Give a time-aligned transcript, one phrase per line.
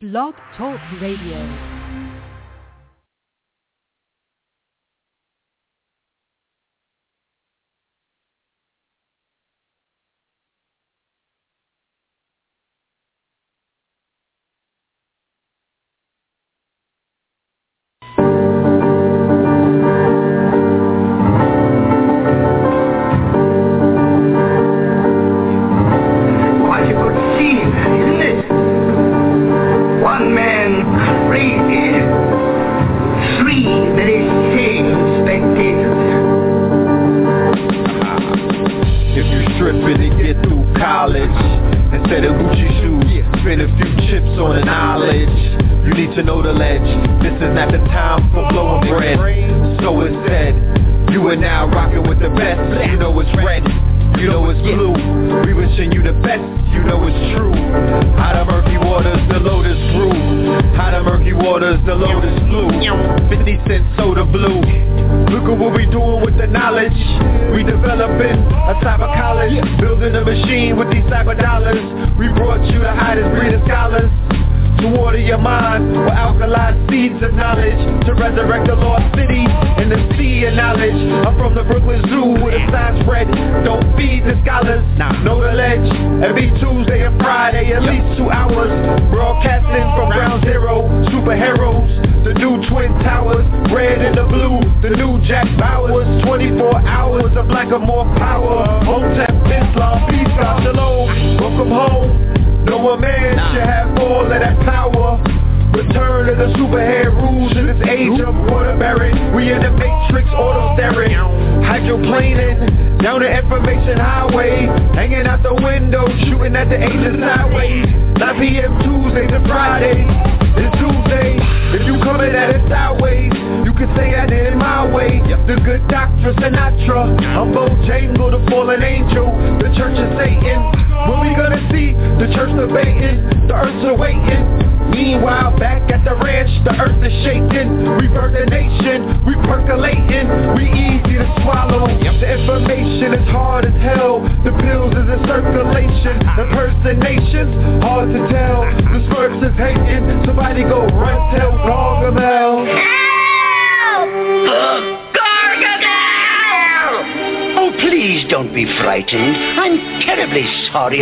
[0.00, 1.77] Blog Talk Radio.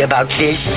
[0.01, 0.76] about this?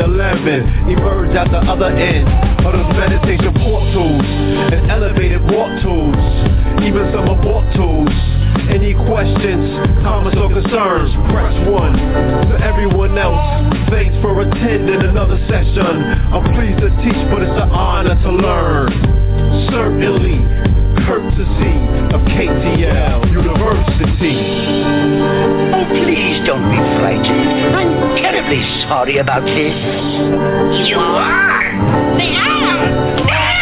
[0.00, 2.28] 11 Emerge at the other end
[2.64, 4.24] of those meditation portals
[4.72, 6.18] and elevated walk tools,
[6.82, 8.12] even some abort tools.
[8.66, 9.62] Any questions,
[10.02, 11.94] comments, or concerns, press one.
[11.94, 13.38] To everyone else,
[13.90, 16.02] thanks for attending another session.
[16.34, 18.90] I'm pleased to teach, but it's an honor to learn.
[19.70, 20.42] Certainly,
[21.06, 21.76] courtesy
[22.10, 24.34] of KTL University.
[25.70, 27.55] Oh, please don't be frightened
[28.88, 29.74] sorry about this?
[30.88, 31.72] You are?
[32.16, 33.26] Damn!
[33.26, 33.55] Peace,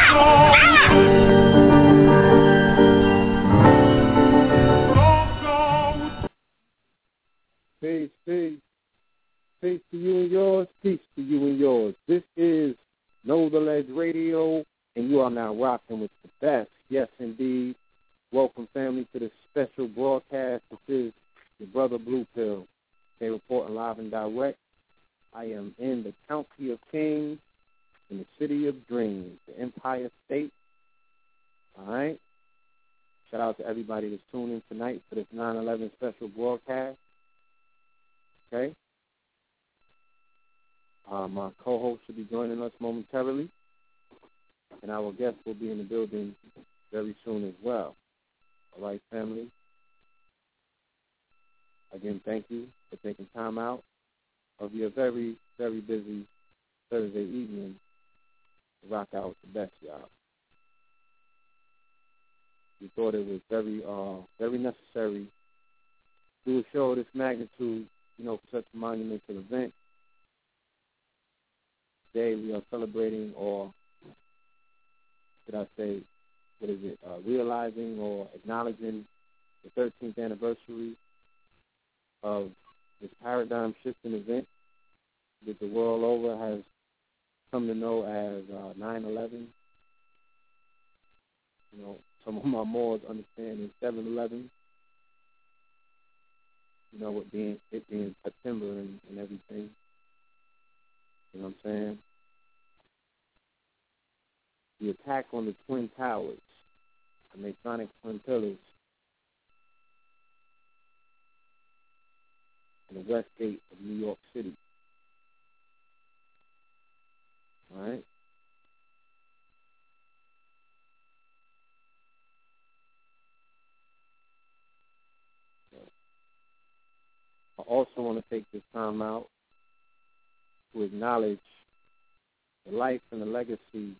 [132.74, 133.96] life and the legacy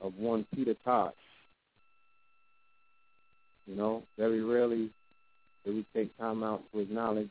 [0.00, 1.12] of one Peter Tosh.
[3.66, 4.90] You know, very rarely
[5.64, 7.30] do we take time out to acknowledge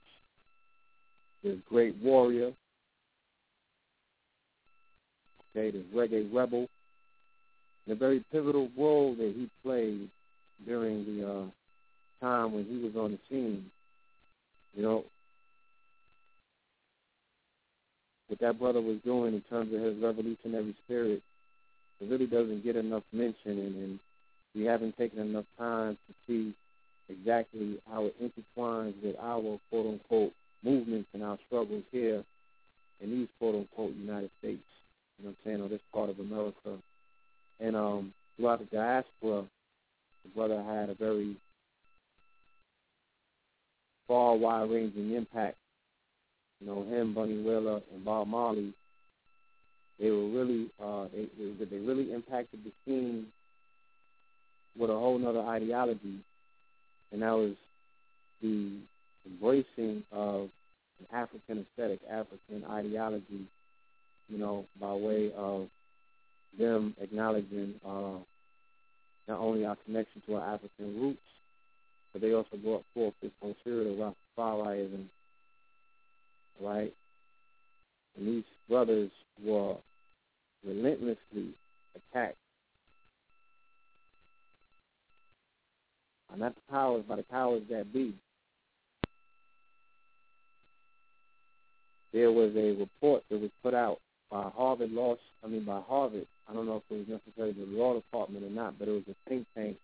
[1.43, 2.51] this great warrior,
[5.55, 6.67] okay, this reggae rebel,
[7.89, 10.09] a very pivotal role that he played
[10.65, 13.65] during the uh, time when he was on the scene.
[14.73, 15.03] You know,
[18.27, 21.21] what that brother was doing in terms of his revolutionary spirit,
[21.99, 23.99] it really doesn't get enough mention, and, and
[24.55, 26.53] we haven't taken enough time to see
[27.09, 30.33] exactly how it intertwines with our quote unquote
[30.63, 32.23] movements and our struggles here
[33.01, 34.63] in these quote unquote United States.
[35.19, 36.77] You know what I'm saying, or this part of America.
[37.59, 39.45] And um throughout the diaspora,
[40.23, 41.35] the brother had a very
[44.07, 45.57] far wide ranging impact.
[46.63, 48.73] You know, him, Bunny Wailer and Bob Marley,
[49.99, 53.27] they were really uh they they, they really impacted the scene
[54.77, 56.19] with a whole nother ideology.
[57.11, 57.55] And that was
[58.41, 58.77] the
[59.25, 60.49] embracing of
[60.99, 63.47] an African aesthetic, African ideology,
[64.29, 65.67] you know, by way of
[66.57, 68.19] them acknowledging uh,
[69.27, 71.19] not only our connection to our African roots,
[72.13, 75.05] but they also brought forth this whole spirit of Rastafarianism,
[76.61, 76.93] right?
[78.17, 79.11] And these brothers
[79.43, 79.75] were
[80.65, 81.53] relentlessly
[81.95, 82.37] attacked
[86.43, 88.13] not the powers, but the powers that be.
[92.11, 96.27] There was a report that was put out by Harvard Law, I mean by Harvard.
[96.49, 99.03] I don't know if it was necessarily the law department or not, but it was
[99.09, 99.77] a think tank.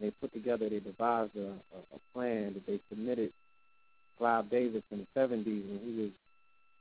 [0.00, 3.32] They put together, they devised a, a, a plan that they submitted
[4.18, 6.10] Clive Davis in the 70s when he was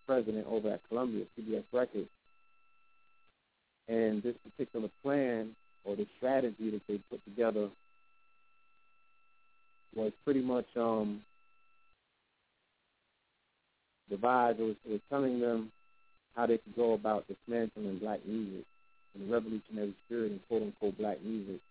[0.05, 2.09] president over at Columbia, CBS Records.
[3.87, 7.69] And this particular plan or the strategy that they put together
[9.95, 11.21] was pretty much um,
[14.09, 14.59] devised.
[14.59, 15.71] It was, it was telling them
[16.35, 18.65] how they could go about dismantling black music
[19.13, 21.61] and the revolutionary spirit in quote unquote black music.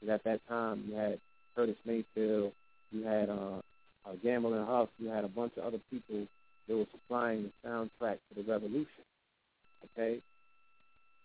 [0.00, 1.20] Because at that time you had
[1.54, 2.52] Curtis Mayfield,
[2.92, 3.60] you had uh,
[4.06, 6.26] uh, Gamble and Huff, you had a bunch of other people
[6.68, 9.04] that were supplying the soundtrack to the revolution.
[9.84, 10.20] Okay?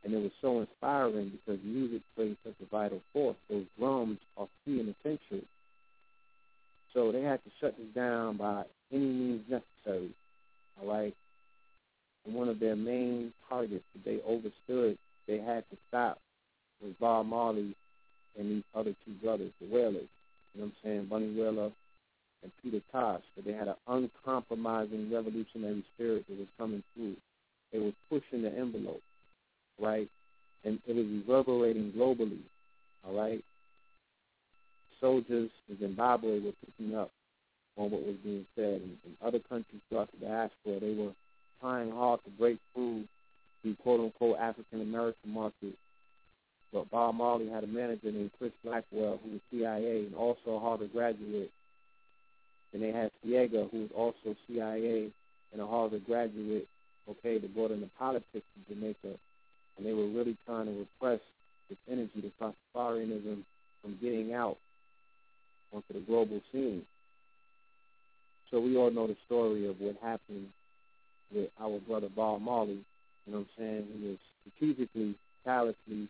[0.04, 3.38] And it was so inspiring because music plays such a vital force.
[3.50, 5.42] Those drums are key and essential
[6.94, 10.10] so they had to shut this down by any means necessary.
[10.82, 11.16] All right.
[12.26, 14.98] And one of their main targets that they overstood
[15.28, 16.20] they had to stop
[16.82, 17.76] was Bob Marley
[18.38, 20.10] and these other two brothers, the Wailers.
[20.54, 21.06] You know what I'm saying?
[21.06, 21.72] Bunny Wailer
[22.43, 23.21] and Peter Tosh.
[23.36, 27.15] But they had an uncompromising revolutionary spirit that was coming through.
[27.71, 29.01] They were pushing the envelope,
[29.79, 30.10] right?
[30.63, 32.41] And it was reverberating globally,
[33.05, 33.43] all right?
[35.00, 37.12] Soldiers in Zimbabwe were picking up
[37.77, 38.81] on what was being said.
[38.81, 41.13] And other countries throughout the diaspora, they were
[41.60, 43.05] trying hard to break through
[43.63, 45.74] the quote-unquote African-American market.
[46.74, 50.60] But Bob Marley had a manager named Chris Blackwell, who was CIA and also a
[50.60, 51.51] Harvard graduate.
[52.74, 55.12] And they had Seaga, who was also CIA
[55.51, 56.68] and a Harvard graduate,
[57.10, 59.18] okay, that brought into politics in Jamaica.
[59.78, 61.20] And they were really trying to repress
[61.70, 62.32] this energy, the
[62.75, 63.44] Rastafarianism,
[63.82, 64.58] from getting out
[65.74, 66.84] onto the global scene.
[68.50, 70.48] So we all know the story of what happened
[71.34, 72.84] with our brother Bob Marley.
[73.25, 73.88] You know what I'm saying?
[73.98, 76.10] He was strategically, callously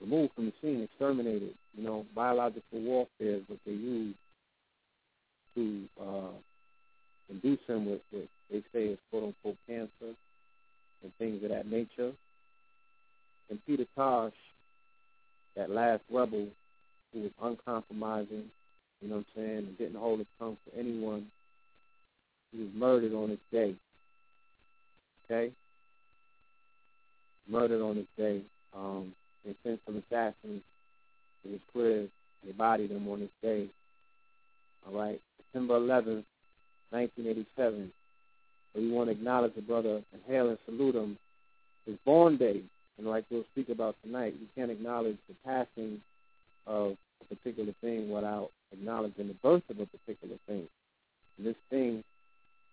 [0.00, 1.54] removed from the scene, exterminated.
[1.76, 4.14] You know, biological warfare is what they use
[5.54, 6.32] to uh,
[7.28, 10.14] induce him with what they say is quote unquote cancer
[11.02, 12.12] and things of that nature.
[13.48, 14.32] And Peter Tosh,
[15.56, 16.46] that last rebel
[17.12, 18.44] who was uncompromising,
[19.00, 21.26] you know what I'm saying, and didn't hold his tongue for anyone.
[22.52, 23.74] He was murdered on his day.
[25.24, 25.52] Okay?
[27.48, 28.42] Murdered on his day.
[28.76, 29.12] Um,
[29.44, 30.62] and since some assassins,
[31.44, 32.06] it was clear
[32.44, 33.68] they bodied him on his day.
[34.86, 35.20] All right?
[35.52, 36.24] September 11th,
[36.90, 37.92] 1987.
[38.76, 41.18] We want to acknowledge the brother and hail and salute him.
[41.86, 42.62] His born day,
[42.98, 46.00] and like we'll speak about tonight, we can't acknowledge the passing
[46.66, 50.68] of a particular thing without acknowledging the birth of a particular thing.
[51.36, 52.04] And this thing,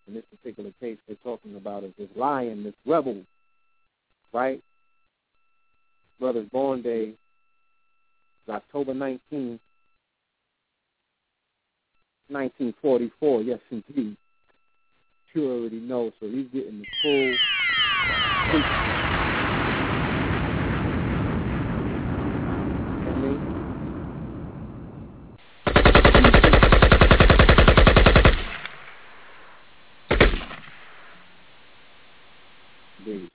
[0.07, 3.24] in this particular case, we're talking about is this lion, this rebel,
[4.34, 4.62] right?
[6.19, 7.13] Brother's born day
[8.48, 9.60] is October 19th,
[12.29, 13.41] 1944.
[13.41, 14.17] Yes, indeed.
[15.34, 17.36] You already know, so he's getting the full.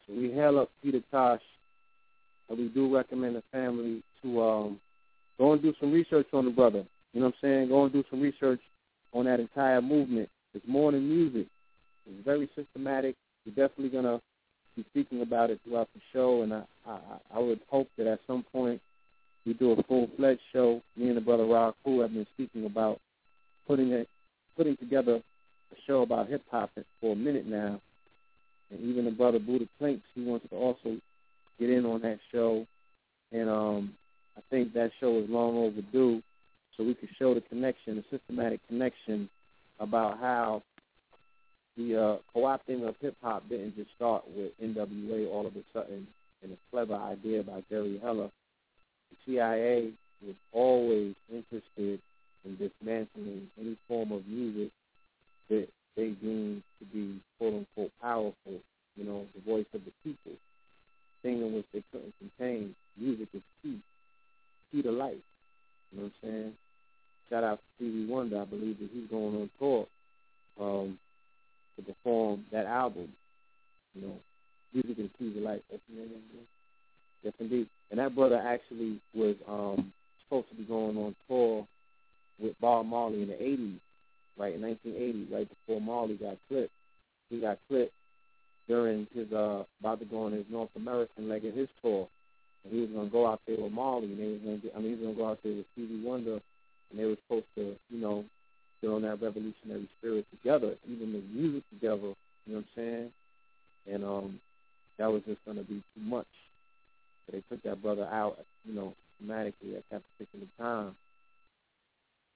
[0.07, 1.41] So we hail up Peter Tosh,
[2.49, 4.81] and we do recommend the family to um,
[5.39, 6.85] go and do some research on the brother.
[7.13, 7.69] You know what I'm saying?
[7.69, 8.61] Go and do some research
[9.13, 10.29] on that entire movement.
[10.55, 11.47] It's more than music.
[12.07, 13.17] It's very systematic.
[13.47, 14.21] We're definitely gonna
[14.77, 16.99] be speaking about it throughout the show, and I, I,
[17.35, 18.81] I would hope that at some point
[19.45, 20.81] we do a full fledged show.
[20.97, 23.01] Me and the brother Rock, who have been speaking about
[23.67, 24.09] putting it,
[24.57, 27.81] putting together a show about hip hop for a minute now,
[28.71, 30.97] and even the brother Buddha Clinks, he wants to also
[31.59, 32.67] get in on that show.
[33.31, 33.95] And um,
[34.37, 36.23] I think that show is long overdue,
[36.77, 39.29] so we can show the connection, the systematic connection
[39.81, 40.63] about how
[41.77, 46.07] the uh, co-opting of hip hop didn't just start with NWA all of a sudden
[46.43, 48.31] and a clever idea by Jerry Heller.
[49.11, 49.93] The CIA
[50.25, 52.01] was always interested
[52.45, 54.71] in dismantling any form of music
[55.49, 58.61] that they deemed to be quote unquote powerful,
[58.97, 60.33] you know, the voice of the people,
[61.23, 62.75] thing in which they couldn't contain.
[62.97, 63.81] Music is key,
[64.71, 65.15] key to life.
[65.93, 66.53] You know what I'm saying?
[67.31, 68.41] Shout out to Stevie Wonder.
[68.41, 69.87] I believe that he's going on tour
[70.61, 70.99] um,
[71.77, 73.09] to perform that album.
[73.95, 74.15] You know,
[74.73, 75.61] music key to life.
[75.71, 75.83] That's
[77.23, 77.69] Yes, indeed.
[77.91, 79.93] And that brother actually was um,
[80.25, 81.67] supposed to be going on tour
[82.41, 83.79] with Bob Marley in the 80s
[84.39, 86.73] right, in 1980, right before Marley got clipped.
[87.31, 87.93] He got clipped
[88.69, 92.09] during his uh about to go on his North American leg of his tour.
[92.65, 94.79] And he was gonna go out there with Marley and they was gonna get I
[94.79, 96.41] mean he was gonna go out there with Stevie Wonder
[96.91, 98.25] and they were supposed to, you know,
[98.81, 102.15] get on that revolutionary spirit together, even the music together,
[102.47, 103.13] you know what I'm saying?
[103.91, 104.41] And um
[104.99, 106.27] that was just gonna be too much.
[107.27, 110.97] So they took that brother out, you know, systematically at that particular time.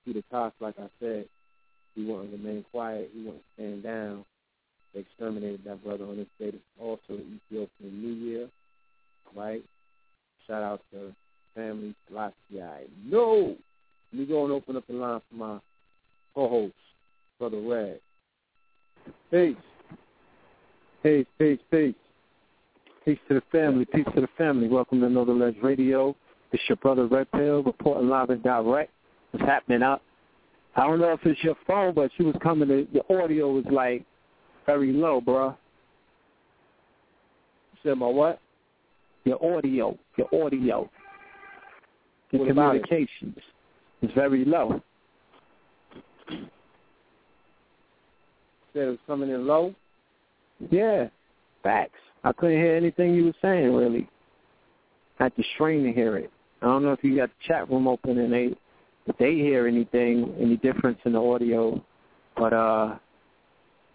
[0.05, 1.27] Peter Tosh, like I said,
[1.95, 3.11] he wouldn't remain quiet.
[3.13, 4.25] He wouldn't stand down.
[4.95, 6.57] They exterminated that brother on this day.
[6.81, 8.49] Also, Ethiopian New Year,
[9.35, 9.65] right?
[10.47, 11.15] Shout out to
[11.55, 12.35] family Selassie.
[13.05, 13.57] No!
[14.13, 15.59] Let me go and open up the line for my
[16.35, 16.75] co-host,
[17.39, 18.01] Brother Red.
[19.31, 19.57] Peace.
[21.03, 21.95] Peace, peace, peace.
[23.05, 23.85] Peace to the family.
[23.85, 24.69] Peace to the family.
[24.69, 26.15] Welcome to Another the Ledge Radio.
[26.53, 28.91] It's your brother Red Pill reporting live and direct.
[29.33, 30.03] What's happening out
[30.77, 32.69] I don't know if it's your phone, but she was coming.
[32.69, 34.05] To, the audio was like
[34.67, 35.57] very low, bro.
[37.83, 38.41] Said my what?
[39.27, 40.89] Your audio, your audio,
[42.31, 42.89] your about it?
[42.89, 43.37] communications
[44.01, 44.81] is very low.
[48.73, 49.75] Said it was coming in low.
[50.71, 51.09] Yeah,
[51.65, 51.99] facts.
[52.23, 54.09] I couldn't hear anything you were saying really.
[55.19, 56.31] I had to strain to hear it.
[56.63, 58.55] I don't know if you got the chat room open and they
[59.09, 61.85] if they hear anything, any difference in the audio,
[62.37, 62.97] but uh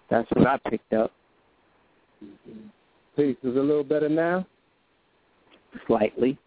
[0.10, 1.14] that's what I picked up
[3.16, 3.38] Peace.
[3.44, 4.46] Is it a little better now?
[5.88, 6.38] Slightly.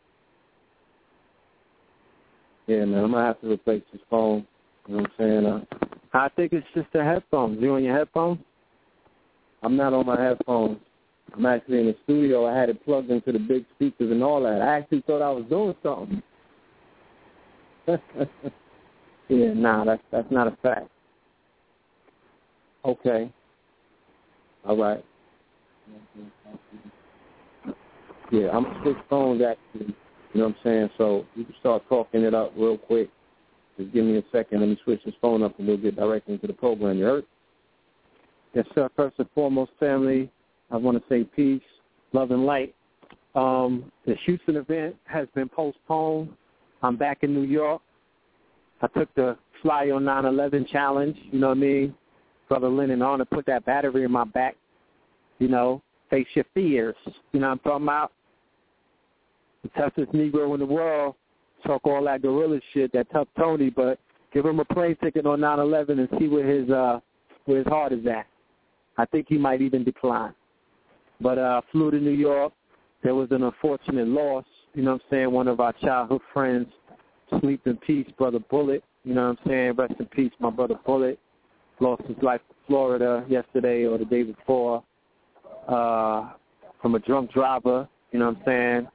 [2.67, 3.05] Yeah, man.
[3.05, 4.47] I'm gonna have to replace this phone.
[4.87, 5.47] You know what I'm saying?
[5.47, 5.65] Uh,
[6.13, 7.61] I think it's just the headphones.
[7.61, 8.39] You on your headphones?
[9.63, 10.79] I'm not on my headphones.
[11.35, 12.47] I'm actually in the studio.
[12.47, 14.61] I had it plugged into the big speakers and all that.
[14.61, 16.23] I actually thought I was doing something.
[19.29, 20.89] Yeah, nah, that's that's not a fact.
[22.85, 23.33] okay.
[24.67, 25.05] All right.
[28.31, 29.95] Yeah, I'm switch phones actually.
[30.33, 30.91] You know what I'm saying?
[30.99, 33.09] So you can start talking it up real quick.
[33.79, 34.61] Just give me a second.
[34.61, 36.99] Let me switch this phone up and we'll get directly into the program.
[36.99, 37.25] You heard?
[38.55, 38.89] Yes, sir.
[38.97, 40.31] First and foremost, family,
[40.71, 41.63] I want to say peace,
[42.13, 42.75] love, and light.
[43.35, 46.31] Um, the Houston event has been postponed.
[46.83, 47.83] I'm back in New York.
[48.81, 51.17] I took the Fly on 9/11 challenge.
[51.33, 51.95] You know what I mean,
[52.49, 53.03] brother Lennon?
[53.03, 54.57] on to put that battery in my back.
[55.39, 55.83] You know,
[56.15, 56.95] face your fears.
[57.33, 58.13] You know what I'm talking about?
[59.65, 61.17] The toughest Negro in the world.
[61.67, 63.99] Talk all that gorilla shit, that tough Tony, but
[64.33, 67.01] give him a plane ticket on 9/11 and see where his uh
[67.47, 68.27] where his heart is at.
[68.97, 70.35] I think he might even decline.
[71.21, 72.53] But uh flew to New York.
[73.03, 74.45] There was an unfortunate loss.
[74.75, 75.33] You know what I'm saying?
[75.33, 76.69] One of our childhood friends.
[77.41, 78.85] Sleep in peace, brother Bullet.
[79.05, 79.73] You know what I'm saying?
[79.73, 81.19] Rest in peace, my brother Bullet.
[81.81, 84.85] Lost his life in Florida yesterday or the day before.
[85.69, 86.31] Uh
[86.81, 88.89] from a drunk driver, you know what I'm saying?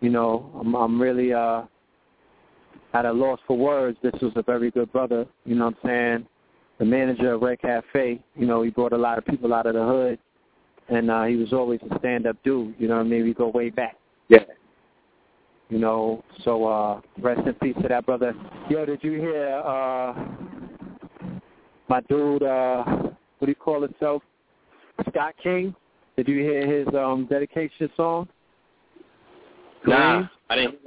[0.00, 1.62] You know, I'm I'm really uh
[2.92, 3.96] at a loss for words.
[4.02, 6.26] This was a very good brother, you know what I'm saying?
[6.78, 9.74] The manager of Red Cafe, you know, he brought a lot of people out of
[9.74, 10.18] the hood
[10.88, 13.24] and uh he was always a stand up dude, you know what I mean?
[13.24, 13.96] We go way back.
[14.28, 14.44] Yeah.
[15.70, 18.34] You know, so uh rest in peace to that brother.
[18.68, 20.14] Yo, did you hear uh
[21.88, 24.22] my dude uh what do you call himself?
[25.08, 25.74] Scott King?
[26.16, 28.28] Did you hear his um dedication song?
[29.86, 30.30] Nah, Kareem?
[30.50, 30.78] I didn't.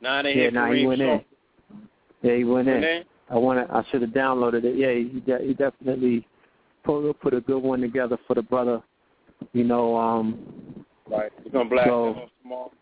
[0.00, 1.08] Nah, I didn't Yeah, hear nah, he went song.
[1.08, 1.88] in.
[2.30, 2.74] Yeah, he went in.
[2.74, 3.04] Went in?
[3.30, 3.74] I want to.
[3.74, 4.76] I should have downloaded it.
[4.76, 6.26] Yeah, he, de- he definitely
[6.84, 8.82] put put a good one together for the brother.
[9.52, 11.30] You know, um, Right.
[11.44, 12.72] We're gonna blast So- on tomorrow.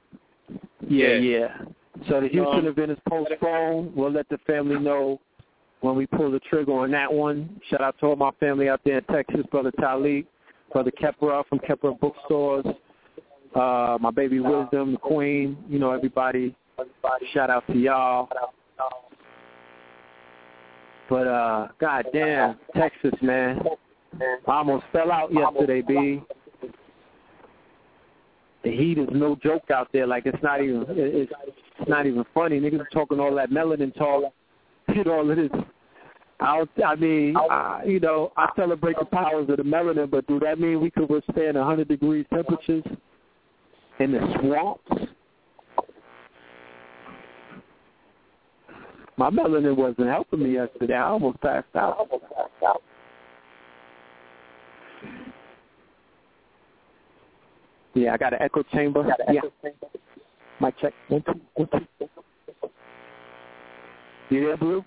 [0.89, 1.17] yeah, Yeah.
[1.19, 1.59] yeah.
[2.09, 3.95] So the Houston Um, event is postponed.
[3.95, 5.21] We'll let the family know
[5.85, 7.61] when we pull the trigger on that one.
[7.69, 10.25] Shout out to all my family out there in Texas, brother Talib,
[10.73, 12.65] brother Kepra from Kepra Bookstores,
[13.55, 15.59] uh, my baby Wisdom, the Queen.
[15.69, 16.57] You know everybody.
[17.35, 18.31] Shout out to y'all.
[21.11, 23.61] But uh, goddamn, Texas, man.
[24.49, 26.23] I almost fell out yesterday, B.
[28.65, 30.07] The heat is no joke out there.
[30.07, 31.31] Like it's not even it's
[31.87, 32.59] not even funny.
[32.59, 34.23] Niggas are talking all that melanin talk.
[34.23, 34.33] Know,
[35.13, 35.51] all of this.
[36.41, 40.41] I I mean, I, you know, I celebrate the powers of the melanin, but do
[40.41, 42.85] that mean we could withstand 100 degrees temperatures
[44.01, 45.13] in the swamps?
[49.17, 50.95] My melanin wasn't helping me yesterday.
[50.95, 51.99] I almost passed out.
[51.99, 52.83] Almost passed out.
[57.95, 59.07] Yeah, I got an echo chamber.
[59.33, 59.43] Yeah.
[60.61, 60.93] Mic check.
[61.09, 62.09] One, two, one, two.
[64.31, 64.85] You there, Blue?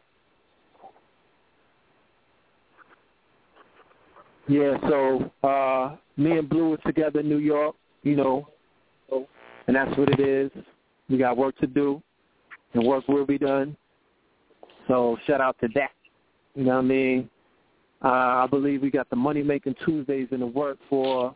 [4.47, 8.47] Yeah, so uh me and Blue are together in New York, you know,
[9.67, 10.51] and that's what it is.
[11.09, 12.01] We got work to do,
[12.73, 13.77] and work will be done.
[14.87, 15.91] So shout out to that.
[16.55, 17.29] You know what I mean?
[18.03, 21.35] Uh, I believe we got the money making Tuesdays in the work for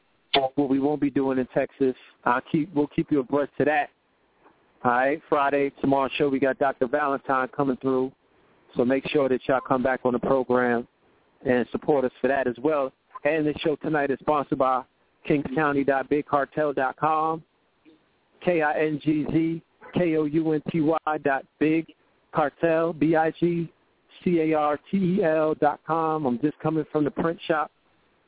[0.56, 1.95] what we won't be doing in Texas.
[2.26, 3.89] I'll keep we'll keep you abreast to that.
[4.84, 6.88] All right, Friday, tomorrow's show we got Dr.
[6.88, 8.12] Valentine coming through.
[8.76, 10.88] So make sure that y'all come back on the program
[11.45, 12.91] and support us for that as well.
[13.23, 14.81] And the show tonight is sponsored by
[15.29, 17.43] kingzkounty.bigcartel.com,
[18.43, 21.86] K-I-N-G-Z-K-O-U-N-T-Y dot big
[22.34, 23.67] cartel, B-I-G-C-A-R-T-E-L
[25.55, 26.25] dot com.
[26.25, 27.69] I'm just coming from the print shop.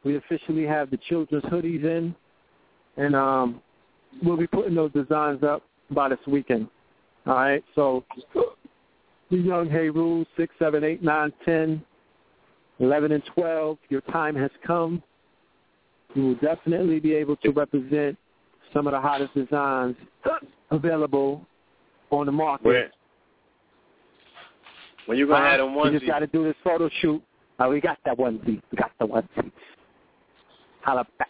[0.04, 2.14] We officially have the children's hoodies in,
[2.98, 3.62] and um,
[4.22, 6.68] we'll be putting those designs up by this weekend.
[7.26, 8.04] All right, so
[9.32, 11.82] the young Hey Rules, 6, 7, 8, 9, 10,
[12.84, 15.02] 11, and 12, your time has come.
[16.16, 18.16] you will definitely be able to represent
[18.72, 19.96] some of the hottest designs
[20.70, 21.44] available
[22.12, 22.68] on the market.
[22.68, 22.92] Where?
[25.08, 27.22] When you gonna Uh, have them We just got to do this photo shoot.
[27.60, 28.62] Uh, we got that onesie.
[28.72, 29.52] We got the onesie.
[30.82, 31.30] Holla back.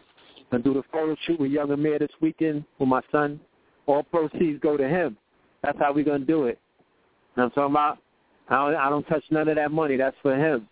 [0.52, 3.40] Gonna do the photo shoot with Young Amir this weekend with my son.
[3.86, 5.18] All proceeds go to him.
[5.64, 6.60] That's how we gonna do it.
[7.36, 7.98] You know what I'm talking about?
[8.50, 9.96] I don't, I don't touch none of that money.
[9.96, 10.68] That's for him.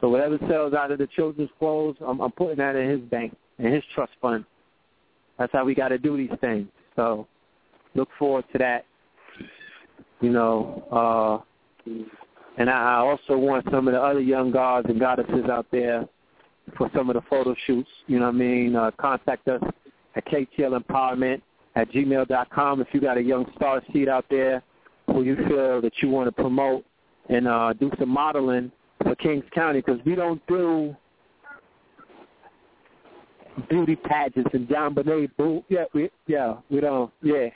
[0.00, 3.36] So whatever sells out of the children's clothes, I'm, I'm putting that in his bank,
[3.58, 4.44] in his trust fund.
[5.38, 6.68] That's how we got to do these things.
[6.96, 7.26] So
[7.94, 8.84] look forward to that.
[10.20, 11.44] You know,
[11.86, 11.92] uh,
[12.56, 16.06] and I I also want some of the other young gods and goddesses out there
[16.78, 17.88] for some of the photo shoots.
[18.06, 18.76] You know what I mean?
[18.76, 19.62] Uh, contact us
[20.16, 21.42] at KTL Empowerment
[21.76, 24.62] at gmail.com if you got a young star seed out there
[25.06, 26.84] who you feel that you want to promote
[27.28, 28.70] and uh, do some modeling
[29.04, 30.96] for Kings County because we don't do
[33.68, 35.62] beauty pageants and JonBenét boo.
[35.68, 37.12] Yeah, we yeah we don't.
[37.22, 37.48] Yeah.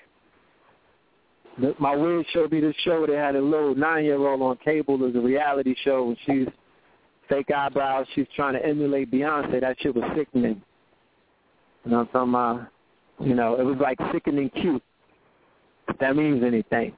[1.81, 3.05] My wig showed me this show.
[3.05, 4.95] They had a little nine-year-old on cable.
[4.95, 6.47] It was a reality show, and she's
[7.29, 8.07] fake eyebrows.
[8.15, 9.61] She's trying to emulate Beyonce.
[9.61, 10.63] That shit was sickening.
[11.85, 12.67] You know what I'm talking?
[13.29, 14.83] You know, it was like sickening cute.
[15.89, 16.93] If that means anything.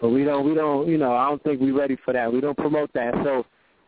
[0.00, 2.32] But we don't, we don't, you know, I don't think we're ready for that.
[2.32, 3.14] We don't promote that.
[3.24, 3.44] So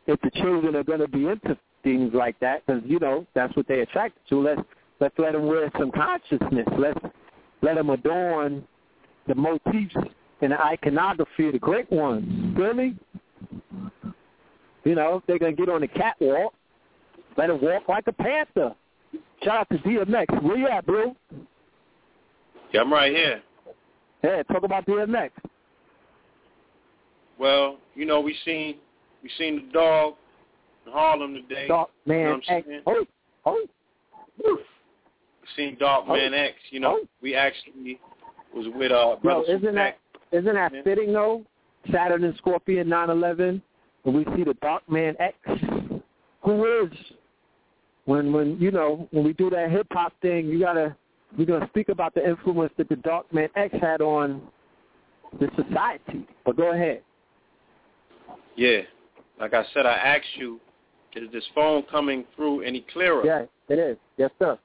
[0.07, 3.55] if the children are going to be into things like that, because you know that's
[3.57, 4.61] what they attracted to, let's
[5.01, 6.67] let's let them wear some consciousness.
[6.79, 6.99] Let's
[7.63, 8.67] let them adorn
[9.29, 9.95] the motifs
[10.43, 12.25] and the iconography of the great ones.
[12.77, 12.97] Me?
[14.85, 16.55] You know, if they're gonna get on the catwalk,
[17.37, 18.75] let them walk like a panther.
[19.43, 20.43] Shout out to DMX.
[20.43, 21.15] Where you at, bro?
[22.73, 23.43] Yeah, I'm right here.
[24.23, 25.31] Yeah, talk about DMX.
[27.41, 28.77] Well, you know, we seen
[29.23, 30.15] we seen the dog
[30.87, 31.67] in Harlem today.
[31.69, 32.69] Dog You know man, what I'm X.
[32.87, 33.05] Oh,
[33.47, 33.67] oh,
[34.45, 34.57] We
[35.57, 36.15] seen Dark Oh.
[36.15, 36.55] Man X.
[36.71, 37.09] You know, Oh.
[37.23, 37.99] we actually
[38.55, 39.99] was with uh yo, brother isn't that
[40.33, 40.83] isn't that Yeah.
[40.83, 41.45] fitting though?
[41.91, 43.63] Saturn and Scorpion 9/11,
[44.05, 45.35] and we see the Dark Man X.
[46.43, 46.91] Who is
[48.05, 50.47] when when you know when we do that hip hop thing?
[50.47, 50.95] You gotta
[51.39, 54.43] we're gonna speak about the influence that the Dark Man X had on
[55.39, 56.27] the society.
[56.45, 57.03] But go ahead.
[58.57, 58.81] Yeah.
[59.39, 60.61] Like I said, I asked you,
[61.17, 63.25] is this phone coming through any clearer?
[63.25, 63.97] Yeah, it is.
[64.17, 64.59] Yes, sir.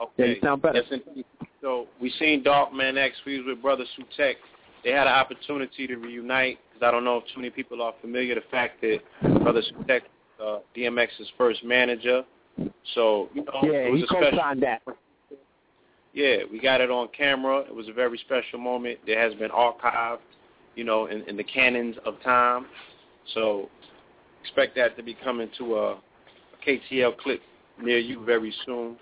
[0.00, 0.12] Okay.
[0.16, 0.78] Yeah, you sound better.
[0.90, 1.24] Yes, indeed.
[1.60, 3.16] So we seen Dark Man X.
[3.24, 4.34] We was with Brother Sutek.
[4.82, 7.94] They had an opportunity to reunite because I don't know if too many people are
[8.00, 8.98] familiar the fact that
[9.42, 10.02] Brother Sutek,
[10.44, 12.24] uh, DMX's first manager.
[12.94, 14.30] So you know, Yeah, it was he a special.
[14.32, 14.82] co-signed that.
[16.12, 17.60] Yeah, we got it on camera.
[17.60, 19.00] It was a very special moment.
[19.06, 20.18] It has been archived,
[20.76, 22.66] you know, in, in the canons of time.
[23.32, 23.68] So
[24.42, 26.00] expect that to be coming to a, a
[26.66, 27.40] KTL clip
[27.82, 28.96] near you very soon.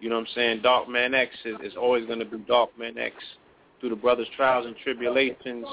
[0.00, 0.62] You know what I'm saying?
[0.62, 3.14] Dark Man X is, is always going to be Dark Man X
[3.80, 5.66] through the brother's trials and tribulations.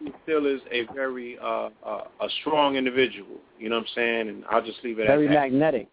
[0.00, 3.36] He still is a very uh, uh, a strong individual.
[3.58, 4.28] You know what I'm saying?
[4.28, 5.34] And I'll just leave it very at that.
[5.34, 5.88] Very magnetic.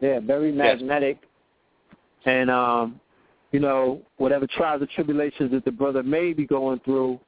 [0.00, 0.80] Yeah, very Yes.
[0.80, 1.18] magnetic.
[2.24, 3.00] And um,
[3.52, 7.20] you know, whatever trials or tribulations that the brother may be going through,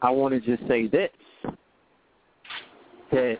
[0.00, 1.10] I want to just say this:
[3.10, 3.38] that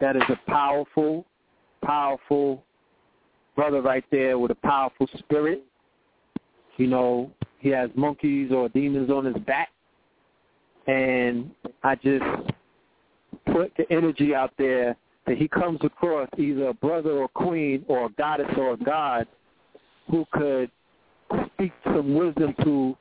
[0.00, 1.24] that is a powerful,
[1.84, 2.64] powerful
[3.56, 5.62] brother right there with a powerful spirit.
[6.76, 9.70] You know, he has monkeys or demons on his back,
[10.86, 11.50] and
[11.82, 12.24] I just
[13.52, 18.06] put the energy out there that he comes across either a brother or queen or
[18.06, 19.26] a goddess or a god
[20.10, 20.70] who could
[21.54, 22.96] speak some wisdom to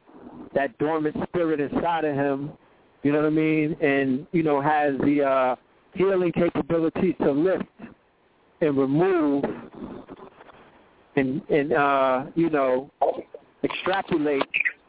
[0.56, 2.52] that dormant spirit inside of him,
[3.04, 5.56] you know what I mean, and, you know, has the uh,
[5.94, 7.66] healing capabilities to lift
[8.62, 9.44] and remove
[11.16, 12.90] and, and uh, you know,
[13.64, 14.44] extrapolate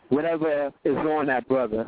[0.09, 1.87] whatever is on that brother.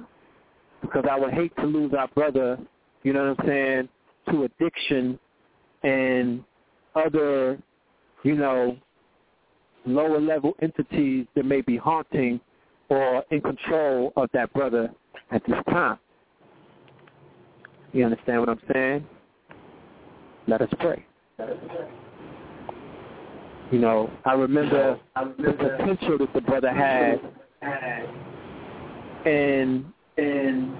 [0.82, 2.58] Because I would hate to lose our brother,
[3.02, 3.88] you know what I'm saying,
[4.30, 5.18] to addiction
[5.82, 6.44] and
[6.94, 7.58] other,
[8.22, 8.76] you know,
[9.86, 12.40] lower level entities that may be haunting
[12.88, 14.90] or in control of that brother
[15.30, 15.98] at this time.
[17.92, 19.06] You understand what I'm saying?
[20.46, 21.04] Let us pray.
[23.70, 27.20] You know, I remember the potential that the brother had
[29.26, 29.84] and
[30.18, 30.72] and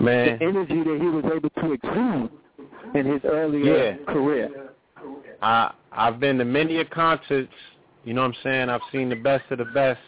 [0.00, 0.38] Man.
[0.38, 2.30] the energy that he was able to exude
[2.94, 4.12] in his earlier Yeah.
[4.12, 4.70] career.
[5.40, 7.52] I I've been to many a concerts.
[8.04, 8.68] You know what I'm saying?
[8.68, 10.00] I've seen the best of the best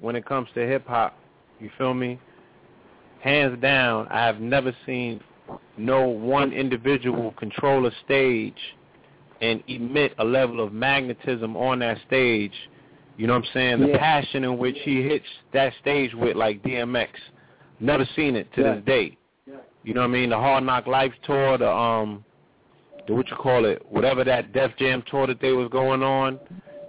[0.00, 1.16] when it comes to hip hop.
[1.60, 2.18] You feel me?
[3.20, 5.20] Hands down, I have never seen
[5.76, 8.76] no one individual control a stage
[9.40, 12.52] and emit a level of magnetism on that stage.
[13.16, 13.80] You know what I'm saying?
[13.80, 13.98] The Yeah.
[13.98, 17.10] passion in which he hits that stage with, like DMX.
[17.80, 18.74] Never seen it to Yeah.
[18.74, 19.16] this day.
[19.84, 20.30] You know what I mean?
[20.30, 22.24] The Hard Knock Life tour, the um,
[23.06, 26.40] the what you call it, whatever that Def Jam tour that they was going on.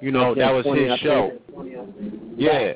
[0.02, 1.34] You know, that was his show.
[2.36, 2.74] Yeah.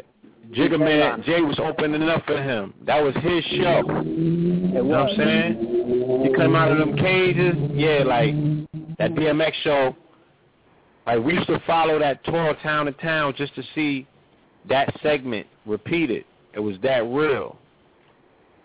[0.53, 1.23] Jigga Man.
[1.23, 2.73] Jay was opening up for him.
[2.85, 3.83] That was his show.
[4.03, 5.09] You know what.
[5.09, 6.23] I'm saying?
[6.25, 8.33] You come out of them cages, yeah, like
[8.97, 9.95] that DMX show.
[11.05, 14.07] Like we used to follow that tour town to town just to see
[14.67, 16.25] that segment repeated.
[16.53, 17.57] It was that real.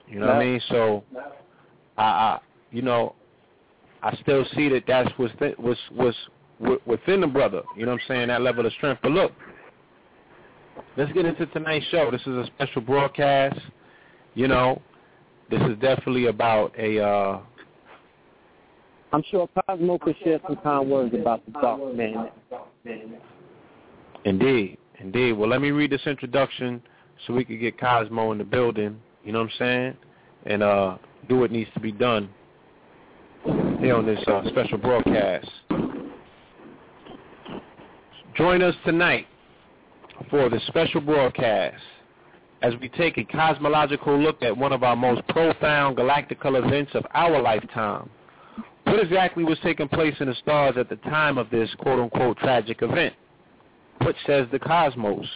[0.08, 0.60] You know what I mean?
[0.68, 1.04] So,
[1.96, 2.38] I, I,
[2.70, 3.14] you know,
[4.02, 6.14] I still see that that's what's th- was was
[6.86, 7.62] within the brother.
[7.76, 8.28] You know what I'm saying?
[8.28, 9.00] That level of strength.
[9.02, 9.32] But look,
[10.96, 12.10] let's get into tonight's show.
[12.10, 13.60] This is a special broadcast.
[14.34, 14.80] You know,
[15.50, 17.40] this is definitely about a uh
[19.12, 22.28] I'm sure Cosmo could share some kind words about the dark man.
[24.24, 25.32] Indeed, indeed.
[25.32, 26.82] Well, let me read this introduction
[27.26, 29.00] so we could get Cosmo in the building.
[29.24, 29.96] You know what I'm saying?
[30.44, 32.28] And uh, do what needs to be done
[33.80, 35.48] here on this uh, special broadcast.
[38.36, 39.26] Join us tonight
[40.30, 41.82] for the special broadcast
[42.62, 47.04] as we take a cosmological look at one of our most profound galactical events of
[47.14, 48.08] our lifetime.
[48.84, 52.82] What exactly was taking place in the stars at the time of this quote-unquote tragic
[52.82, 53.14] event?
[53.98, 55.26] What says the cosmos?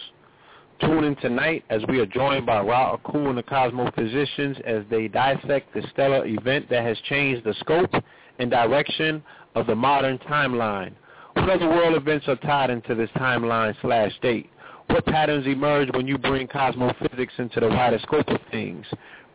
[0.79, 5.07] Tune in tonight as we are joined by Ra Akhu and the cosmophysicians as they
[5.07, 7.93] dissect the stellar event that has changed the scope
[8.39, 9.21] and direction
[9.53, 10.93] of the modern timeline.
[11.33, 14.49] What other world events are tied into this timeline slash date?
[14.91, 18.85] What patterns emerge when you bring cosmophysics into the wider scope of things?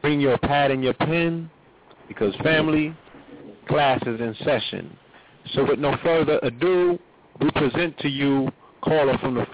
[0.03, 1.49] Bring your pad and your pen
[2.09, 2.95] because family,
[3.66, 4.95] class is in session.
[5.55, 6.99] So with no further ado,
[7.40, 8.51] we present to you
[8.83, 9.47] caller from the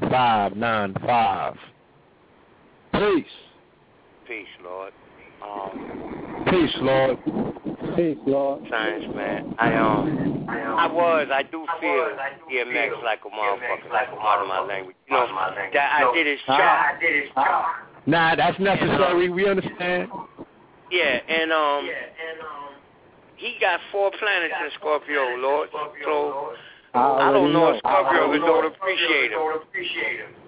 [0.00, 1.56] 410-595.
[2.92, 3.24] Peace.
[4.26, 4.92] Peace, Lord.
[5.50, 7.18] Um, Peace, Lord.
[7.96, 8.62] Peace, Lord.
[8.70, 9.54] science, man.
[9.58, 12.08] I um, I was, I do feel
[12.50, 14.96] DMX like a motherfucker, like a part of my language.
[15.08, 15.26] You know,
[15.72, 17.66] that I did his job.
[18.06, 19.28] Nah, that's necessary.
[19.28, 20.08] We understand.
[20.90, 21.88] Yeah, and um,
[23.36, 25.68] he got four planets in Scorpio, Lord.
[26.04, 26.52] So
[26.94, 30.39] I don't know if Scorpio is don't appreciate him.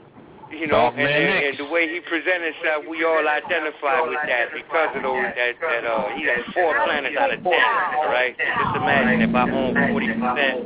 [0.52, 4.52] You know, and, and, and the way he presented himself, we all identify with that
[4.52, 7.56] because of those that that uh he has four planets out of ten,
[7.96, 8.36] all right?
[8.36, 10.60] Just imagine if I own forty percent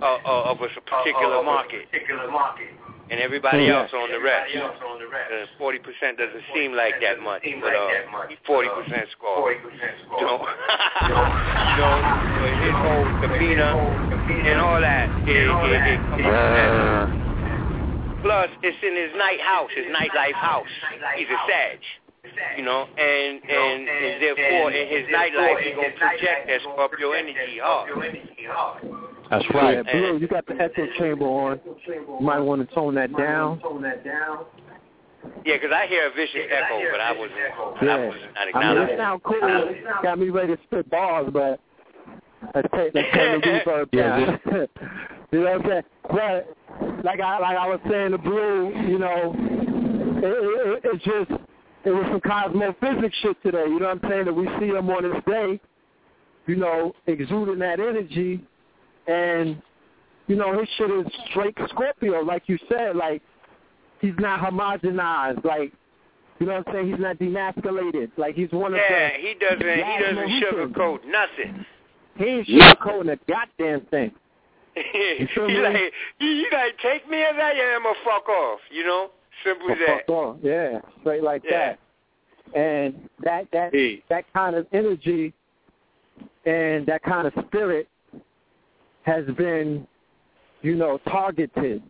[0.00, 1.90] of, of a particular market,
[3.10, 4.54] and everybody else on the rest.
[4.54, 9.50] And forty percent doesn't seem like that much, but uh, forty percent score.
[9.50, 10.38] You know,
[11.02, 11.94] you know,
[12.62, 13.74] his whole demeanor
[14.46, 17.23] and all that, it, it, it comes from that.
[18.24, 20.64] Plus, it's in his night house, his nightlife house.
[21.16, 21.78] He's a Sag,
[22.56, 27.60] you know, and and, and therefore in his nightlife he's gonna project that Scorpio energy
[27.60, 27.90] hard.
[29.30, 29.84] That's Yeah, right.
[29.92, 31.60] Blue, you got the echo chamber on.
[31.86, 33.60] You might want to tone that down.
[35.44, 37.38] Yeah, 'cause I hear a vicious echo, but I wasn't,
[37.80, 38.08] but I Yeah.
[38.08, 38.88] was not I mean, acknowledging.
[38.88, 38.98] it it.
[38.98, 39.74] sound cool.
[40.02, 41.60] Got me ready to spit bars, but
[42.54, 44.68] let's take let's turn the reverb Yeah, down.
[45.34, 45.82] you know what I'm saying?
[46.10, 51.04] But like I like I was saying to Blue, you know, it, it, it, it's
[51.04, 51.40] just
[51.84, 53.64] it was some cosmophysics shit today.
[53.66, 54.24] You know what I'm saying?
[54.26, 55.60] That we see him on this day,
[56.46, 58.44] you know, exuding that energy,
[59.08, 59.60] and
[60.28, 62.94] you know his shit is straight Scorpio, like you said.
[62.94, 63.20] Like
[64.00, 65.44] he's not homogenized.
[65.44, 65.72] Like
[66.38, 66.90] you know what I'm saying?
[66.90, 68.10] He's not demasculated.
[68.16, 69.60] Like he's one of Yeah, the he doesn't.
[69.60, 71.66] He doesn't sugarcoat nothing.
[72.16, 74.12] he ain't sugarcoating a goddamn thing.
[75.46, 75.58] me?
[75.58, 78.60] like you, like take me as I am or fuck off.
[78.70, 79.10] You know,
[79.44, 80.06] simple as that.
[80.06, 80.36] fuck off.
[80.42, 81.76] Yeah, straight like Yeah.
[82.54, 82.58] that.
[82.58, 84.02] And that that Hey.
[84.08, 85.32] that kind of energy
[86.46, 87.88] and that kind of spirit
[89.02, 89.86] has been,
[90.62, 91.82] you know, targeted.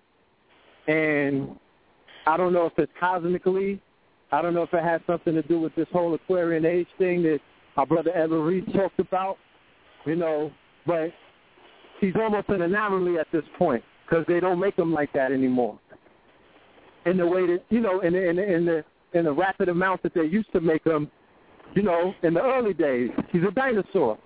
[0.87, 1.59] And
[2.27, 3.81] I don't know if it's cosmically.
[4.33, 7.23] I don't know if it has something to do with this whole Aquarian age thing
[7.23, 7.40] that
[7.77, 9.38] our brother Evan Reed talked about.
[10.07, 10.51] You know,
[10.87, 11.12] but
[12.05, 15.79] he's almost an anomaly at this point because they don't make him like that anymore.
[17.07, 19.69] In the way that you know, in the in the in the, in the rapid
[19.69, 21.11] amount that they used to make him,
[21.75, 23.11] you know, in the early days.
[23.31, 24.19] He's a dinosaur.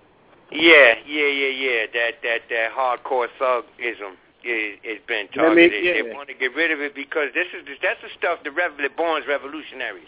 [0.51, 1.85] Yeah, yeah, yeah, yeah.
[1.93, 5.85] That that that hardcore thugism is is been Let me- targeted.
[5.85, 5.93] yeah.
[6.03, 8.51] They want to get rid of it because this is the, that's the stuff that
[8.51, 10.07] rev- that borns revolutionaries.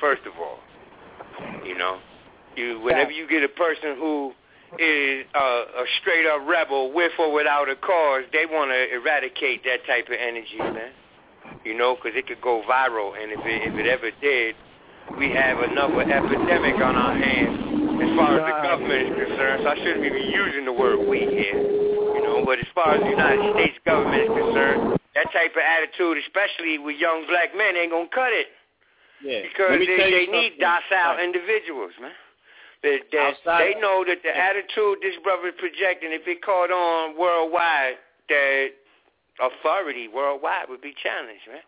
[0.00, 0.58] First of all,
[1.64, 1.98] you know,
[2.56, 4.32] you whenever you get a person who
[4.78, 9.64] is uh, a straight up rebel with or without a cause, they want to eradicate
[9.64, 10.92] that type of energy, man.
[11.64, 14.54] You know, because it could go viral, and if it, if it ever did,
[15.18, 17.58] we have another epidemic on our hands
[18.02, 19.62] as far as the government is concerned.
[19.62, 22.42] So I shouldn't be using the word we here, you know.
[22.44, 26.78] But as far as the United States government is concerned, that type of attitude, especially
[26.78, 28.50] with young black men, ain't gonna cut it.
[29.22, 29.46] Yeah.
[29.48, 32.12] Because they, they need docile individuals, man.
[32.82, 37.18] That, that they know that the attitude this brother is projecting, if it caught on
[37.18, 37.96] worldwide,
[38.28, 38.68] that
[39.40, 41.64] authority worldwide would be challenged, man.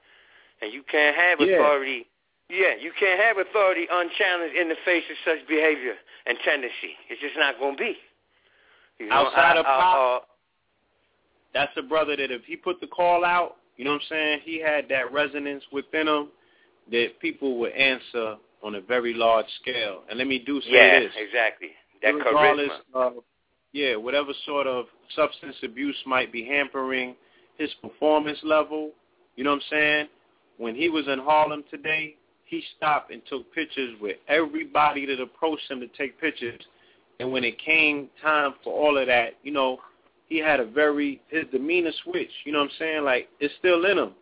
[0.60, 2.06] And you can't have authority.
[2.50, 5.94] Yeah, you can't have authority unchallenged in the face of such behavior
[6.26, 6.96] and tendency.
[7.08, 7.96] It's just not going to be.
[8.98, 10.24] You know, Outside I- of pop, uh,
[11.54, 14.40] that's a brother that if he put the call out, you know what I'm saying,
[14.44, 16.28] he had that resonance within him
[16.90, 20.02] that people would answer on a very large scale.
[20.08, 21.12] And let me do say yeah, this.
[21.16, 21.68] exactly.
[22.02, 23.16] That regardless charisma.
[23.16, 23.24] of
[23.72, 27.14] yeah, whatever sort of substance abuse might be hampering
[27.58, 28.90] his performance level,
[29.36, 30.08] you know what I'm saying?
[30.56, 35.70] When he was in Harlem today, he stopped and took pictures with everybody that approached
[35.70, 36.60] him to take pictures.
[37.20, 39.78] And when it came time for all of that, you know,
[40.28, 42.30] he had a very his demeanor switch.
[42.44, 43.04] You know what I'm saying?
[43.04, 44.12] Like it's still in him.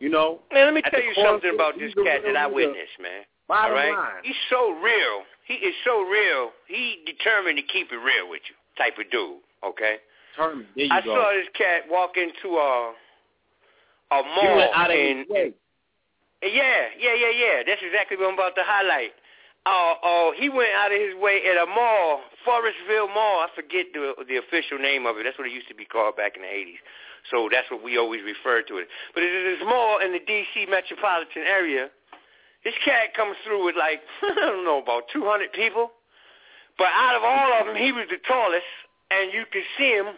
[0.00, 0.40] You know.
[0.52, 3.22] Man, let me tell you something about this cat that I witnessed, man.
[3.48, 3.92] Bottom All right?
[3.92, 4.22] line.
[4.24, 5.22] He's so real.
[5.46, 6.50] He is so real.
[6.68, 9.40] He determined to keep it real with you, type of dude.
[9.66, 9.96] Okay.
[10.36, 10.66] Determined.
[10.76, 11.14] There you I go.
[11.14, 12.92] saw this cat walk into a
[14.12, 15.52] a mall went out of his way.
[16.42, 17.56] yeah, yeah, yeah, yeah.
[17.66, 19.12] That's exactly what I'm about to highlight.
[19.64, 23.46] Uh, uh, he went out of his way at a mall, Forestville Mall.
[23.46, 25.24] I forget the the official name of it.
[25.24, 26.82] That's what it used to be called back in the 80s.
[27.30, 28.88] So that's what we always refer to it.
[29.14, 30.66] But it is this mall in the D.C.
[30.68, 31.88] metropolitan area.
[32.64, 35.90] This cat comes through with like, I don't know, about 200 people.
[36.78, 38.66] But out of all of them, he was the tallest,
[39.10, 40.16] and you could see him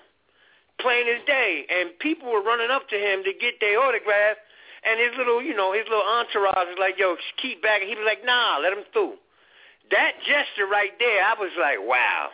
[0.78, 1.66] plain as day.
[1.68, 4.36] And people were running up to him to get their autograph.
[4.84, 7.80] And his little, you know, his little entourage was like, yo, keep back.
[7.80, 9.16] And he was like, nah, let him through.
[9.90, 12.28] That gesture right there, I was like, wow.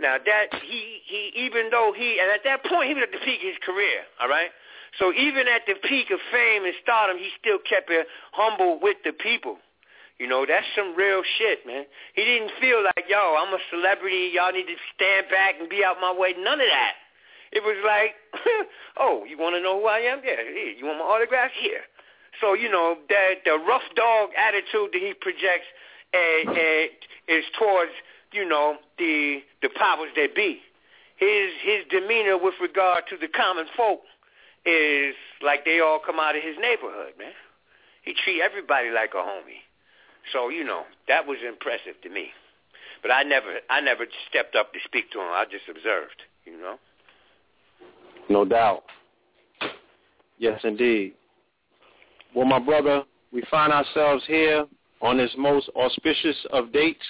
[0.00, 3.22] Now that he he even though he and at that point he was at the
[3.24, 4.50] peak of his career, all right.
[4.98, 8.98] So even at the peak of fame and stardom, he still kept it humble with
[9.04, 9.58] the people.
[10.18, 11.84] You know, that's some real shit, man.
[12.14, 14.30] He didn't feel like, yo, I'm a celebrity.
[14.32, 16.34] Y'all need to stand back and be out my way.
[16.38, 16.94] None of that.
[17.50, 18.14] It was like,
[18.98, 20.20] oh, you want to know who I am?
[20.24, 20.74] Yeah, here.
[20.78, 21.50] You want my autograph?
[21.58, 21.82] Here.
[22.40, 25.66] So, you know, that the rough dog attitude that he projects
[26.14, 26.86] uh, uh,
[27.26, 27.92] is towards,
[28.32, 30.60] you know, the the powers that be.
[31.16, 34.00] His his demeanor with regard to the common folk
[34.66, 37.32] is like they all come out of his neighborhood, man.
[38.02, 39.64] He treat everybody like a homie.
[40.32, 42.28] So, you know, that was impressive to me.
[43.02, 45.26] But I never I never stepped up to speak to him.
[45.26, 46.78] I just observed, you know.
[48.30, 48.84] No doubt.
[50.38, 51.14] Yes, indeed.
[52.34, 54.66] Well, my brother, we find ourselves here
[55.02, 57.04] on this most auspicious of dates.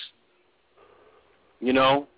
[1.60, 2.08] You know,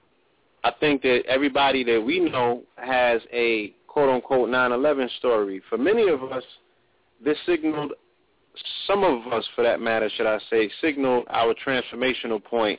[0.65, 5.63] I think that everybody that we know has a quote-unquote 9/11 story.
[5.71, 6.45] For many of us,
[7.25, 7.95] this signaled,
[8.87, 12.79] some of us for that matter, should I say, signaled our transformational point.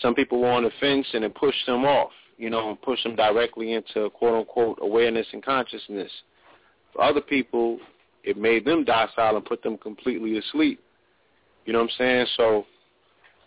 [0.00, 3.02] Some people were on the fence and it pushed them off, you know, and pushed
[3.02, 6.12] them directly into quote-unquote awareness and consciousness.
[6.92, 7.80] For other people,
[8.22, 10.78] it made them docile and put them completely asleep.
[11.64, 12.26] You know what I'm saying?
[12.36, 12.66] So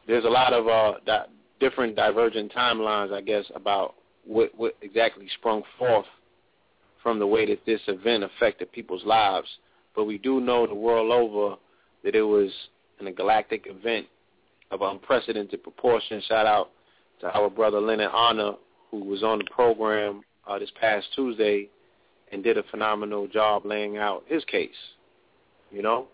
[0.05, 1.27] there's a lot of uh, di-
[1.61, 6.05] different divergent timelines, I guess, about what, what exactly sprung forth
[7.01, 9.47] from the way that this event affected people's lives.
[9.95, 11.55] But we do know the world over
[12.03, 12.51] that it was
[12.99, 14.07] an galactic event
[14.71, 16.21] of unprecedented proportion.
[16.27, 16.69] Shout out
[17.21, 18.53] to our brother Leonard Honor,
[18.91, 21.69] who was on the program uh, this past Tuesday
[22.31, 24.69] and did a phenomenal job laying out his case.
[25.71, 26.07] You know?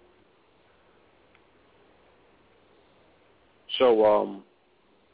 [3.78, 4.44] So um,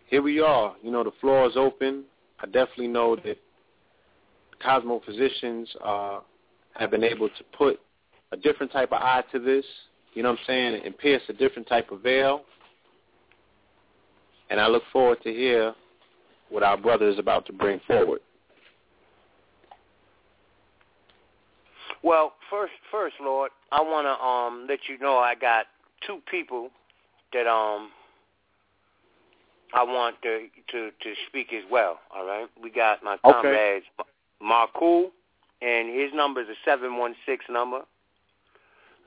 [0.07, 0.76] here we are.
[0.84, 2.03] You know, the floor is open.
[2.39, 3.38] I definitely know that
[4.62, 6.20] Cosmophysicians uh,
[6.76, 7.80] have been able to put
[8.32, 9.66] a different type of eye to this,
[10.14, 12.41] you know what I'm saying, and pierce a different type of veil.
[14.49, 15.74] And I look forward to hear
[16.49, 18.20] what our brother is about to bring forward.
[22.03, 25.68] Well, first, first, Lord, I want to um let you know I got
[26.05, 26.70] two people
[27.34, 27.91] that um
[29.74, 31.99] I want to to to speak as well.
[32.14, 33.32] All right, we got my Okay.
[33.32, 33.86] comrades
[34.43, 35.07] Marcool,
[35.61, 37.81] and his number is a seven one six number.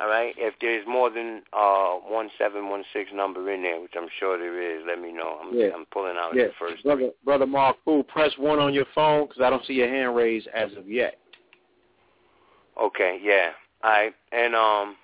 [0.01, 0.35] All right.
[0.37, 4.37] If there's more than uh one seven one six number in there, which I'm sure
[4.39, 5.39] there is, let me know.
[5.43, 5.69] I'm Yeah.
[5.75, 6.83] I'm pulling out Yeah, the first.
[6.83, 8.03] brother, brother Mark, cool.
[8.03, 11.19] Press one on your phone because I don't see your hand raised as of yet.
[12.81, 13.19] Okay.
[13.23, 13.51] Yeah.
[13.83, 14.15] All right.
[14.33, 14.97] And um.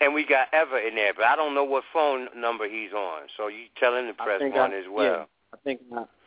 [0.00, 3.22] And we got Ever in there, but I don't know what phone number he's on.
[3.36, 5.04] So you tell him to press one I- as well.
[5.04, 5.80] yeah, I think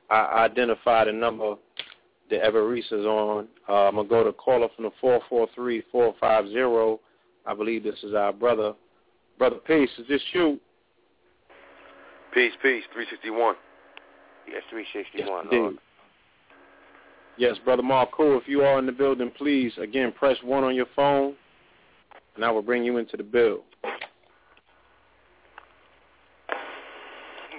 [0.09, 1.55] I, I identified a number
[2.29, 3.47] that Everest is on.
[3.67, 6.99] Uh, I'm gonna go to caller from the four four three four five zero.
[7.45, 8.73] I believe this is our brother.
[9.37, 10.59] Brother Peace, is this you?
[12.33, 12.83] Peace, peace.
[12.93, 13.55] 361.
[14.47, 15.45] Yes, 361.
[15.45, 15.57] Indeed.
[15.57, 15.75] Lord.
[17.37, 18.09] Yes, brother Mark.
[18.11, 18.37] Cool.
[18.37, 21.35] If you are in the building, please again press one on your phone,
[22.35, 23.61] and I will bring you into the bill.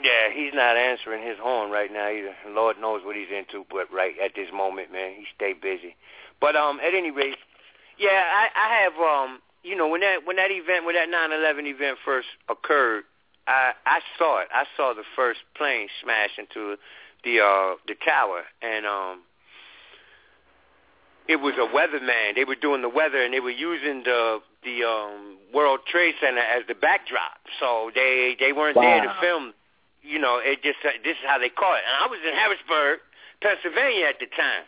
[0.03, 2.34] Yeah, he's not answering his horn right now either.
[2.49, 5.96] Lord knows what he's into, but right at this moment, man, he stay busy.
[6.40, 7.36] But um, at any rate,
[7.99, 11.66] yeah, I, I have um, you know, when that when that event, when that 9/11
[11.66, 13.05] event first occurred,
[13.46, 14.49] I I saw it.
[14.55, 16.76] I saw the first plane smash into
[17.24, 19.22] the uh the tower, and um,
[21.28, 22.34] it was a weatherman.
[22.34, 26.40] They were doing the weather, and they were using the the um World Trade Center
[26.40, 27.38] as the backdrop.
[27.59, 29.55] So they they weren't there to film.
[30.09, 31.85] You know, it just this is how they caught it.
[31.85, 33.05] And I was in Harrisburg,
[33.45, 34.65] Pennsylvania at the time.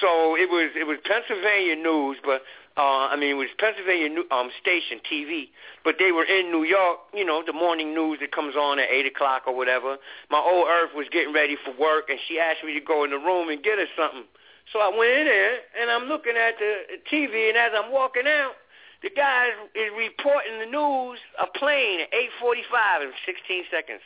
[0.00, 2.42] So it was it was Pennsylvania news, but
[2.76, 5.50] uh, I mean it was Pennsylvania new, um, station TV,
[5.84, 6.98] but they were in New York.
[7.14, 9.96] You know the morning news that comes on at eight o'clock or whatever.
[10.30, 13.10] My old Earth was getting ready for work, and she asked me to go in
[13.10, 14.26] the room and get her something.
[14.72, 18.26] So I went in there, and I'm looking at the TV, and as I'm walking
[18.26, 18.58] out,
[19.02, 21.18] the guy is reporting the news.
[21.38, 24.02] A plane at 8:45 in 16 seconds.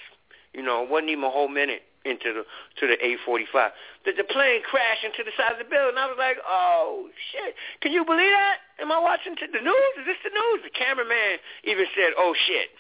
[0.55, 2.45] You know, it wasn't even a whole minute into the
[2.81, 3.73] to the 8:45.
[4.05, 5.99] That the plane crashed into the side of the building.
[5.99, 7.55] I was like, oh shit!
[7.81, 8.59] Can you believe that?
[8.81, 9.93] Am I watching t- the news?
[10.01, 10.65] Is this the news?
[10.65, 12.73] The cameraman even said, oh shit.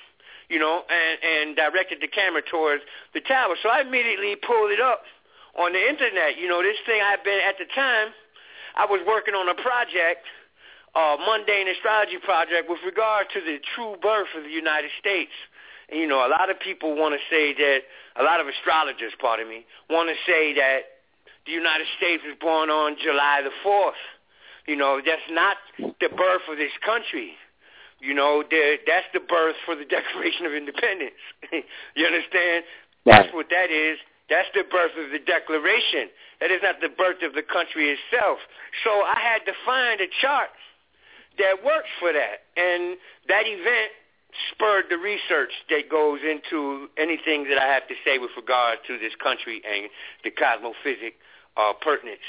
[0.49, 2.83] You know, and and directed the camera towards
[3.15, 3.55] the tower.
[3.63, 5.05] So I immediately pulled it up
[5.55, 6.39] on the internet.
[6.39, 8.11] You know, this thing I've been at the time.
[8.75, 10.27] I was working on a project,
[10.95, 15.35] uh, mundane astrology project, with regard to the true birth of the United States.
[15.91, 17.81] And, you know, a lot of people want to say that,
[18.17, 21.03] a lot of astrologers, pardon me, want to say that
[21.47, 24.01] the United States was born on July the 4th.
[24.67, 27.33] You know, that's not the birth of this country.
[28.01, 31.19] You know, the, that's the birth for the Declaration of Independence.
[31.95, 32.65] you understand?
[33.05, 33.99] That's what that is.
[34.29, 36.09] That's the birth of the Declaration.
[36.41, 38.39] That is not the birth of the country itself.
[38.85, 40.55] So I had to find a chart
[41.39, 42.47] that works for that.
[42.57, 42.97] And
[43.29, 43.91] that event
[44.53, 48.99] spurred the research that goes into anything that I have to say with regard to
[48.99, 49.89] this country and
[50.25, 51.15] the cosmophysic
[51.57, 52.25] uh, pertinence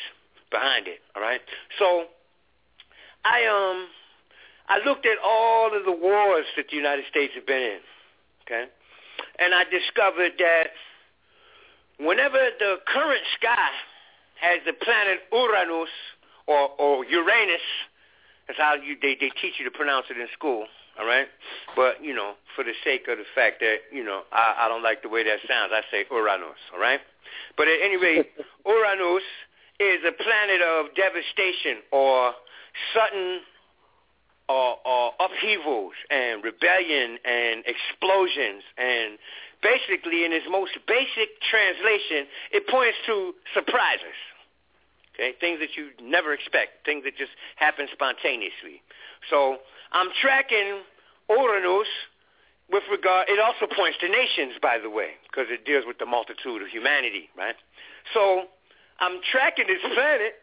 [0.52, 0.99] behind it.
[1.16, 1.41] All right.
[1.80, 2.06] So
[3.26, 3.88] I um
[4.70, 7.80] I looked at all of the wars that the United States have been in.
[8.43, 8.66] Okay,
[9.39, 10.68] and I discovered that
[11.99, 13.70] whenever the current sky
[14.41, 15.89] has the planet Uranus
[16.47, 17.62] or, or Uranus,
[18.47, 20.66] that's how you they, they teach you to pronounce it in school.
[21.02, 21.26] All right,
[21.76, 24.84] but you know, for the sake of the fact that you know I, I don't
[24.84, 26.62] like the way that sounds, I say Uranus.
[26.74, 26.99] All right,
[27.58, 28.30] but at any rate,
[28.68, 29.26] Uranus
[29.80, 32.34] is a planet of devastation or
[32.93, 33.41] sudden
[34.47, 39.18] or, or upheavals and rebellion and explosions and
[39.64, 44.18] basically in its most basic translation, it points to surprises.
[45.16, 48.82] Okay, things that you never expect, things that just happen spontaneously.
[49.30, 49.58] So
[49.91, 50.82] I'm tracking
[51.32, 51.88] Uranus
[52.72, 53.28] with regard.
[53.30, 56.68] It also points to nations, by the way, because it deals with the multitude of
[56.68, 57.56] humanity, right?
[58.14, 58.48] So
[59.00, 60.36] I'm tracking this planet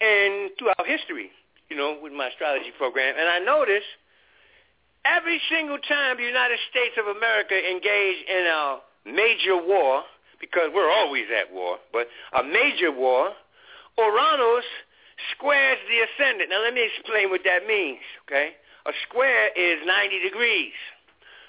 [0.00, 1.30] and throughout history,
[1.70, 3.86] you know, with my astrology program, and I notice
[5.04, 10.02] every single time the United States of America engaged in a major war,
[10.40, 13.32] because we're always at war, but a major war,
[13.96, 14.66] Uranus
[15.32, 16.50] squares the ascendant.
[16.50, 18.52] Now let me explain what that means, okay?
[18.86, 20.72] A square is 90 degrees,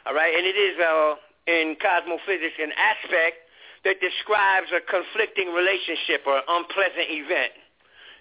[0.06, 0.34] all right?
[0.34, 1.16] And it is, uh,
[1.46, 3.38] in cosmophysics, an aspect
[3.86, 7.54] that describes a conflicting relationship or an unpleasant event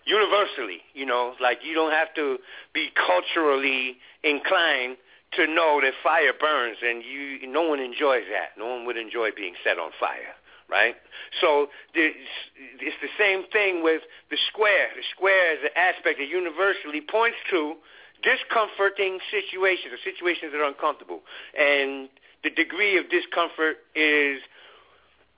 [0.04, 2.38] universally, you know, like you don't have to
[2.72, 4.96] be culturally inclined
[5.32, 8.56] to know that fire burns and you no one enjoys that.
[8.56, 10.36] No one would enjoy being set on fire,
[10.70, 10.94] right?
[11.40, 14.88] So it's the same thing with the square.
[14.94, 17.74] The square is an aspect that universally points to
[18.22, 21.20] discomforting situations or situations that are uncomfortable.
[21.58, 22.08] And
[22.42, 24.40] the degree of discomfort is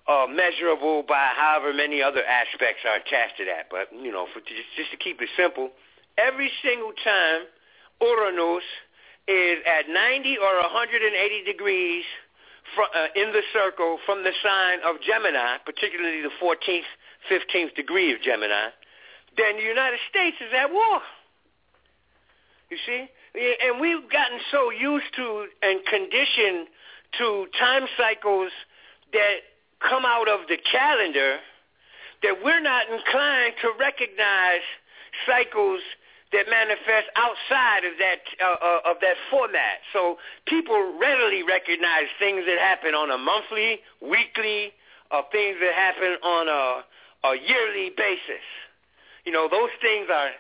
[0.09, 3.69] uh, measurable by however many other aspects are attached to that.
[3.71, 5.71] But, you know, for just, just to keep it simple,
[6.17, 7.47] every single time
[8.01, 8.65] Uranus
[9.29, 12.05] is at 90 or 180 degrees
[12.75, 16.89] fr- uh, in the circle from the sign of Gemini, particularly the 14th,
[17.31, 18.73] 15th degree of Gemini,
[19.37, 21.01] then the United States is at war.
[22.71, 23.09] You see?
[23.35, 26.69] And we've gotten so used to and conditioned
[27.19, 28.53] to time cycles
[29.13, 29.37] that
[29.81, 31.39] come out of the calendar
[32.23, 34.67] that we're not inclined to recognize
[35.27, 35.81] cycles
[36.33, 39.81] that manifest outside of that uh, uh, of that format.
[39.93, 44.77] So people readily recognize things that happen on a monthly, weekly,
[45.11, 46.85] or things that happen on a,
[47.29, 48.45] a yearly basis.
[49.25, 50.31] You know, those things are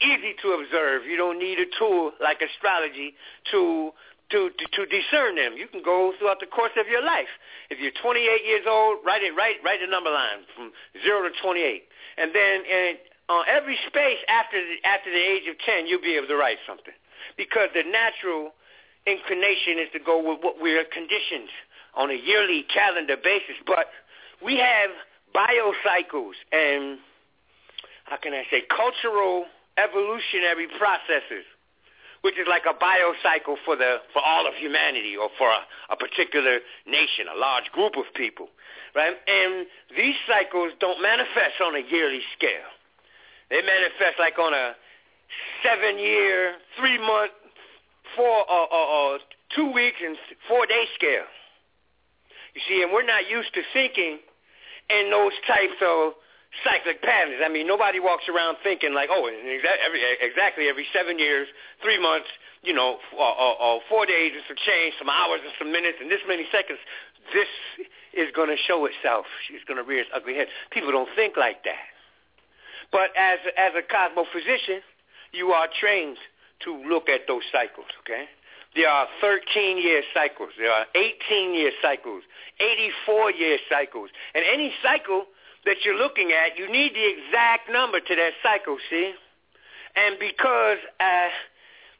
[0.00, 1.04] easy to observe.
[1.06, 3.14] You don't need a tool like astrology
[3.52, 3.92] to
[4.30, 5.54] to, to to discern them.
[5.56, 7.30] You can go throughout the course of your life.
[7.70, 10.72] If you're 28 years old, write it write write the number line from
[11.02, 11.84] zero to 28,
[12.18, 16.02] and then and on uh, every space after the, after the age of 10, you'll
[16.02, 16.92] be able to write something
[17.36, 18.52] because the natural
[19.06, 21.48] inclination is to go with what we're conditioned
[21.96, 23.56] on a yearly calendar basis.
[23.66, 23.88] But
[24.44, 24.90] we have
[25.34, 26.98] biocycles and
[28.04, 31.44] how can I say cultural evolutionary processes
[32.24, 35.60] which is like a biocycle for the for all of humanity or for a,
[35.92, 38.48] a particular nation, a large group of people,
[38.96, 39.12] right?
[39.28, 42.72] And these cycles don't manifest on a yearly scale.
[43.50, 44.72] They manifest like on a
[45.62, 47.32] seven-year, three-month,
[48.16, 49.18] four or, or, or
[49.54, 50.16] two weeks and
[50.48, 51.28] four-day scale.
[52.54, 54.18] You see, and we're not used to thinking
[54.88, 56.14] in those types of
[56.62, 57.42] cyclic patterns.
[57.44, 61.48] I mean, nobody walks around thinking like, oh, every, exactly every seven years,
[61.82, 62.28] three months,
[62.62, 65.98] you know, or, or, or four days and some change, some hours and some minutes,
[66.00, 66.78] and this many seconds,
[67.32, 67.50] this
[68.14, 69.26] is going to show itself.
[69.48, 70.48] She's going to rear its ugly head.
[70.70, 71.90] People don't think like that.
[72.92, 74.80] But as as a cosmophysician,
[75.32, 76.18] you are trained
[76.64, 77.90] to look at those cycles.
[78.04, 78.26] Okay,
[78.76, 80.50] there are 13 year cycles.
[80.58, 82.22] There are 18 year cycles,
[82.60, 85.24] 84 year cycles, and any cycle
[85.66, 88.76] that you're looking at, you need the exact number to that cycle.
[88.90, 89.14] See,
[89.96, 91.28] and because uh,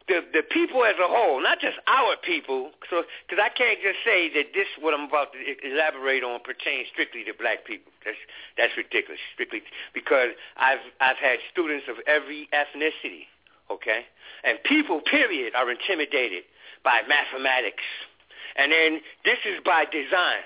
[0.08, 2.70] the the people as a whole, not just our people.
[2.90, 6.88] So, because I can't just say that this what I'm about to elaborate on pertains
[6.92, 7.92] strictly to black people.
[8.04, 8.18] That's
[8.56, 9.20] that's ridiculous.
[9.32, 9.62] Strictly
[9.94, 13.32] because I've I've had students of every ethnicity.
[13.70, 14.04] Okay,
[14.44, 16.44] and people, period, are intimidated
[16.84, 17.84] by mathematics,
[18.56, 20.44] and then this is by design.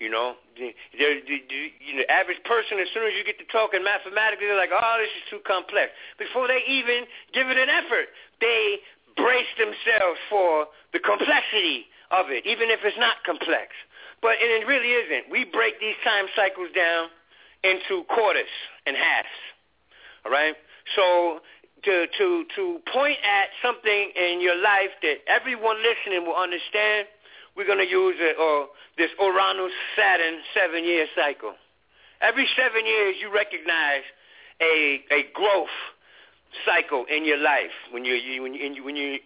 [0.00, 3.44] You know, the, the, the, you know, average person, as soon as you get to
[3.52, 5.92] talking mathematically, they're like, oh, this is too complex.
[6.16, 7.04] Before they even
[7.36, 8.08] give it an effort,
[8.40, 8.80] they
[9.14, 13.76] brace themselves for the complexity of it, even if it's not complex.
[14.24, 15.30] But it really isn't.
[15.30, 17.12] We break these time cycles down
[17.62, 18.50] into quarters
[18.88, 19.36] and halves.
[20.24, 20.56] All right?
[20.96, 21.40] So
[21.84, 27.08] to to to point at something in your life that everyone listening will understand,
[27.60, 31.52] we're going to use it, or this Uranus Saturn seven year cycle.
[32.22, 34.00] Every seven years, you recognize
[34.64, 35.76] a a growth
[36.64, 37.76] cycle in your life.
[37.92, 39.18] When you, you when you when you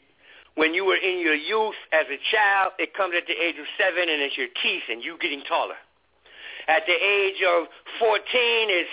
[0.56, 3.66] when you were in your youth as a child, it comes at the age of
[3.78, 5.78] seven, and it's your teeth and you getting taller.
[6.66, 7.66] At the age of
[8.00, 8.90] 14, it's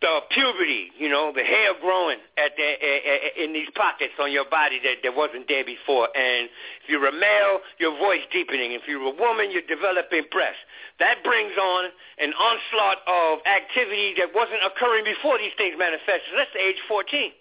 [0.00, 4.46] the puberty, you know, the hair growing at the, uh, in these pockets on your
[4.46, 6.06] body that, that wasn't there before.
[6.14, 6.46] And
[6.82, 8.78] if you're a male, your voice deepening.
[8.78, 10.62] If you're a woman, you're developing breasts.
[11.02, 11.90] That brings on
[12.22, 16.30] an onslaught of activity that wasn't occurring before these things manifested.
[16.30, 17.34] That's the age 14.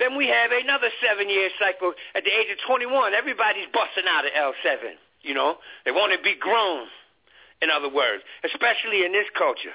[0.00, 1.92] Then we have another seven-year cycle.
[2.16, 4.96] At the age of 21, everybody's busting out of L7.
[5.20, 6.88] You know, they want to be grown.
[7.60, 9.74] In other words, especially in this culture.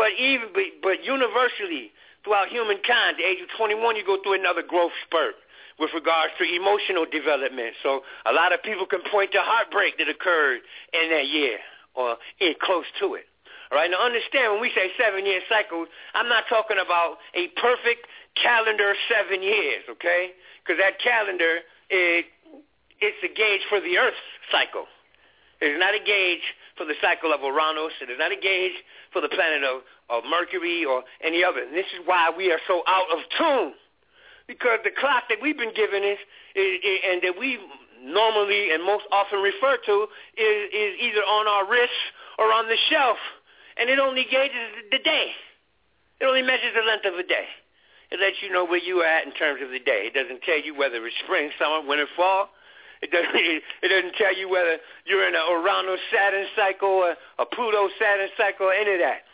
[0.00, 0.48] But even
[0.80, 1.92] but universally
[2.24, 5.36] throughout humankind, the age of 21, you go through another growth spurt
[5.76, 7.76] with regards to emotional development.
[7.84, 10.64] So a lot of people can point to heartbreak that occurred
[10.96, 11.60] in that year
[11.92, 13.28] or in close to it.
[13.68, 15.86] All right, now understand when we say seven-year cycles,
[16.16, 18.08] I'm not talking about a perfect
[18.40, 20.32] calendar seven years, okay?
[20.64, 21.60] Because that calendar,
[21.92, 22.24] it,
[23.04, 24.16] it's a gauge for the Earth's
[24.50, 24.88] cycle.
[25.60, 26.44] It is not a gauge
[26.76, 27.92] for the cycle of Uranus.
[28.00, 28.76] It is not a gauge
[29.12, 31.60] for the planet of, of Mercury or any other.
[31.60, 33.74] And this is why we are so out of tune.
[34.48, 36.18] Because the clock that we've been given is,
[36.56, 37.60] is, is and that we
[38.02, 42.02] normally and most often refer to is, is either on our wrists
[42.38, 43.18] or on the shelf.
[43.76, 45.36] And it only gauges the day.
[46.20, 47.46] It only measures the length of a day.
[48.10, 50.10] It lets you know where you are at in terms of the day.
[50.10, 52.50] It doesn't tell you whether it's spring, summer, winter, fall.
[53.02, 57.46] It doesn't, it doesn't tell you whether you're in a Uranus Saturn cycle or a
[57.46, 59.24] Pluto Saturn cycle or any of that.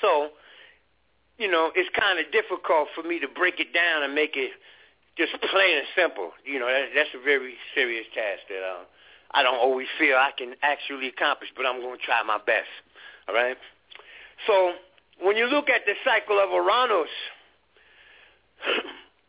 [0.00, 0.30] So,
[1.38, 4.50] you know, it's kind of difficult for me to break it down and make it
[5.16, 6.32] just plain and simple.
[6.44, 8.84] You know, that, that's a very serious task that uh,
[9.32, 12.70] I don't always feel I can actually accomplish, but I'm going to try my best.
[13.28, 13.56] All right.
[14.46, 14.72] So
[15.22, 17.12] when you look at the cycle of Uranus,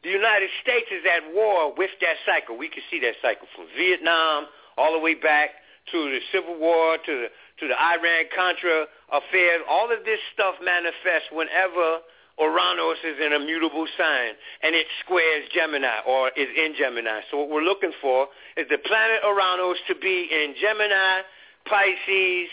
[0.03, 2.57] the United States is at war with that cycle.
[2.57, 4.47] We can see that cycle from Vietnam
[4.77, 5.51] all the way back
[5.91, 7.27] to the Civil War, to the
[7.61, 9.61] to the Iran Contra affair.
[9.69, 12.01] All of this stuff manifests whenever
[12.39, 14.33] Uranus is in a mutable sign
[14.63, 17.21] and it squares Gemini or is in Gemini.
[17.29, 18.27] So what we're looking for
[18.57, 21.21] is the planet Uranus to be in Gemini,
[21.69, 22.49] Pisces,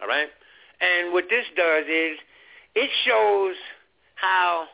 [0.02, 0.30] All right?
[0.80, 2.18] And what this does is
[2.76, 3.56] it shows
[4.16, 4.68] how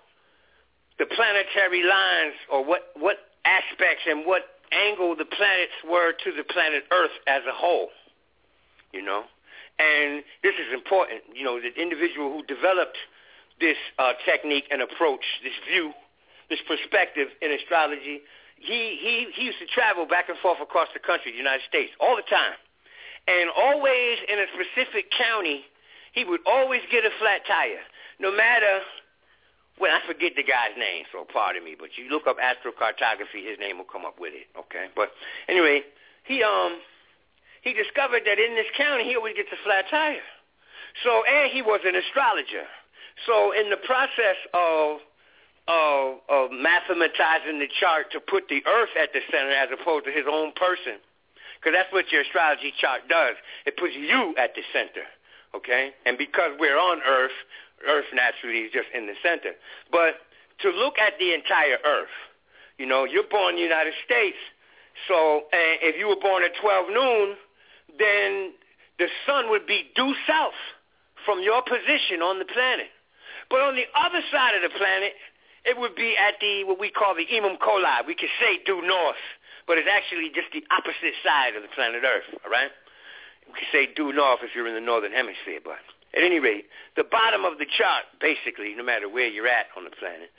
[0.97, 6.43] the planetary lines or what, what aspects and what angle the planets were to the
[6.43, 7.89] planet Earth as a whole,
[8.93, 9.23] you know.
[9.77, 12.97] And this is important, you know, the individual who developed
[13.59, 15.91] this uh, technique and approach, this view,
[16.49, 18.21] this perspective in astrology,
[18.55, 21.91] he, he, he used to travel back and forth across the country, the United States,
[21.99, 22.55] all the time.
[23.27, 25.65] And always in a specific county,
[26.13, 27.83] he would always get a flat tire,
[28.19, 28.79] no matter
[29.79, 31.75] well, I forget the guy's name, so pardon me.
[31.77, 34.47] But you look up astrocartography, his name will come up with it.
[34.55, 34.87] Okay.
[34.95, 35.11] But
[35.47, 35.83] anyway,
[36.23, 36.79] he um
[37.61, 40.23] he discovered that in this county he always gets a flat tire.
[41.03, 42.67] So and he was an astrologer.
[43.27, 45.03] So in the process of
[45.67, 50.11] of, of mathematizing the chart to put the Earth at the center as opposed to
[50.11, 51.01] his own person,
[51.57, 53.35] because that's what your astrology chart does.
[53.65, 55.09] It puts you at the center.
[55.55, 55.91] Okay.
[56.05, 57.35] And because we're on Earth,
[57.87, 59.51] Earth naturally is just in the center.
[59.91, 60.23] But
[60.61, 62.15] to look at the entire Earth,
[62.77, 64.37] you know, you're born in the United States,
[65.07, 67.35] so uh, if you were born at 12 noon,
[67.99, 68.55] then
[68.97, 70.57] the sun would be due south
[71.25, 72.87] from your position on the planet.
[73.49, 75.13] But on the other side of the planet,
[75.65, 78.07] it would be at the what we call the Imum Coeli.
[78.07, 79.21] We could say due north,
[79.67, 82.29] but it's actually just the opposite side of the planet Earth.
[82.45, 82.71] All right,
[83.45, 85.81] we could say due north if you're in the northern hemisphere, but
[86.15, 89.83] at any rate, the bottom of the chart, basically, no matter where you're at on
[89.83, 90.31] the planet,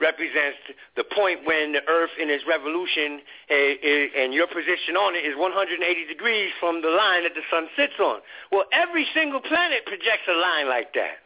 [0.00, 0.58] represents
[0.96, 5.38] the point when the Earth in its revolution uh, and your position on it is
[5.38, 8.18] 180 degrees from the line that the sun sits on.
[8.50, 11.22] Well, every single planet projects a line like that.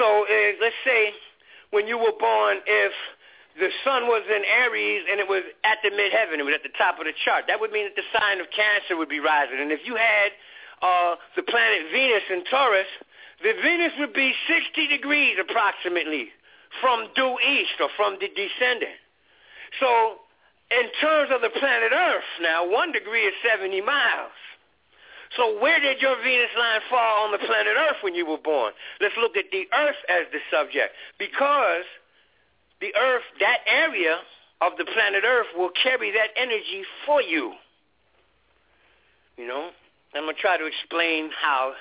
[0.00, 1.12] So uh, let's say
[1.70, 2.92] when you were born, if
[3.60, 6.72] the sun was in Aries and it was at the midheaven, it was at the
[6.80, 9.60] top of the chart, that would mean that the sign of Cancer would be rising.
[9.60, 10.32] And if you had
[10.80, 12.88] uh, the planet Venus in Taurus,
[13.42, 16.30] the Venus would be 60 degrees approximately
[16.80, 18.96] from due east or from the descendant.
[19.80, 20.22] So
[20.70, 24.32] in terms of the planet Earth, now one degree is 70 miles.
[25.36, 28.72] So where did your Venus line fall on the planet Earth when you were born?
[29.00, 31.84] Let's look at the Earth as the subject because
[32.80, 34.18] the Earth, that area
[34.60, 37.54] of the planet Earth will carry that energy for you.
[39.36, 39.70] You know,
[40.14, 41.72] I'm going to try to explain how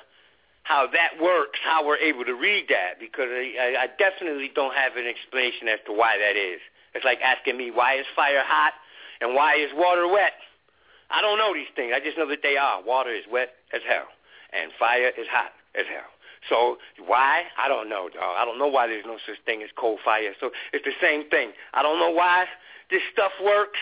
[0.63, 4.95] how that works, how we're able to read that, because I, I definitely don't have
[4.95, 6.61] an explanation as to why that is.
[6.93, 8.73] It's like asking me, why is fire hot
[9.21, 10.33] and why is water wet?
[11.09, 11.93] I don't know these things.
[11.95, 12.81] I just know that they are.
[12.83, 14.07] Water is wet as hell,
[14.53, 16.07] and fire is hot as hell.
[16.49, 17.43] So why?
[17.57, 18.35] I don't know, dog.
[18.37, 20.33] I don't know why there's no such thing as cold fire.
[20.39, 21.51] So it's the same thing.
[21.73, 22.45] I don't know why
[22.89, 23.79] this stuff works,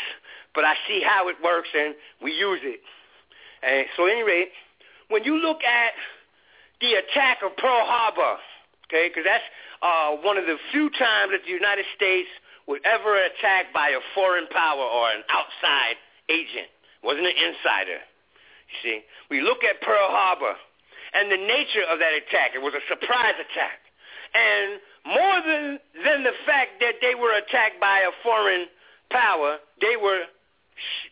[0.54, 2.82] but I see how it works, and we use it.
[3.64, 4.52] And so, at any rate,
[5.10, 5.94] when you look at
[6.82, 8.40] the attack of Pearl Harbor,
[8.88, 9.44] okay, because that's
[9.82, 12.30] uh, one of the few times that the United States
[12.68, 15.98] was ever attacked by a foreign power or an outside
[16.30, 16.70] agent.
[16.70, 18.00] It wasn't an insider.
[18.70, 18.98] You see,
[19.30, 20.54] we look at Pearl Harbor
[21.14, 22.54] and the nature of that attack.
[22.54, 23.82] It was a surprise attack.
[24.30, 28.68] And more than, than the fact that they were attacked by a foreign
[29.10, 30.24] power, they were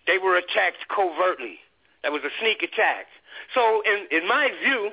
[0.05, 1.59] they were attacked covertly.
[2.03, 3.07] That was a sneak attack.
[3.53, 4.91] So in in my view,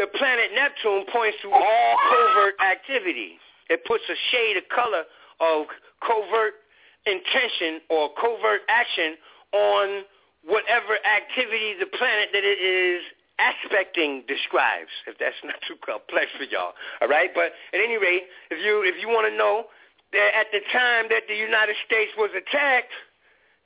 [0.00, 3.36] the planet Neptune points to all covert activity.
[3.68, 5.04] It puts a shade of color
[5.44, 5.68] of
[6.00, 6.56] covert
[7.04, 9.20] intention or covert action
[9.52, 10.08] on
[10.48, 13.04] whatever activity the planet that it is
[13.36, 16.72] aspecting describes, if that's not too complex for y'all.
[17.04, 17.28] All right?
[17.36, 19.68] But at any rate, if you if you want to know
[20.16, 22.96] that at the time that the United States was attacked,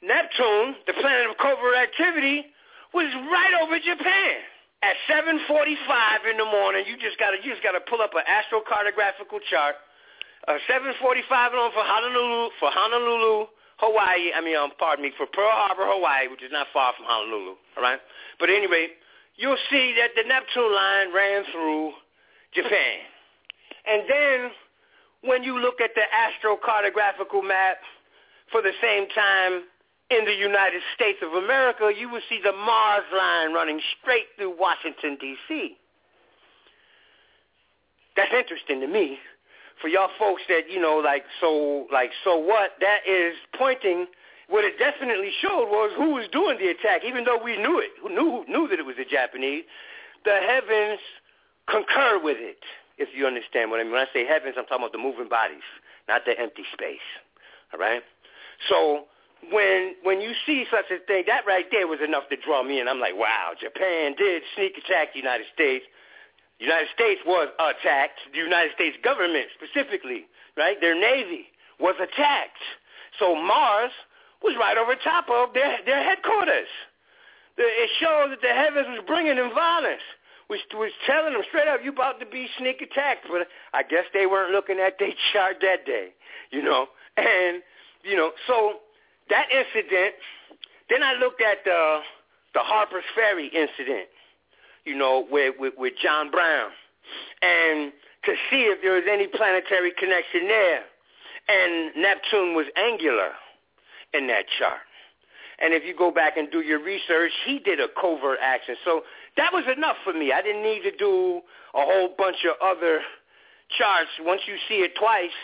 [0.02, 2.50] Neptune, the planet of covert activity,
[2.90, 4.42] was right over Japan.
[4.82, 9.40] At 7:45 in the morning, you just gotta you just gotta pull up an astrocartographical
[9.48, 9.76] chart.
[10.46, 13.46] Uh, 7:45 on for Honolulu for Honolulu,
[13.78, 14.32] Hawaii.
[14.34, 17.56] I mean, um, pardon me, for Pearl Harbor, Hawaii, which is not far from Honolulu.
[17.76, 18.00] All right,
[18.38, 18.88] but anyway,
[19.36, 21.92] you'll see that the Neptune line ran through
[22.52, 23.00] Japan,
[23.86, 24.50] and then
[25.22, 27.78] when you look at the astrocartographical map
[28.52, 29.64] for the same time
[30.10, 34.54] in the United States of America, you will see the Mars line running straight through
[34.58, 35.76] Washington, D.C.
[38.16, 39.18] That's interesting to me.
[39.80, 44.06] For y'all folks that, you know, like, so, like, so what, that is pointing,
[44.48, 47.90] what it definitely showed was who was doing the attack, even though we knew it,
[48.00, 49.64] who knew, knew that it was the Japanese.
[50.24, 51.00] The heavens
[51.68, 52.62] concur with it,
[52.98, 53.92] if you understand what I mean.
[53.92, 55.66] When I say heavens, I'm talking about the moving bodies,
[56.08, 57.08] not the empty space.
[57.72, 58.02] All right?
[58.68, 59.10] So
[59.50, 62.80] when when you see such a thing, that right there was enough to draw me
[62.80, 62.88] in.
[62.88, 65.84] I'm like, wow, Japan did sneak attack the United States.
[66.58, 68.20] The United States was attacked.
[68.32, 70.26] The United States government specifically,
[70.56, 70.80] right?
[70.80, 71.46] Their navy
[71.80, 72.62] was attacked.
[73.18, 73.92] So Mars
[74.42, 76.68] was right over top of their their headquarters.
[77.56, 80.02] It shows that the heavens was bringing them violence.
[80.50, 83.26] Was was telling them straight up, you about to be sneak attacked.
[83.30, 86.12] But I guess they weren't looking at their chart that day,
[86.50, 86.86] you know.
[87.16, 87.62] And
[88.04, 88.83] you know, so
[89.30, 90.14] that incident.
[90.90, 92.00] Then I looked at the
[92.54, 94.08] the Harper's Ferry incident,
[94.84, 96.70] you know, with, with with John Brown,
[97.42, 97.92] and
[98.24, 100.82] to see if there was any planetary connection there.
[101.46, 103.32] And Neptune was angular
[104.14, 104.80] in that chart.
[105.58, 108.76] And if you go back and do your research, he did a covert action.
[108.84, 109.02] So
[109.36, 110.32] that was enough for me.
[110.32, 111.42] I didn't need to do
[111.74, 113.00] a whole bunch of other
[113.76, 114.10] charts.
[114.20, 115.36] Once you see it twice,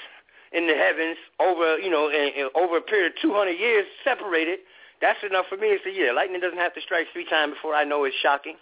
[0.53, 4.59] in the heavens over, you know, in, in, over a period of 200 years separated,
[5.01, 7.74] that's enough for me to say, yeah, lightning doesn't have to strike three times before
[7.74, 8.57] I know it's shocking.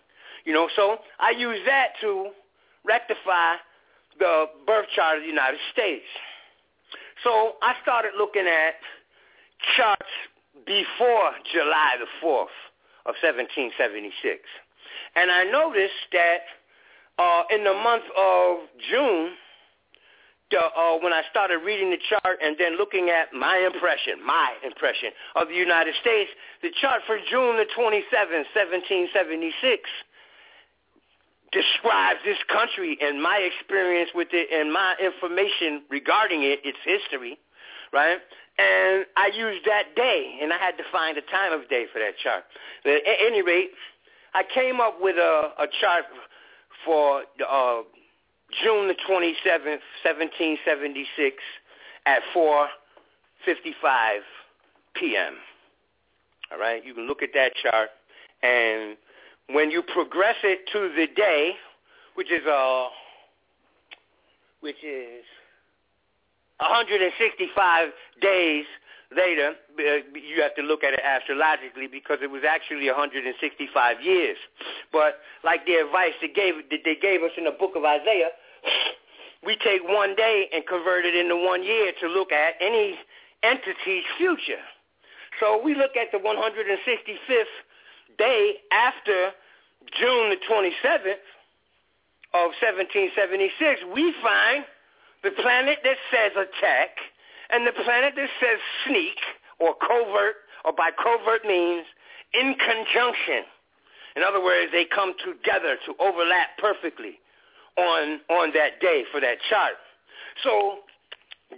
[0.45, 2.31] You know, so I use that to
[2.85, 3.57] rectify
[4.19, 6.05] the birth chart of the United States.
[7.25, 8.75] So I started looking at
[9.77, 10.13] charts
[10.67, 12.55] before July the 4th
[13.07, 14.41] of 1776.
[15.17, 16.43] And I noticed that
[17.19, 18.59] uh, in the month of
[18.91, 19.33] June,
[20.57, 25.11] uh, when I started reading the chart and then looking at my impression, my impression
[25.37, 26.31] of the United States,
[26.63, 29.89] the chart for June the 27th, 1776,
[31.53, 37.39] describes this country and my experience with it and my information regarding it, its history,
[37.93, 38.19] right?
[38.59, 42.01] And I used that day, and I had to find a time of day for
[42.01, 42.45] that chart.
[42.83, 43.71] But at any rate,
[44.35, 46.05] I came up with a, a chart
[46.85, 47.83] for the uh,
[48.63, 51.37] June the 27th, 1776
[52.07, 54.21] at 4.55
[54.95, 55.35] p.m.
[56.51, 57.91] All right, you can look at that chart,
[58.43, 58.97] and
[59.51, 61.53] when you progress it to the day,
[62.15, 62.87] which is uh,
[64.61, 65.25] which is
[66.59, 67.89] 165
[68.21, 68.65] days
[69.15, 74.37] later, uh, you have to look at it astrologically because it was actually 165 years.
[74.93, 78.31] But like the advice they gave that they gave us in the book of Isaiah,
[79.45, 82.99] we take one day and convert it into one year to look at any
[83.43, 84.63] entity's future.
[85.41, 87.55] So we look at the 165th
[88.19, 89.31] day after
[89.99, 91.23] June the 27th
[92.35, 94.65] of 1776, we find
[95.23, 96.99] the planet that says attack
[97.51, 99.19] and the planet that says sneak
[99.59, 101.87] or covert or by covert means
[102.35, 103.45] in conjunction.
[104.17, 107.19] In other words, they come together to overlap perfectly
[107.77, 109.75] on on that day for that chart.
[110.43, 110.81] So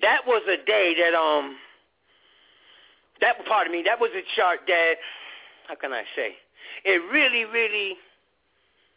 [0.03, 1.57] that was a day that um
[3.20, 4.95] that part of me that was a chart that
[5.68, 6.36] how can I say
[6.84, 7.97] it really really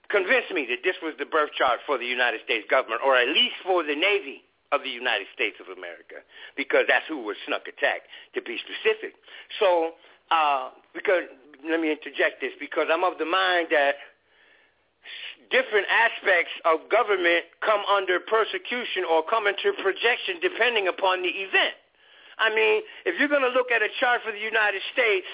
[0.10, 3.28] convinced me that this was the birth chart for the United States government or at
[3.30, 4.44] least for the Navy
[4.74, 6.26] of the United States of America
[6.58, 9.14] because that's who was snuck attacked, to be specific.
[9.62, 9.94] So
[10.34, 11.30] uh, because
[11.70, 13.96] let me interject this because I'm of the mind that
[15.52, 21.78] different aspects of government come under persecution or come into projection depending upon the event.
[22.40, 25.30] I mean, if you're going to look at a chart for the United States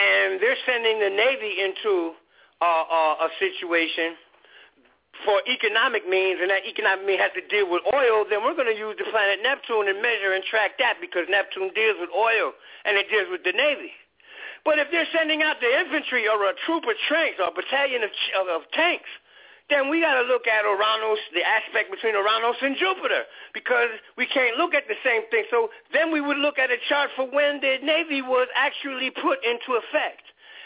[0.00, 2.16] and they're sending the Navy into
[2.62, 4.16] uh, uh, a situation
[5.24, 8.70] for economic means, and that economic means has to deal with oil, then we're going
[8.70, 12.52] to use the planet Neptune and measure and track that because Neptune deals with oil
[12.84, 13.94] and it deals with the Navy.
[14.64, 18.06] But if they're sending out the infantry or a troop of tanks or a battalion
[18.06, 19.10] of, of, of tanks,
[19.70, 24.26] then we got to look at Uranus, the aspect between Uranus and Jupiter, because we
[24.26, 25.44] can't look at the same thing.
[25.50, 29.38] So then we would look at a chart for when the Navy was actually put
[29.42, 30.22] into effect,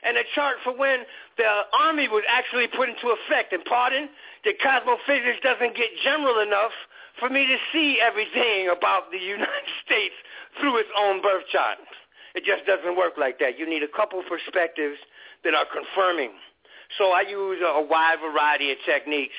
[0.07, 1.03] and a chart for when
[1.37, 1.45] the
[1.83, 3.53] Army was actually put into effect.
[3.53, 4.09] And pardon,
[4.45, 6.73] the cosmophysics doesn't get general enough
[7.19, 10.15] for me to see everything about the United States
[10.61, 11.79] through its own birth chart.
[12.35, 13.59] It just doesn't work like that.
[13.59, 15.01] You need a couple perspectives
[15.43, 16.31] that are confirming
[16.99, 19.35] so I use a, wide variety of techniques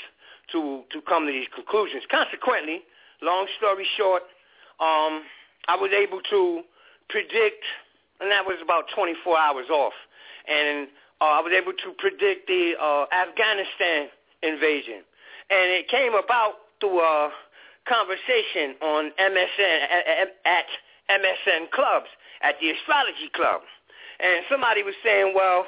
[0.52, 2.04] to, to come to these conclusions.
[2.12, 2.82] Consequently,
[3.22, 4.24] long story short,
[4.80, 5.24] um,
[5.68, 6.62] I was able to
[7.10, 7.64] predict,
[8.20, 9.94] and that was about 24 hours off,
[10.48, 10.88] and
[11.22, 14.10] uh, I was able to predict the uh, Afghanistan
[14.44, 15.04] invasion.
[15.50, 17.32] And it came about through a
[17.88, 20.68] conversation on MSN, at, at
[21.10, 22.08] MSN clubs,
[22.42, 23.62] at the astrology club.
[24.20, 25.66] And somebody was saying, well,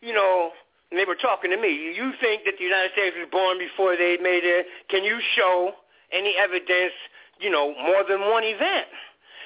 [0.00, 0.52] you know,
[0.90, 1.94] and they were talking to me.
[1.94, 4.66] You think that the United States was born before they made it?
[4.88, 5.72] Can you show
[6.10, 6.94] any evidence,
[7.38, 8.90] you know, more than one event?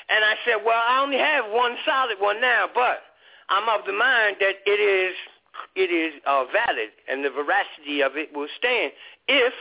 [0.09, 3.01] And I said, well, I only have one solid one now, but
[3.49, 5.15] I'm of the mind that it is
[5.77, 8.93] it is uh, valid and the veracity of it will stand
[9.29, 9.55] if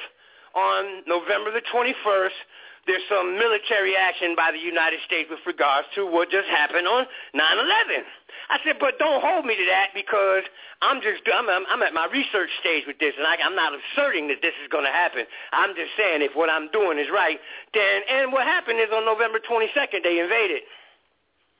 [0.56, 2.38] on November the 21st
[2.86, 7.08] there's some military action by the United States with regards to what just happened on
[7.32, 8.04] 9/11.
[8.50, 10.44] I said, but don't hold me to that because
[10.82, 14.28] I'm just I'm, I'm at my research stage with this, and I, I'm not asserting
[14.28, 15.24] that this is going to happen.
[15.54, 17.40] I'm just saying if what I'm doing is right,
[17.74, 20.68] then and what happened is on November 22nd they invaded.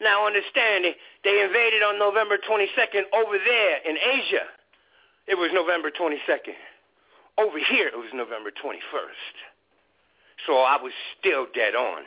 [0.04, 0.86] Now understand
[1.24, 4.46] they invaded on November 22nd over there in Asia.
[5.28, 6.60] It was November 22nd.
[7.40, 9.36] Over here it was November 21st.
[10.46, 12.04] So I was still dead on,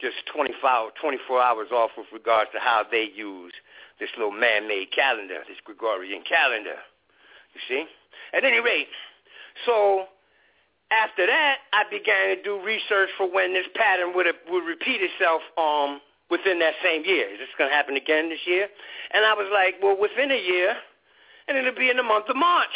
[0.00, 3.52] just 24, 24 hours off with regards to how they use
[3.98, 6.76] this little man-made calendar, this Gregorian calendar.
[7.54, 7.84] You see?
[8.36, 8.88] At any rate,
[9.66, 10.04] so
[10.90, 15.42] after that, I began to do research for when this pattern would would repeat itself
[15.56, 16.00] um,
[16.30, 17.28] within that same year.
[17.28, 18.68] Is this going to happen again this year?
[19.12, 20.74] And I was like, well, within a year,
[21.48, 22.74] and it'll be in the month of March,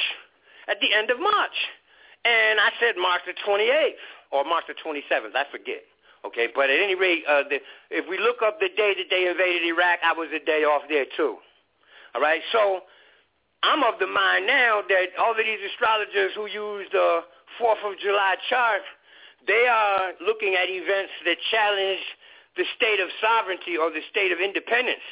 [0.68, 1.56] at the end of March.
[2.24, 4.02] And I said March the 28th
[4.32, 5.36] or March the 27th.
[5.36, 5.84] I forget.
[6.24, 9.28] Okay, but at any rate, uh, the, if we look up the day that they
[9.28, 11.36] invaded Iraq, I was a day off there too.
[12.14, 12.80] All right, so
[13.62, 17.20] I'm of the mind now that all of these astrologers who use the
[17.58, 18.82] Fourth of July chart,
[19.46, 22.00] they are looking at events that challenge
[22.56, 25.04] the state of sovereignty or the state of independence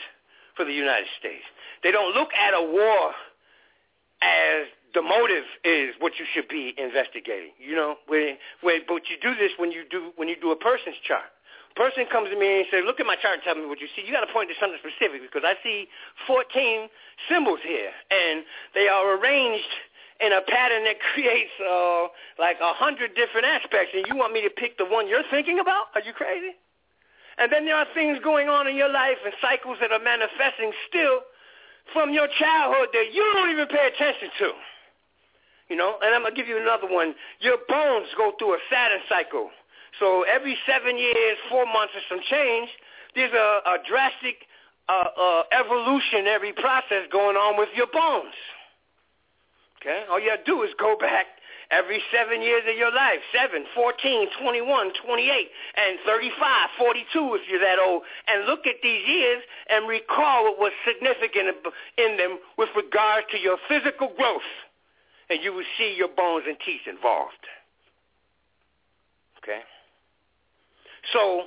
[0.56, 1.44] for the United States.
[1.82, 3.12] They don't look at a war
[4.22, 7.56] as the motive is what you should be investigating.
[7.58, 10.56] You know, when, when, but you do this when you do when you do a
[10.56, 11.32] person's chart.
[11.74, 13.88] Person comes to me and says, "Look at my chart and tell me what you
[13.96, 15.88] see." You got to point to something specific because I see
[16.28, 16.44] 14
[17.32, 18.44] symbols here, and
[18.76, 19.72] they are arranged
[20.20, 23.96] in a pattern that creates uh, like a hundred different aspects.
[23.96, 25.88] And you want me to pick the one you're thinking about?
[25.96, 26.60] Are you crazy?
[27.38, 30.72] And then there are things going on in your life and cycles that are manifesting
[30.88, 31.20] still
[31.92, 34.52] from your childhood that you don't even pay attention to.
[35.68, 37.14] You know, and I'm gonna give you another one.
[37.40, 39.50] Your bones go through a Saturn cycle.
[39.98, 42.68] So every seven years, four months, or some change,
[43.14, 44.48] there's a, a drastic
[44.88, 48.34] uh, uh, evolutionary process going on with your bones.
[49.80, 51.26] Okay, all you have to do is go back
[51.72, 57.60] every seven years of your life, 7, 14, 21, 28, and 35, 42 if you're
[57.60, 61.56] that old, and look at these years and recall what was significant
[61.96, 64.46] in them with regard to your physical growth
[65.32, 67.46] and you will see your bones and teeth involved.
[69.38, 69.60] Okay?
[71.12, 71.44] So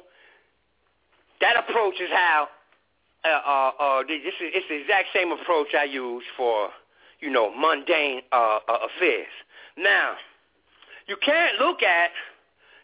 [1.39, 2.47] that approach is how
[3.23, 6.69] uh, uh, uh, this is, it's the exact same approach I use for,
[7.19, 9.31] you know, mundane uh, uh, affairs.
[9.77, 10.15] Now,
[11.07, 12.11] you can't look at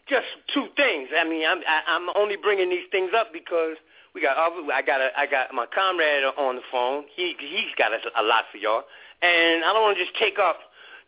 [0.08, 1.08] just two things.
[1.16, 3.76] I mean, I'm I, I'm only bringing these things up because
[4.14, 4.36] we got.
[4.36, 7.04] I got a, I got my comrade on the phone.
[7.16, 8.82] He he's got a, a lot for y'all,
[9.22, 10.58] and I don't want to just take up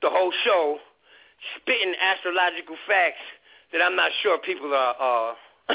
[0.02, 0.78] the whole show
[1.56, 3.24] spitting astrological facts
[3.72, 5.34] that I'm not sure people are
[5.68, 5.74] uh,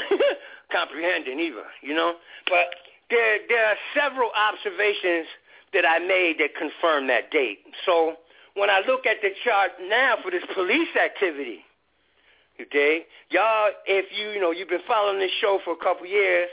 [0.72, 2.14] comprehending either, you know.
[2.46, 2.72] But
[3.10, 5.26] there, there are several observations
[5.72, 7.58] that I made that confirm that date.
[7.86, 8.16] So
[8.54, 11.60] when I look at the chart now for this police activity,
[12.58, 13.02] you dig?
[13.30, 16.48] Y'all, if you, you know, you've been following this show for a couple years,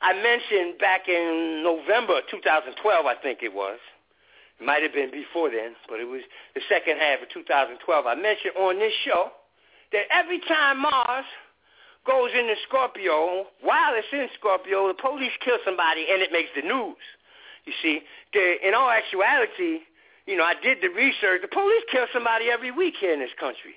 [0.00, 3.78] I mentioned back in November 2012, I think it was.
[4.60, 6.22] It might have been before then, but it was
[6.54, 7.80] the second half of 2012.
[8.06, 9.30] I mentioned on this show
[9.92, 11.24] that every time Mars
[12.06, 16.62] goes into Scorpio, while it's in Scorpio, the police kill somebody and it makes the
[16.62, 17.00] news.
[17.64, 18.00] You see,
[18.34, 19.88] in all actuality,
[20.26, 21.42] you know, I did the research.
[21.42, 23.74] The police kill somebody every week here in this country.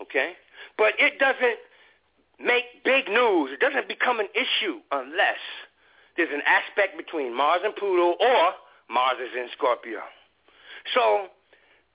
[0.00, 0.32] Okay?
[0.78, 1.58] But it doesn't
[2.40, 3.50] make big news.
[3.52, 5.40] It doesn't become an issue unless
[6.16, 8.52] there's an aspect between Mars and Pluto or
[8.88, 10.00] Mars is in Scorpio.
[10.94, 11.28] So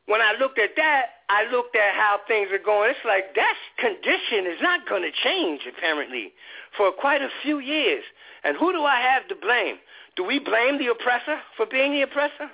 [0.06, 2.92] when I looked at that, I looked at how things are going.
[2.92, 6.34] It's like that condition is not going to change, apparently,
[6.78, 8.04] for quite a few years.
[8.44, 9.78] And who do I have to blame?
[10.16, 12.52] Do we blame the oppressor for being the oppressor?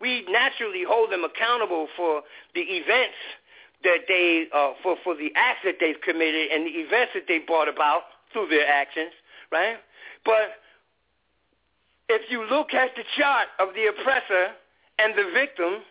[0.00, 2.22] We naturally hold them accountable for
[2.54, 3.18] the events
[3.84, 7.38] that they, uh, for, for the acts that they've committed and the events that they
[7.38, 9.12] brought about through their actions,
[9.50, 9.76] right?
[10.24, 10.58] But
[12.08, 14.54] if you look at the chart of the oppressor
[14.98, 15.82] and the victim,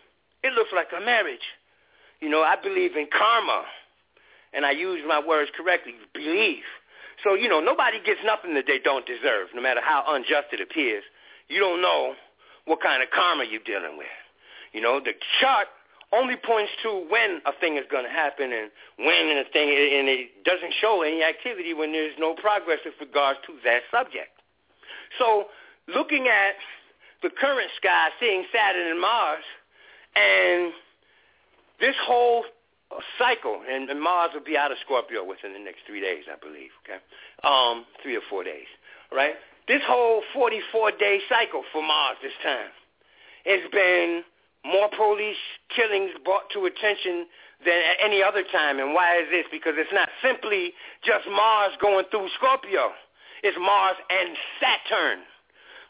[0.42, 1.44] it looks like a marriage.
[2.20, 3.64] You know, I believe in karma,
[4.52, 6.64] and I use my words correctly, believe.
[7.24, 10.60] So, you know, nobody gets nothing that they don't deserve, no matter how unjust it
[10.60, 11.02] appears.
[11.48, 12.14] You don't know
[12.68, 14.12] what kind of karma you're dealing with.
[14.72, 15.68] You know, the chart
[16.12, 20.08] only points to when a thing is going to happen and when a thing, and
[20.08, 24.32] it doesn't show any activity when there's no progress with regards to that subject.
[25.18, 25.46] So
[25.88, 26.56] looking at
[27.22, 29.44] the current sky, seeing Saturn and Mars,
[30.16, 30.72] and
[31.80, 32.44] this whole
[33.18, 36.70] cycle, and, Mars will be out of Scorpio within the next three days, I believe,
[36.84, 37.00] okay?
[37.44, 38.66] Um, three or four days,
[39.12, 39.34] right?
[39.68, 42.72] This whole 44-day cycle for Mars this time
[43.44, 44.24] has been
[44.64, 45.36] more police
[45.68, 47.28] killings brought to attention
[47.68, 48.80] than at any other time.
[48.80, 49.44] And why is this?
[49.52, 50.72] Because it's not simply
[51.04, 52.96] just Mars going through Scorpio.
[53.44, 55.20] It's Mars and Saturn.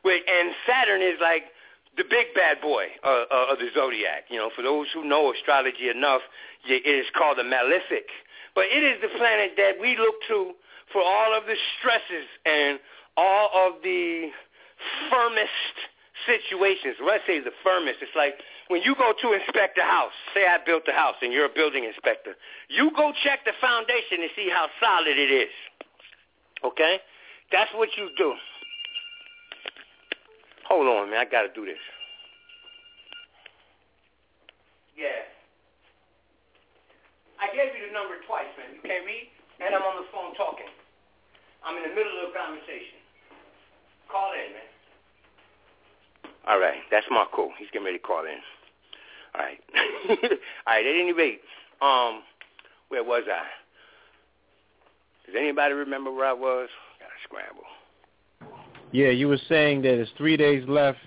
[0.02, 1.54] And Saturn is like
[1.96, 4.26] the big bad boy uh, uh, of the zodiac.
[4.28, 6.22] You know, for those who know astrology enough,
[6.66, 8.10] it is called a malefic.
[8.56, 10.58] But it is the planet that we look to
[10.92, 12.80] for all of the stresses and
[13.18, 14.30] all of the
[15.10, 15.74] firmest
[16.22, 17.02] situations.
[17.02, 18.38] When I say the firmest, it's like
[18.70, 21.52] when you go to inspect a house, say I built a house and you're a
[21.52, 22.38] building inspector,
[22.70, 25.50] you go check the foundation and see how solid it is.
[26.62, 27.02] Okay?
[27.50, 28.34] That's what you do.
[30.70, 31.18] Hold on, man.
[31.18, 31.80] I got to do this.
[34.94, 35.26] Yeah.
[37.40, 38.76] I gave you the number twice, man.
[38.76, 39.26] You can't read?
[39.64, 40.68] And I'm on the phone talking.
[41.64, 42.97] I'm in the middle of a conversation.
[44.10, 46.32] Call in, man.
[46.46, 46.80] All right.
[46.90, 47.50] That's Marco.
[47.58, 48.40] He's getting ready to call in.
[49.34, 49.60] All right.
[50.10, 50.86] All right.
[50.86, 51.40] At any rate,
[51.82, 52.22] um,
[52.88, 53.44] where was I?
[55.26, 56.68] Does anybody remember where I was?
[56.98, 57.64] Got to scramble.
[58.92, 60.98] Yeah, you were saying that it's three days left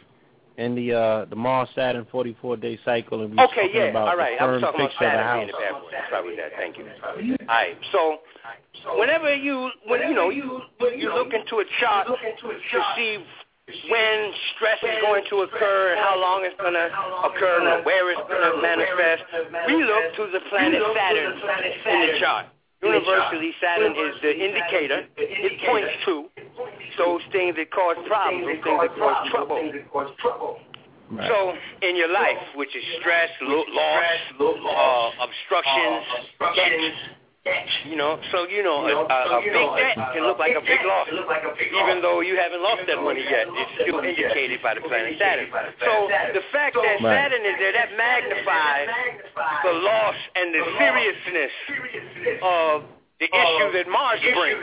[0.58, 4.08] in the uh the Mars Saturn 44 day cycle, and we okay, talking yeah, about
[4.10, 4.38] all right.
[4.38, 5.38] the firm talking about of the house.
[5.38, 5.92] being the bad boy.
[6.10, 6.52] Sorry with that.
[6.58, 6.86] Thank you.
[7.04, 7.78] All right.
[7.92, 8.20] So
[8.98, 10.62] whenever you when you know you
[10.98, 13.24] you look into a chart to see
[13.90, 16.92] when stress is going to occur, and how long it's going to
[17.24, 19.24] occur, and where it's going to manifest,
[19.68, 22.51] we look to the planet Saturn in the chart.
[22.84, 25.06] Universally, Saturn is the indicator.
[25.18, 26.26] It points to
[26.98, 30.60] those things that cause problems, those things that cause trouble.
[31.12, 31.28] Right.
[31.28, 31.54] So,
[31.88, 34.04] in your life, which is stress, lo- loss,
[34.40, 36.06] uh, obstructions,
[37.44, 40.62] debt, you know, so you know, a, a, a big debt can look like a
[40.62, 43.50] big loss, even though you haven't lost that money yet.
[43.50, 45.50] It's still indicated by the planet Saturn.
[45.82, 48.88] So the fact that Saturn is there, that magnifies
[49.66, 51.54] the loss and the seriousness
[52.42, 52.84] of
[53.20, 54.62] the issue that Mars brings.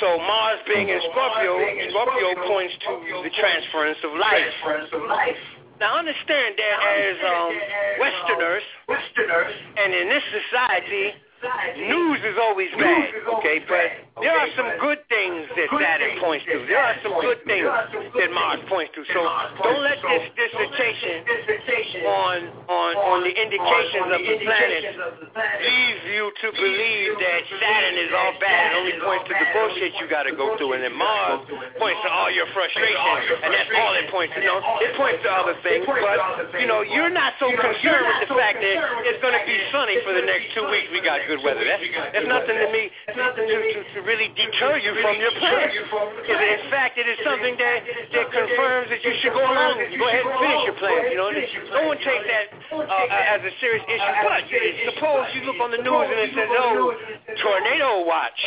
[0.00, 1.56] So Mars being in Scorpio,
[1.88, 4.52] Scorpio points to the transference of life.
[5.78, 7.52] Now understand that as um,
[8.00, 8.62] Westerners,
[9.76, 11.12] and in this society,
[11.76, 13.60] news is always bad, okay?
[13.68, 16.64] But there are some good things that Saturn points to.
[16.64, 19.04] There are some good things that Mars points to.
[19.12, 19.20] So
[19.60, 21.20] don't let this dissertation
[22.08, 28.12] on on on the indications of the planet leave you to believe that Saturn is
[28.16, 28.72] all bad.
[28.72, 31.44] It only points to the bullshit you got to go through, and then Mars
[31.76, 34.40] points to all your frustrations, and that's all it points to.
[34.40, 38.32] No, it points to other things, but you know you're not so concerned with the
[38.32, 38.76] fact that
[39.12, 40.88] it's going to be sunny for the next two weeks.
[40.88, 41.68] We got good weather.
[41.68, 41.84] That's
[42.16, 45.68] that's nothing to me to, to, to really deter you from your plan.
[45.74, 47.78] In fact, it is something that,
[48.14, 49.82] that confirms that you should go along.
[49.90, 51.10] You go ahead and finish your plan.
[51.10, 54.14] You know, no one takes that uh, as a serious issue.
[54.22, 54.46] But
[54.94, 56.94] suppose you look on the news and it says, "Oh,
[57.42, 58.40] tornado watch,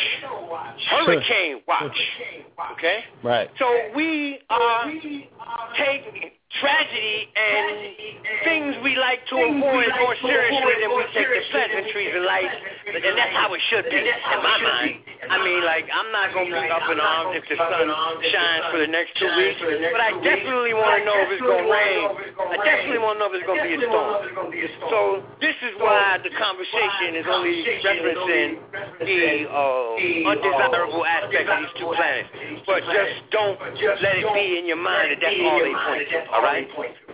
[0.89, 1.99] hurricane watch."
[2.79, 3.03] Okay.
[3.21, 3.49] Right.
[3.59, 4.87] So we uh,
[5.77, 7.93] take tragedy and
[8.41, 12.49] things we like to avoid more seriously than we take the pleasantries in life.
[12.89, 15.05] And that's how it should be, in my mind.
[15.29, 17.85] I mean, like, I'm not going to be up in arms if the sun
[18.33, 21.63] shines for the next two weeks, but I definitely want to know if it's going
[21.63, 22.01] to rain.
[22.33, 24.09] I definitely want to know if it's going to be a storm.
[24.89, 24.99] So
[25.37, 28.49] this is why the conversation is only referencing
[29.05, 32.29] the uh, undesirable aspects of these two planets.
[32.65, 33.59] But just don't
[34.01, 36.67] let it be in your mind that that's all they point to, all right?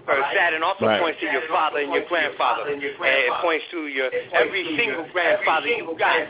[0.05, 1.01] Because Saturn also Right.
[1.01, 2.69] points to your father and your grandfather.
[2.69, 6.27] And it points to your every single grandfather you got.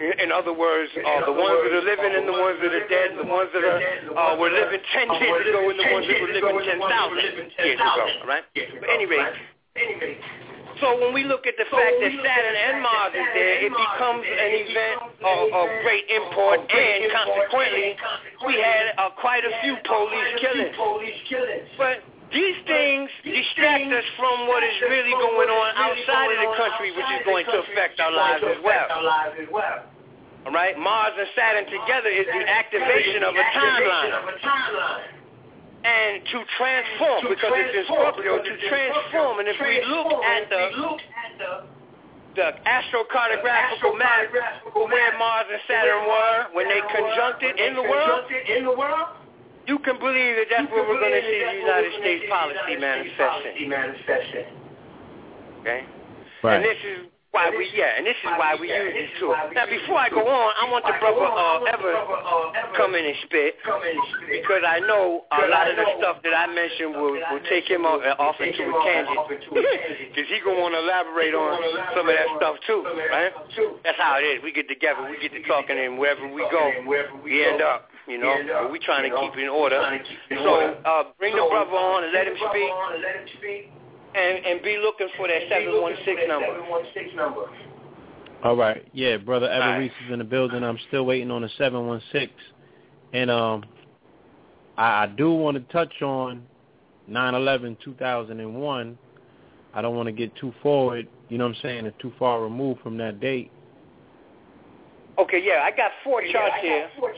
[0.00, 2.86] In in other words, uh, the ones that are living and the ones that are
[2.88, 3.80] dead, the ones that are
[4.14, 7.18] uh, were living 10 years ago and the ones that were living 10,000
[7.66, 8.44] years ago, all right?
[8.54, 9.26] But anyway,
[10.80, 14.24] so when we look at the fact that Saturn and Mars is there, it becomes
[14.28, 17.96] an event of, of great import, and consequently,
[18.44, 20.76] we had uh, quite a few police killings.
[21.80, 26.92] But these things distract us from what is really going on outside of the country,
[26.92, 28.86] which is going to affect our lives as well.
[30.46, 35.15] All right, Mars and Saturn together is the activation of a timeline
[35.86, 39.38] and to transform because it's in Scorpio to transform.
[39.38, 40.64] And if we look at the
[42.34, 44.28] the astrocartographical map
[44.74, 48.28] where Mars and Saturn were when they conjuncted in the world,
[49.66, 54.44] you can believe that that's where we're going to see the United States policy manifesting.
[55.60, 55.86] Okay.
[56.42, 56.56] Right.
[56.56, 59.36] And this is why we yeah, and this is why we use this tool.
[59.52, 61.92] Now before I go on, I want the brother uh, ever
[62.72, 63.60] come in and spit.
[64.32, 67.84] because I know a lot of the stuff that I mentioned will, will take him
[67.84, 69.20] off, off into a tangent.
[70.16, 71.60] Because he gonna want to elaborate on
[71.92, 72.80] some of that stuff too,
[73.12, 73.32] right?
[73.84, 74.40] That's how it is.
[74.40, 76.72] We get together, we get to talking, and wherever we go,
[77.22, 77.92] we end up.
[78.08, 79.82] You know, but we trying to keep it in order.
[80.30, 83.66] So uh, bring the brother on and let him speak
[84.16, 86.56] and, and be looking for that 716 number.
[88.42, 88.86] All right.
[88.92, 89.84] Yeah, brother Ever right.
[89.84, 90.62] Is in the building.
[90.62, 92.30] I'm still waiting on the 716.
[93.12, 93.64] And um,
[94.76, 96.42] I, I do want to touch on
[97.10, 98.98] 9/11 2001.
[99.74, 101.08] I don't want to get too forward.
[101.28, 101.86] You know what I'm saying?
[101.86, 103.50] Or too far removed from that date.
[105.18, 107.10] Okay, yeah, I got four charts here four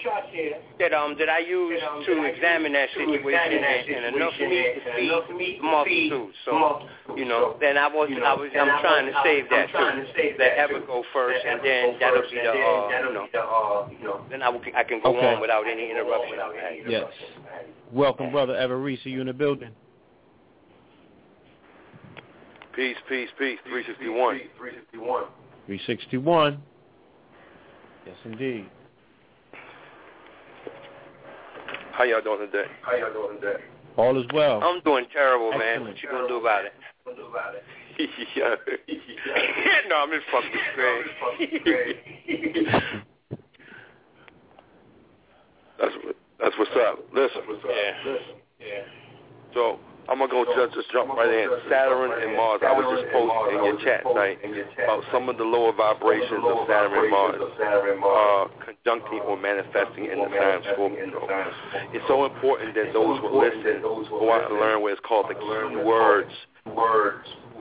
[0.78, 5.58] that um that I use to examine that situation and, and enough meat to feed
[5.58, 6.32] the multitude.
[6.44, 6.86] So
[7.16, 10.34] you know, then I was I was I'm trying to save that too.
[10.38, 14.60] Let Ever go first, and then that'll be the uh, you know, then I will,
[14.76, 15.34] I can go Okay.
[15.34, 16.38] on without any interruption.
[16.86, 17.10] Yes.
[17.92, 19.04] Welcome, brother Ever Reese.
[19.06, 19.70] Are you in the building?
[22.74, 23.58] Peace, peace, peace.
[23.64, 24.38] 361.
[24.56, 25.24] 361.
[28.08, 28.64] Yes, indeed.
[31.92, 32.64] How y'all doing today?
[32.80, 33.62] How y'all doing today?
[33.98, 34.62] All is well.
[34.62, 35.82] I'm doing terrible, man.
[35.82, 36.72] What you gonna do about it?
[38.34, 38.54] yeah.
[39.90, 41.96] no, I'm just fucking with Greg.
[45.78, 47.00] That's what, that's what's up.
[47.12, 47.42] Listen.
[48.58, 48.82] Yeah.
[49.52, 49.78] So
[50.08, 51.52] I'm gonna go just just jump right in.
[51.68, 52.64] Saturn and Mars.
[52.64, 54.40] I was just posting in your chat tonight
[54.80, 60.16] about some of the lower vibrations of Saturn and Mars, uh, conjuncting or manifesting in
[60.16, 61.12] the sign Scorpio.
[61.92, 65.36] It's so important that those who listen go out and learn what is called the
[65.36, 66.32] key words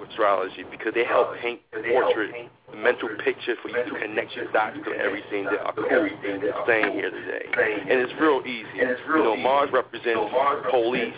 [0.03, 2.31] astrology because they help paint the portrait,
[2.71, 6.53] the mental picture for you to connect the dots to everything that Ra Akhu is
[6.67, 7.45] saying here today.
[7.89, 8.67] And it's real easy.
[8.77, 10.31] You know, Mars represents
[10.69, 11.13] police,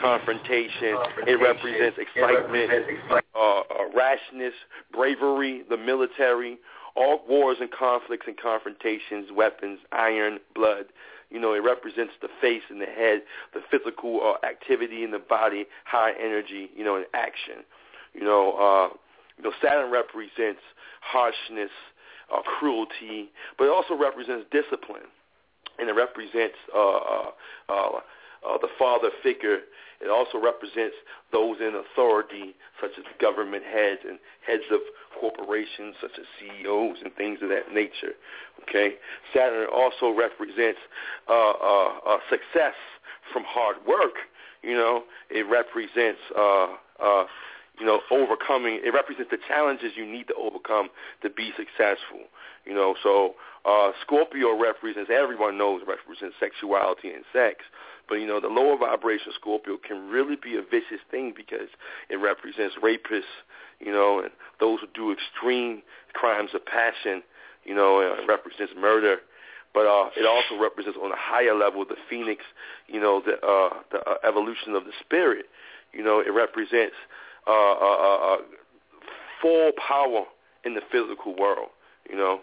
[0.00, 0.96] confrontation.
[1.26, 2.70] It represents excitement,
[3.10, 3.62] uh, uh,
[3.94, 4.54] rashness,
[4.92, 6.58] bravery, the military,
[6.96, 10.86] all wars and conflicts and confrontations, weapons, iron, blood.
[11.30, 13.22] You know, it represents the face and the head,
[13.52, 17.64] the physical uh, activity in the body, high energy, you know, and action.
[18.18, 18.96] You know, uh,
[19.36, 20.60] you know, Saturn represents
[21.00, 21.70] harshness,
[22.34, 25.06] uh, cruelty, but it also represents discipline,
[25.78, 27.30] and it represents uh, uh,
[27.68, 29.60] uh, uh, the father figure.
[30.00, 30.96] It also represents
[31.32, 34.80] those in authority, such as government heads and heads of
[35.20, 38.14] corporations, such as CEOs and things of that nature.
[38.68, 38.94] Okay,
[39.32, 40.78] Saturn also represents
[41.28, 42.74] uh, uh, uh, success
[43.32, 44.14] from hard work.
[44.62, 46.66] You know, it represents uh,
[47.00, 47.24] uh,
[47.78, 48.80] you know, overcoming.
[48.84, 50.88] It represents the challenges you need to overcome
[51.22, 52.26] to be successful.
[52.64, 53.34] You know, so
[53.64, 57.64] uh, Scorpio represents everyone knows represents sexuality and sex,
[58.08, 61.68] but you know the lower vibration Scorpio can really be a vicious thing because
[62.10, 63.32] it represents rapists,
[63.80, 64.30] you know, and
[64.60, 65.82] those who do extreme
[66.12, 67.22] crimes of passion.
[67.64, 69.18] You know, it represents murder
[69.74, 72.42] but uh, it also represents on a higher level the phoenix,
[72.86, 75.46] you know, the uh, the uh, evolution of the spirit.
[75.92, 76.96] You know, it represents
[77.48, 78.36] uh, uh, uh, uh,
[79.40, 80.24] full power
[80.64, 81.70] in the physical world.
[82.08, 82.40] You know,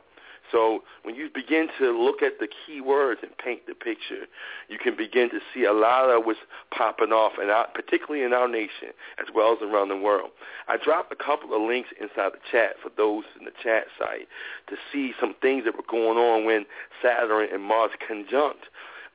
[0.51, 4.25] so when you begin to look at the key words and paint the picture,
[4.69, 6.39] you can begin to see a lot of what's
[6.75, 10.29] popping off, and particularly in our nation as well as around the world.
[10.67, 14.27] I dropped a couple of links inside the chat for those in the chat site
[14.69, 16.65] to see some things that were going on when
[17.01, 18.65] Saturn and Mars conjunct.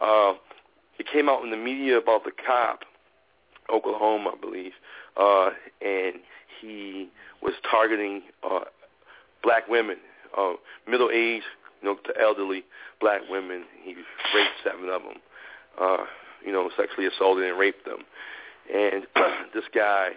[0.00, 0.34] Uh,
[0.98, 2.80] it came out in the media about the cop,
[3.72, 4.72] Oklahoma, I believe,
[5.16, 5.50] uh,
[5.80, 6.16] and
[6.60, 7.08] he
[7.42, 8.60] was targeting uh,
[9.42, 9.96] black women
[10.36, 10.52] uh,
[10.88, 11.44] middle aged,
[11.82, 12.64] you know, to elderly
[13.00, 13.64] black women.
[13.82, 15.16] He raped seven of them,
[15.80, 16.04] uh,
[16.44, 18.00] you know, sexually assaulted and raped them.
[18.72, 19.06] And
[19.54, 20.10] this guy,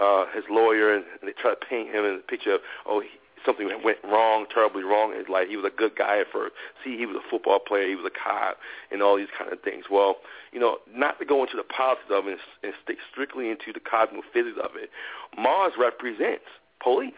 [0.00, 3.08] uh, his lawyer, and they try to paint him in the picture of, oh, he,
[3.44, 5.48] something went wrong, terribly wrong in his life.
[5.48, 6.54] He was a good guy at first.
[6.84, 8.58] See, he was a football player, he was a cop,
[8.90, 9.86] and all these kind of things.
[9.90, 10.16] Well,
[10.52, 13.80] you know, not to go into the politics of it and, stick strictly into the
[13.80, 14.90] cosmic physics of it,
[15.36, 16.46] Mars represents
[16.82, 17.14] police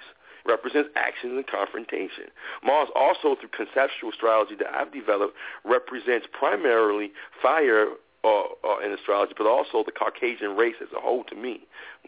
[0.46, 2.28] represents action and confrontation.
[2.62, 5.34] Mars also, through conceptual astrology that I've developed,
[5.64, 7.86] represents primarily fire
[8.24, 8.28] uh,
[8.64, 11.60] uh, in astrology, but also the Caucasian race as a whole to me.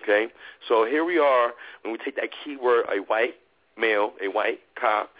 [0.02, 0.28] Okay,
[0.68, 1.52] so here we are
[1.82, 3.34] when we take that keyword, a white
[3.78, 5.10] male, a white cop,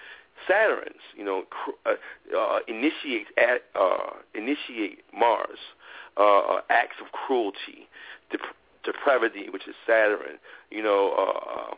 [0.46, 1.44] Saturn's, you know,
[1.86, 1.94] uh,
[2.36, 5.58] uh, initiate at, uh, initiate Mars,
[6.16, 7.88] uh, uh, acts of cruelty,
[8.30, 8.40] dep-
[8.84, 10.38] depravity, which is Saturn,
[10.70, 11.74] you know, uh, uh,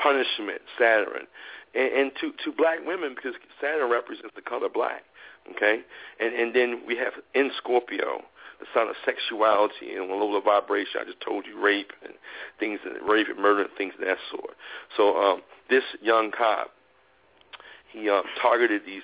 [0.00, 1.26] punishment, Saturn,
[1.74, 5.04] and, and to to black women because Saturn represents the color black.
[5.50, 5.80] Okay,
[6.20, 8.22] and and then we have in Scorpio
[8.62, 11.00] the sign of sexuality and low vibration.
[11.00, 12.14] I just told you rape and
[12.58, 14.54] things and rape and murder and things of that sort.
[14.96, 16.70] So um, this young cop,
[17.92, 19.02] he um, targeted these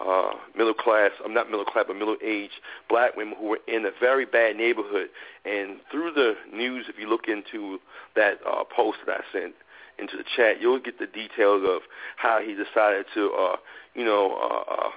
[0.00, 2.54] uh, middle class, I'm not middle class, but middle aged
[2.88, 5.08] black women who were in a very bad neighborhood.
[5.44, 7.78] And through the news, if you look into
[8.16, 9.54] that uh, post that I sent,
[9.96, 11.82] into the chat, you'll get the details of
[12.16, 13.56] how he decided to, uh,
[13.94, 14.90] you know, uh, uh,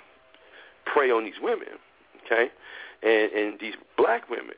[0.91, 1.67] prey on these women,
[2.25, 2.49] okay,
[3.03, 4.55] and and these black women,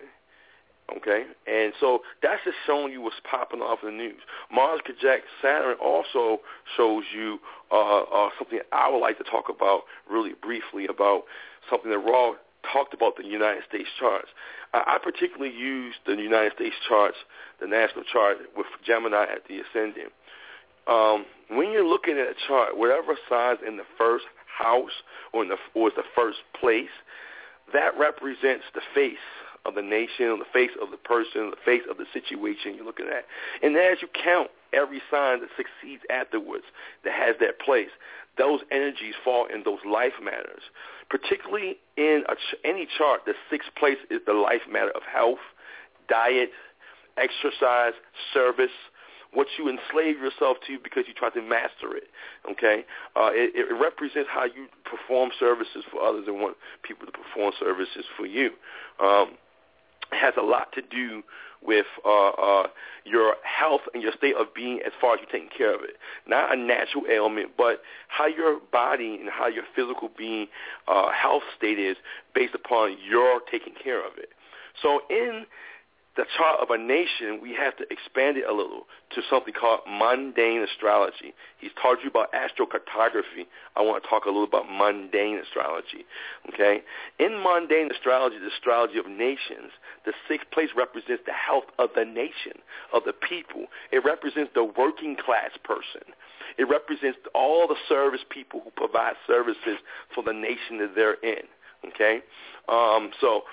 [0.97, 4.21] okay, and so that's just showing you what's popping off in the news.
[4.51, 6.39] Mars conjunct Saturn also
[6.77, 7.39] shows you
[7.71, 11.23] uh, uh, something I would like to talk about really briefly about
[11.69, 12.33] something that Ra
[12.73, 14.27] talked about the United States charts.
[14.73, 17.17] I, I particularly use the United States charts,
[17.61, 20.11] the national chart with Gemini at the ascendant
[20.89, 25.49] um, when you're looking at a chart, whatever size in the first house or in
[25.49, 26.89] the or is the first place,
[27.73, 29.17] that represents the face
[29.65, 33.07] of the nation, the face of the person, the face of the situation you're looking
[33.07, 33.25] at.
[33.61, 36.65] And as you count every sign that succeeds afterwards
[37.03, 37.89] that has that place,
[38.37, 40.63] those energies fall in those life matters.
[41.09, 42.35] Particularly in a
[42.67, 45.43] any chart, the sixth place is the life matter of health,
[46.07, 46.51] diet,
[47.17, 47.93] exercise,
[48.33, 48.71] service,
[49.33, 52.09] what you enslave yourself to because you try to master it.
[52.49, 52.85] Okay,
[53.15, 57.53] uh, it, it represents how you perform services for others and want people to perform
[57.59, 58.51] services for you.
[58.99, 59.37] Um,
[60.11, 61.23] it has a lot to do
[61.61, 62.67] with uh, uh,
[63.03, 65.97] your health and your state of being as far as you're taking care of it.
[66.25, 70.47] Not a natural ailment, but how your body and how your physical being
[70.87, 71.97] uh, health state is
[72.33, 74.29] based upon your taking care of it.
[74.81, 75.45] So in
[76.19, 79.79] the chart of a nation, we have to expand it a little to something called
[79.87, 81.33] mundane astrology.
[81.59, 83.47] He's taught you about astrocartography.
[83.77, 86.03] I want to talk a little about mundane astrology.
[86.53, 86.83] Okay?
[87.19, 89.71] In mundane astrology, the astrology of nations,
[90.03, 92.59] the sixth place represents the health of the nation,
[92.93, 93.67] of the people.
[93.93, 96.03] It represents the working class person.
[96.57, 99.79] It represents all the service people who provide services
[100.13, 101.47] for the nation that they're in.
[101.87, 102.19] Okay?
[102.67, 103.43] Um, so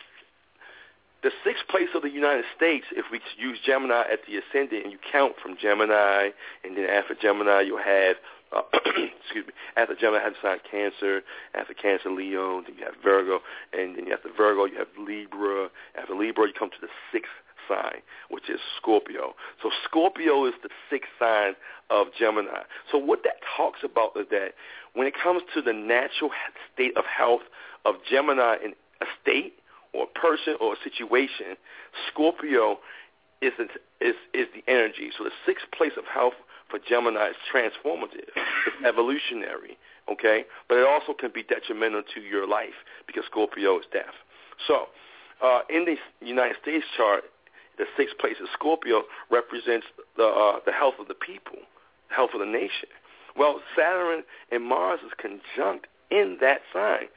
[1.22, 4.92] the sixth place of the United States, if we use Gemini at the ascendant and
[4.92, 6.30] you count from Gemini,
[6.64, 8.16] and then after Gemini you'll have,
[8.52, 11.22] uh, excuse me, after Gemini have sign Cancer,
[11.54, 13.40] after Cancer Leo, then you have Virgo,
[13.72, 15.68] and then after Virgo you have Libra.
[16.00, 17.32] After Libra you come to the sixth
[17.68, 19.34] sign, which is Scorpio.
[19.62, 21.54] So Scorpio is the sixth sign
[21.90, 22.62] of Gemini.
[22.92, 24.52] So what that talks about is that
[24.94, 26.30] when it comes to the natural
[26.72, 27.42] state of health
[27.84, 29.54] of Gemini in a state,
[29.96, 31.56] or a person or a situation,
[32.12, 32.78] Scorpio
[33.40, 33.52] is,
[34.00, 35.10] is, is the energy.
[35.16, 36.34] So the sixth place of health
[36.70, 38.28] for Gemini is transformative.
[38.34, 39.78] It's evolutionary,
[40.10, 40.44] okay?
[40.68, 44.14] But it also can be detrimental to your life because Scorpio is death.
[44.66, 44.86] So
[45.42, 47.24] uh, in the United States chart,
[47.78, 49.86] the sixth place of Scorpio represents
[50.16, 51.58] the, uh, the health of the people,
[52.08, 52.88] the health of the nation.
[53.36, 57.08] Well, Saturn and Mars is conjunct in that sign.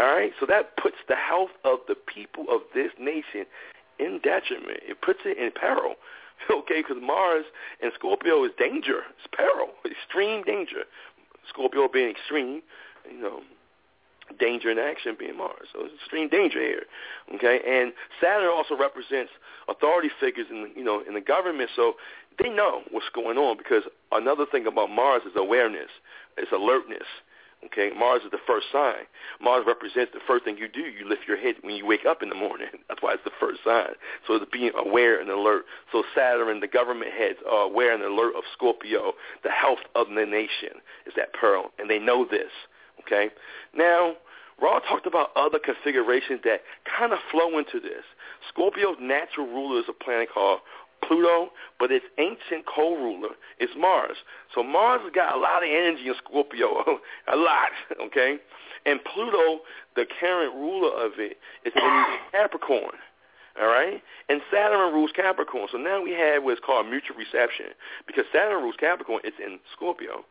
[0.00, 3.44] All right, so that puts the health of the people of this nation
[3.98, 4.80] in detriment.
[4.88, 5.94] It puts it in peril.
[6.50, 7.44] Okay, because Mars
[7.82, 9.02] and Scorpio is danger.
[9.18, 10.88] It's peril, extreme danger.
[11.46, 12.62] Scorpio being extreme,
[13.04, 13.40] you know,
[14.38, 15.68] danger in action being Mars.
[15.70, 16.84] So it's extreme danger here.
[17.34, 19.32] Okay, and Saturn also represents
[19.68, 21.96] authority figures in you know in the government, so
[22.42, 25.90] they know what's going on because another thing about Mars is awareness,
[26.38, 27.06] it's alertness.
[27.66, 29.04] Okay, Mars is the first sign.
[29.40, 30.80] Mars represents the first thing you do.
[30.80, 32.68] You lift your head when you wake up in the morning.
[32.88, 33.92] That's why it's the first sign.
[34.26, 35.64] So it's being aware and alert.
[35.92, 39.12] So Saturn, the government heads, are aware and alert of Scorpio.
[39.44, 42.50] The health of the nation is at peril, and they know this.
[43.00, 43.30] Okay.
[43.74, 44.14] Now,
[44.60, 48.04] Ra talked about other configurations that kind of flow into this.
[48.48, 50.60] Scorpio's natural ruler is a planet called
[51.02, 54.16] Pluto, but its ancient co-ruler is Mars.
[54.54, 57.00] So Mars has got a lot of energy in Scorpio,
[57.32, 57.70] a lot,
[58.00, 58.36] okay?
[58.86, 59.60] And Pluto,
[59.96, 62.96] the current ruler of it, is in Capricorn,
[63.60, 64.02] all right?
[64.28, 65.68] And Saturn rules Capricorn.
[65.72, 67.66] So now we have what's called mutual reception
[68.06, 69.20] because Saturn rules Capricorn.
[69.24, 70.24] It's in Scorpio.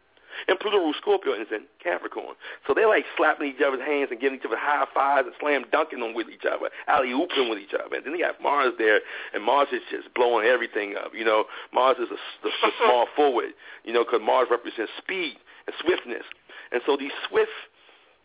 [0.47, 2.35] And Pluto rules Scorpio and it's in Capricorn.
[2.67, 5.65] So they're like slapping each other's hands and giving each other high fives and slam
[5.71, 7.95] dunking them with each other, alley ooping with each other.
[7.95, 9.01] And then you got Mars there,
[9.33, 11.11] and Mars is just blowing everything up.
[11.13, 13.51] You know, Mars is a, the, the small forward,
[13.83, 15.37] you know, because Mars represents speed
[15.67, 16.23] and swiftness.
[16.71, 17.51] And so these swift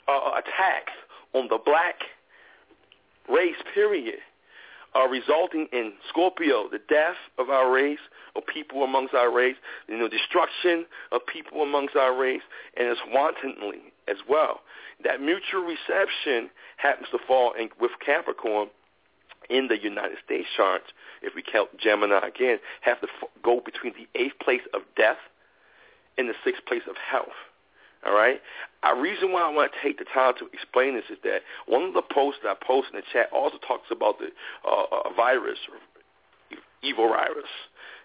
[0.08, 0.92] uh, attacks
[1.32, 1.96] on the black
[3.28, 4.20] race, period,
[4.94, 7.98] are resulting in Scorpio, the death of our race,
[8.36, 9.56] of people amongst our race,
[9.88, 12.42] you know, destruction of people amongst our race,
[12.76, 14.60] and it's wantonly as well.
[15.02, 18.68] That mutual reception happens to fall in, with Capricorn
[19.50, 20.86] in the United States charts,
[21.22, 25.18] if we count Gemini again, have to f- go between the eighth place of death
[26.16, 27.36] and the sixth place of health.
[28.06, 28.40] All right.
[28.82, 31.82] A reason why I want to take the time to explain this is that one
[31.84, 34.28] of the posts that I post in the chat also talks about the
[34.68, 35.58] uh, virus,
[36.82, 37.48] evil virus,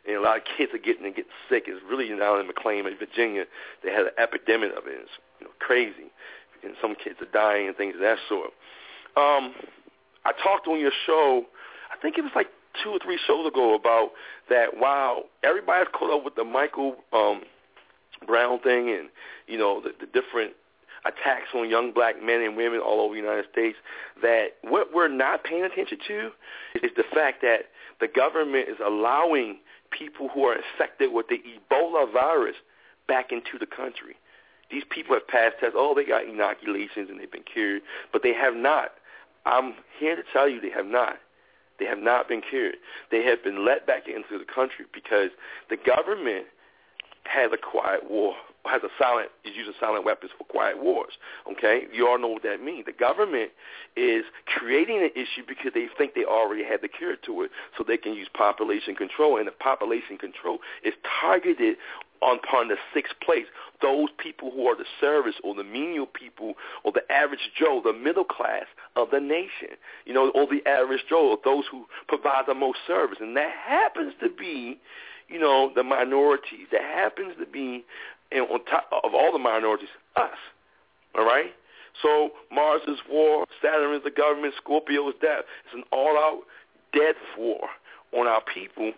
[0.07, 1.65] and a lot of kids are getting and getting sick.
[1.67, 3.43] It's really down in McLean, Virginia.
[3.83, 5.03] They had an epidemic of it.
[5.03, 5.11] It's
[5.41, 6.07] you know, crazy,
[6.63, 8.51] and some kids are dying and things of that sort.
[9.17, 9.53] Um,
[10.23, 11.43] I talked on your show.
[11.91, 12.47] I think it was like
[12.83, 14.11] two or three shows ago about
[14.49, 14.77] that.
[14.77, 17.41] Wow, everybody's caught up with the Michael um,
[18.25, 19.09] Brown thing, and
[19.47, 20.53] you know the, the different
[21.05, 23.77] attacks on young black men and women all over the United States.
[24.21, 26.31] That what we're not paying attention to
[26.83, 27.67] is the fact that
[27.99, 29.59] the government is allowing
[29.91, 32.55] people who are infected with the Ebola virus
[33.07, 34.15] back into the country.
[34.71, 35.75] These people have passed tests.
[35.77, 37.81] Oh, they got inoculations and they've been cured,
[38.13, 38.91] but they have not.
[39.45, 41.15] I'm here to tell you they have not.
[41.79, 42.75] They have not been cured.
[43.09, 45.29] They have been let back into the country because
[45.69, 46.45] the government
[47.25, 48.33] has a quiet war,
[48.65, 51.13] has a silent, is using silent weapons for quiet wars.
[51.51, 52.85] Okay, you all know what that means.
[52.85, 53.51] The government
[53.95, 57.83] is creating an issue because they think they already have the cure to it, so
[57.87, 59.37] they can use population control.
[59.37, 61.77] And the population control is targeted
[62.21, 63.45] upon the sixth place,
[63.81, 67.93] those people who are the service or the menial people or the average Joe, the
[67.93, 68.65] middle class
[68.95, 72.79] of the nation, you know, or the average Joe, or those who provide the most
[72.85, 73.19] service.
[73.21, 74.79] And that happens to be
[75.29, 76.67] you know, the minorities.
[76.71, 77.85] That happens to be,
[78.31, 80.37] and on top of all the minorities, us.
[81.15, 81.53] All right?
[82.01, 85.43] So Mars is war, Saturn is the government, Scorpio is death.
[85.65, 86.41] It's an all-out
[86.93, 87.67] death war
[88.13, 88.93] on our people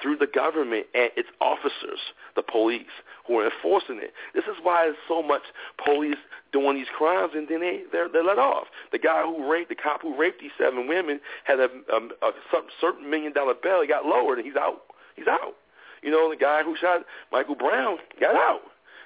[0.00, 1.98] through the government and its officers,
[2.36, 2.86] the police,
[3.26, 4.12] who are enforcing it.
[4.34, 5.42] This is why there's so much
[5.84, 6.18] police
[6.52, 8.66] doing these crimes, and then they they're, they're let off.
[8.92, 12.32] The guy who raped the cop who raped these seven women had a, a, a
[12.80, 13.80] certain million dollar bail.
[13.80, 14.82] He got lowered, and he's out.
[15.16, 15.54] He's out.
[16.02, 18.60] You know, the guy who shot Michael Brown got out.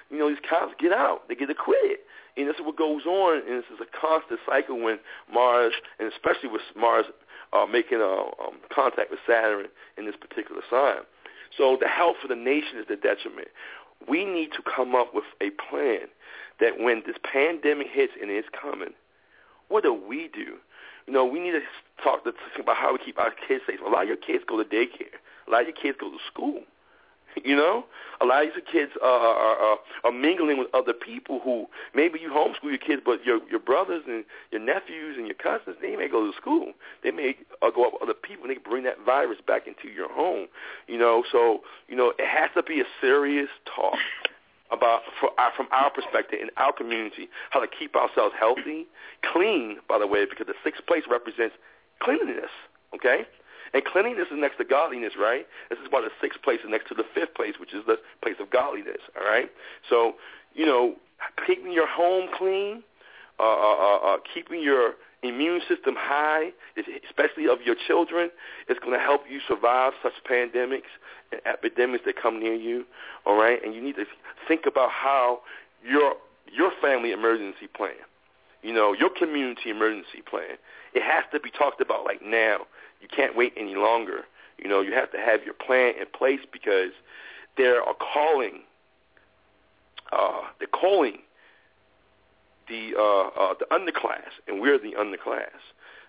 [0.09, 1.27] You know, these cops get out.
[1.27, 1.99] They get acquitted.
[2.37, 4.99] And this is what goes on, and this is a constant cycle when
[5.31, 7.05] Mars, and especially with Mars
[7.51, 9.65] uh, making a, um, contact with Saturn
[9.97, 11.01] in this particular sign.
[11.57, 13.47] So the health of the nation is the detriment.
[14.07, 16.07] We need to come up with a plan
[16.59, 18.93] that when this pandemic hits and it's coming,
[19.69, 20.57] what do we do?
[21.07, 21.61] You know, we need to
[22.03, 23.79] talk to about how we keep our kids safe.
[23.85, 25.17] A lot of your kids go to daycare.
[25.47, 26.61] A lot of your kids go to school.
[27.47, 27.85] You know,
[28.19, 32.19] a lot of these kids are, are, are, are mingling with other people who maybe
[32.19, 35.95] you homeschool your kids, but your your brothers and your nephews and your cousins they
[35.95, 36.73] may go to school.
[37.03, 39.87] They may uh, go up with other people and they bring that virus back into
[39.93, 40.47] your home.
[40.87, 43.97] You know, so you know it has to be a serious talk
[44.71, 48.87] about for our, from our perspective in our community how to keep ourselves healthy,
[49.31, 49.77] clean.
[49.87, 51.55] By the way, because the sixth place represents
[52.01, 52.51] cleanliness.
[52.95, 53.25] Okay,
[53.77, 55.45] and cleanliness is next to godliness, right?
[55.69, 58.33] This is why the sixth place next to the fifth place, which is the place
[58.39, 58.97] of godliness.
[59.15, 59.51] All right.
[59.87, 60.15] So
[60.55, 60.95] you know,
[61.45, 62.81] keeping your home clean,
[63.39, 66.49] uh, uh, uh, uh keeping your immune system high,
[67.07, 68.31] especially of your children,
[68.67, 70.89] is going to help you survive such pandemics
[71.31, 72.83] and epidemics that come near you.
[73.27, 74.05] All right, and you need to
[74.47, 75.41] think about how
[75.87, 76.15] your
[76.51, 78.01] your family emergency plan,
[78.63, 80.57] you know, your community emergency plan,
[80.95, 82.65] it has to be talked about like now.
[83.01, 84.25] You can't wait any longer.
[84.57, 86.91] You know, you have to have your plan in place because
[87.57, 88.61] they are calling,
[90.11, 91.19] uh, they're calling
[92.67, 95.61] the uh, uh, the underclass, and we're the underclass,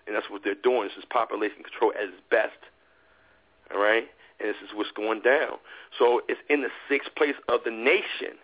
[0.07, 0.89] and that's what they're doing.
[0.89, 2.57] This is population control at its best.
[3.73, 4.05] All right,
[4.39, 5.57] and this is what's going down.
[5.97, 8.37] So it's in the sixth place of the nation,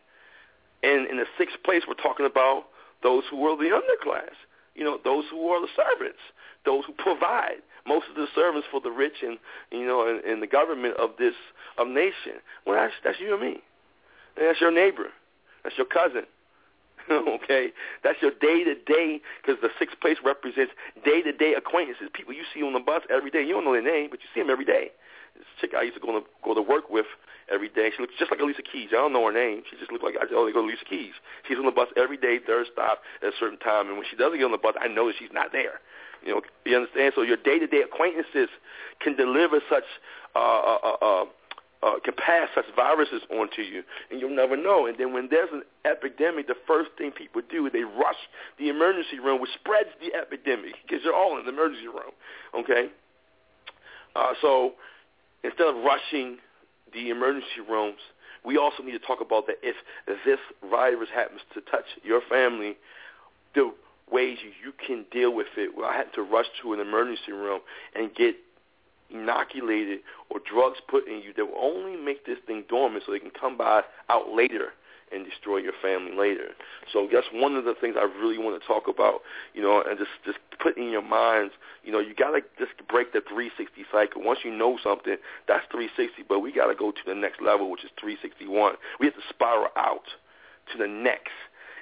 [0.84, 2.66] and in the sixth place, we're talking about
[3.02, 4.36] those who are the underclass.
[4.76, 6.20] You know, those who are the servants,
[6.66, 7.62] those who provide.
[7.88, 9.38] Most of the servants for the rich and
[9.72, 11.36] you know, and, and the government of this
[11.78, 12.42] of nation.
[12.66, 13.62] Well, that's that's you and me.
[14.38, 15.10] And that's your neighbor.
[15.64, 16.26] That's your cousin.
[17.12, 17.70] okay,
[18.04, 22.34] that's your day to day because the sixth place represents day to day acquaintances, people
[22.34, 23.44] you see on the bus every day.
[23.44, 24.90] You don't know their name, but you see them every day.
[25.36, 27.06] This chick I used to go to go to work with
[27.52, 27.92] every day.
[27.96, 28.90] She looks just like Alicia Keys.
[28.90, 29.62] I don't know her name.
[29.70, 31.14] She just looks like I they go to Alicia Keys.
[31.48, 34.16] She's on the bus every day, third stop at a certain time, and when she
[34.16, 35.82] doesn't get on the bus, I know that she's not there.
[36.26, 37.14] You know, you understand?
[37.16, 38.50] So your day to day acquaintances
[39.00, 39.84] can deliver such
[40.36, 41.26] uh, uh, uh, uh
[41.84, 44.88] uh, can pass such viruses onto you, and you'll never know.
[44.88, 48.18] And then when there's an epidemic, the first thing people do is they rush
[48.58, 52.12] the emergency room, which spreads the epidemic because they're all in the emergency room.
[52.58, 52.90] Okay,
[54.16, 54.74] uh, so
[55.44, 56.38] instead of rushing
[56.92, 58.00] the emergency rooms,
[58.44, 59.76] we also need to talk about that if
[60.26, 60.40] this
[60.70, 62.78] virus happens to touch your family,
[63.54, 63.72] the
[64.12, 65.72] ways you can deal with it.
[65.76, 67.62] Well, I had to rush to an emergency room
[67.96, 68.36] and get
[69.10, 70.00] inoculated
[70.30, 73.32] or drugs put in you that will only make this thing dormant so they can
[73.32, 74.70] come by out later
[75.12, 76.50] and destroy your family later.
[76.92, 79.22] So that's one of the things I really want to talk about,
[79.54, 81.54] you know, and just just put in your minds,
[81.84, 84.24] you know, you got to just break the 360 cycle.
[84.24, 85.18] Once you know something,
[85.48, 88.76] that's 360, but we got to go to the next level, which is 361.
[89.00, 90.10] We have to spiral out
[90.72, 91.38] to the next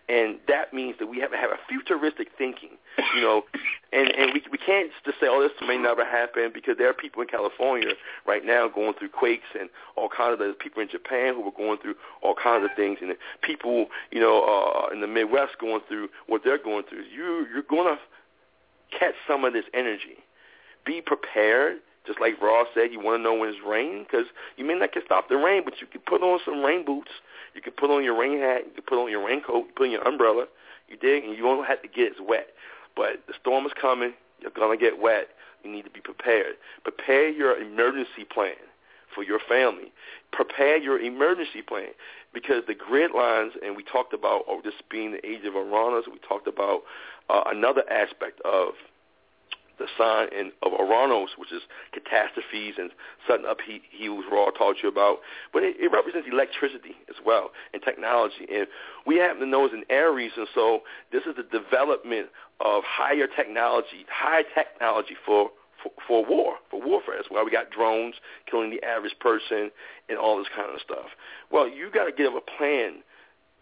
[0.09, 2.71] and that means that we have to have a futuristic thinking,
[3.15, 3.43] you know,
[3.93, 6.93] and and we we can't just say, oh, this may never happen because there are
[6.93, 7.93] people in California
[8.27, 11.51] right now going through quakes and all kinds of there's people in Japan who are
[11.55, 15.81] going through all kinds of things, and people, you know, uh, in the Midwest going
[15.87, 17.03] through what they're going through.
[17.03, 20.17] You you're going to catch some of this energy.
[20.85, 21.77] Be prepared.
[22.05, 24.25] Just like Ross said, you want to know when it's raining because
[24.57, 27.11] you may not can stop the rain, but you can put on some rain boots
[27.55, 29.91] you can put on your rain hat, you can put on your raincoat, put on
[29.91, 30.45] your umbrella,
[30.87, 32.47] you dig, and you won't have to get as wet.
[32.95, 35.29] But the storm is coming, you're going to get wet.
[35.63, 36.55] You need to be prepared.
[36.83, 38.55] Prepare your emergency plan
[39.13, 39.91] for your family.
[40.31, 41.89] Prepare your emergency plan
[42.33, 46.05] because the grid lines, and we talked about oh, this being the age of Uranus,
[46.11, 46.81] we talked about
[47.29, 48.73] uh, another aspect of
[49.79, 52.91] the sign in, of Uranus, which is catastrophes and
[53.27, 55.17] sudden upheavals Ra taught you about.
[55.51, 58.47] But it, it represents electricity as well and technology.
[58.53, 58.67] And
[59.05, 60.81] we happen to know it's in Aries, and so
[61.11, 62.27] this is the development
[62.59, 65.49] of higher technology, high technology for
[65.81, 67.15] for, for war, for warfare.
[67.17, 68.15] That's why we got drones
[68.49, 69.69] killing the average person
[70.07, 71.11] and all this kind of stuff.
[71.51, 73.03] Well, you got to give a plan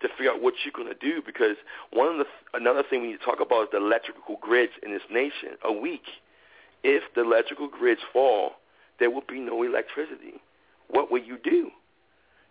[0.01, 1.57] to figure out what you're going to do because
[1.91, 2.25] one of the
[2.57, 5.57] another thing we need to talk about is the electrical grids in this nation.
[5.63, 6.05] A week,
[6.83, 8.53] if the electrical grids fall,
[8.99, 10.41] there will be no electricity.
[10.89, 11.71] What will you do?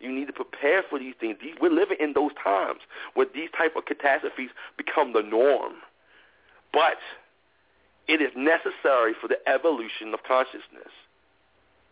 [0.01, 1.37] You need to prepare for these things.
[1.43, 2.81] These, we're living in those times
[3.15, 4.49] where these type of catastrophes
[4.79, 5.75] become the norm.
[6.73, 6.97] But
[8.09, 10.91] it is necessary for the evolution of consciousness.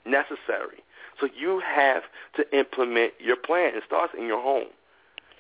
[0.07, 0.83] Necessary.
[1.21, 2.03] So you have
[2.37, 3.75] to implement your plan.
[3.75, 4.69] It starts in your home.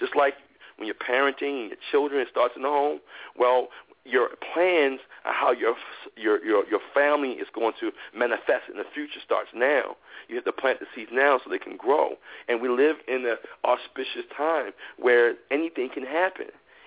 [0.01, 0.35] Just like
[0.77, 3.01] when you're parenting and your children, it starts in the home.
[3.37, 3.69] Well,
[4.05, 5.75] your plans on how your
[6.17, 9.97] your your your family is going to manifest in the future starts now.
[10.29, 12.17] You have to plant the seeds now so they can grow.
[12.49, 16.47] And we live in an auspicious time where anything can happen.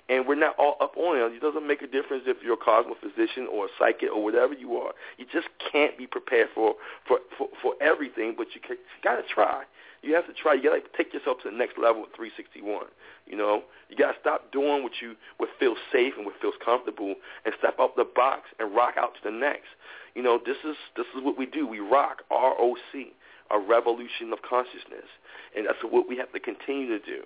[0.09, 1.35] and we're not all up on it.
[1.35, 4.75] It doesn't make a difference if you're a cosmophysician or a psychic or whatever you
[4.75, 4.93] are.
[5.17, 6.75] You just can't be prepared for
[7.07, 9.63] for for, for everything, but you, you got to try.
[10.01, 10.53] You have to try.
[10.55, 12.85] You got to take yourself to the next level at 361.
[13.27, 16.55] You know, you got to stop doing what you what feels safe and what feels
[16.63, 17.15] comfortable,
[17.45, 19.69] and step out the box and rock out to the next.
[20.15, 21.67] You know, this is this is what we do.
[21.67, 23.13] We rock R O C,
[23.51, 25.05] a revolution of consciousness,
[25.55, 27.21] and that's what we have to continue to do.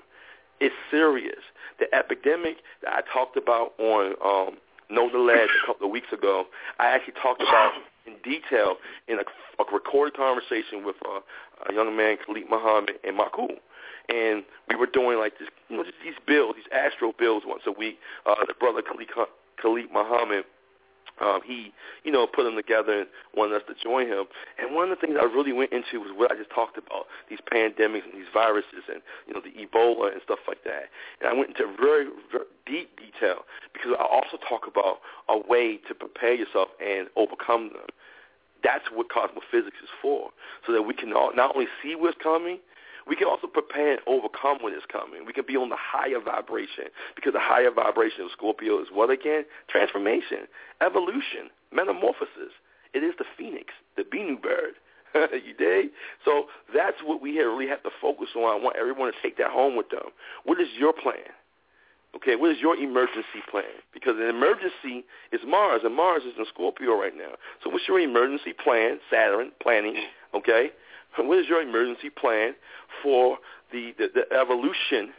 [0.60, 1.44] It's serious.
[1.80, 4.58] The epidemic that I talked about on um,
[4.90, 6.46] Know the Ledge a couple of weeks ago,
[6.80, 7.74] I actually talked about
[8.06, 8.76] in detail
[9.08, 9.24] in a,
[9.62, 11.20] a recorded conversation with uh,
[11.70, 13.58] a young man, Khalid Muhammad, and Makul.
[14.10, 17.64] And we were doing like this, you know, just these bills, these astral bills once
[17.66, 17.98] a week.
[18.26, 19.10] Uh, the brother Khalid,
[19.62, 20.46] Khalid Muhammad
[21.22, 21.72] um, he,
[22.04, 24.26] you know, put them together and wanted us to join him.
[24.60, 27.08] And one of the things I really went into was what I just talked about,
[27.30, 30.90] these pandemics and these viruses and, you know, the Ebola and stuff like that.
[31.22, 35.78] And I went into very, very deep detail because I also talk about a way
[35.88, 37.88] to prepare yourself and overcome them.
[38.64, 40.32] That's what cosmophysics is for,
[40.66, 42.58] so that we can not only see what's coming,
[43.08, 45.26] we can also prepare and overcome what is coming.
[45.26, 49.10] We can be on the higher vibration because the higher vibration of Scorpio is what
[49.10, 49.46] again?
[49.70, 50.48] Transformation,
[50.82, 52.54] evolution, metamorphosis.
[52.94, 54.76] It is the phoenix, the Bennu bird.
[55.46, 55.92] you dig?
[56.24, 58.44] So that's what we really have to focus on.
[58.44, 60.12] I want everyone to take that home with them.
[60.44, 61.32] What is your plan?
[62.16, 63.84] Okay, what is your emergency plan?
[63.94, 67.36] Because an emergency is Mars, and Mars is in Scorpio right now.
[67.62, 69.00] So what's your emergency plan?
[69.12, 69.98] Saturn planning.
[70.34, 70.72] Okay,
[71.18, 72.56] what is your emergency plan
[73.02, 73.38] for
[73.72, 75.14] the, the, the evolution,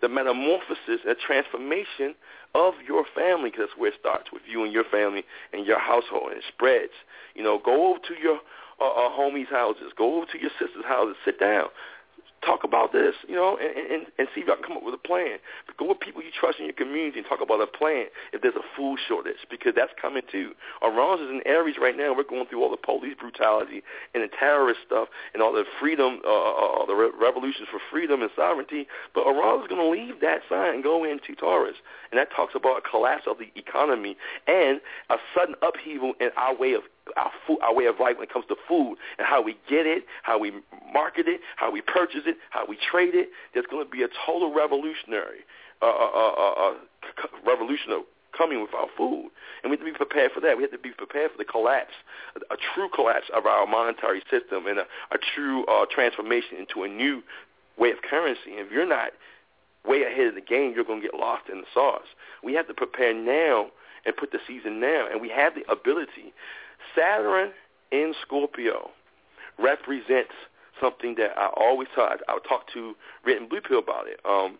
[0.00, 2.14] the metamorphosis, and transformation
[2.54, 3.50] of your family?
[3.50, 6.44] Because that's where it starts with you and your family and your household, and it
[6.48, 6.92] spreads.
[7.34, 8.40] You know, go over to your
[8.80, 11.66] uh, uh, homies' houses, go over to your sisters' houses, sit down,
[12.44, 14.94] talk about this, you know, and, and, and see if y'all can come up with
[14.94, 15.38] a plan.
[15.66, 18.42] But go with people you trust in your community and talk about a plan if
[18.42, 20.52] there's a food shortage, because that's coming too.
[20.82, 22.14] Uranus is in Aries right now.
[22.14, 23.82] We're going through all the police brutality
[24.14, 27.80] and the terrorist stuff and all the freedom, uh, uh, uh the re- revolutions for
[27.90, 28.86] freedom and sovereignty.
[29.14, 31.76] But Uranus is going to leave that sign and go into Taurus.
[32.10, 34.16] And that talks about a collapse of the economy
[34.46, 36.82] and a sudden upheaval in our way of
[37.16, 39.86] our food, our way of life when it comes to food and how we get
[39.86, 40.52] it, how we
[40.92, 43.28] market it, how we purchase it, how we trade it.
[43.54, 45.40] There's going to be a total revolutionary,
[45.82, 46.74] uh, uh, uh, uh,
[47.46, 48.04] revolution
[48.36, 49.30] coming with our food,
[49.62, 50.56] and we have to be prepared for that.
[50.56, 51.94] We have to be prepared for the collapse,
[52.36, 56.84] a, a true collapse of our monetary system, and a, a true uh, transformation into
[56.84, 57.22] a new
[57.76, 58.56] way of currency.
[58.56, 59.10] And if you're not
[59.84, 62.06] way ahead of the game, you're going to get lost in the sauce.
[62.44, 63.70] We have to prepare now
[64.04, 66.32] and put the season now, and we have the ability
[66.94, 67.50] Saturn
[67.90, 68.90] in Scorpio
[69.58, 70.32] represents
[70.80, 72.20] something that I always talk.
[72.28, 72.94] I would talk to
[73.24, 74.20] Red Blue Pill about it.
[74.24, 74.58] Um,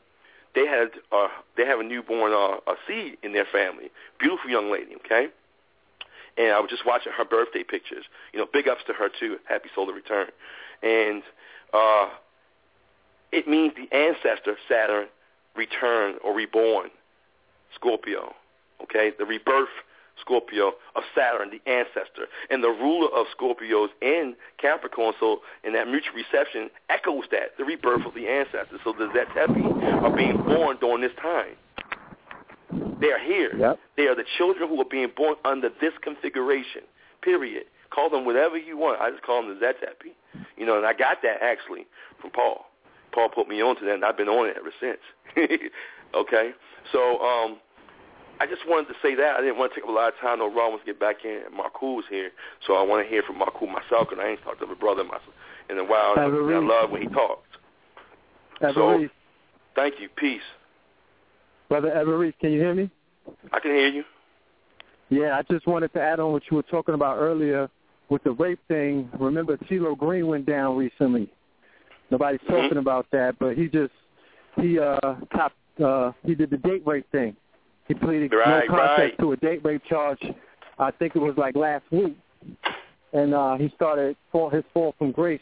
[0.54, 3.90] they had uh, they have a newborn uh, a seed in their family.
[4.18, 5.28] Beautiful young lady, okay.
[6.36, 8.04] And I was just watching her birthday pictures.
[8.32, 9.36] You know, big ups to her too.
[9.44, 10.28] Happy solar return.
[10.82, 11.22] And
[11.72, 12.08] uh,
[13.32, 15.06] it means the ancestor Saturn
[15.56, 16.90] returned or reborn.
[17.74, 18.34] Scorpio,
[18.82, 19.68] okay, the rebirth
[20.20, 22.26] Scorpio of Saturn, the ancestor.
[22.50, 27.64] And the ruler of Scorpios in Capricorn, so in that mutual reception, echoes that, the
[27.64, 28.78] rebirth of the ancestor.
[28.84, 31.56] So the Zetepi are being born during this time.
[33.00, 33.56] They are here.
[33.56, 33.78] Yep.
[33.96, 36.82] They are the children who are being born under this configuration,
[37.22, 37.64] period.
[37.90, 39.00] Call them whatever you want.
[39.00, 40.12] I just call them the Zetepi.
[40.56, 41.86] You know, and I got that actually
[42.20, 42.66] from Paul.
[43.12, 44.98] Paul put me onto that, and I've been on it ever since.
[46.14, 46.50] okay?
[46.92, 47.58] So um,
[48.40, 49.36] I just wanted to say that.
[49.36, 50.38] I didn't want to take up a lot of time.
[50.38, 51.42] No, Ron wants to get back in.
[51.52, 52.30] Marcool is here,
[52.66, 55.02] so I want to hear from Marcool myself, because I ain't talked to my brother
[55.70, 56.14] in a while.
[56.16, 57.46] And I love when he talks.
[58.74, 59.06] So,
[59.74, 60.08] thank you.
[60.16, 60.40] Peace.
[61.68, 62.90] Brother Everett, can you hear me?
[63.52, 64.04] I can hear you.
[65.10, 67.68] Yeah, I just wanted to add on what you were talking about earlier
[68.08, 69.08] with the rape thing.
[69.18, 71.30] Remember, CeeLo Green went down recently.
[72.10, 72.54] Nobody's mm-hmm.
[72.54, 73.92] talking about that, but he just
[74.60, 75.52] he uh top
[75.84, 77.36] uh he did the date rape thing.
[77.88, 79.18] He pleaded right, no contest right.
[79.18, 80.22] to a date rape charge.
[80.78, 82.16] I think it was like last week,
[83.12, 85.40] and uh, he started for his fall from grace.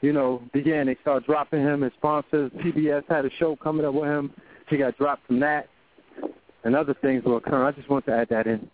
[0.00, 0.86] You know, began.
[0.86, 1.82] They started dropping him.
[1.82, 4.32] His sponsors, TBS, had a show coming up with him.
[4.68, 5.68] He got dropped from that,
[6.64, 7.66] and other things were occurring.
[7.66, 8.68] I just want to add that in.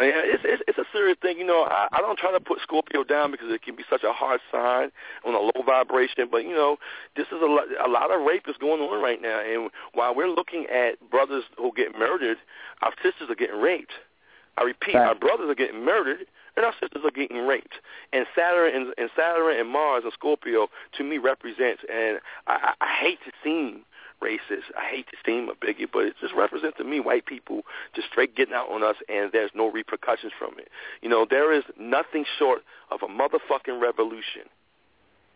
[0.00, 1.38] Yeah, it's, it's it's a serious thing.
[1.38, 4.04] You know, I, I don't try to put Scorpio down because it can be such
[4.04, 4.90] a hard sign
[5.24, 6.28] on a low vibration.
[6.30, 6.76] But you know,
[7.16, 10.14] this is a lot, a lot of rape is going on right now, and while
[10.14, 12.38] we're looking at brothers who get murdered,
[12.82, 13.92] our sisters are getting raped.
[14.56, 15.06] I repeat, Right.
[15.06, 16.26] our brothers are getting murdered,
[16.56, 17.74] and our sisters are getting raped.
[18.12, 22.86] And Saturn and, and Saturn and Mars and Scorpio to me represents, and I I
[23.00, 23.84] hate to seem
[24.22, 24.64] racist.
[24.76, 27.62] I hate to seem a bigot, but it just represents to me white people
[27.94, 30.68] just straight getting out on us, and there's no repercussions from it.
[31.02, 34.42] You know, there is nothing short of a motherfucking revolution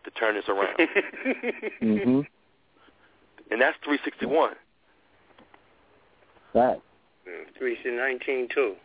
[0.03, 0.77] to turn this around,
[1.79, 2.21] hmm
[3.51, 4.55] and that's 361.
[6.55, 6.81] Right.
[7.57, 8.75] Three to nineteen too.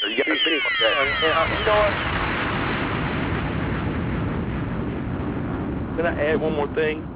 [0.00, 0.94] So you got to think about that.
[1.02, 2.25] And, uh, you know what?
[5.96, 7.08] Can I add one more thing?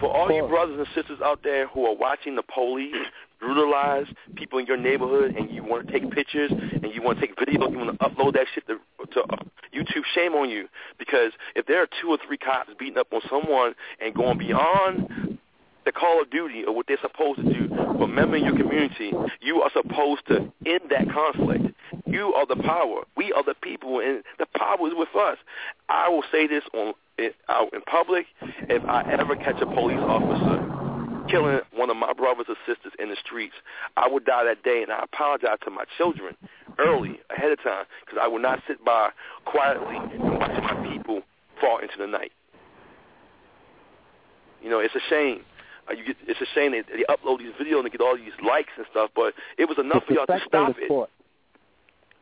[0.00, 2.94] For all you brothers and sisters out there who are watching the police
[3.40, 4.04] brutalize
[4.34, 7.38] people in your neighborhood and you want to take pictures and you want to take
[7.38, 8.76] video, you want to upload that shit to,
[9.14, 9.36] to uh,
[9.74, 10.68] YouTube, shame on you.
[10.98, 15.38] Because if there are two or three cops beating up on someone and going beyond
[15.86, 18.56] the call of duty or what they're supposed to do for a member in your
[18.56, 21.65] community, you are supposed to end that conflict.
[22.06, 23.02] You are the power.
[23.16, 25.38] We are the people, and the power is with us.
[25.88, 26.94] I will say this on
[27.48, 28.26] out in public.
[28.68, 30.76] If I ever catch a police officer
[31.28, 33.54] killing one of my brothers or sisters in the streets,
[33.96, 36.36] I would die that day, and I apologize to my children
[36.78, 39.10] early, ahead of time, because I will not sit by
[39.44, 41.22] quietly and watch my people
[41.60, 42.32] fall into the night.
[44.62, 45.40] You know, it's a shame.
[45.88, 48.16] Uh, you get, it's a shame that they upload these videos and they get all
[48.16, 50.88] these likes and stuff, but it was enough for y'all to stop it.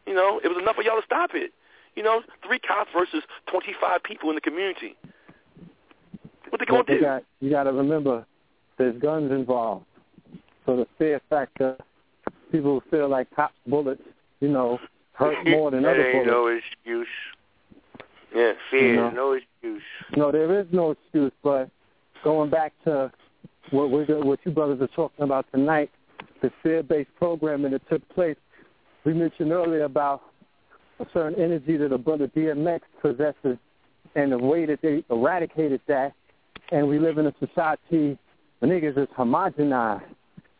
[0.06, 1.52] You know, it was enough for y'all to stop it.
[1.96, 4.96] You know, three cops versus 25 people in the community.
[6.50, 7.00] What they going to do?
[7.00, 8.26] got you got to remember,
[8.78, 9.86] there's guns involved.
[10.66, 11.76] So the fear factor,
[12.50, 14.02] people feel like cops' bullets,
[14.40, 14.78] you know,
[15.12, 16.30] hurt more than other ain't bullets.
[16.30, 17.08] no excuse.
[18.34, 19.10] Yeah, Fear You know.
[19.10, 19.82] no excuse.
[20.16, 21.32] No, there is no excuse.
[21.42, 21.70] But
[22.24, 23.12] going back to
[23.70, 25.90] what we're, what you brothers are talking about tonight,
[26.42, 28.36] the fear-based programming that took place.
[29.04, 30.22] We mentioned earlier about
[31.00, 33.58] a certain energy that a brother DMX possesses,
[34.14, 36.12] and the way that they eradicated that.
[36.72, 38.18] And we live in a society
[38.58, 40.04] where niggas is homogenized.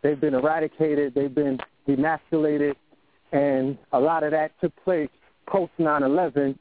[0.02, 1.14] They've been eradicated.
[1.14, 1.58] They've been
[1.88, 2.76] emasculated,
[3.32, 5.08] and a lot of that took place
[5.46, 6.58] post 9/11.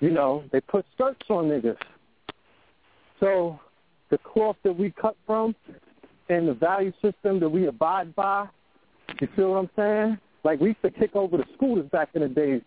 [0.00, 1.76] You know, they put skirts on niggas.
[3.20, 3.58] So
[4.10, 5.54] the cloth that we cut from
[6.28, 8.46] and the value system that we abide by,
[9.20, 10.18] you feel what I'm saying?
[10.46, 12.62] Like we used to kick over the scooters back in the days.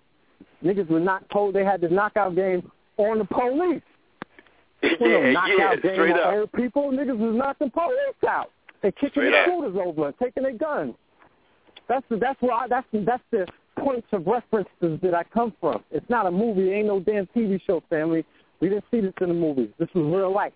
[0.63, 3.81] Niggas were not told they had this knockout game on the police.
[4.81, 6.33] There was no Yeah, knockout yeah, straight on up.
[6.33, 6.91] old people.
[6.91, 8.51] Niggas was knocking police out
[8.83, 9.45] and kicking Straight the up.
[9.47, 10.93] scooters over and taking their guns.
[11.87, 13.47] That's the, that's where I, that's that's the
[13.79, 15.83] points of references that I come from.
[15.89, 16.69] It's not a movie.
[16.69, 18.25] It ain't no damn TV show, family.
[18.59, 19.69] We didn't see this in the movies.
[19.79, 20.51] This was real life.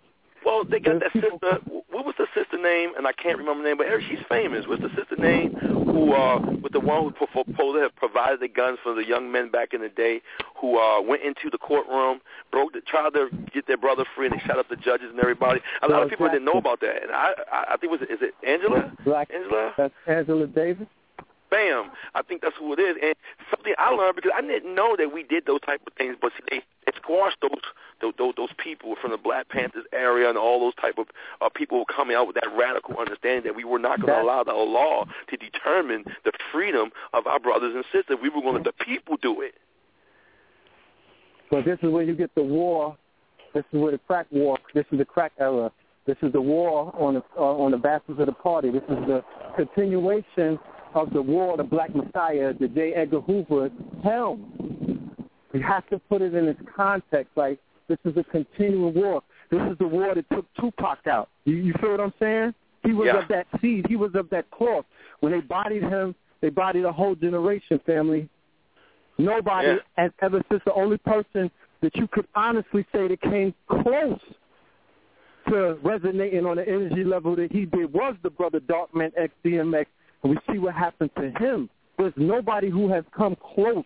[0.45, 1.60] Well, they got that sister.
[1.90, 2.91] What was the sister name?
[2.98, 4.65] And I can't remember the name, but she's famous.
[4.68, 5.53] What's the sister name?
[5.53, 9.06] Who uh, was the one who pro- supposed to have provided the guns for the
[9.06, 10.22] young men back in the day?
[10.60, 12.20] Who uh, went into the courtroom,
[12.52, 15.20] broke, the, tried to get their brother free, and they shot up the judges and
[15.20, 15.61] everybody.
[15.82, 18.20] A lot of people didn't know about that, and I, I, I think was is
[18.22, 18.91] it Angela?
[19.03, 19.30] Black.
[19.34, 19.74] Angela?
[19.78, 20.88] That's Angela Davis.
[21.54, 21.92] Bam!
[22.16, 23.14] I think that's who it is, and
[23.52, 26.32] something I learned because I didn't know that we did those type of things, but
[26.36, 26.58] see, they,
[26.88, 27.62] they squashed those,
[28.02, 31.06] those those those people from the Black Panthers area and all those type of
[31.42, 34.44] uh, people coming out with that radical understanding that we were not going to allow
[34.44, 38.18] the law to determine the freedom of our brothers and sisters.
[38.20, 39.54] We were going to let the people do it.
[41.52, 42.98] But this is where you get the war.
[43.54, 44.58] This is where the crack war.
[44.74, 45.72] This is the crack era.
[46.08, 48.72] This is the war on the uh, on the bastards of the party.
[48.72, 49.24] This is the
[49.56, 50.58] continuation
[50.95, 52.94] of the war of the Black Messiah, the J.
[52.94, 53.70] Edgar Hoover
[54.03, 55.10] helm.
[55.53, 57.32] We have to put it in its context.
[57.36, 59.22] Like this is a continuing war.
[59.52, 61.30] This is the war that took Tupac out.
[61.45, 62.53] You, you feel what I'm saying?
[62.84, 63.20] He was Yeah.
[63.22, 63.86] of that seed.
[63.88, 64.86] He was of that cloth.
[65.20, 68.28] When they bodied him, they bodied a whole generation, family.
[69.18, 69.78] Nobody Yeah.
[69.98, 71.52] has ever since the only person
[71.82, 74.20] that you could honestly say that came close
[75.49, 79.86] to resonating on the energy level that he did was the brother Darkman X DMX.
[80.24, 81.70] And we see what happened to him.
[81.98, 83.84] There's nobody who has come close.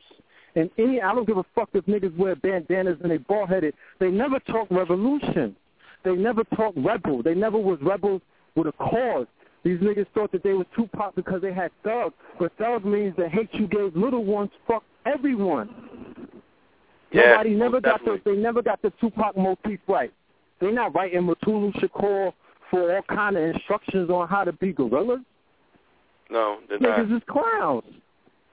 [0.55, 3.73] And any, I don't give a fuck if niggas wear bandanas and they bald headed.
[3.99, 5.55] They never talk revolution.
[6.03, 7.22] They never talk rebel.
[7.22, 8.22] They never was rebels
[8.55, 9.27] with a cause.
[9.64, 13.27] These niggas thought that they were Tupac because they had thug, but thug means the
[13.27, 15.69] hate you gave little ones fuck everyone.
[17.11, 20.14] Yeah, Nobody never got the they never got the Tupac motif right.
[20.59, 22.31] They're not writing Mutulu Shakur
[22.69, 25.19] for all kind of instructions on how to be gorillas.
[26.29, 26.99] No, they're not.
[26.99, 27.83] Niggas is clowns.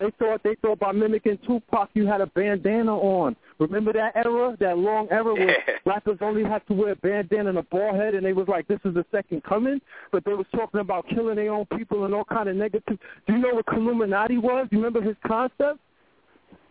[0.01, 3.37] They thought they thought by mimicking Tupac you had a bandana on.
[3.59, 5.75] Remember that era, that long era where Yeah.
[5.87, 8.67] rappers only had to wear a bandana and a bald head, and they was like,
[8.67, 9.81] "This is the second coming."
[10.11, 12.99] But they was talking about killing their own people and all kind of negative.
[13.27, 14.67] Do you know what Illuminati was?
[14.71, 15.79] You remember his concept?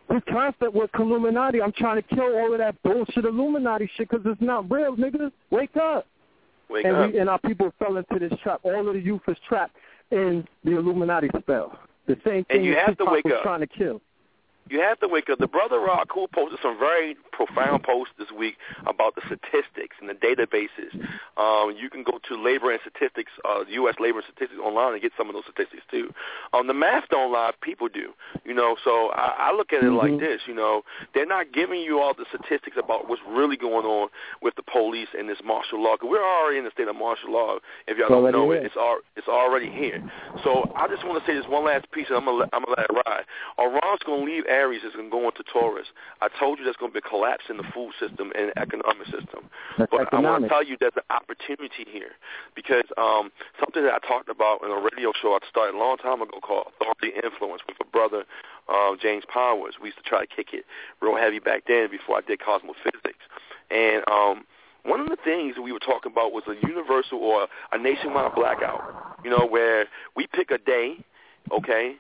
[0.09, 1.61] this concept with Illuminati.
[1.61, 5.31] I'm trying to kill all of that bullshit Illuminati shit because it's not real, niggas.
[5.49, 6.05] Wake up.
[6.69, 7.11] Wake and up.
[7.13, 8.59] We, and our people fell into this trap.
[8.63, 9.75] All of the youth is trapped
[10.13, 11.77] in the Illuminati spell.
[12.07, 13.43] The same thing And you that have to wake was up.
[13.43, 14.01] trying to kill.
[14.69, 15.39] You have to wake up.
[15.39, 18.55] The brother Rock who posted some very profound posts this week
[18.87, 20.93] about the statistics and the databases.
[21.37, 23.95] Um, you can go to Labor and Statistics, uh, U.S.
[23.99, 26.13] Labor and Statistics online and get some of those statistics too.
[26.53, 28.13] Um, the math don't lie, people do.
[28.45, 30.19] You know, so I, I look at it like Mhm.
[30.19, 30.41] this.
[30.47, 30.83] You know,
[31.13, 34.09] they're not giving you all the statistics about what's really going on
[34.41, 35.97] with the police and this martial law.
[35.97, 37.57] Cause we're already in the state of martial law.
[37.87, 40.01] If y'all don't know it, it's al- it's already here.
[40.43, 42.63] So I just want to say this one last piece, and I'm gonna let, I'm
[42.63, 43.25] gonna let it ride.
[43.57, 44.81] Uranus gonna leave Aries.
[44.85, 45.87] It's gonna go into Taurus.
[46.21, 49.49] I told you there's gonna be a collapse in the food system and economic system.
[49.77, 52.13] That's But I want to tell you there's an opportunity here
[52.55, 55.97] because um, something that I talked about in a radio show I started a long
[55.97, 58.23] time ago called Authority Influence with a brother,
[58.69, 59.75] um, James Powers.
[59.81, 60.65] We used to try to kick it
[61.01, 63.25] real heavy back then before I did cosmophysics.
[63.71, 64.45] And um,
[64.83, 69.17] one of the things we were talking about was a universal or a nationwide blackout,
[69.23, 70.97] you know, where we pick a day,
[71.51, 71.95] okay,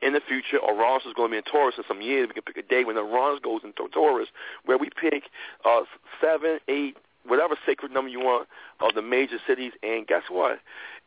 [0.00, 2.28] in the future, Uranus is going to be in Taurus in some years.
[2.28, 4.28] We can pick a day when Uranus goes into Taurus,
[4.64, 5.24] where we pick
[5.64, 5.82] uh,
[6.20, 6.96] seven, eight,
[7.26, 8.48] whatever sacred number you want
[8.80, 9.72] of the major cities.
[9.82, 10.58] And guess what?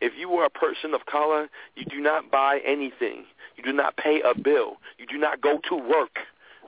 [0.02, 3.26] If you are a person of color, you do not buy anything.
[3.58, 4.78] You do not pay a bill.
[4.98, 6.20] You do not go to work.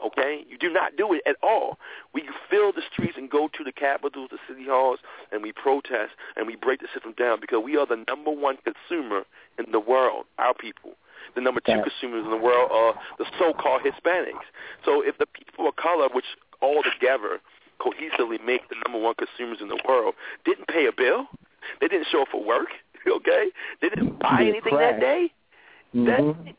[0.06, 1.80] Okay, you do not do it at all.
[2.14, 5.00] We fill the streets and go to the capitals, the city halls,
[5.32, 8.58] and we protest and we break the system down because we are the number one
[8.58, 9.24] consumer
[9.58, 10.26] in the world.
[10.38, 10.92] Our people.
[11.36, 14.46] The number two consumers in the world are the so-called Hispanics.
[14.86, 16.26] So if the people of color, which
[16.62, 17.40] all together
[17.80, 21.26] cohesively make the number one consumers in the world, didn't pay a bill,
[21.80, 22.70] they didn't show up for work,
[23.08, 23.52] okay,
[23.82, 25.32] they didn't buy anything that day,
[25.94, 26.56] that Mhm.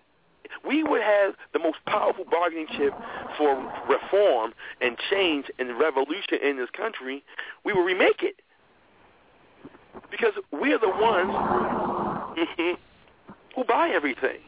[0.65, 2.95] we would have the most powerful bargaining chip
[3.37, 3.55] for
[3.89, 7.23] reform and change and revolution in this country.
[7.65, 8.41] We will remake it
[10.11, 11.33] because we're the ones
[13.55, 14.39] who buy everything.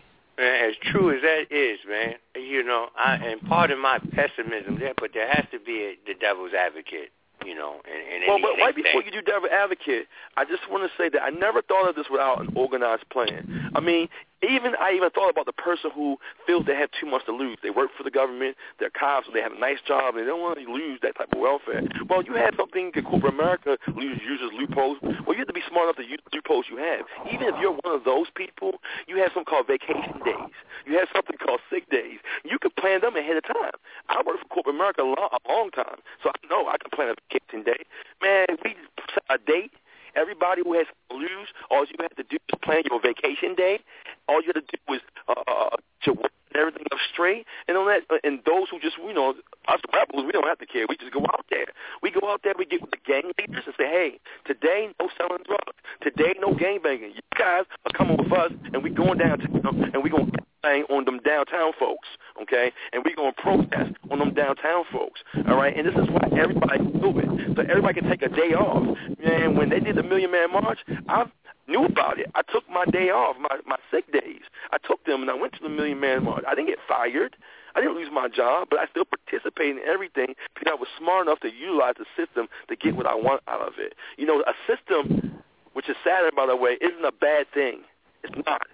[0.40, 4.78] Man, as true as that is, man, you know, I, and part of my pessimism
[4.78, 7.12] there, but there has to be a, the devil's advocate,
[7.44, 10.06] you know, and, and Well, but right before you do devil advocate,
[10.38, 13.70] I just want to say that I never thought of this without an organized plan.
[13.74, 14.08] I mean,
[14.42, 17.58] even I even thought about the person who feels they have too much to lose.
[17.62, 20.40] They work for the government, they're cops, they have a nice job, and they don't
[20.40, 21.82] want to lose that type of welfare.
[22.08, 24.98] Well, you have something that corporate America uses loopholes.
[25.02, 27.04] Well, you have to be smart enough to use the loopholes you have.
[27.32, 30.54] Even if you're one of those people, you have something called vacation days.
[30.86, 32.18] You have something called sick days.
[32.44, 33.76] You can plan them ahead of time.
[34.08, 36.90] I worked for corporate America a long, a long time, so I know I can
[36.90, 37.84] plan a vacation day.
[38.22, 38.74] Man, we
[39.12, 39.72] set a date.
[40.14, 43.80] Everybody who has lose, all you have to do is plan your vacation day.
[44.28, 47.86] All you have to do is uh, uh, to work everything up straight, and on
[47.86, 49.34] that, and those who just you know
[49.68, 50.86] us rebels, we don't have to care.
[50.88, 51.66] We just go out there.
[52.02, 52.54] We go out there.
[52.58, 55.78] We get with the gang leaders and say, hey, today no selling drugs.
[56.02, 57.12] Today no gang banging.
[57.14, 60.30] You guys are coming with us, and we going downtown, and we gonna
[60.62, 62.08] bang on them downtown folks,
[62.42, 62.72] okay?
[62.92, 65.76] And we gonna protest on them downtown folks, all right?
[65.76, 68.96] And this is why everybody do it, so everybody can take a day off.
[69.24, 70.78] And when they did the Million Man March,
[71.08, 71.26] I
[71.70, 72.30] knew about it.
[72.34, 74.42] I took my day off, my my sick days.
[74.72, 76.44] I took them and I went to the Million Man March.
[76.46, 77.36] I didn't get fired.
[77.74, 81.26] I didn't lose my job, but I still participated in everything because I was smart
[81.26, 83.94] enough to utilize the system to get what I want out of it.
[84.18, 85.40] You know, a system,
[85.72, 87.82] which is Saturn, by the way, isn't a bad thing.
[88.24, 88.66] It's not.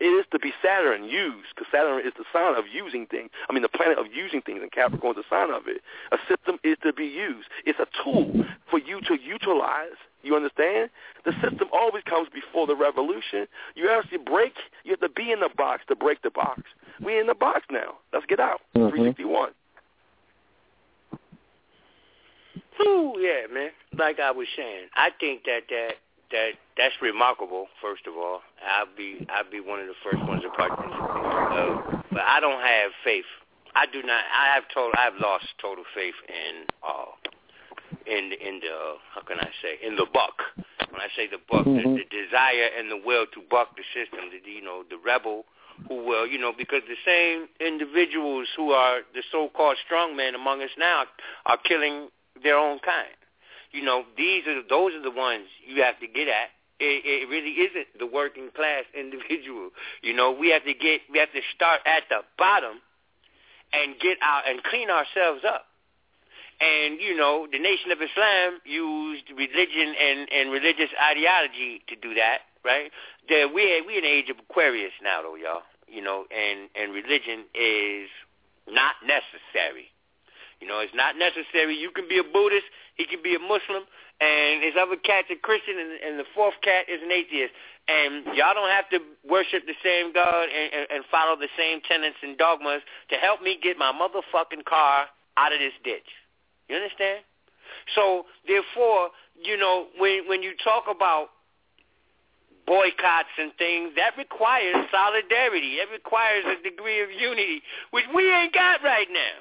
[0.00, 3.30] It is to be Saturn used, because Saturn is the sign of using things.
[3.48, 5.80] I mean, the planet of using things, and Capricorn is the sign of it.
[6.12, 7.48] A system is to be used.
[7.64, 9.96] It's a tool for you to utilize.
[10.22, 10.90] You understand?
[11.24, 13.46] The system always comes before the revolution.
[13.74, 14.54] You have to break.
[14.84, 16.62] You have to be in the box to break the box.
[17.00, 17.98] We're in the box now.
[18.12, 18.60] Let's get out.
[18.74, 18.90] Mhm.
[18.90, 19.54] 361.
[22.76, 23.70] Whew, yeah, man.
[23.98, 25.96] Like I was saying, I think that that
[26.30, 27.68] that that's remarkable.
[27.80, 30.90] First of all, I'll be I'll be one of the first ones to participate.
[30.90, 33.28] Uh, but I don't have faith.
[33.74, 34.24] I do not.
[34.32, 34.92] I have total.
[34.98, 37.12] I've lost total faith in uh
[38.06, 40.42] in in the how can I say in the buck.
[40.90, 41.82] When I say the buck, Mhm.
[41.82, 44.30] the, the desire and the will to buck the system.
[44.30, 45.46] The you know the rebel
[45.88, 50.70] who will you know because the same individuals who are the so-called strongmen among us
[50.76, 51.04] now
[51.46, 52.08] are killing
[52.42, 53.16] their own kind.
[53.72, 56.50] You know, these are those are the ones you have to get at.
[56.78, 59.70] It, it really isn't the working class individual.
[60.02, 62.80] You know, we have to get we have to start at the bottom
[63.72, 65.66] and get out and clean ourselves up.
[66.62, 72.14] And you know, the Nation of Islam used religion and, and religious ideology to do
[72.14, 72.92] that, right?
[73.28, 75.66] That we we in the age of Aquarius now, though, y'all.
[75.90, 78.06] You know, and and religion is
[78.70, 79.90] not necessary.
[80.62, 81.74] You know, it's not necessary.
[81.74, 83.82] You can be a Buddhist, he can be a Muslim,
[84.22, 87.50] and his other cat's a Christian, and, and the fourth cat is an atheist.
[87.90, 91.82] And y'all don't have to worship the same God and, and, and follow the same
[91.82, 96.06] tenets and dogmas to help me get my motherfucking car out of this ditch.
[96.68, 97.24] You understand?
[97.94, 99.10] So therefore,
[99.40, 101.28] you know, when when you talk about
[102.66, 105.82] boycotts and things, that requires solidarity.
[105.82, 109.36] It requires a degree of unity, which we ain't got right now.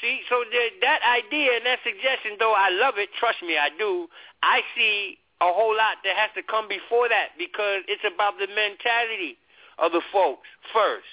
[0.00, 3.70] See, so the, that idea and that suggestion, though I love it, trust me, I
[3.78, 4.08] do.
[4.42, 8.48] I see a whole lot that has to come before that because it's about the
[8.50, 9.38] mentality
[9.78, 11.06] of the folks first.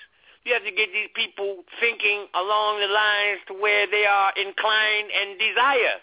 [0.45, 5.11] You have to get these people thinking along the lines to where they are inclined
[5.11, 5.99] and desire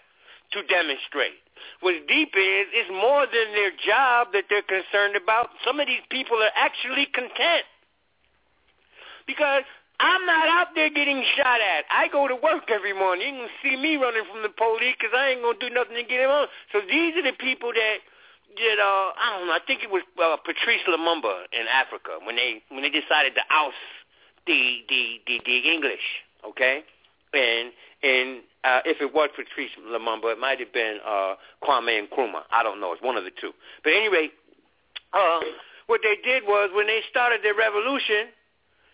[0.53, 1.41] to demonstrate.
[1.81, 5.51] What's deep is, it's more than their job that they're concerned about.
[5.65, 7.65] Some of these people are actually content.
[9.27, 9.65] Because
[9.99, 11.89] I'm not out there getting shot at.
[11.89, 13.41] I go to work every morning.
[13.41, 15.97] You can see me running from the police because I ain't going to do nothing
[15.97, 16.47] to get him on.
[16.71, 18.05] So these are the people that
[18.57, 19.57] that uh I don't know.
[19.57, 23.45] I think it was uh, Patrice Lumumba in Africa when they when they decided to
[23.51, 23.77] oust
[24.47, 26.83] the the the, the English, okay?
[27.35, 32.43] And and uh, if it was Patrice Lumumba, it might have been uh, Kwame Nkrumah.
[32.51, 32.93] I don't know.
[32.93, 33.53] It's one of the two.
[33.85, 34.31] But anyway,
[35.13, 35.41] uh,
[35.87, 38.29] what they did was when they started their revolution,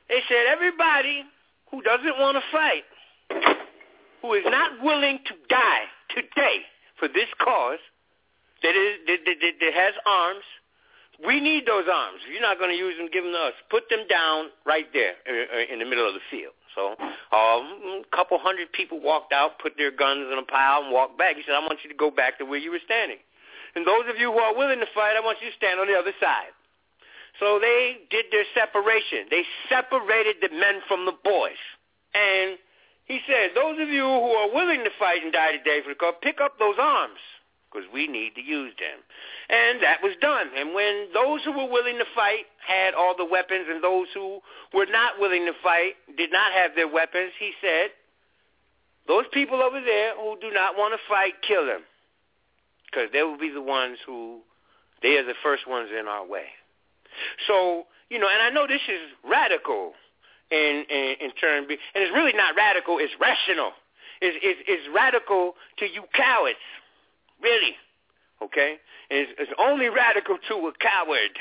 [0.08, 1.24] they said everybody
[1.70, 2.84] who doesn't want to fight,
[4.20, 6.68] who is not willing to die today
[6.98, 7.80] for this cause,
[8.62, 10.44] that, is, that, that, that, that has arms,
[11.26, 12.20] we need those arms.
[12.26, 13.56] If you're not going to use them, give them to us.
[13.70, 15.14] Put them down right there
[15.70, 16.54] in the middle of the field.
[16.74, 20.92] So um, a couple hundred people walked out, put their guns in a pile, and
[20.92, 21.36] walked back.
[21.36, 23.18] He said, I want you to go back to where you were standing.
[23.74, 25.86] And those of you who are willing to fight, I want you to stand on
[25.86, 26.52] the other side.
[27.40, 29.28] So they did their separation.
[29.30, 31.60] They separated the men from the boys.
[32.12, 32.58] And
[33.04, 35.98] he said, those of you who are willing to fight and die today for the
[35.98, 37.20] cause, pick up those arms
[37.72, 39.00] because we need to use them.
[39.48, 40.48] And that was done.
[40.56, 44.40] And when those who were willing to fight had all the weapons and those who
[44.74, 47.90] were not willing to fight did not have their weapons, he said,
[49.08, 51.82] those people over there who do not want to fight, kill them.
[52.86, 54.40] Because they will be the ones who,
[55.02, 56.46] they are the first ones in our way.
[57.46, 59.92] So, you know, and I know this is radical
[60.50, 63.72] in, in, in terms, and it's really not radical, it's rational.
[64.20, 66.62] It's, it's, it's radical to you cowards
[67.42, 67.74] Really.
[68.40, 68.76] Okay?
[69.10, 71.36] It's, it's only radical to a coward.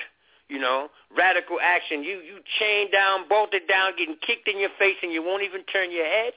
[0.50, 2.04] You know, radical action.
[2.04, 5.64] You you chained down, bolted down, getting kicked in your face, and you won't even
[5.64, 6.34] turn your head.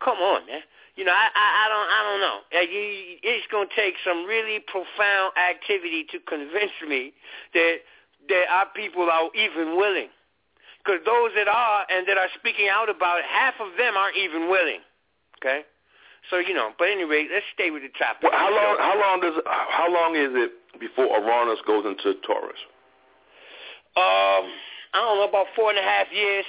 [0.00, 0.64] Come on, man.
[0.96, 2.38] You know, I I, I don't I don't know.
[2.56, 7.12] It's to take some really profound activity to convince me
[7.52, 7.84] that
[8.28, 10.08] that our people are even willing.
[10.80, 14.16] Because those that are and that are speaking out about it, half of them aren't
[14.16, 14.80] even willing.
[15.40, 15.64] Okay.
[16.30, 18.22] So you know, but anyway, let's stay with the topic.
[18.24, 18.76] Well, how long?
[18.78, 19.36] How long does?
[19.44, 22.58] How long is it before Uranus goes into Taurus?
[23.96, 24.50] Um,
[24.94, 26.44] I don't know, about four and a half years.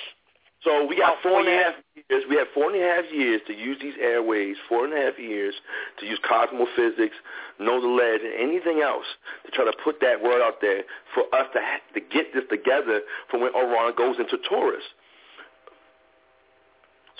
[0.63, 1.73] So we got four and a half
[2.09, 2.23] years.
[2.27, 4.55] We have four and a half years to use these airways.
[4.67, 5.53] Four and a half years
[5.99, 7.13] to use cosmophysics,
[7.59, 9.05] know the lead, and anything else
[9.45, 10.81] to try to put that word out there
[11.13, 14.83] for us to ha- to get this together for when Uranus goes into Taurus.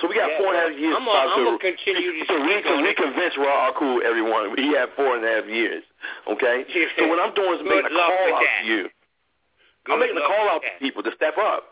[0.01, 2.35] So we got yeah, four and a half years I'm going to continue to, to,
[2.43, 4.51] re- to reconvince Ra Akhu, everyone.
[4.59, 5.83] He had four and a half years.
[6.27, 6.65] Okay?
[6.99, 8.89] so what I'm doing is making a call out to you.
[9.85, 11.63] Good I'm making a call out to people to step up.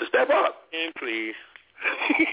[0.00, 0.56] To step up.
[0.72, 1.34] And please.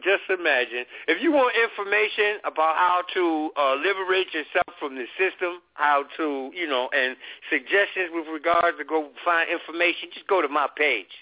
[0.00, 5.60] Just imagine if you want information about how to uh, liberate yourself from the system,
[5.74, 7.14] how to, you know, and
[7.50, 11.12] suggestions with regards to go find information, just go to my page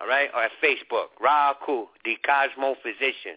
[0.00, 3.36] all right, or at Facebook, Ra Akhu, the Cosmophysician,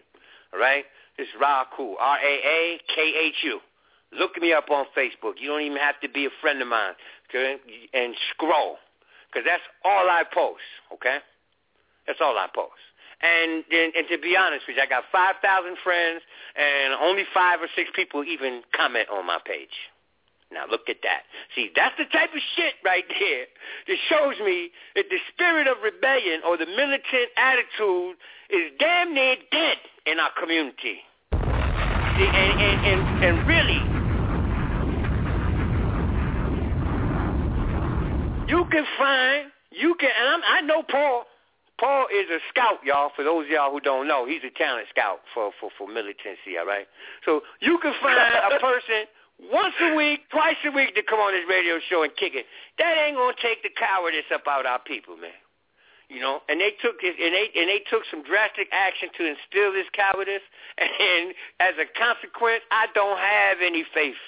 [0.52, 0.84] all right?
[1.18, 3.60] This is Ra Akhu, R-A-A-K-H-U.
[4.18, 5.34] Look me up on Facebook.
[5.40, 6.92] You don't even have to be a friend of mine,
[7.30, 7.56] okay?
[7.94, 8.76] And scroll,
[9.28, 10.62] because that's all I post,
[10.94, 11.18] okay?
[12.06, 12.82] That's all I post.
[13.22, 16.22] And, and and to be honest with you, I got 5,000 friends,
[16.56, 19.91] and only five or six people even comment on my page.
[20.52, 21.22] Now look at that.
[21.54, 23.46] See, that's the type of shit right there
[23.88, 28.16] that shows me that the spirit of rebellion or the militant attitude
[28.50, 31.00] is damn near dead in our community.
[31.32, 33.80] See, and, and, and, and really,
[38.52, 41.24] you can find, you can, and I'm, I know Paul.
[41.80, 43.10] Paul is a scout, y'all.
[43.16, 46.54] For those of y'all who don't know, he's a talent scout for, for, for militancy,
[46.56, 46.86] all right?
[47.24, 49.10] So you can find a person
[49.50, 52.46] once a week, twice a week to come on this radio show and kick it.
[52.78, 55.34] That ain't to take the cowardice up out our people, man.
[56.06, 59.24] You know, and they took it, and they and they took some drastic action to
[59.24, 60.44] instill this cowardice,
[60.78, 64.20] and as a consequence, I don't have any faith.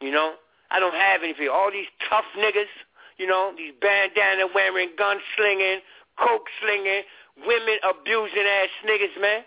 [0.00, 0.38] You know,
[0.70, 1.50] I don't have any faith.
[1.50, 2.70] All these tough niggas,
[3.18, 5.82] you know, these bandana wearing, gun slinging,
[6.14, 7.02] coke slinging,
[7.42, 9.42] women abusing ass niggas, man.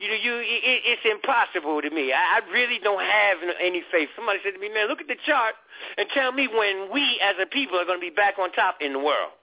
[0.00, 2.08] You know, you it, it's impossible to me.
[2.08, 4.08] I, I really don't have any faith.
[4.16, 5.54] Somebody said to me, "Man, look at the chart
[6.00, 8.80] and tell me when we as a people are going to be back on top
[8.80, 9.36] in the world."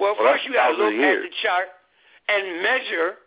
[0.00, 1.68] Well, Well, first you got to look of at the chart
[2.32, 3.20] and measure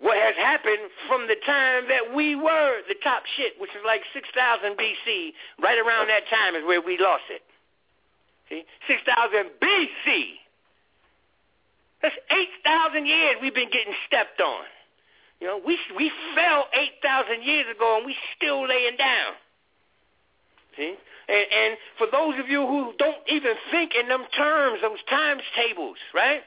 [0.00, 4.00] what has happened from the time that we were the top shit, which is like
[4.16, 5.36] 6000 BC.
[5.60, 7.44] Right around that time is where we lost it.
[8.48, 10.40] See, 6000 BC.
[12.00, 12.16] That's
[12.64, 14.64] 8,000 years we've been getting stepped on.
[15.44, 19.36] You know, we we fell 8,000 years ago and we still laying down.
[20.74, 20.96] See?
[21.28, 25.42] And, and for those of you who don't even think in them terms, those times
[25.54, 26.40] tables, right?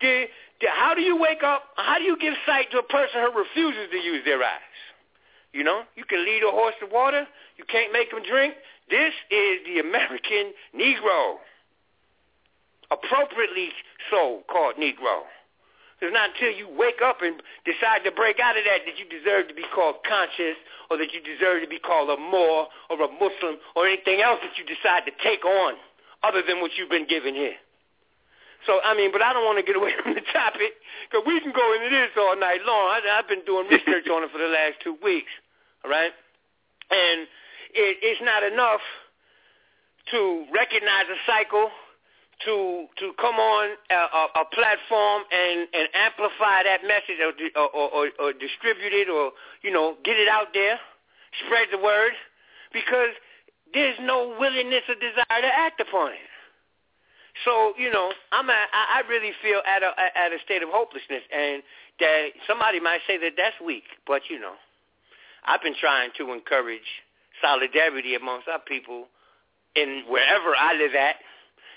[0.00, 0.24] The,
[0.60, 1.62] the, how do you wake up?
[1.76, 4.74] How do you give sight to a person who refuses to use their eyes?
[5.52, 7.24] You know, you can lead a horse to water.
[7.58, 8.54] You can't make him drink.
[8.90, 11.36] This is the American Negro,
[12.90, 13.68] appropriately
[14.10, 15.30] so called Negro.
[16.02, 19.06] It's not until you wake up and decide to break out of that that you
[19.06, 20.58] deserve to be called conscious
[20.90, 24.42] or that you deserve to be called a Moor or a Muslim or anything else
[24.42, 25.78] that you decide to take on
[26.26, 27.54] other than what you've been given here.
[28.66, 30.74] So, I mean, but I don't want to get away from the topic
[31.06, 32.98] because we can go into this all night long.
[32.98, 35.30] I, I've been doing research on it for the last two weeks,
[35.86, 36.10] all right?
[36.90, 37.30] And
[37.78, 38.82] it, it's not enough
[40.10, 41.70] to recognize a cycle
[42.44, 47.88] to to come on a, a, a platform and, and amplify that message or, or,
[47.90, 49.32] or, or distribute it or
[49.62, 50.78] you know get it out there,
[51.46, 52.12] spread the word,
[52.72, 53.14] because
[53.74, 56.30] there's no willingness or desire to act upon it.
[57.44, 60.68] So you know I'm a, I I really feel at a at a state of
[60.70, 61.62] hopelessness, and
[62.00, 64.54] that somebody might say that that's weak, but you know
[65.46, 67.02] I've been trying to encourage
[67.40, 69.06] solidarity amongst our people
[69.74, 71.16] in wherever I live at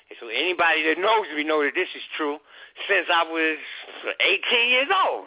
[0.10, 2.38] and so anybody that knows me know that this is true
[2.88, 3.57] since I was
[4.22, 5.26] 18 years old.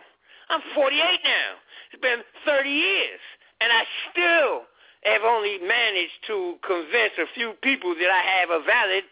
[0.50, 1.50] I'm 48 now.
[1.92, 3.20] It's been 30 years.
[3.60, 4.62] And I still
[5.02, 9.04] have only managed to convince a few people that I have a valid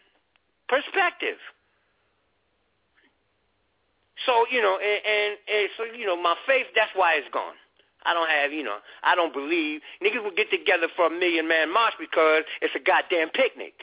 [0.68, 1.38] perspective.
[4.24, 7.58] So, you know, and, and, and so, you know, my faith, that's why it's gone.
[8.06, 11.48] I don't have, you know, I don't believe niggas will get together for a million
[11.48, 13.74] man march because it's a goddamn picnic.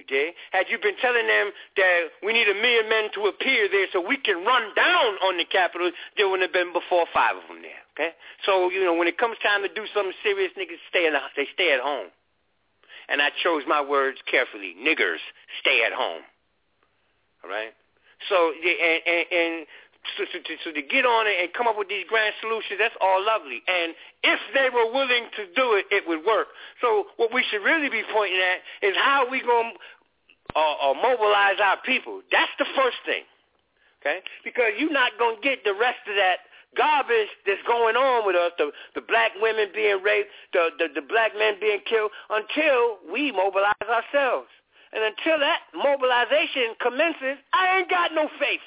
[0.00, 0.32] You dig?
[0.56, 4.00] Had you been telling them that we need a million men to appear there so
[4.00, 7.60] we can run down on the Capitol, there wouldn't have been before five of them
[7.60, 7.84] there.
[7.92, 8.16] Okay?
[8.48, 11.20] So, you know, when it comes time to do something serious, niggas stay in the,
[11.36, 12.08] they stay at home.
[13.12, 14.72] And I chose my words carefully.
[14.80, 15.20] Niggers,
[15.60, 16.22] stay at home.
[17.44, 17.76] All right?
[18.28, 19.66] So, and, and, and
[20.16, 22.80] so, so, to, so to get on it and come up with these grand solutions,
[22.80, 23.60] that's all lovely.
[23.68, 23.92] And
[24.24, 26.48] if they were willing to do it, it would work.
[26.80, 30.94] So what we should really be pointing at is how we going to uh, uh,
[30.96, 32.22] mobilize our people.
[32.32, 33.24] That's the first thing,
[34.00, 34.24] okay?
[34.42, 38.36] Because you're not going to get the rest of that garbage that's going on with
[38.36, 42.98] us, the, the black women being raped, the, the, the black men being killed, until
[43.12, 44.48] we mobilize ourselves.
[44.92, 48.64] And until that mobilization commences, I ain't got no faith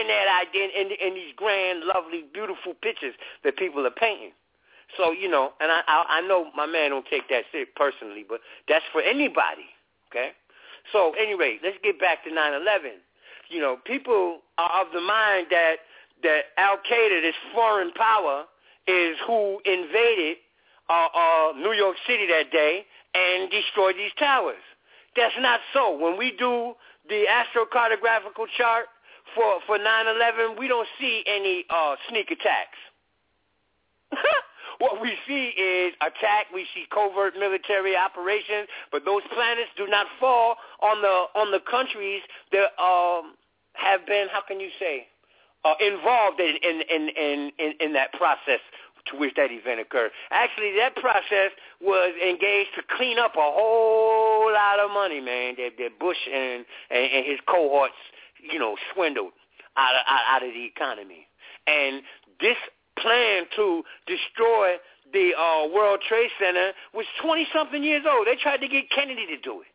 [0.00, 3.14] in that idea, in, in these grand, lovely, beautiful pictures
[3.44, 4.32] that people are painting.
[4.96, 8.24] So you know, and I I, I know my man don't take that serious personally,
[8.28, 9.66] but that's for anybody.
[10.10, 10.30] Okay.
[10.92, 13.02] So anyway, let's get back to 9/11.
[13.48, 15.76] You know, people are of the mind that
[16.22, 18.44] that Al Qaeda, this foreign power,
[18.86, 20.36] is who invaded
[20.88, 24.62] uh, uh, New York City that day and destroyed these towers.
[25.16, 25.96] That's not so.
[25.96, 26.74] When we do
[27.08, 28.86] the astrocartographical chart
[29.36, 32.80] for for 9/11, we don't see any uh, sneak attacks.
[34.78, 36.46] what we see is attack.
[36.52, 41.60] We see covert military operations, but those planets do not fall on the on the
[41.60, 42.22] countries
[42.52, 43.34] that um,
[43.74, 44.28] have been.
[44.32, 45.06] How can you say?
[45.64, 48.60] Uh, involved in in, in in in in that process
[49.10, 50.10] to which that event occurred.
[50.30, 51.50] Actually, that process
[51.80, 55.54] was engaged to clean up a whole lot of money, man.
[55.56, 57.94] That, that Bush and, and and his cohorts,
[58.42, 59.32] you know, swindled
[59.76, 61.26] out of, out of the economy.
[61.66, 62.02] And
[62.40, 62.56] this
[62.98, 64.76] plan to destroy
[65.12, 68.26] the uh, World Trade Center was 20-something years old.
[68.26, 69.70] They tried to get Kennedy to do it,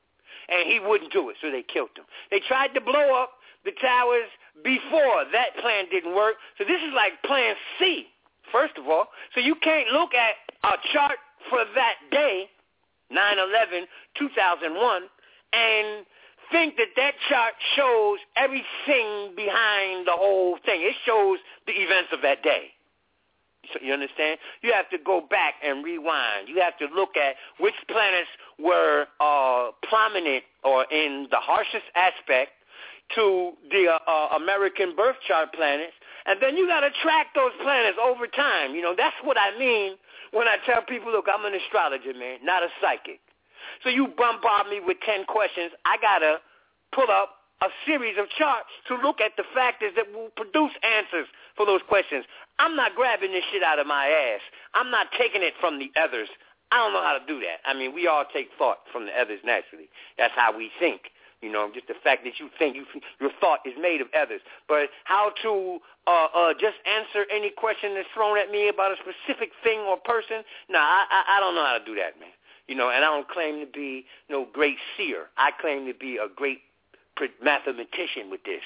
[0.50, 2.06] and he wouldn't do it, so they killed him.
[2.30, 3.32] They tried to blow up
[3.64, 4.30] the towers
[4.64, 5.26] before.
[5.32, 6.36] That plan didn't work.
[6.58, 8.08] So this is like plan C,
[8.52, 9.08] first of all.
[9.34, 11.18] So you can't look at a chart
[11.50, 12.50] for that day,
[13.12, 13.86] 9-11,
[14.18, 15.02] 2001,
[15.54, 16.06] and
[16.52, 20.82] think that that chart shows everything behind the whole thing.
[20.82, 22.72] It shows the events of that day.
[23.74, 24.40] So you understand?
[24.62, 26.50] You have to go back and rewind.
[26.50, 28.30] You have to look at which planets
[28.60, 32.52] were uh, prominent or in the harshest aspect
[33.16, 35.94] to the uh, uh, American birth chart planets,
[36.26, 38.74] and then you got to track those planets over time.
[38.74, 39.96] You know, that's what I mean
[40.32, 43.20] when I tell people, look, I'm an astrologer, man, not a psychic.
[43.84, 45.72] So you bombard me with 10 questions.
[45.86, 46.38] I got to
[46.94, 51.28] pull up a series of charts to look at the factors that will produce answers
[51.56, 52.26] for those questions.
[52.58, 54.42] I'm not grabbing this shit out of my ass.
[54.74, 56.30] I'm not taking it from the others.
[56.72, 57.62] I don't know how to do that.
[57.66, 59.90] I mean, we all take thought from the others naturally.
[60.18, 61.12] That's how we think.
[61.42, 62.86] You know, just the fact that you think you,
[63.20, 64.42] your thought is made of others.
[64.70, 68.98] But how to uh, uh, just answer any question that's thrown at me about a
[69.02, 70.46] specific thing or person?
[70.70, 72.30] No, I, I, I don't know how to do that, man.
[72.68, 75.28] You know, and I don't claim to be no great seer.
[75.38, 76.60] I claim to be a great
[77.44, 78.64] mathematician with this.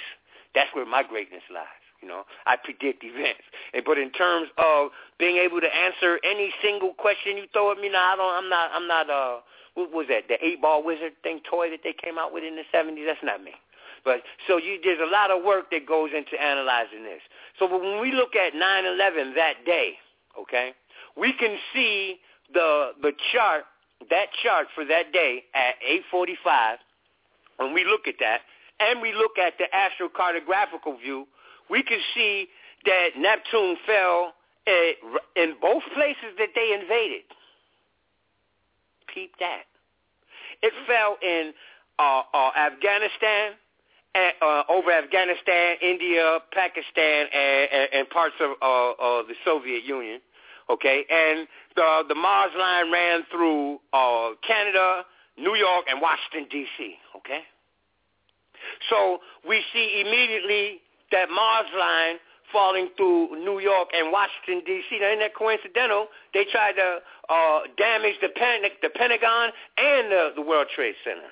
[0.54, 1.84] That's where my greatness lies.
[2.02, 3.42] You know, I predict events.
[3.86, 7.90] But in terms of being able to answer any single question you throw at me,
[7.90, 8.44] now I don't.
[8.44, 8.70] I'm not.
[8.74, 9.10] I'm not.
[9.10, 9.40] Uh,
[9.74, 10.28] what was that?
[10.28, 13.06] The eight ball wizard thing toy that they came out with in the '70s.
[13.06, 13.52] That's not me.
[14.04, 17.22] But so you, there's a lot of work that goes into analyzing this.
[17.58, 19.98] So when we look at 9/11 that day,
[20.40, 20.74] okay,
[21.18, 22.20] we can see
[22.54, 23.66] the the chart,
[24.10, 26.78] that chart for that day at 8:45.
[27.58, 28.42] When we look at that,
[28.80, 31.28] and we look at the astrocartographical view,
[31.70, 32.50] we can see
[32.86, 34.34] that Neptune fell
[35.36, 37.24] in both places that they invaded.
[39.14, 39.64] Peep that.
[40.62, 41.54] It fell in
[42.00, 43.54] uh, uh, Afghanistan,
[44.16, 50.20] uh, over Afghanistan, India, Pakistan, and, and, and parts of uh, the Soviet Union.
[50.70, 55.04] Okay, and the the Mars line ran through uh, Canada,
[55.38, 56.96] New York, and Washington D.C.
[57.18, 57.42] Okay,
[58.90, 60.82] so we see immediately
[61.12, 62.18] that Mars line
[62.52, 65.00] falling through New York and Washington D.C.
[65.00, 66.08] Now, isn't that coincidental?
[66.34, 71.30] They tried to uh, damage the, Pen- the Pentagon and the, the World Trade Center.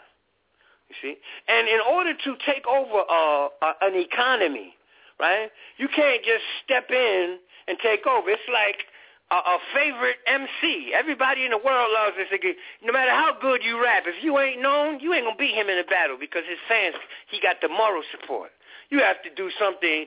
[0.90, 1.16] You see,
[1.48, 4.76] and in order to take over uh, uh, an economy,
[5.20, 5.50] right?
[5.78, 7.38] You can't just step in
[7.68, 8.30] and take over.
[8.30, 8.84] It's like
[9.32, 10.92] a, a favorite MC.
[10.94, 12.54] Everybody in the world loves this nigga.
[12.84, 15.70] No matter how good you rap, if you ain't known, you ain't gonna beat him
[15.70, 16.96] in a battle because his fans,
[17.30, 18.52] he got the moral support.
[18.90, 20.06] You have to do something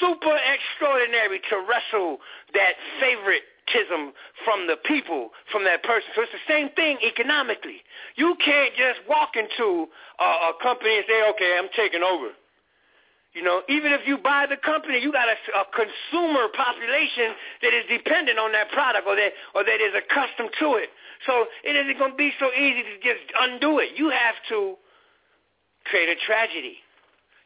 [0.00, 2.18] super extraordinary to wrestle
[2.52, 4.12] that favoritism
[4.44, 6.10] from the people, from that person.
[6.14, 7.80] So it's the same thing economically.
[8.16, 9.88] You can't just walk into
[10.20, 12.36] a, a company and say, okay, I'm taking over.
[13.34, 17.72] You know, even if you buy the company, you got a, a consumer population that
[17.74, 20.88] is dependent on that product or that or that is accustomed to it.
[21.26, 23.96] So it isn't going to be so easy to just undo it.
[23.96, 24.76] You have to
[25.84, 26.78] create a tragedy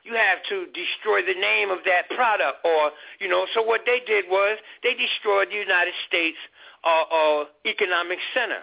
[0.04, 2.90] you have to destroy the name of that product or
[3.20, 6.38] you know so what they did was they destroyed the united states
[6.84, 8.62] uh, uh, economic center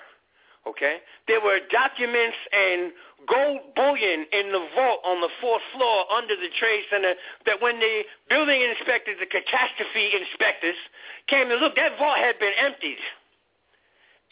[0.68, 1.00] okay?
[1.28, 2.92] There were documents and
[3.28, 7.14] gold bullion in the vault on the fourth floor under the trade center
[7.46, 10.80] that when the building inspectors the catastrophe inspectors
[11.28, 13.02] came to look that vault had been emptied.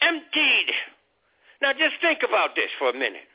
[0.00, 0.72] Emptied.
[1.60, 3.28] Now just think about this for a minute.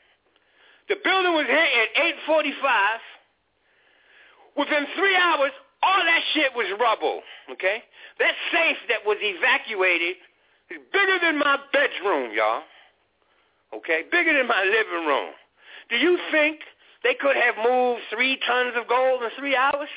[0.88, 3.00] The building was hit at 845
[4.56, 5.50] Within three hours,
[5.82, 7.82] all that shit was rubble, okay?
[8.18, 10.16] That safe that was evacuated
[10.70, 12.62] is bigger than my bedroom, y'all.
[13.76, 14.02] Okay?
[14.10, 15.32] Bigger than my living room.
[15.90, 16.60] Do you think
[17.02, 19.88] they could have moved three tons of gold in three hours?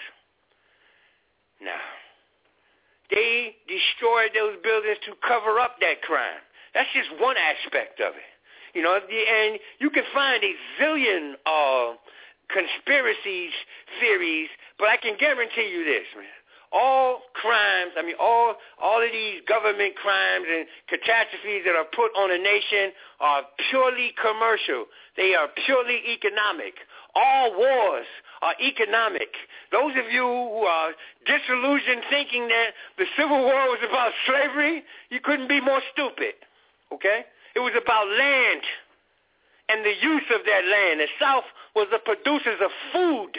[1.61, 1.75] No.
[3.09, 6.43] They destroyed those buildings to cover up that crime.
[6.73, 8.31] That's just one aspect of it.
[8.73, 11.95] You know, and you can find a zillion uh,
[12.51, 13.51] conspiracies,
[13.99, 16.36] theories, but I can guarantee you this, man.
[16.71, 22.11] All crimes, I mean, all all of these government crimes and catastrophes that are put
[22.17, 24.85] on a nation are purely commercial.
[25.15, 26.75] They are purely economic.
[27.15, 28.05] All wars
[28.41, 29.31] are economic.
[29.71, 30.91] Those of you who are
[31.25, 36.35] disillusioned thinking that the Civil War was about slavery, you couldn't be more stupid.
[36.93, 37.25] Okay?
[37.55, 38.61] It was about land
[39.69, 40.99] and the use of that land.
[40.99, 41.43] The South
[41.75, 43.37] was the producers of food.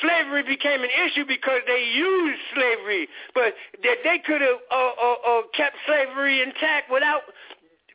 [0.00, 5.16] Slavery became an issue because they used slavery, but that they could have uh, uh,
[5.28, 7.22] uh, kept slavery intact without.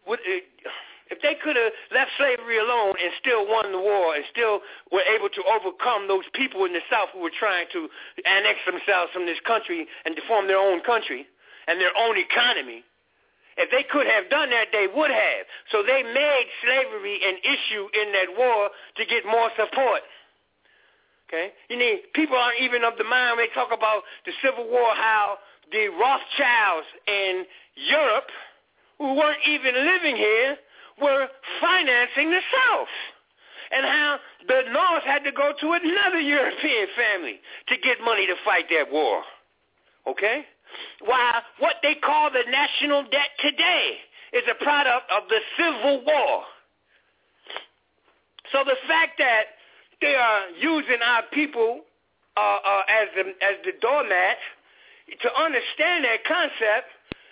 [0.07, 0.69] With, uh,
[1.09, 4.61] if they could have left slavery alone and still won the war and still
[4.93, 7.89] were able to overcome those people in the South who were trying to
[8.29, 11.25] annex themselves from this country and to form their own country
[11.67, 12.85] and their own economy,
[13.57, 15.43] If they could have done that, they would have.
[15.71, 20.01] So they made slavery an issue in that war to get more support.
[21.29, 21.53] Okay?
[21.69, 24.89] You need people aren't even of the mind when they talk about the Civil War,
[24.95, 25.37] how
[25.71, 27.45] the Rothschilds in
[27.75, 28.29] Europe,
[28.97, 30.57] who weren't even living here,
[30.99, 31.27] were
[31.61, 32.95] financing the South.
[33.71, 38.33] And how the North had to go to another European family to get money to
[38.43, 39.21] fight that war.
[40.07, 40.45] Okay?
[41.05, 43.97] While what they call the national debt today
[44.33, 46.43] is a product of the Civil War.
[48.51, 49.58] So the fact that
[50.01, 51.81] they are using our people
[52.37, 54.37] uh, uh, as the, as the doormat
[55.21, 56.87] to understand that concept,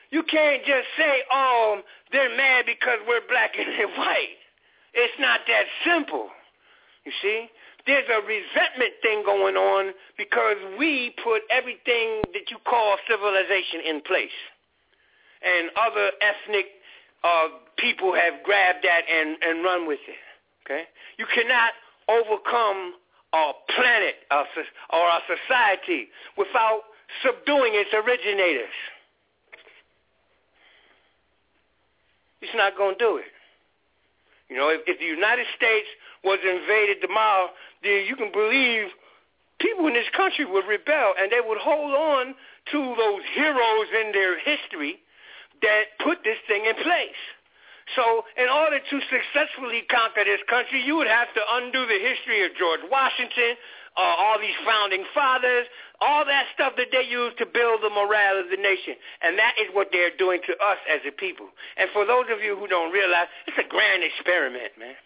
[0.10, 1.82] you can't just say, "Oh,
[2.12, 4.38] they're mad because we're black and they're white."
[4.94, 6.30] It's not that simple.
[7.06, 7.48] You see,
[7.86, 14.02] there's a resentment thing going on because we put everything that you call civilization in
[14.02, 14.38] place,
[15.44, 16.66] and other ethnic
[17.24, 20.20] uh, people have grabbed that and and run with it.
[20.66, 20.84] Okay,
[21.18, 21.72] you cannot
[22.10, 22.94] overcome
[23.34, 26.08] our planet or our society
[26.38, 26.82] without
[27.24, 28.74] subduing its originators.
[32.42, 33.32] It's not going to do it.
[34.50, 35.88] You know, if, if the United States
[36.24, 37.50] was invaded tomorrow,
[37.84, 38.88] then you can believe
[39.60, 42.36] people in this country would rebel and they would hold on
[42.72, 45.00] to those heroes in their history
[45.62, 47.22] that put this thing in place.
[47.96, 52.44] So in order to successfully conquer this country, you would have to undo the history
[52.44, 53.56] of George Washington,
[53.96, 55.66] uh, all these founding fathers,
[56.02, 58.94] all that stuff that they used to build the morale of the nation.
[59.24, 61.48] And that is what they're doing to us as a people.
[61.78, 65.00] And for those of you who don't realize, it's a grand experiment, man.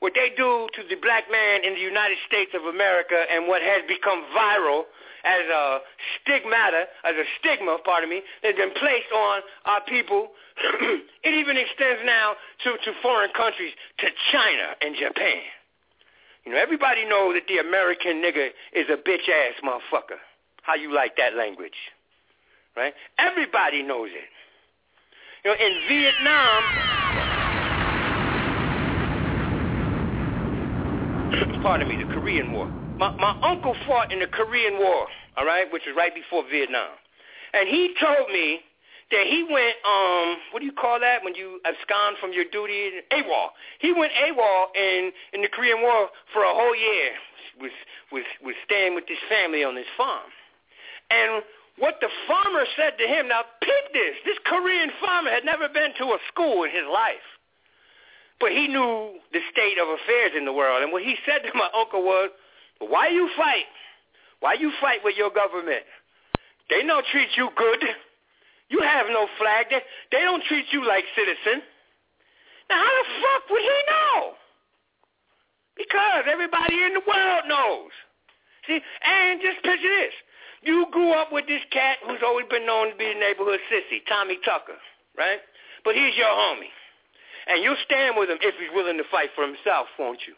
[0.00, 3.60] What they do to the black man in the United States of America and what
[3.60, 4.88] has become viral
[5.24, 5.78] as a
[6.20, 10.32] stigmata, as a stigma, pardon me, that's been placed on our people.
[11.24, 12.32] it even extends now
[12.64, 15.44] to, to foreign countries, to China and Japan.
[16.44, 20.16] You know, everybody knows that the American nigger is a bitch ass motherfucker.
[20.62, 21.76] How you like that language?
[22.76, 22.94] Right?
[23.18, 24.32] Everybody knows it.
[25.44, 27.39] You know, in Vietnam,
[31.62, 32.66] pardon me, the Korean War.
[32.98, 35.06] My, my uncle fought in the Korean War,
[35.36, 36.90] all right, which was right before Vietnam.
[37.52, 38.60] And he told me
[39.10, 43.02] that he went, um, what do you call that when you abscond from your duty?
[43.12, 43.48] AWOL.
[43.80, 47.12] He went AWOL in, in the Korean War for a whole year,
[47.60, 47.72] was,
[48.12, 50.30] was, was staying with his family on his farm.
[51.10, 51.42] And
[51.78, 55.90] what the farmer said to him, now peep this, this Korean farmer had never been
[55.98, 57.26] to a school in his life.
[58.40, 60.82] But he knew the state of affairs in the world.
[60.82, 62.30] And what he said to my uncle was,
[62.80, 63.68] why you fight?
[64.40, 65.84] Why you fight with your government?
[66.70, 67.84] They don't treat you good.
[68.70, 69.66] You have no flag.
[69.68, 71.60] They, they don't treat you like citizen.
[72.70, 74.32] Now, how the fuck would he know?
[75.76, 77.90] Because everybody in the world knows.
[78.66, 80.14] See, and just picture this.
[80.62, 84.00] You grew up with this cat who's always been known to be a neighborhood sissy,
[84.08, 84.76] Tommy Tucker,
[85.16, 85.40] right?
[85.84, 86.72] But he's your homie.
[87.48, 90.34] And you'll stand with him if he's willing to fight for himself, won't you?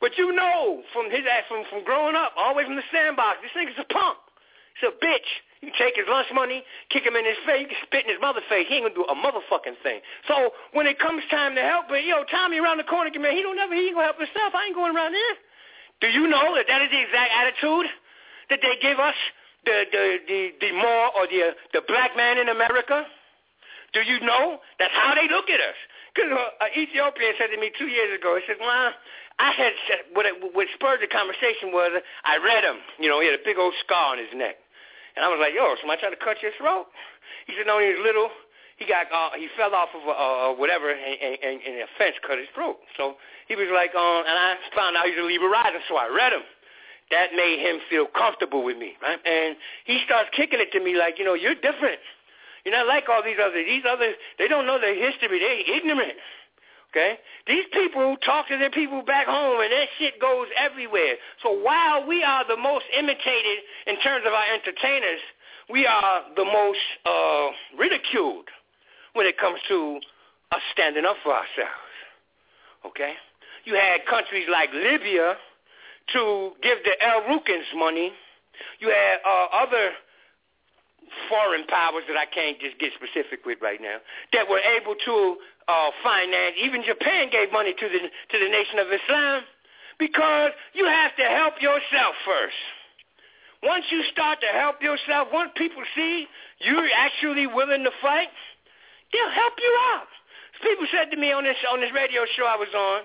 [0.00, 3.40] But you know from his ass from, from growing up, all the from the sandbox,
[3.40, 4.18] this nigga's a punk.
[4.76, 5.30] He's a bitch.
[5.64, 6.60] You take his lunch money,
[6.92, 8.68] kick him in his face, you can spit in his mother face.
[8.68, 10.04] He ain't gonna do a motherfucking thing.
[10.28, 13.40] So when it comes time to help, but yo, Tommy around the corner, man, he
[13.40, 14.52] don't ever, he ain't gonna help himself.
[14.52, 15.34] I ain't going around there.
[16.04, 17.88] Do you know that that is the exact attitude
[18.52, 19.16] that they give us,
[19.64, 23.08] the the the, the more or the the black man in America?
[23.96, 25.78] Do you know that's how they look at us?
[26.16, 28.96] Because uh, an Ethiopian said to me two years ago, he said, well,
[29.36, 29.76] I had
[30.16, 30.24] what
[30.56, 31.92] what spurred the conversation was
[32.24, 32.80] I read him.
[32.96, 34.56] You know, he had a big old scar on his neck,
[35.12, 36.88] and I was like, "Yo, somebody trying to cut your throat?"
[37.44, 38.32] He said, "No, he was little.
[38.80, 42.16] He got uh, he fell off of uh, uh, whatever, and, and, and a fence
[42.24, 42.80] cut his throat.
[42.96, 46.08] So he was like, um, and I found out he's a Libra rider, so I
[46.08, 46.44] read him.
[47.12, 49.20] That made him feel comfortable with me, right?
[49.22, 52.00] And he starts kicking it to me like, you know, you're different.
[52.66, 53.62] You're not like all these others.
[53.64, 55.38] These others, they don't know their history.
[55.38, 56.18] They're ignorant.
[56.90, 57.14] Okay?
[57.46, 61.14] These people talk to their people back home and that shit goes everywhere.
[61.44, 65.20] So while we are the most imitated in terms of our entertainers,
[65.70, 68.50] we are the most uh, ridiculed
[69.12, 70.00] when it comes to
[70.50, 71.94] us standing up for ourselves.
[72.84, 73.14] Okay?
[73.64, 75.36] You had countries like Libya
[76.14, 78.10] to give the El Rukns money.
[78.80, 79.92] You had uh, other
[81.28, 83.98] foreign powers that I can't just get specific with right now
[84.32, 85.36] that were able to
[85.68, 86.56] uh, finance.
[86.62, 89.42] Even Japan gave money to the to the Nation of Islam
[89.98, 92.60] because you have to help yourself first.
[93.62, 96.26] Once you start to help yourself, once people see
[96.60, 98.28] you're actually willing to fight,
[99.12, 100.10] They'll help you out.
[100.62, 102.98] People said to me on this on this radio show I was on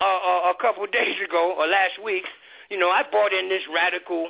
[0.00, 2.24] uh, uh, a couple of days ago or last week,
[2.70, 4.28] you know, I brought in this radical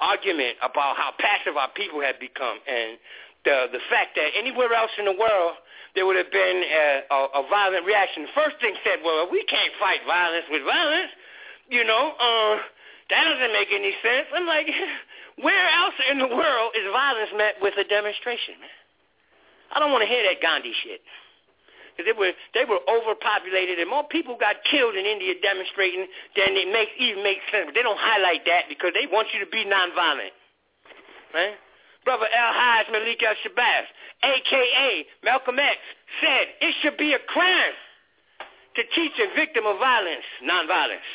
[0.00, 2.98] argument about how passive our people have become and
[3.44, 5.56] the the fact that anywhere else in the world
[5.96, 8.28] there would have been a, a, a violent reaction.
[8.28, 11.08] The first thing said, well, we can't fight violence with violence.
[11.72, 12.60] You know, uh,
[13.08, 14.28] that doesn't make any sense.
[14.36, 14.68] I'm like,
[15.42, 18.60] where else in the world is violence met with a demonstration?
[19.72, 21.00] I don't want to hear that Gandhi shit.
[21.96, 26.04] Because they were, they were overpopulated and more people got killed in India demonstrating
[26.36, 27.72] than it makes, even makes sense.
[27.72, 30.36] But they don't highlight that because they want you to be nonviolent.
[31.32, 31.56] Right?
[32.04, 33.84] Brother El-Haj Malik El-Shabazz,
[34.22, 35.06] a.k.a.
[35.24, 35.80] Malcolm X,
[36.20, 37.74] said it should be a crime
[38.76, 41.10] to teach a victim of violence nonviolence.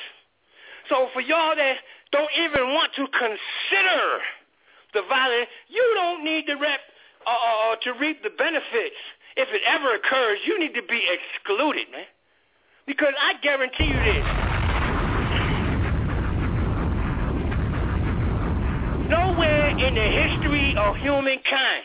[0.90, 1.78] So for y'all that
[2.12, 4.04] don't even want to consider
[4.94, 6.82] the violence, you don't need to rep
[7.26, 8.98] uh, uh, uh, to reap the benefits.
[9.38, 12.06] If it ever occurs, you need to be excluded, man.
[12.86, 14.26] Because I guarantee you this.
[19.10, 21.84] Nowhere in the history of humankind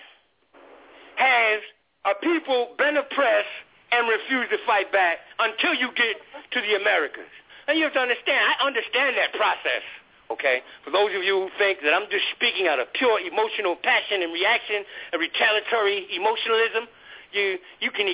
[1.16, 1.60] has
[2.04, 3.56] a people been oppressed
[3.92, 6.16] and refused to fight back until you get
[6.52, 7.30] to the Americas.
[7.68, 9.82] And you have to understand, I understand that process
[10.30, 10.62] okay?
[10.84, 14.22] For those of you who think that I'm just speaking out of pure emotional passion
[14.22, 14.82] and reaction
[15.12, 16.90] and retaliatory emotionalism,
[17.32, 18.12] you you can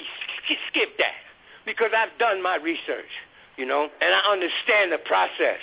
[0.69, 1.19] skip that
[1.65, 3.13] because I've done my research,
[3.57, 5.61] you know, and I understand the process.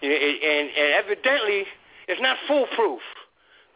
[0.00, 1.64] And, and evidently,
[2.06, 3.02] it's not foolproof.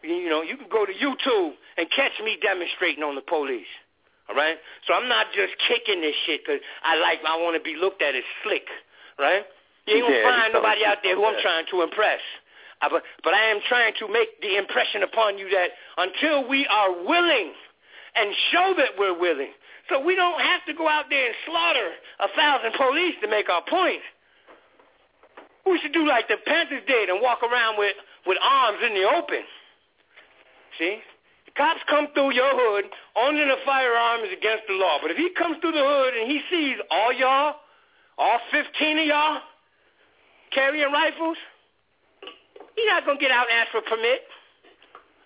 [0.03, 3.69] You know, you can go to YouTube and catch me demonstrating on the police.
[4.29, 4.57] All right?
[4.87, 8.01] So I'm not just kicking this shit because I like, I want to be looked
[8.01, 8.67] at as slick,
[9.19, 9.43] right?
[9.87, 12.23] You ain't gonna find nobody out there who I'm trying to impress.
[12.81, 16.67] I, but, but I am trying to make the impression upon you that until we
[16.67, 17.51] are willing
[18.15, 19.51] and show that we're willing,
[19.89, 23.49] so we don't have to go out there and slaughter a thousand police to make
[23.49, 24.01] our point.
[25.65, 27.95] We should do like the Panthers did and walk around with,
[28.27, 29.43] with arms in the open.
[30.77, 30.99] See?
[31.45, 32.85] The cops come through your hood,
[33.15, 34.97] owning a firearm is against the law.
[35.01, 37.55] But if he comes through the hood and he sees all y'all,
[38.17, 39.39] all 15 of y'all,
[40.51, 41.37] carrying rifles,
[42.75, 44.21] he's not going to get out and ask for a permit.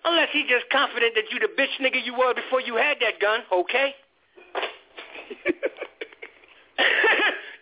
[0.04, 3.18] Unless he's just confident that you the bitch nigga you were before you had that
[3.20, 3.94] gun, okay?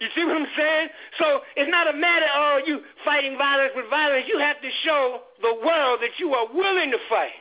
[0.00, 0.88] you see what I'm saying?
[1.18, 4.26] So it's not a matter of you fighting violence with violence.
[4.28, 7.32] You have to show the world that you are willing to fight.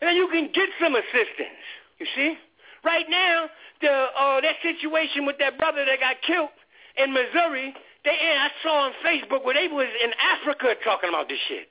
[0.00, 1.60] And then you can get some assistance.
[1.98, 2.38] You see?
[2.84, 6.50] Right now, the uh, that situation with that brother that got killed
[6.96, 7.74] in Missouri,
[8.04, 11.68] they, I saw on Facebook where they was in Africa talking about this shit.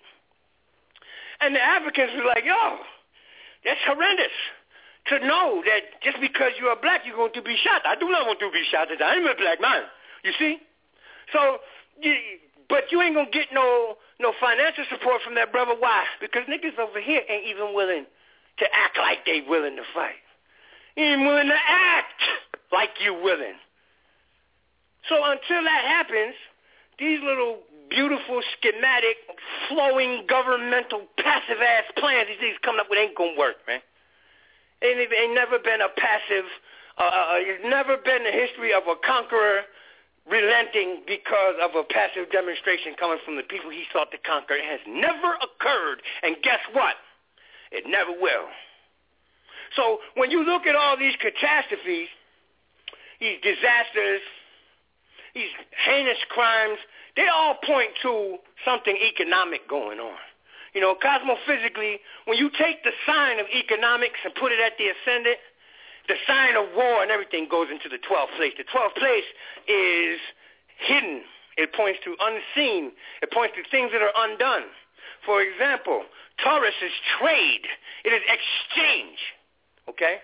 [1.41, 2.77] And the Africans were like, yo,
[3.63, 4.33] that's horrendous
[5.07, 7.81] to know that just because you are black, you're going to be shot.
[7.85, 8.87] I do not want to be shot.
[8.89, 9.83] I am a black man.
[10.23, 10.57] You see?
[11.31, 11.57] So,
[12.69, 15.75] but you ain't going to get no no financial support from that brother.
[15.77, 16.03] Why?
[16.19, 18.05] Because niggas over here ain't even willing
[18.57, 20.19] to act like they willing to fight.
[20.97, 22.21] Ain't willing to act
[22.71, 23.55] like you willing.
[25.07, 26.35] So until that happens,
[26.99, 27.59] these little
[27.89, 29.17] beautiful, schematic,
[29.67, 33.81] flowing, governmental, passive-ass plans these things coming up with ain't going to work, man.
[34.83, 36.45] Ain't, ain't never been a passive,
[36.97, 39.65] uh, uh, uh, it's never been the history of a conqueror
[40.29, 44.55] relenting because of a passive demonstration coming from the people he sought to conquer.
[44.55, 46.95] It has never occurred, and guess what?
[47.71, 48.51] It never will.
[49.75, 52.07] So when you look at all these catastrophes,
[53.19, 54.21] these disasters,
[55.37, 55.53] these
[55.85, 56.81] heinous crimes,
[57.15, 60.17] they all point to something economic going on.
[60.73, 64.89] You know, cosmophysically, when you take the sign of economics and put it at the
[64.89, 65.37] ascendant,
[66.07, 68.53] the sign of war and everything goes into the 12th place.
[68.57, 69.29] The 12th place
[69.67, 70.19] is
[70.79, 71.21] hidden.
[71.57, 72.91] It points to unseen.
[73.21, 74.69] It points to things that are undone.
[75.25, 76.03] For example,
[76.43, 77.65] Taurus is trade.
[78.05, 79.17] It is exchange.
[79.89, 80.17] Okay?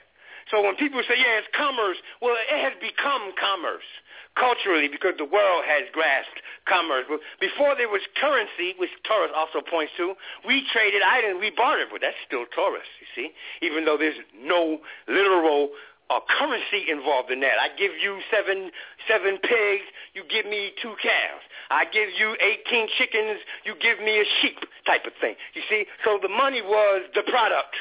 [0.51, 3.87] So when people say, yeah, it's commerce, well, it has become commerce
[4.35, 7.05] culturally because the world has grasped commerce.
[7.39, 10.15] Before there was currency, which Taurus also points to,
[10.47, 13.27] we traded items, we bartered, but that's still Taurus, you see,
[13.61, 15.69] even though there's no literal
[16.09, 17.57] uh, currency involved in that.
[17.61, 18.71] I give you seven
[19.07, 21.45] seven pigs, you give me two calves.
[21.71, 22.35] I give you
[22.69, 25.35] 18 chickens, you give me a sheep type of thing.
[25.55, 27.73] You see, so the money was the product,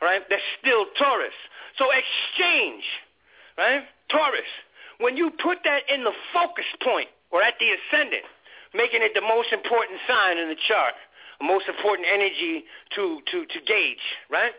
[0.00, 0.22] right?
[0.28, 1.34] That's still Taurus.
[1.78, 2.84] So exchange,
[3.58, 3.82] right?
[4.10, 4.48] Taurus.
[4.98, 8.24] When you put that in the focus point or at the ascendant,
[8.74, 10.94] making it the most important sign in the chart,
[11.38, 12.64] the most important energy
[12.94, 14.52] to, to, to gauge, right?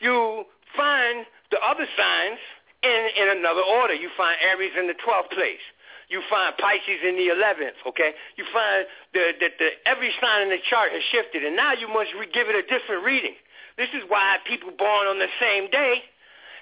[0.00, 0.44] You
[0.76, 2.40] find the other signs
[2.82, 3.94] in, in another order.
[3.94, 5.62] You find Aries in the 12th place.
[6.08, 8.12] You find Pisces in the 11th, okay?
[8.36, 11.88] You find that the, the, every sign in the chart has shifted, and now you
[11.88, 13.32] must re- give it a different reading.
[13.76, 16.04] This is why people born on the same day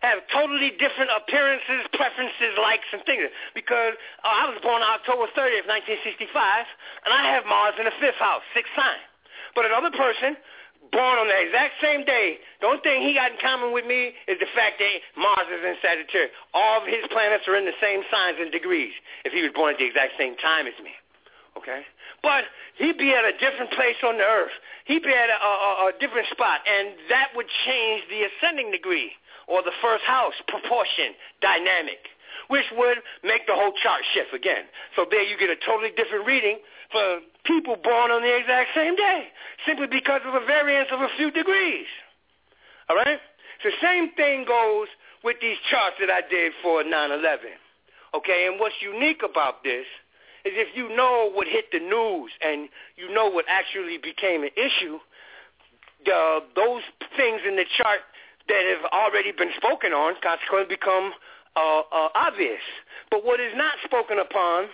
[0.00, 3.28] have totally different appearances, preferences, likes, and things.
[3.52, 6.32] Because uh, I was born October 30th, 1965,
[7.04, 9.00] and I have Mars in the fifth house, sixth sign.
[9.52, 10.40] But another person
[10.88, 14.16] born on the exact same day, the only thing he got in common with me
[14.26, 16.32] is the fact that Mars is in Sagittarius.
[16.56, 18.92] All of his planets are in the same signs and degrees
[19.28, 20.96] if he was born at the exact same time as me.
[21.60, 21.84] Okay?
[22.22, 22.44] But
[22.76, 24.54] he'd be at a different place on the earth.
[24.86, 29.12] He'd be at a, a, a different spot, and that would change the ascending degree
[29.46, 32.00] or the first house proportion dynamic,
[32.48, 34.64] which would make the whole chart shift again.
[34.96, 36.58] So there you get a totally different reading
[36.92, 39.28] for people born on the exact same day,
[39.66, 41.86] simply because of a variance of a few degrees.
[42.88, 43.20] All right?
[43.62, 44.88] The same thing goes
[45.22, 47.60] with these charts that I did for 9-11.
[48.14, 49.86] Okay, and what's unique about this
[50.44, 54.50] is if you know what hit the news and you know what actually became an
[54.56, 54.98] issue,
[56.04, 56.82] the, those
[57.16, 58.00] things in the chart
[58.48, 61.12] that have already been spoken on consequently become
[61.56, 62.62] uh, uh, obvious.
[63.10, 64.66] But what is not spoken upon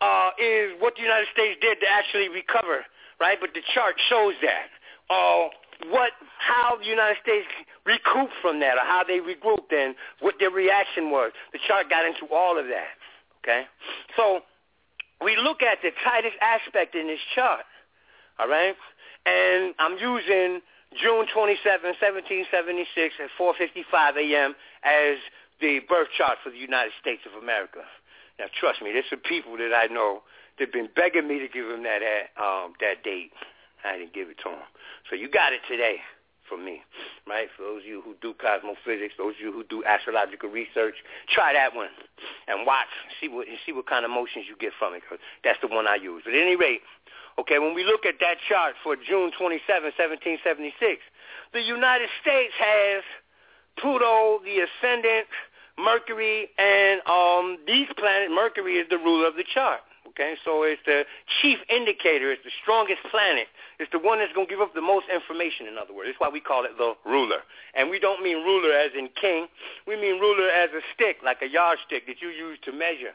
[0.00, 2.84] uh, is what the United States did to actually recover,
[3.20, 3.38] right?
[3.40, 4.68] But the chart shows that.
[5.08, 5.48] Uh,
[5.90, 7.46] what, how the United States
[7.84, 11.32] recouped from that, or how they regrouped, and what their reaction was.
[11.52, 12.96] The chart got into all of that.
[13.44, 13.64] Okay,
[14.16, 14.40] so
[15.22, 17.64] we look at the tightest aspect in this chart.
[18.38, 18.76] All right,
[19.24, 20.60] and I'm using
[20.94, 24.54] June 27, 1776 at 4.55 a.m.
[24.84, 25.16] as
[25.60, 27.80] the birth chart for the United States of America.
[28.38, 30.20] Now, trust me, there's some people that I know
[30.58, 32.04] that have been begging me to give them that
[32.36, 33.32] um, that date.
[33.84, 34.68] I didn't give it to them.
[35.08, 36.00] So you got it today
[36.48, 36.82] from me,
[37.26, 37.48] right?
[37.56, 40.94] For those of you who do cosmophysics, those of you who do astrological research,
[41.28, 41.90] try that one
[42.48, 42.90] and watch,
[43.20, 45.02] see what see what kind of emotions you get from it.
[45.08, 46.22] Cause that's the one I use.
[46.24, 46.82] But at any rate,
[47.38, 51.02] Okay, when we look at that chart for June 27, 1776,
[51.52, 53.04] the United States has
[53.78, 55.28] Pluto, the ascendant,
[55.78, 59.80] Mercury, and um, these planets, Mercury is the ruler of the chart.
[60.16, 61.04] Okay, so it's the
[61.42, 62.32] chief indicator.
[62.32, 63.52] It's the strongest planet.
[63.78, 66.08] It's the one that's going to give up the most information, in other words.
[66.08, 67.44] That's why we call it the ruler.
[67.76, 69.46] And we don't mean ruler as in king.
[69.86, 73.12] We mean ruler as a stick, like a yardstick that you use to measure.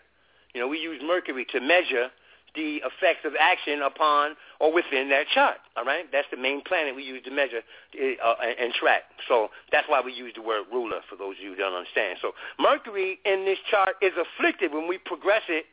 [0.54, 2.14] You know, we use Mercury to measure
[2.54, 5.58] the effects of action upon or within that chart.
[5.78, 7.66] All right, that's the main planet we use to measure
[7.98, 9.10] uh, and track.
[9.28, 12.20] So that's why we use the word ruler for those of you who don't understand.
[12.22, 15.66] So Mercury in this chart is afflicted when we progress it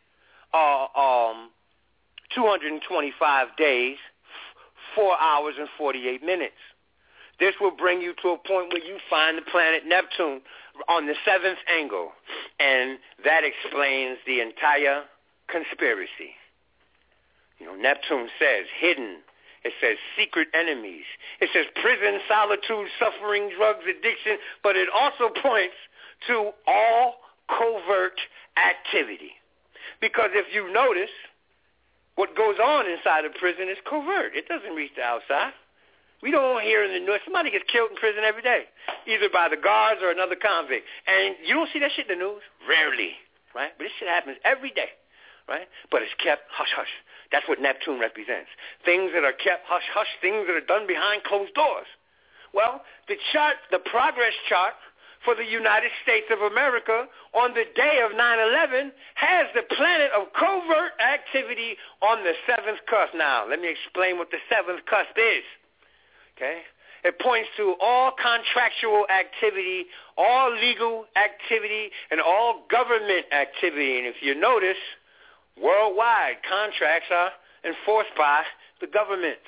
[0.54, 1.50] uh, um,
[2.34, 3.96] 225 days,
[4.94, 6.54] four hours and 48 minutes.
[7.40, 10.40] This will bring you to a point where you find the planet Neptune
[10.88, 12.10] on the seventh angle,
[12.58, 15.02] and that explains the entire
[15.48, 16.34] conspiracy.
[17.58, 19.18] You know, Neptune says hidden.
[19.64, 21.04] It says secret enemies.
[21.40, 25.74] It says prison, solitude, suffering, drugs, addiction, but it also points
[26.28, 27.16] to all
[27.48, 28.18] covert
[28.56, 29.37] activity.
[30.00, 31.12] Because if you notice,
[32.14, 34.34] what goes on inside a prison is covert.
[34.34, 35.52] It doesn't reach the outside.
[36.22, 38.66] We don't hear in the news somebody gets killed in prison every day,
[39.06, 40.82] either by the guards or another convict.
[41.06, 42.42] And you don't see that shit in the news?
[42.66, 43.14] Rarely,
[43.54, 43.70] right?
[43.78, 44.90] But this shit happens every day,
[45.46, 45.70] right?
[45.94, 46.90] But it's kept hush hush.
[47.30, 48.48] That's what Neptune represents.
[48.84, 51.86] Things that are kept hush-hush, things that are done behind closed doors.
[52.54, 54.72] Well, the chart, the progress chart
[55.24, 60.32] for the United States of America on the day of 9-11 has the planet of
[60.32, 63.14] covert activity on the seventh cusp.
[63.14, 65.44] Now, let me explain what the seventh cusp is.
[66.36, 66.62] Okay?
[67.04, 69.86] It points to all contractual activity,
[70.16, 73.98] all legal activity, and all government activity.
[73.98, 74.78] And if you notice,
[75.62, 77.30] Worldwide, contracts are
[77.64, 78.42] enforced by
[78.80, 79.46] the governments.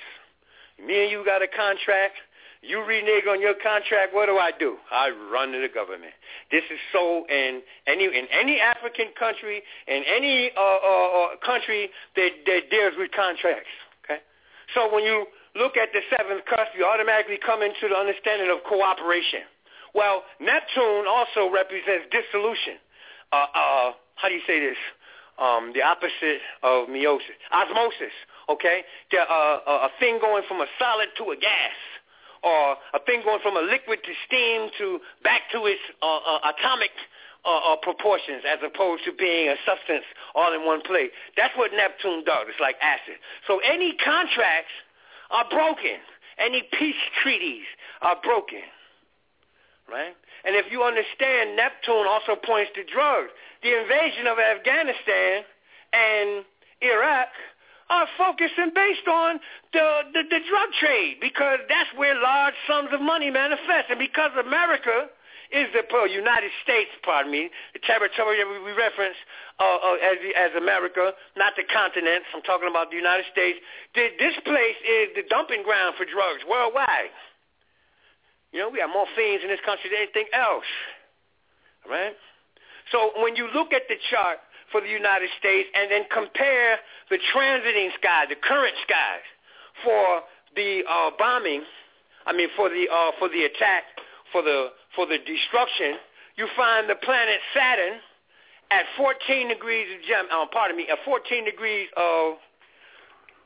[0.85, 2.17] Me and you got a contract.
[2.63, 4.13] You renege on your contract.
[4.13, 4.77] What do I do?
[4.93, 6.13] I run to the government.
[6.51, 11.89] This is so in any in any African country, in any uh, uh, uh, country
[12.17, 13.73] that, that deals with contracts.
[14.05, 14.21] Okay,
[14.75, 15.25] so when you
[15.57, 19.49] look at the seventh cusp, you automatically come into the understanding of cooperation.
[19.95, 22.77] Well, Neptune also represents dissolution.
[23.33, 24.77] Uh, uh, how do you say this?
[25.41, 28.13] um, the opposite of meiosis, osmosis.
[28.49, 31.79] Okay, the, uh, a thing going from a solid to a gas,
[32.43, 36.53] or a thing going from a liquid to steam to back to its uh, uh,
[36.57, 36.91] atomic
[37.45, 40.05] uh, uh, proportions as opposed to being a substance
[40.35, 41.11] all in one place.
[41.37, 42.47] That's what Neptune does.
[42.49, 43.17] It's like acid.
[43.47, 44.73] So any contracts
[45.31, 46.01] are broken.
[46.39, 47.65] Any peace treaties
[48.03, 48.65] are broken.
[49.89, 50.17] right?
[50.45, 53.31] And if you understand, Neptune also points to drugs.
[53.63, 55.45] The invasion of Afghanistan
[55.93, 56.45] and
[56.81, 57.29] Iraq
[57.91, 59.41] are focusing based on
[59.75, 63.91] the, the, the drug trade because that's where large sums of money manifest.
[63.91, 65.11] And because America
[65.51, 69.19] is the uh, United States, pardon me, the territory that we, reference
[69.59, 72.31] uh, uh, as, as America, not the continents.
[72.31, 73.59] I'm talking about the United States.
[73.95, 77.11] This place is the dumping ground for drugs worldwide.
[78.55, 80.71] You know, we have more fiends in this country than anything else.
[81.83, 82.15] Right?
[82.95, 84.39] So when you look at the chart,
[84.71, 86.79] for the United States and then compare
[87.11, 89.27] the transiting sky, the current skies
[89.85, 90.23] for
[90.57, 91.63] the uh, bombing,
[92.27, 93.85] I mean for the uh, for the attack,
[94.33, 95.99] for the for the destruction,
[96.37, 97.99] you find the planet Saturn
[98.71, 100.27] at 14 degrees of Gem.
[100.31, 102.35] Uh, pardon me, at 14 degrees of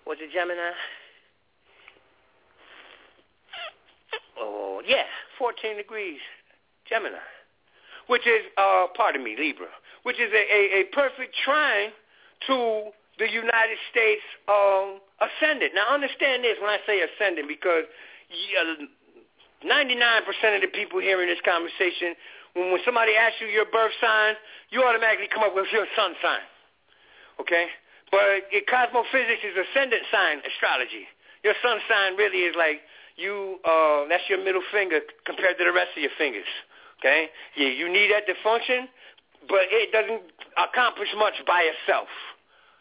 [0.05, 0.73] what's it Gemini?
[4.39, 5.05] Oh yeah,
[5.39, 6.19] 14 degrees
[6.89, 7.17] Gemini,
[8.09, 9.69] which is uh, pardon me Libra
[10.05, 11.91] which is a, a, a perfect trine
[12.47, 15.73] to the United States um, ascendant.
[15.75, 17.85] Now, understand this when I say ascendant because
[19.65, 22.15] 99% of the people hearing this conversation,
[22.53, 24.37] when, when somebody asks you your birth sign,
[24.71, 26.45] you automatically come up with your sun sign.
[27.41, 27.73] Okay?
[28.11, 31.09] But it, cosmophysics is ascendant sign astrology.
[31.43, 32.85] Your sun sign really is like
[33.17, 36.51] you, uh, that's your middle finger compared to the rest of your fingers.
[37.01, 37.31] Okay?
[37.57, 38.89] Yeah, you need that to function
[39.49, 40.23] but it doesn't
[40.57, 42.09] accomplish much by itself.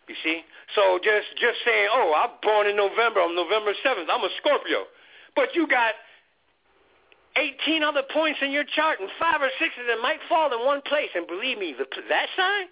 [0.07, 0.41] You see?
[0.75, 4.83] So just just saying, oh, I'm born in November, I'm November 7th, I'm a Scorpio.
[5.35, 5.95] But you got
[7.35, 10.65] 18 other points in your chart, and five or six of them might fall in
[10.65, 11.09] one place.
[11.15, 12.67] And believe me, the, that sign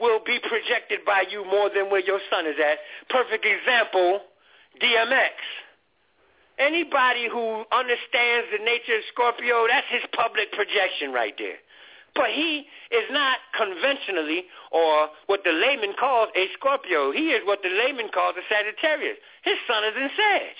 [0.00, 2.78] will be projected by you more than where your sun is at.
[3.10, 4.20] Perfect example,
[4.80, 5.36] DMX.
[6.58, 11.60] Anybody who understands the nature of Scorpio, that's his public projection right there.
[12.16, 17.12] But he is not conventionally or what the layman calls a Scorpio.
[17.12, 19.18] He is what the layman calls a Sagittarius.
[19.44, 20.56] His sun is in Sag.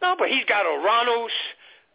[0.00, 1.34] No, but he's got Uranus,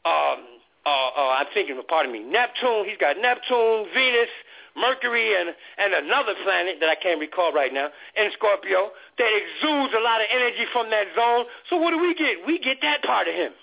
[0.03, 2.83] um, uh, uh, I'm thinking, pardon me, Neptune.
[2.83, 4.27] He's got Neptune, Venus,
[4.75, 7.87] Mercury, and, and another planet that I can't recall right now
[8.17, 11.45] in Scorpio that exudes a lot of energy from that zone.
[11.69, 12.43] So what do we get?
[12.45, 13.53] We get that part of him.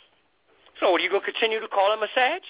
[0.81, 2.41] So are you going to continue to call him a Sag?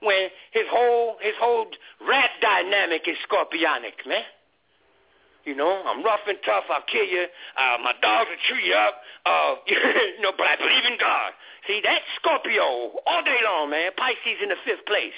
[0.00, 1.66] When his whole his whole
[2.06, 4.24] rat dynamic is scorpionic, man.
[5.44, 6.64] You know, I'm rough and tough.
[6.68, 7.24] I'll kill you.
[7.56, 9.00] Uh, my dogs will chew you up.
[9.24, 11.32] Uh, you know, but I believe in God.
[11.66, 13.92] See, that's Scorpio all day long, man.
[13.96, 15.16] Pisces in the fifth place.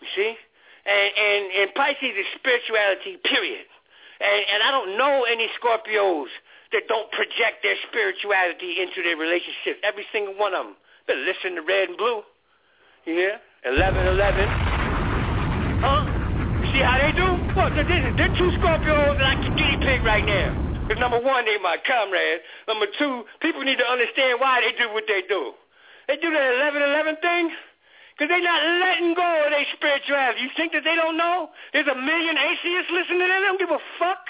[0.00, 0.32] You see,
[0.86, 3.66] and and and Pisces is spirituality, period.
[4.20, 6.30] And and I don't know any Scorpios
[6.72, 9.82] that don't project their spirituality into their relationships.
[9.82, 10.76] Every single one of them.
[11.06, 12.22] Better listen to Red and Blue.
[13.04, 13.40] You hear?
[13.64, 14.20] 1111.
[15.80, 16.04] Huh?
[16.60, 17.28] You see how they do?
[17.56, 20.52] Well, they're, they're two Scorpios I can guinea pig right now.
[20.84, 22.44] Because number one, they my comrades.
[22.68, 25.56] Number two, people need to understand why they do what they do.
[26.08, 27.48] They do that 1111 thing
[28.12, 30.44] because they're not letting go of their spirituality.
[30.44, 31.48] You think that they don't know?
[31.72, 33.40] There's a million atheists listening to them.
[33.42, 34.28] They don't give a fuck.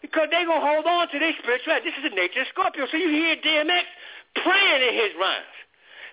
[0.00, 1.90] Because they're going to hold on to their spirituality.
[1.90, 2.86] This is the nature of Scorpio.
[2.86, 3.90] So you hear DMX
[4.38, 5.56] praying in his rhymes.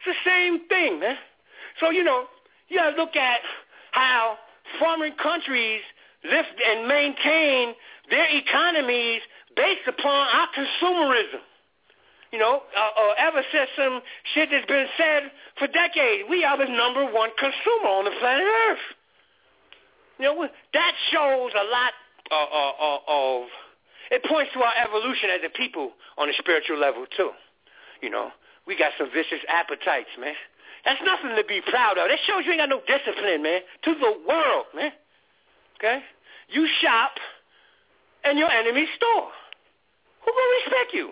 [0.02, 1.16] It's the same thing, man.
[1.80, 2.26] So, you know,
[2.70, 3.40] you got to look at
[3.92, 4.38] how
[4.80, 5.82] foreign countries
[6.24, 7.74] lift and maintain
[8.10, 9.22] their economies
[9.56, 11.42] based upon our consumerism.
[12.32, 14.02] You know, uh, uh, ever since some
[14.34, 18.44] shit that's been said for decades, we are the number one consumer on the planet
[18.44, 18.86] Earth.
[20.20, 21.94] You know, that shows a lot
[22.32, 23.48] uh, uh, uh, of,
[24.12, 27.32] it points to our evolution as a people on a spiritual level, too.
[28.02, 28.32] You know,
[28.68, 30.36] we got some vicious appetites, man.
[30.86, 32.08] That's nothing to be proud of.
[32.08, 33.62] That shows you ain't got no discipline, man.
[33.90, 34.94] To the world, man.
[35.82, 36.00] Okay?
[36.54, 37.18] You shop
[38.24, 39.34] in your enemy's store.
[40.24, 41.10] Who will respect you?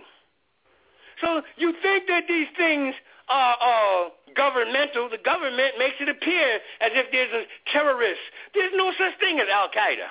[1.22, 2.94] So you think that these things
[3.30, 5.10] are, are governmental.
[5.10, 7.44] The government makes it appear as if there's a
[7.74, 8.22] terrorist.
[8.54, 10.10] There's no such thing as Al-Qaeda.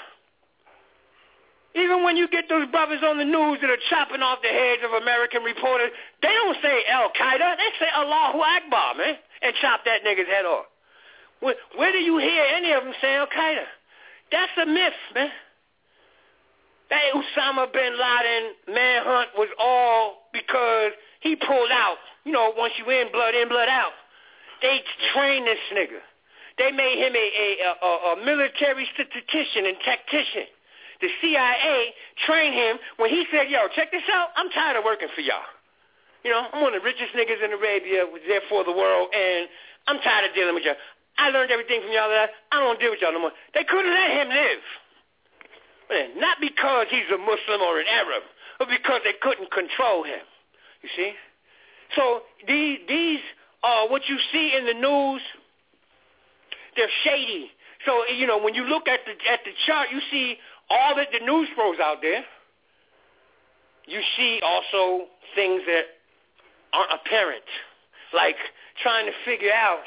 [1.74, 4.82] Even when you get those brothers on the news that are chopping off the heads
[4.84, 5.90] of American reporters,
[6.20, 7.56] they don't say Al-Qaeda.
[7.56, 10.66] They say Allahu Akbar, man and chop that nigga's head off.
[11.40, 13.66] Where, where do you hear any of them say Al Qaeda?
[14.30, 15.30] That's a myth, man.
[16.90, 21.96] That Osama bin Laden manhunt was all because he pulled out.
[22.24, 23.92] You know, once you in, blood in, blood out.
[24.60, 24.80] They
[25.14, 25.98] trained this nigga.
[26.58, 30.46] They made him a, a, a, a military statistician and tactician.
[31.00, 31.94] The CIA
[32.26, 34.28] trained him when he said, yo, check this out.
[34.36, 35.42] I'm tired of working for y'all.
[36.24, 39.48] You know, I'm one of the richest niggas in Arabia, therefore the world, and
[39.86, 40.78] I'm tired of dealing with y'all.
[41.18, 43.36] I learned everything from y'all that I don't deal with y'all no more.
[43.54, 44.64] They couldn't let him live.
[46.16, 48.22] Not because he's a Muslim or an Arab,
[48.58, 50.24] but because they couldn't control him.
[50.80, 51.12] You see?
[51.94, 53.20] So these, these
[53.62, 55.20] uh, what you see in the news,
[56.76, 57.50] they're shady.
[57.84, 60.36] So, you know, when you look at the, at the chart, you see
[60.70, 62.24] all the, the news pros out there.
[63.86, 65.82] You see also things that
[66.72, 67.44] aren't apparent,
[68.14, 68.36] like
[68.82, 69.84] trying to figure out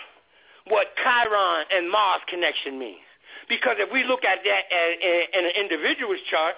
[0.67, 3.05] what Chiron and Mars connection means.
[3.49, 6.55] Because if we look at that in an individual's chart,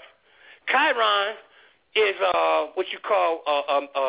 [0.71, 1.35] Chiron
[1.95, 4.07] is uh, what you call a, a, a,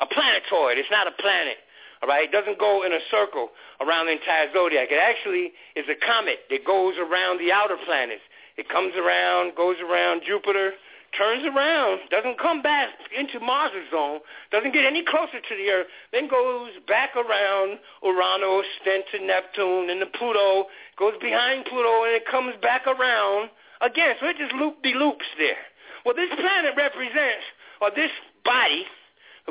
[0.00, 0.78] a planetoid.
[0.78, 1.56] It's not a planet.
[2.02, 3.50] All right, it doesn't go in a circle
[3.80, 4.88] around the entire zodiac.
[4.88, 8.24] It actually is a comet that goes around the outer planets.
[8.56, 10.72] It comes around, goes around Jupiter,
[11.16, 14.20] turns around, doesn't come back into Mars' zone,
[14.50, 19.90] doesn't get any closer to the Earth, then goes back around Uranus, then to Neptune,
[19.90, 20.66] and to Pluto,
[20.98, 23.50] goes behind Pluto, and it comes back around
[23.80, 24.14] again.
[24.20, 25.58] So it just loop-de-loops there.
[26.04, 27.44] Well, this planet represents,
[27.80, 28.10] or this
[28.44, 28.86] body,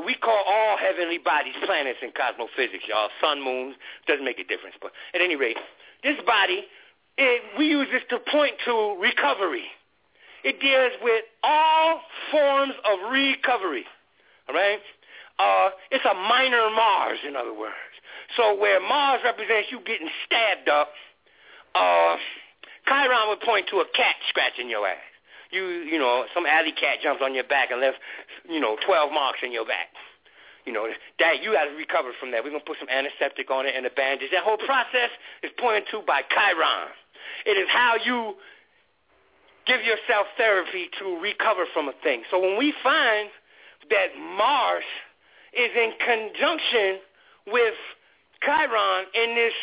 [0.06, 3.10] we call all heavenly bodies planets in cosmophysics, y'all.
[3.22, 3.76] Sun, moons,
[4.08, 4.76] doesn't make a difference.
[4.82, 5.58] But at any rate,
[6.04, 6.64] this body,
[7.18, 9.66] it, we use this to point to recovery.
[10.44, 12.02] It deals with all
[12.32, 13.86] forms of recovery.
[14.48, 14.80] All right?
[15.38, 17.76] Uh, it's a minor Mars, in other words.
[18.36, 20.90] So where Mars represents you getting stabbed up,
[21.76, 22.18] uh,
[22.88, 24.98] Chiron would point to a cat scratching your ass.
[25.52, 27.98] You, you know, some alley cat jumps on your back and left,
[28.48, 29.90] you know, 12 marks in your back.
[30.66, 30.86] You know,
[31.18, 32.44] that you got to recover from that.
[32.44, 34.30] We're going to put some antiseptic on it and a bandage.
[34.32, 35.10] That whole process
[35.42, 36.94] is pointed to by Chiron.
[37.46, 38.36] It is how you
[39.70, 42.24] give yourself therapy to recover from a thing.
[42.32, 43.30] So when we find
[43.94, 44.84] that Mars
[45.54, 46.98] is in conjunction
[47.46, 47.78] with
[48.42, 49.54] Chiron in this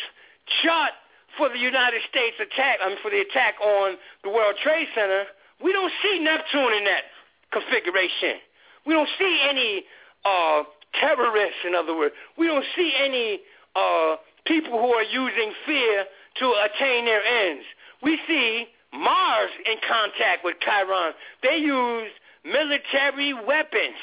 [0.63, 0.95] chart
[1.35, 5.25] for the United States attack, I mean for the attack on the World Trade Center,
[5.61, 7.03] we don't see Neptune in that
[7.51, 8.39] configuration.
[8.85, 9.83] We don't see any
[10.23, 10.63] uh,
[10.99, 12.15] terrorists, in other words.
[12.37, 13.41] We don't see any
[13.75, 14.15] uh,
[14.45, 16.05] people who are using fear
[16.39, 17.65] to attain their ends.
[18.01, 18.67] We see
[18.97, 21.13] Mars in contact with Chiron.
[21.43, 22.11] They use
[22.43, 23.99] military weapons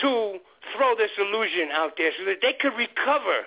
[0.00, 0.38] to
[0.74, 3.46] throw this illusion out there so that they could recover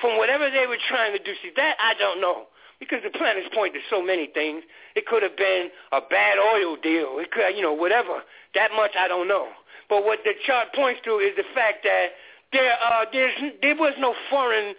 [0.00, 1.32] from whatever they were trying to do.
[1.42, 2.46] See, that I don't know
[2.78, 4.62] because the planets point to so many things.
[4.94, 7.16] It could have been a bad oil deal.
[7.18, 8.20] It could, you know, whatever.
[8.54, 9.48] That much I don't know.
[9.88, 12.08] But what the chart points to is the fact that
[12.52, 13.32] there, uh, there's,
[13.62, 14.74] there was no foreign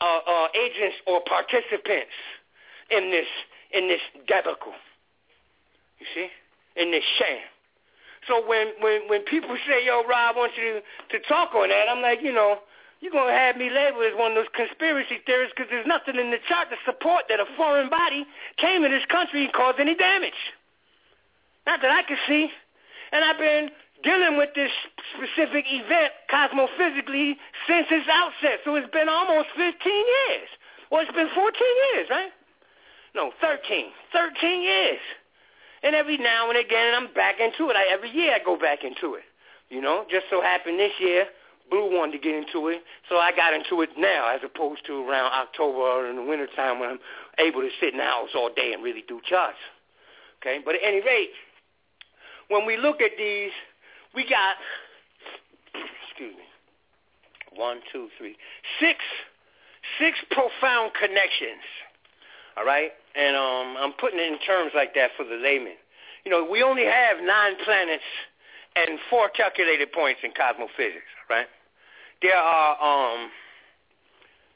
[0.00, 2.14] uh, uh, agents or participants
[2.90, 3.26] in this
[3.72, 4.74] in this debacle.
[5.98, 6.28] You see,
[6.76, 7.42] in this sham.
[8.26, 11.68] So when when when people say, "Yo, Rob, I want you to, to talk on
[11.68, 12.58] that," I'm like, you know,
[13.00, 16.30] you're gonna have me labeled as one of those conspiracy theorists because there's nothing in
[16.30, 18.26] the chart to support that a foreign body
[18.58, 20.38] came in this country and caused any damage.
[21.66, 22.50] Not that I can see.
[23.12, 23.70] And I've been
[24.02, 24.70] dealing with this
[25.14, 28.60] specific event cosmophysically since its outset.
[28.64, 30.48] So it's been almost 15 years.
[30.90, 31.52] Well, it's been 14
[31.94, 32.32] years, right?
[33.18, 33.86] No, 13.
[34.12, 35.00] 13 years.
[35.82, 37.74] And every now and again, I'm back into it.
[37.74, 39.24] I, every year I go back into it.
[39.70, 41.26] You know, just so happened this year,
[41.68, 45.04] Blue wanted to get into it, so I got into it now as opposed to
[45.04, 46.98] around October or in the wintertime when I'm
[47.38, 49.58] able to sit in the house all day and really do charts.
[50.40, 51.30] Okay, but at any rate,
[52.46, 53.50] when we look at these,
[54.14, 54.54] we got,
[56.08, 56.46] excuse me,
[57.58, 58.36] one, two, three,
[58.80, 59.00] six,
[59.98, 61.66] six profound connections
[62.58, 62.90] all right?
[63.14, 65.78] And um, I'm putting it in terms like that for the layman.
[66.24, 68.02] You know, we only have nine planets
[68.74, 71.46] and four calculated points in cosmophysics, right?
[72.20, 73.30] There are um,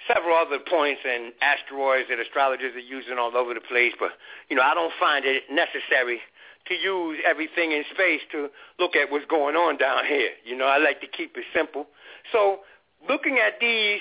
[0.06, 4.10] several other points and asteroids that astrologers are using all over the place, but,
[4.50, 6.20] you know, I don't find it necessary
[6.66, 8.48] to use everything in space to
[8.78, 10.30] look at what's going on down here.
[10.44, 11.86] You know, I like to keep it simple.
[12.30, 12.60] So
[13.08, 14.00] looking at these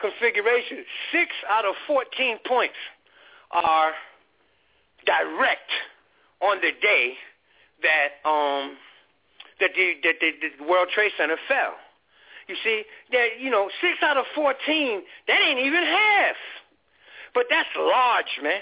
[0.00, 2.76] configuration, six out of 14 points
[3.50, 3.92] are
[5.06, 5.70] direct
[6.42, 7.14] on the day
[7.82, 8.76] that um,
[9.60, 11.74] that the, that the, the World Trade Center fell.
[12.48, 16.36] You see, that you know, six out of 14, that ain't even half.
[17.34, 18.60] But that's large, man.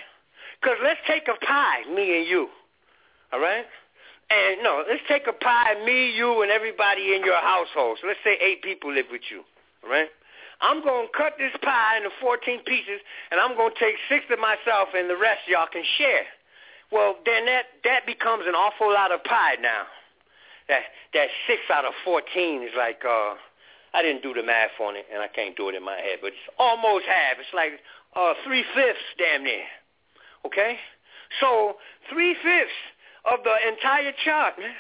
[0.61, 2.49] Because let's take a pie, me and you.
[3.33, 3.67] All right?
[4.31, 7.99] And no, let's take a pie, me, you, and everybody in your household.
[8.01, 9.43] So let's say eight people live with you.
[9.85, 10.09] All right?
[10.61, 13.01] I'm going to cut this pie into 14 pieces,
[13.31, 16.25] and I'm going to take six to myself, and the rest y'all can share.
[16.93, 19.85] Well, then that, that becomes an awful lot of pie now.
[20.69, 23.35] that that six out of fourteen is like uh
[23.93, 26.19] I didn't do the math on it and I can't do it in my head,
[26.21, 27.39] but it's almost half.
[27.39, 27.81] It's like
[28.17, 29.65] uh three fifths damn near.
[30.47, 30.77] Okay?
[31.41, 31.77] So
[32.11, 32.81] three fifths
[33.25, 34.75] of the entire chart, man.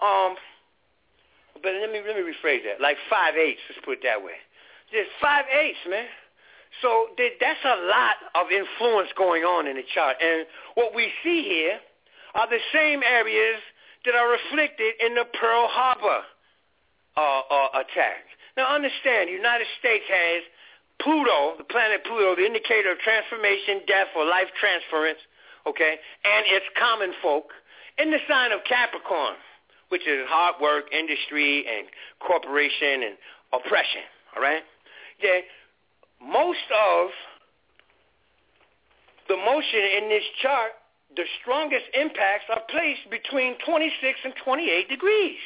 [0.00, 0.36] Um
[1.62, 2.80] but let me let me rephrase that.
[2.80, 4.38] Like five eighths, let's put it that way.
[4.92, 6.06] Just five eighths, man.
[6.82, 10.16] So that's a lot of influence going on in the chart.
[10.22, 11.78] And what we see here
[12.34, 13.60] are the same areas
[14.04, 16.22] that are reflected in the Pearl Harbor
[17.16, 18.24] uh, uh, attack.
[18.56, 20.42] Now understand, the United States has
[21.02, 25.18] Pluto, the planet Pluto, the indicator of transformation, death, or life transference,
[25.66, 27.52] okay, and its common folk
[27.98, 29.34] in the sign of Capricorn,
[29.88, 31.88] which is hard work, industry, and
[32.20, 33.14] corporation and
[33.52, 34.04] oppression,
[34.36, 34.62] all right?
[35.22, 35.40] Yeah,
[36.22, 37.10] most of
[39.28, 40.72] the motion in this chart,
[41.16, 45.38] the strongest impacts are placed between 26 and 28 degrees.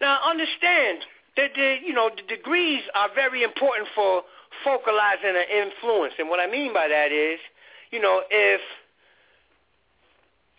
[0.00, 1.04] Now understand
[1.36, 4.22] that the, you know, the degrees are very important for
[4.64, 6.14] focalizing an influence.
[6.18, 7.38] And what I mean by that is,
[7.90, 8.60] you know, if,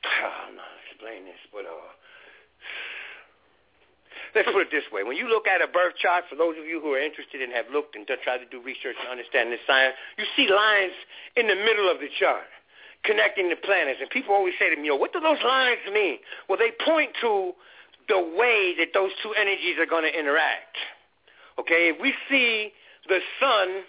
[0.48, 1.99] I'm not explaining this, but uh,
[4.36, 5.04] let's put it this way.
[5.04, 7.52] When you look at a birth chart, for those of you who are interested and
[7.54, 10.94] have looked and tried to do research and understand this science, you see lines
[11.36, 12.48] in the middle of the chart
[13.04, 14.00] connecting the planets.
[14.02, 16.20] And people always say to me, yo, what do those lines mean?
[16.48, 17.54] Well, they point to
[18.08, 20.76] the way that those two energies are going to interact.
[21.60, 22.72] Okay, if we see
[23.08, 23.84] the sun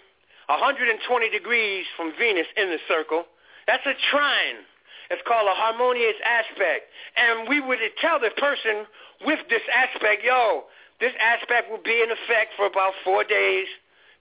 [0.47, 3.25] 120 degrees from Venus in the circle,
[3.67, 4.67] that's a trine.
[5.11, 6.87] It's called a harmonious aspect.
[7.19, 8.87] And we would tell the person
[9.27, 10.71] with this aspect, yo,
[11.03, 13.67] this aspect will be in effect for about four days.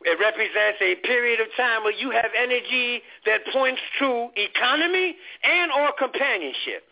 [0.02, 5.70] It represents a period of time where you have energy that points to economy and
[5.70, 6.88] or companionship.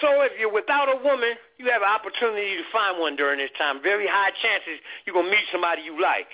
[0.00, 3.50] So if you're without a woman, you have an opportunity to find one during this
[3.58, 3.82] time.
[3.82, 6.30] Very high chances you're going to meet somebody you like.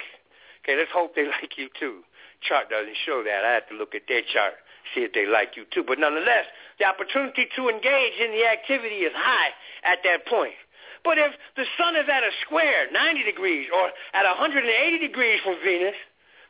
[0.61, 2.05] Okay, let's hope they like you too.
[2.43, 3.45] Chart doesn't show that.
[3.45, 4.61] I have to look at their chart,
[4.95, 5.85] see if they like you too.
[5.87, 6.45] But nonetheless,
[6.79, 9.51] the opportunity to engage in the activity is high
[9.85, 10.59] at that point.
[11.05, 14.65] But if the sun is at a square, 90 degrees, or at 180
[14.99, 15.95] degrees from Venus,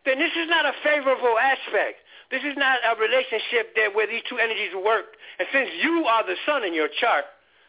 [0.06, 1.98] then this is not a favorable aspect.
[2.30, 5.18] This is not a relationship that where these two energies work.
[5.38, 7.24] And since you are the sun in your chart,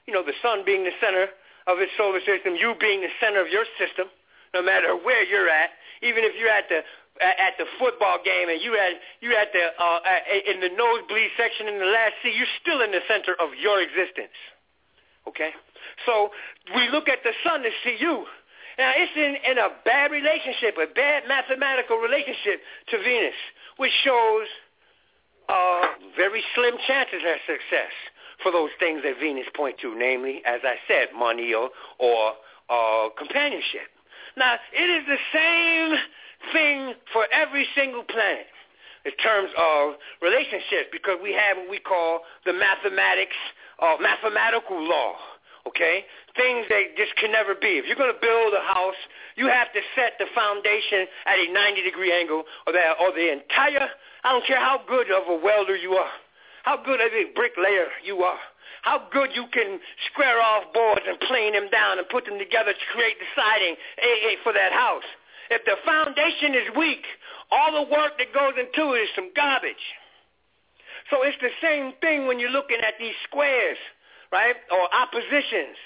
[0.06, 1.28] you know, the sun being the center
[1.68, 4.08] of its solar system, you being the center of your system,
[4.54, 5.72] no matter where you're at,
[6.02, 6.86] even if you're at the
[7.22, 10.00] at the football game and you at you at the uh,
[10.52, 13.82] in the nosebleed section in the last seat, you're still in the center of your
[13.82, 14.36] existence.
[15.28, 15.52] Okay?
[16.06, 16.30] So
[16.76, 18.26] we look at the sun to see you.
[18.78, 22.60] Now it's in, in a bad relationship, a bad mathematical relationship
[22.92, 23.40] to Venus,
[23.78, 24.48] which shows
[25.48, 27.94] uh, very slim chances of success
[28.44, 31.70] for those things that Venus point to, namely, as I said, money or,
[32.00, 32.34] or
[32.70, 33.88] uh, companionship.
[34.36, 35.96] Now, it is the same
[36.52, 38.48] thing for every single planet
[39.06, 43.38] in terms of relationships because we have what we call the mathematics,
[43.82, 45.16] uh, mathematical law
[45.68, 46.06] okay?
[46.38, 47.82] Things that just can never be.
[47.82, 48.98] If you're going to build a house,
[49.36, 53.90] you have to set the foundation at a 90-degree angle or, that, or the entire,
[54.24, 56.14] I don't care how good of a welder you are,
[56.64, 58.40] how good of a bricklayer you are,
[58.84, 59.80] how good you can
[60.12, 63.76] square off boards and plane them down and put them together to create the siding
[64.44, 65.08] for that house.
[65.50, 67.06] If the foundation is weak,
[67.52, 69.86] all the work that goes into it is some garbage.
[71.10, 73.78] So it's the same thing when you're looking at these squares
[74.32, 75.78] right, or oppositions.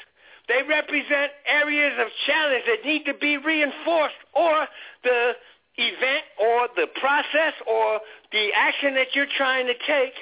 [0.47, 4.67] They represent areas of challenge that need to be reinforced or
[5.03, 5.33] the
[5.77, 7.99] event or the process or
[8.31, 10.13] the action that you're trying to take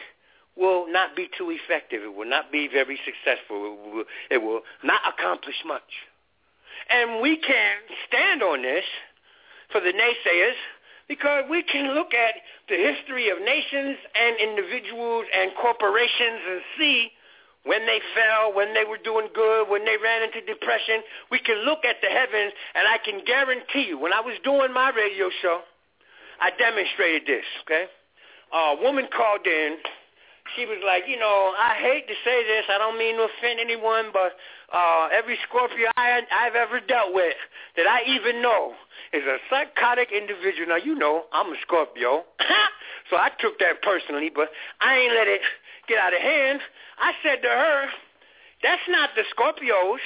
[0.58, 2.02] will not be too effective.
[2.04, 3.56] It will not be very successful.
[3.56, 5.88] It will, it will not accomplish much.
[6.90, 8.84] And we can stand on this
[9.72, 10.58] for the naysayers
[11.08, 12.36] because we can look at
[12.68, 17.12] the history of nations and individuals and corporations and see
[17.64, 21.04] when they fell, when they were doing good, when they ran into depression.
[21.32, 24.74] We can look at the heavens, and I can guarantee you, when I was doing
[24.74, 25.62] my radio show,
[26.40, 27.86] I demonstrated this, okay?
[28.54, 29.78] A woman called in.
[30.56, 32.66] She was like, you know, I hate to say this.
[32.70, 34.34] I don't mean to offend anyone, but
[34.72, 37.36] uh, every Scorpio I, I've ever dealt with
[37.76, 38.74] that I even know
[39.14, 40.70] is a psychotic individual.
[40.70, 42.24] Now, you know, I'm a Scorpio.
[43.10, 44.50] so I took that personally, but
[44.82, 45.42] I ain't let it
[45.88, 46.60] get out of hand.
[47.00, 47.86] I said to her,
[48.64, 50.02] that's not the Scorpios.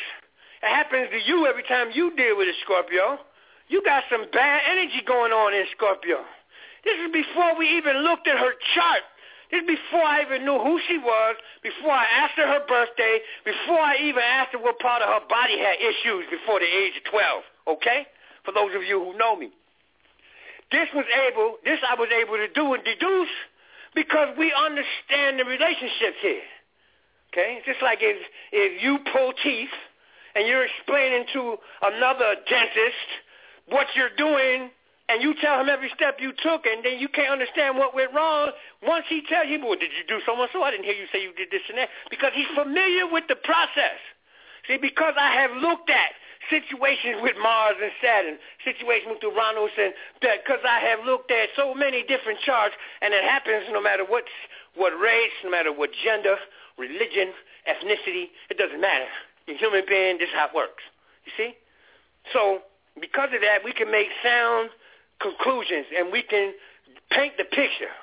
[0.61, 3.19] It happens to you every time you deal with a Scorpio.
[3.67, 6.21] You got some bad energy going on in Scorpio.
[6.83, 9.03] This is before we even looked at her chart
[9.51, 13.79] This before I even knew who she was, before I asked her her birthday, before
[13.79, 17.03] I even asked her what part of her body had issues before the age of
[17.11, 18.07] 12, okay?
[18.45, 19.51] For those of you who know me.
[20.71, 23.35] This was able, this I was able to do and deduce
[23.93, 26.47] because we understand the relationships here.
[27.33, 27.59] Okay?
[27.65, 28.17] Just like if,
[28.51, 29.75] if you pull teeth
[30.35, 33.09] and you're explaining to another dentist
[33.67, 34.71] what you're doing
[35.11, 38.13] and you tell him every step you took and then you can't understand what went
[38.13, 40.63] wrong, once he tells you, well, did you do so and so?
[40.63, 41.89] I didn't hear you say you did this and that.
[42.09, 43.99] Because he's familiar with the process.
[44.67, 46.15] See, because I have looked at
[46.49, 51.73] situations with Mars and Saturn, situations with Uranus, and because I have looked at so
[51.75, 54.23] many different charts, and it happens no matter what,
[54.75, 56.37] what race, no matter what gender,
[56.77, 57.35] religion,
[57.67, 59.11] ethnicity, it doesn't matter.
[59.49, 60.83] A human being, this is how it works.
[61.25, 61.51] You see?
[62.33, 62.61] So
[62.99, 64.69] because of that, we can make sound
[65.21, 66.53] conclusions and we can
[67.11, 67.93] paint the picture.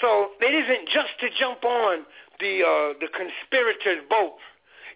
[0.00, 2.06] So it isn't just to jump on
[2.40, 4.40] the uh, the conspirators' boat,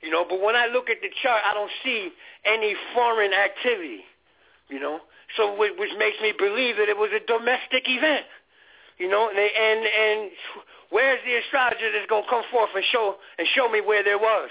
[0.00, 0.24] you know.
[0.24, 2.10] But when I look at the chart, I don't see
[2.46, 4.00] any foreign activity,
[4.68, 5.00] you know.
[5.36, 8.24] So which, which makes me believe that it was a domestic event,
[8.98, 9.28] you know.
[9.28, 10.30] And and and
[10.88, 14.48] where's the astrologer that's gonna come forth and show and show me where there was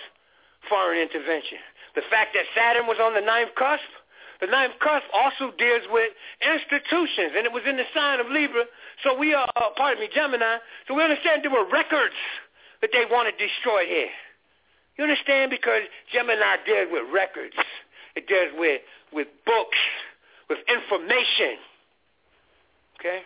[0.70, 1.58] foreign intervention?
[1.96, 3.90] The fact that Saturn was on the ninth cusp
[4.42, 8.66] the ninth cusp also deals with institutions, and it was in the sign of Libra.
[9.04, 10.58] So we are, uh, pardon me, Gemini.
[10.88, 12.16] So we understand there were records
[12.82, 14.12] that they wanted destroyed here.
[14.98, 15.50] You understand?
[15.50, 17.56] Because Gemini deals with records.
[18.16, 18.82] It deals with,
[19.12, 19.78] with books,
[20.50, 21.58] with information.
[23.00, 23.22] Okay?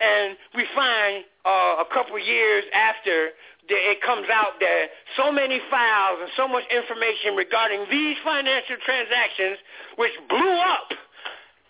[0.00, 3.30] And we find uh, a couple years after
[3.68, 4.84] it comes out that
[5.16, 9.58] so many files and so much information regarding these financial transactions,
[9.96, 10.90] which blew up.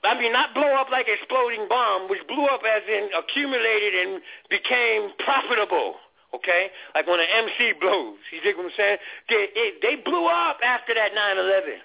[0.04, 4.22] I mean, not blow up like exploding bomb, which blew up as in accumulated and
[4.50, 5.96] became profitable.
[6.34, 8.18] Okay, like when an MC blows.
[8.30, 8.98] You dig what I'm saying?
[9.30, 11.80] They, it, they blew up after that 9/11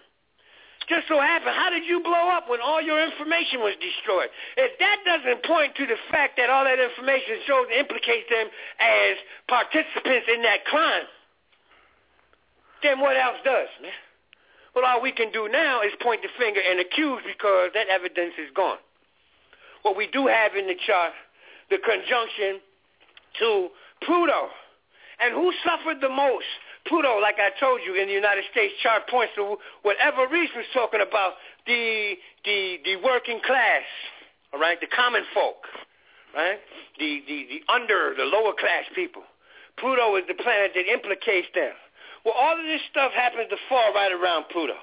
[0.92, 4.28] just so happened, how did you blow up when all your information was destroyed?
[4.60, 9.16] If that doesn't point to the fact that all that information shows implicates them as
[9.48, 11.08] participants in that crime,
[12.84, 13.95] then what else does, man?
[14.76, 18.36] Well, all we can do now is point the finger and accuse because that evidence
[18.36, 18.80] is gone.
[19.84, 21.16] What we do have in the chart,
[21.70, 22.60] the conjunction
[23.40, 23.70] to
[24.03, 24.52] Pluto.
[25.22, 26.50] And who suffered the most
[26.88, 30.68] Pluto, like I told you, in the United States chart points to whatever reason is
[30.74, 31.34] talking about
[31.68, 33.84] the the the working class,
[34.53, 35.68] all right, the common folk,
[36.35, 36.60] right,
[36.98, 39.24] the the the under the lower class people.
[39.77, 41.74] Pluto is the planet that implicates them.
[42.26, 44.77] Well, all of this stuff happens to fall right around Pluto.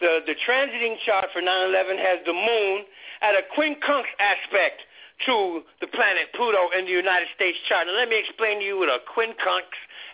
[0.00, 2.84] The the transiting chart for 9/11 has the moon
[3.22, 4.82] at a quincunx aspect
[5.26, 7.86] to the planet Pluto in the United States chart.
[7.86, 9.64] Now let me explain to you what a quincunx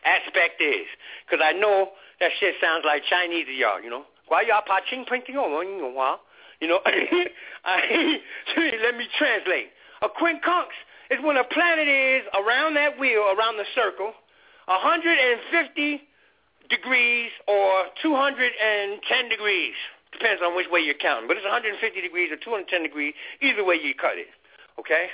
[0.04, 0.86] aspect is.
[1.26, 4.04] Because I know that shit sounds like Chinese to y'all, you know.
[4.28, 5.50] Why y'all patching printing on
[6.60, 6.80] You know,
[7.64, 8.18] I,
[8.82, 9.68] let me translate.
[10.02, 10.70] A quincunx
[11.10, 14.12] is when a planet is around that wheel, around the circle,
[14.66, 16.00] 150
[16.70, 19.74] degrees or 210 degrees.
[20.12, 21.26] Depends on which way you're counting.
[21.26, 24.30] But it's 150 degrees or 210 degrees, either way you cut it.
[24.78, 25.08] Okay?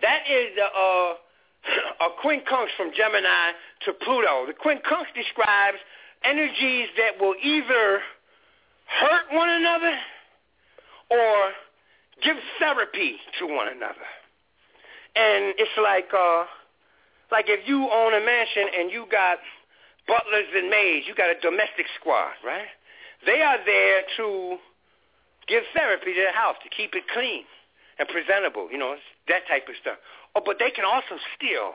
[0.00, 1.14] That is the uh,
[2.00, 3.52] a quincunx from Gemini
[3.84, 4.46] to Pluto.
[4.46, 5.78] The quincunx describes
[6.24, 8.00] energies that will either
[8.86, 9.96] hurt one another
[11.10, 11.52] or
[12.22, 14.08] give therapy to one another.
[15.16, 16.44] And it's like uh
[17.30, 19.38] like if you own a mansion and you got
[20.06, 22.72] butlers and maids, you got a domestic squad, right?
[23.26, 24.56] They are there to
[25.46, 27.44] give therapy to the house, to keep it clean
[27.98, 28.96] and presentable, you know,
[29.28, 29.98] that type of stuff.
[30.38, 31.74] Oh, but they can also steal.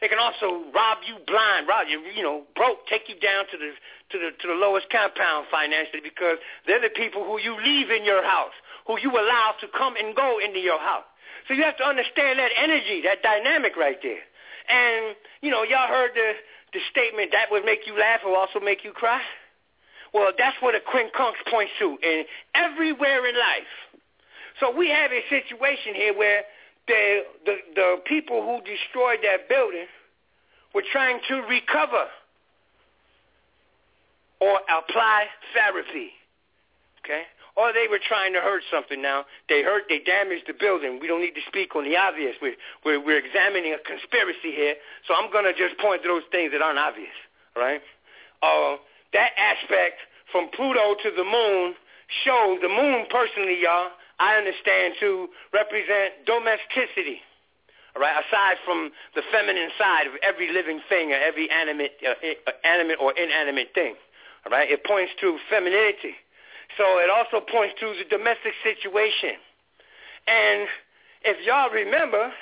[0.00, 3.58] They can also rob you blind, rob you, you know, broke, take you down to
[3.58, 3.74] the
[4.14, 8.04] to the to the lowest compound financially because they're the people who you leave in
[8.04, 8.54] your house,
[8.86, 11.02] who you allow to come and go into your house.
[11.48, 14.22] So you have to understand that energy, that dynamic right there.
[14.70, 16.38] And you know, y'all heard the
[16.72, 19.22] the statement that would make you laugh will also make you cry.
[20.14, 23.74] Well, that's what a quincunx points to, and everywhere in life.
[24.60, 26.44] So we have a situation here where
[26.88, 29.86] the, the, the people who destroyed that building
[30.74, 32.08] were trying to recover
[34.40, 36.10] or apply therapy.
[37.04, 37.22] Okay?
[37.56, 39.24] Or they were trying to hurt something now.
[39.48, 40.98] They hurt, they damaged the building.
[41.00, 42.36] We don't need to speak on the obvious.
[42.40, 44.74] We're, we're, we're examining a conspiracy here,
[45.06, 47.14] so I'm going to just point to those things that aren't obvious.
[47.56, 47.82] Right?
[48.42, 48.76] Uh,
[49.12, 49.98] that aspect
[50.30, 51.74] from Pluto to the moon
[52.22, 57.22] shows, the moon personally, y'all, I understand to represent domesticity.
[57.94, 62.14] All right, aside from the feminine side of every living thing or every animate, uh,
[62.46, 63.94] uh, animate or inanimate thing.
[64.46, 66.14] All right, it points to femininity.
[66.76, 69.40] So it also points to the domestic situation.
[70.26, 70.68] And
[71.24, 72.32] if y'all remember,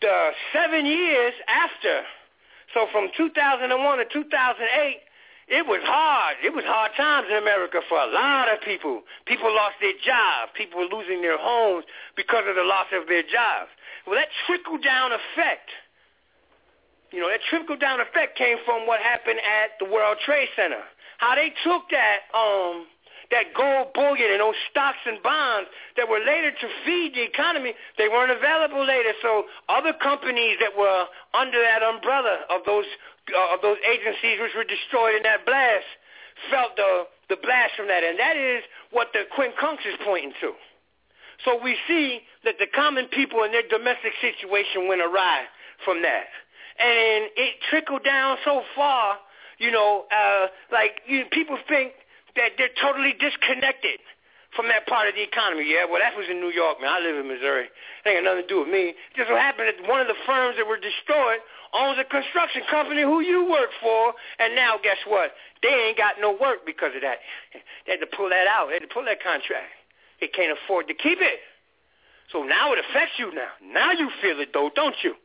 [0.00, 2.02] the seven years after,
[2.74, 4.98] so from 2001 to 2008,
[5.48, 6.36] it was hard.
[6.44, 9.02] It was hard times in America for a lot of people.
[9.26, 10.52] People lost their jobs.
[10.54, 11.84] People were losing their homes
[12.16, 13.70] because of the loss of their jobs.
[14.06, 15.70] Well, that trickle-down effect,
[17.10, 20.82] you know, that trickle-down effect came from what happened at the World Trade Center.
[21.18, 22.86] How they took that um,
[23.32, 27.72] that gold bullion and those stocks and bonds that were later to feed the economy,
[27.96, 29.16] they weren't available later.
[29.20, 32.84] So other companies that were under that umbrella of those
[33.32, 35.88] uh, of those agencies which were destroyed in that blast
[36.52, 38.62] felt the the blast from that, and that is
[38.92, 40.52] what the quincunx is pointing to.
[41.44, 45.48] So we see that the common people and their domestic situation went awry
[45.84, 46.28] from that,
[46.78, 49.16] and it trickled down so far.
[49.58, 51.92] You know, uh, like you, people think
[52.36, 54.00] that they're totally disconnected
[54.56, 55.64] from that part of the economy.
[55.64, 56.92] Yeah, well, that was in New York, man.
[56.92, 57.68] I live in Missouri.
[57.68, 58.94] It ain't got nothing to do with me.
[59.16, 61.40] Just so happened that one of the firms that were destroyed
[61.72, 65.32] owns a construction company who you work for, and now guess what?
[65.64, 67.24] They ain't got no work because of that.
[67.86, 68.68] They had to pull that out.
[68.68, 69.72] They had to pull that contract.
[70.20, 71.40] They can't afford to keep it.
[72.30, 73.56] So now it affects you now.
[73.64, 75.16] Now you feel it, though, don't you?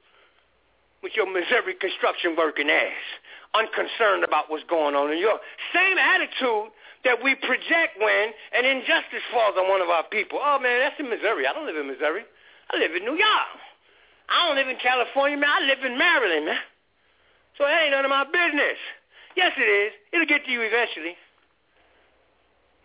[1.03, 3.05] With your Missouri construction working ass,
[3.53, 5.39] unconcerned about what's going on in New York.
[5.75, 6.71] Same attitude
[7.03, 10.39] that we project when an injustice falls on one of our people.
[10.41, 11.45] Oh, man, that's in Missouri.
[11.45, 12.23] I don't live in Missouri.
[12.69, 13.51] I live in New York.
[14.27, 15.49] I don't live in California, man.
[15.49, 16.63] I live in Maryland, man.
[17.57, 18.77] So that ain't none of my business.
[19.35, 19.91] Yes, it is.
[20.11, 21.15] It'll get to you eventually.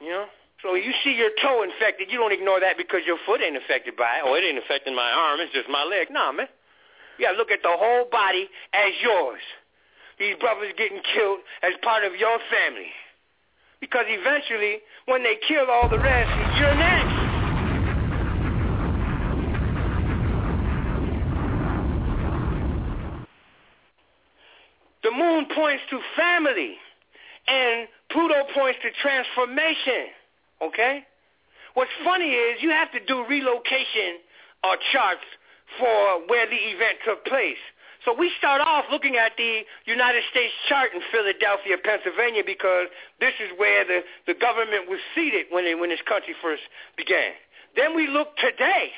[0.01, 0.27] You know?
[0.63, 3.97] So you see your toe infected, you don't ignore that because your foot ain't affected
[3.99, 4.23] by it.
[4.25, 5.41] Oh, it ain't affecting my arm.
[5.41, 6.07] It's just my leg.
[6.11, 6.47] Nah, man.
[7.19, 9.43] You got to look at the whole body as yours.
[10.19, 12.95] These brothers getting killed as part of your family.
[13.83, 17.33] Because eventually, when they kill all the rest, you're next.
[25.03, 26.77] The moon points to family,
[27.49, 30.15] and Pluto points to transformation.
[30.63, 31.03] Okay?
[31.75, 34.23] What's funny is you have to do relocation
[34.63, 35.27] or charts
[35.77, 37.59] for where the event took place.
[38.05, 42.89] So we start off looking at the United States chart in Philadelphia, Pennsylvania, because
[43.21, 46.63] this is where the, the government was seated when, it, when this country first
[46.97, 47.31] began.
[47.77, 48.91] Then we look today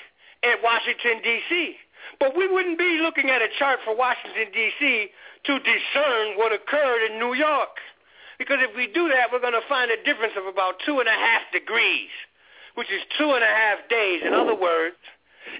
[0.42, 1.76] at Washington, D.C.
[2.18, 5.08] But we wouldn't be looking at a chart for Washington, D.C.
[5.46, 7.76] to discern what occurred in New York.
[8.38, 11.08] Because if we do that, we're going to find a difference of about two and
[11.08, 12.10] a half degrees,
[12.74, 14.22] which is two and a half days.
[14.24, 14.96] In other words,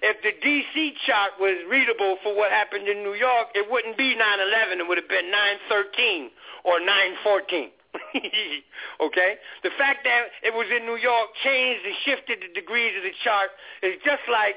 [0.03, 0.95] if the D.C.
[1.07, 4.81] chart was readable for what happened in New York, it wouldn't be 9-11.
[4.81, 5.31] It would have been
[5.71, 6.29] 9-13
[6.65, 7.69] or 9-14.
[9.01, 9.37] okay?
[9.63, 13.15] The fact that it was in New York changed and shifted the degrees of the
[13.23, 13.51] chart
[13.83, 14.57] is just like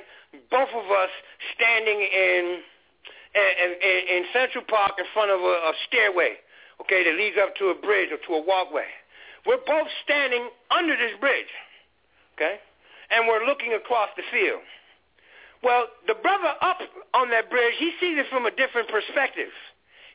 [0.50, 1.14] both of us
[1.56, 2.62] standing in
[3.38, 6.42] in, in, in Central Park in front of a, a stairway,
[6.82, 8.90] okay, that leads up to a bridge or to a walkway.
[9.46, 11.52] We're both standing under this bridge,
[12.34, 12.58] okay,
[13.12, 14.66] and we're looking across the field.
[15.64, 16.80] Well, the brother up
[17.14, 19.50] on that bridge, he sees it from a different perspective.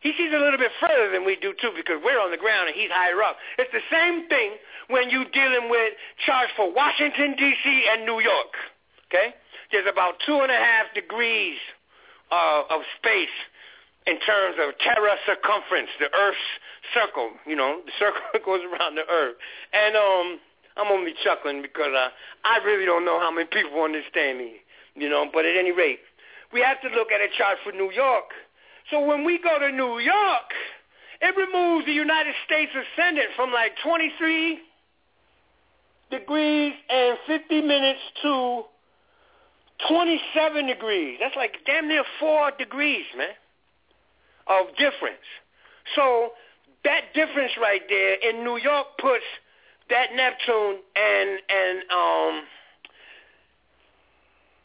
[0.02, 2.66] He sees a little bit further than we do too because we're on the ground
[2.66, 3.36] and he's higher up.
[3.58, 4.58] It's the same thing
[4.90, 5.94] when you're dealing with
[6.26, 7.66] charts for Washington, D.C.
[7.90, 8.54] and New York.
[9.06, 9.34] Okay?
[9.70, 11.56] There's about two and a half degrees
[12.30, 13.34] uh, of space
[14.06, 16.50] in terms of terra circumference, the Earth's
[16.90, 17.30] circle.
[17.46, 19.38] You know, the circle goes around the Earth.
[19.72, 20.26] And um,
[20.76, 22.10] I'm only chuckling because I,
[22.42, 26.00] I really don't know how many people understand me you know, but at any rate,
[26.52, 28.30] we have to look at a chart for New York.
[28.90, 30.50] So when we go to New York,
[31.20, 34.58] it removes the United States ascendant from like 23
[36.10, 38.62] degrees and 50 minutes to
[39.88, 41.18] 27 degrees.
[41.20, 43.28] That's like damn near 4 degrees, man,
[44.46, 45.24] of difference.
[45.94, 46.30] So
[46.84, 49.24] that difference right there in New York puts
[49.90, 52.42] that Neptune and and um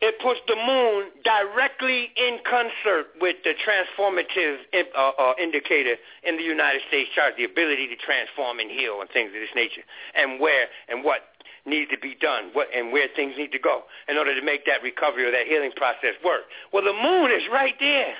[0.01, 6.43] it puts the moon directly in concert with the transformative uh, uh, indicator in the
[6.43, 9.81] United States chart, the ability to transform and heal and things of this nature,
[10.13, 11.21] and where and what
[11.65, 14.65] needs to be done, what and where things need to go in order to make
[14.65, 16.41] that recovery or that healing process work.
[16.71, 18.13] Well, the moon is right there,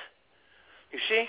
[0.92, 1.28] you see,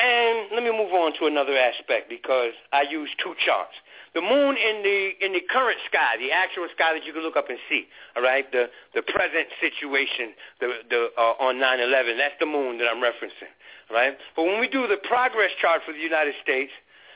[0.00, 3.76] And let me move on to another aspect because I use two charts.
[4.14, 7.36] The moon in the in the current sky, the actual sky that you can look
[7.36, 7.84] up and see.
[8.16, 12.16] All right, the the present situation, the the uh, on 9/11.
[12.16, 13.52] That's the moon that I'm referencing.
[13.90, 16.72] All right, but when we do the progress chart for the United States,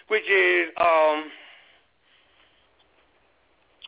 [0.09, 1.33] which is um,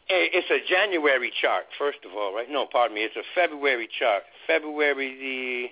[0.08, 2.49] it's a January chart, first of all, right?
[2.49, 4.23] No, pardon me, it's a February chart.
[4.47, 5.68] February the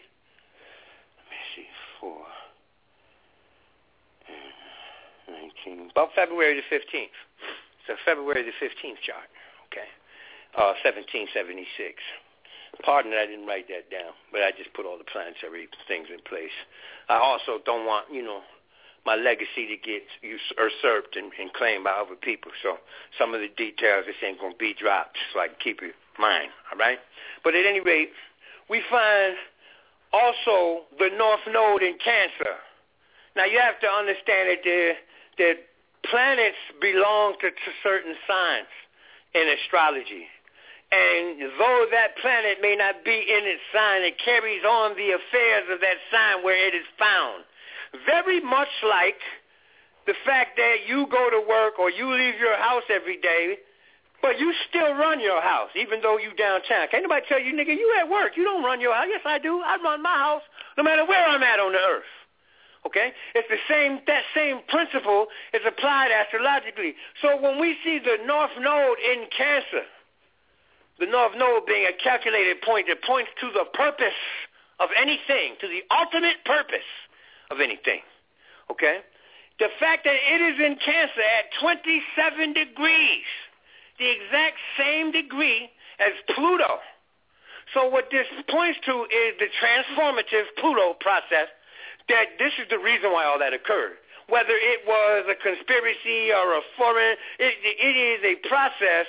[1.16, 1.66] let me see,
[1.98, 2.22] four.
[5.66, 7.16] 19, about February the 15th.
[7.86, 9.28] So February the 15th chart,
[9.68, 9.88] okay,
[10.56, 12.00] uh, 1776.
[12.82, 16.08] Pardon that I didn't write that down, but I just put all the planetary things
[16.10, 16.54] in place.
[17.08, 18.42] I also don't want, you know,
[19.06, 22.50] my legacy to get usurped and, and claimed by other people.
[22.62, 22.78] So
[23.18, 26.48] some of the details this ain't gonna be dropped, so I can keep it mine.
[26.72, 26.98] All right.
[27.44, 28.10] But at any rate,
[28.68, 29.36] we find
[30.12, 32.56] also the North Node in Cancer.
[33.36, 34.94] Now you have to understand that the
[35.38, 35.56] that
[36.08, 38.70] planets belong to, to certain signs
[39.34, 40.28] in astrology.
[40.92, 45.66] And though that planet may not be in its sign, it carries on the affairs
[45.72, 47.42] of that sign where it is found.
[48.06, 49.18] Very much like
[50.06, 53.56] the fact that you go to work or you leave your house every day,
[54.22, 56.86] but you still run your house, even though you downtown.
[56.90, 58.36] Can't nobody tell you, nigga, you at work.
[58.36, 59.06] You don't run your house.
[59.08, 59.60] Yes, I do.
[59.60, 60.42] I run my house
[60.76, 62.08] no matter where I'm at on the earth.
[62.86, 63.12] Okay?
[63.34, 66.94] It's the same, that same principle is applied astrologically.
[67.22, 69.88] So when we see the North Node in Cancer,
[71.00, 74.20] the North Node being a calculated point that points to the purpose
[74.80, 76.86] of anything, to the ultimate purpose
[77.50, 78.00] of anything.
[78.70, 79.00] Okay?
[79.58, 83.28] The fact that it is in Cancer at 27 degrees,
[83.98, 86.82] the exact same degree as Pluto.
[87.72, 91.48] So what this points to is the transformative Pluto process
[92.08, 93.96] that this is the reason why all that occurred.
[94.28, 99.06] Whether it was a conspiracy or a foreign, it, it is a process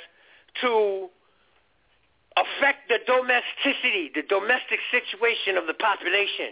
[0.61, 1.09] to
[2.35, 6.51] affect the domesticity, the domestic situation of the population.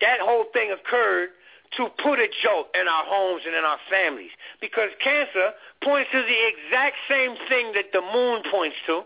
[0.00, 1.36] That whole thing occurred
[1.76, 5.52] to put a jolt in our homes and in our families because cancer
[5.84, 9.02] points to the exact same thing that the moon points to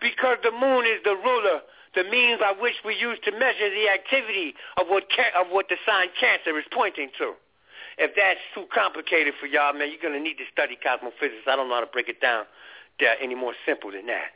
[0.00, 1.62] because the moon is the ruler
[1.94, 5.68] the means by which we use to measure the activity of what ca- of what
[5.68, 7.34] the sign Cancer is pointing to.
[7.96, 11.46] If that's too complicated for y'all, man, you're gonna need to study cosmophysics.
[11.46, 12.44] I don't know how to break it down
[13.00, 14.34] uh, any more simple than that.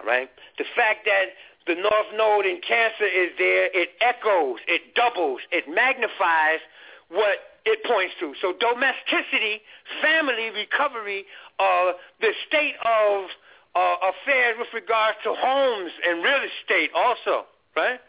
[0.00, 0.28] All right.
[0.58, 1.32] The fact that
[1.66, 6.60] the North Node in Cancer is there, it echoes, it doubles, it magnifies
[7.08, 8.34] what it points to.
[8.40, 9.62] So domesticity,
[10.02, 11.24] family recovery,
[11.60, 13.30] uh, the state of
[13.74, 18.00] uh, affairs with regards to homes and real estate also, right,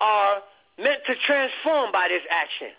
[0.00, 0.42] are
[0.78, 2.74] meant to transform by this action.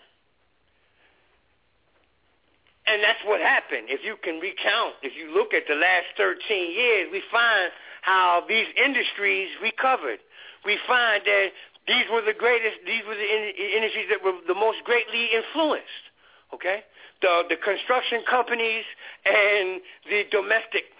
[2.86, 3.88] And that's what happened.
[3.88, 6.36] If you can recount, if you look at the last 13
[6.70, 10.20] years, we find how these industries recovered.
[10.66, 11.48] We find that
[11.88, 13.28] these were the greatest, these were the
[13.76, 16.04] industries that were the most greatly influenced,
[16.52, 16.84] okay?
[17.22, 18.84] The, the construction companies
[19.24, 20.92] and the domestic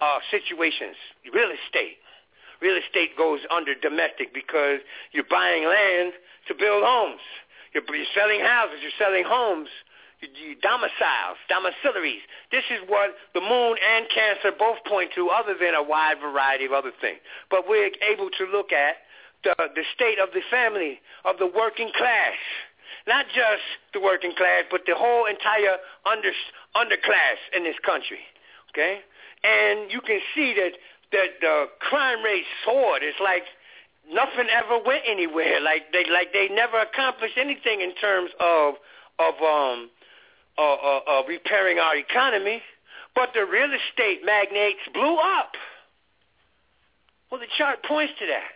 [0.00, 0.96] uh, situations.
[1.32, 1.98] Real estate.
[2.60, 4.80] Real estate goes under domestic because
[5.12, 6.12] you're buying land
[6.48, 7.22] to build homes.
[7.72, 8.78] You're, you're selling houses.
[8.82, 9.68] You're selling homes.
[10.20, 12.24] You, you domiciles, domiciliaries.
[12.50, 16.64] This is what the moon and cancer both point to other than a wide variety
[16.64, 17.18] of other things.
[17.50, 18.96] But we're able to look at
[19.44, 22.34] the, the state of the family, of the working class.
[23.06, 23.62] Not just
[23.94, 26.32] the working class, but the whole entire under,
[26.74, 28.20] underclass in this country.
[28.70, 29.00] Okay?
[29.44, 30.72] And you can see that
[31.12, 33.02] that the crime rate soared.
[33.02, 33.44] It's like
[34.12, 35.60] nothing ever went anywhere.
[35.60, 38.74] Like they like they never accomplished anything in terms of
[39.18, 39.90] of um
[40.58, 42.62] uh, uh, uh, repairing our economy.
[43.14, 45.52] But the real estate magnates blew up.
[47.30, 48.50] Well, the chart points to that.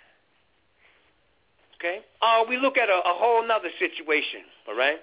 [1.79, 2.01] Okay.
[2.21, 4.41] Uh, we look at a, a whole other situation.
[4.69, 4.99] All right.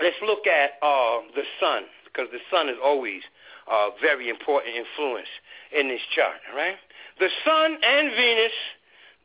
[0.00, 3.22] Let's look at uh, the sun because the sun is always
[3.70, 5.28] uh, very important influence
[5.76, 6.36] in this chart.
[6.50, 6.76] All right,
[7.18, 8.56] the Sun and Venus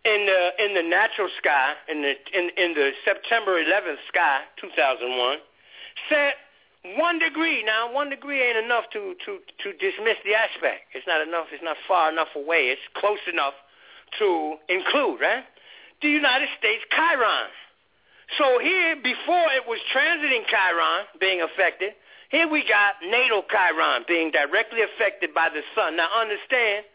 [0.05, 5.37] in the in the natural sky in the in, in the September 11th sky 2001
[6.09, 6.35] set
[6.95, 7.63] one degree.
[7.63, 10.93] Now, one degree ain't enough to to to dismiss the aspect.
[10.93, 11.47] It's not enough.
[11.51, 12.71] It's not far enough away.
[12.71, 13.53] It's close enough
[14.19, 15.43] to include, right?
[16.01, 17.51] The United States Chiron.
[18.37, 21.95] So here, before it was transiting Chiron, being affected,
[22.29, 25.95] here we got natal Chiron being directly affected by the sun.
[25.95, 26.85] Now understand,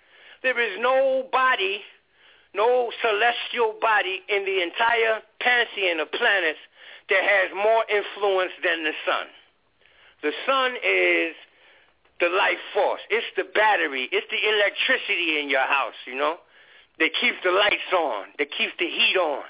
[0.42, 1.80] there is no body,
[2.54, 6.60] no celestial body in the entire pantheon of planets
[7.08, 9.26] that has more influence than the sun.
[10.22, 11.34] The sun is
[12.20, 13.00] the life force.
[13.10, 14.08] It's the battery.
[14.12, 16.36] It's the electricity in your house, you know,
[16.98, 19.42] that keeps the lights on, that keeps the heat on.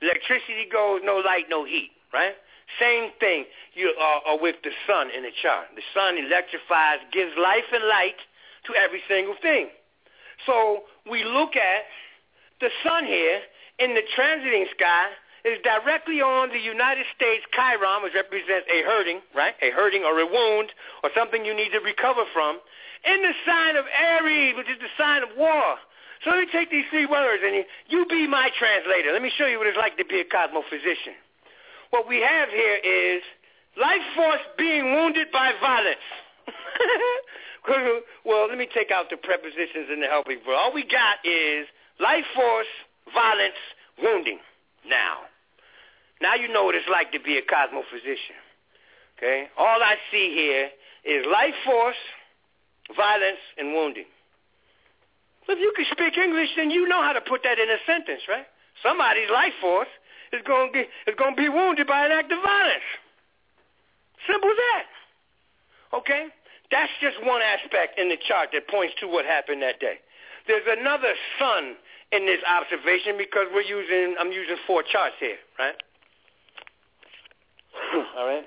[0.00, 2.34] Electricity goes, no light, no heat, right?
[2.80, 3.44] Same thing
[3.74, 5.66] you are, are with the sun in the chart.
[5.74, 8.18] The sun electrifies, gives life and light
[8.66, 9.68] to every single thing.
[10.46, 11.84] So we look at
[12.60, 13.40] the sun here
[13.78, 15.10] in the transiting sky
[15.44, 19.52] is directly on the United States Chiron, which represents a hurting, right?
[19.60, 20.72] A hurting or a wound
[21.04, 22.58] or something you need to recover from,
[23.04, 25.76] in the sign of Aries, which is the sign of war.
[26.24, 29.12] So let me take these three words and you, you be my translator.
[29.12, 31.12] Let me show you what it's like to be a cosmophysician.
[31.94, 33.22] What we have here is
[33.78, 36.02] life force being wounded by violence.
[38.26, 40.58] well, let me take out the prepositions and the helping verb.
[40.58, 41.68] All we got is
[42.00, 42.66] life force,
[43.14, 43.62] violence,
[44.02, 44.40] wounding.
[44.90, 45.30] Now,
[46.20, 48.42] now you know what it's like to be a cosmophysician.
[49.16, 49.46] Okay?
[49.56, 50.70] All I see here
[51.04, 52.02] is life force,
[52.96, 54.10] violence, and wounding.
[55.46, 58.22] If you can speak English, then you know how to put that in a sentence,
[58.28, 58.46] right?
[58.82, 59.86] Somebody's life force
[60.34, 62.88] is going to be, is going to be wounded by an act of violence.
[64.26, 64.86] Simple as that.
[65.98, 66.26] Okay?
[66.70, 70.02] That's just one aspect in the chart that points to what happened that day.
[70.46, 71.76] There's another sun
[72.12, 75.76] in this observation because we're using, I'm using four charts here, right?
[78.18, 78.44] All right.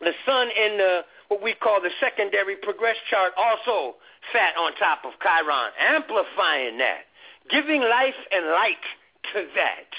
[0.00, 3.96] The sun in the what we call the secondary progress chart also
[4.32, 7.08] sat on top of Chiron, amplifying that,
[7.50, 8.84] giving life and light
[9.32, 9.90] to that,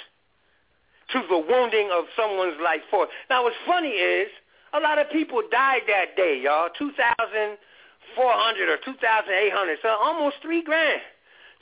[1.12, 3.10] to the wounding of someone's life force.
[3.30, 4.30] Now, what's funny is
[4.74, 6.70] a lot of people died that day, y'all.
[6.78, 11.02] 2,400 or 2,800, so almost three grand.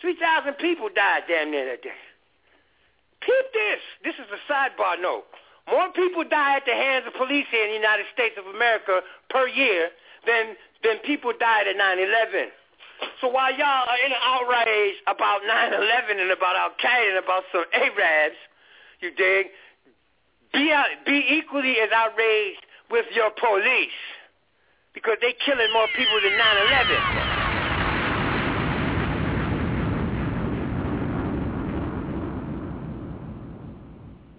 [0.01, 1.95] 3,000 people died damn near that day.
[3.25, 3.79] Keep this.
[4.03, 5.23] This is a sidebar note.
[5.69, 8.99] More people die at the hands of police here in the United States of America
[9.29, 9.91] per year
[10.27, 12.51] than than people died at 9/11.
[13.21, 17.45] So while y'all are in an outrage about 9/11 and about Al Qaeda and about
[17.53, 18.35] some Arabs,
[19.03, 19.47] you dig?
[20.53, 23.91] Be out, be equally as outraged with your police
[24.93, 26.99] because they killing more people than 9/11.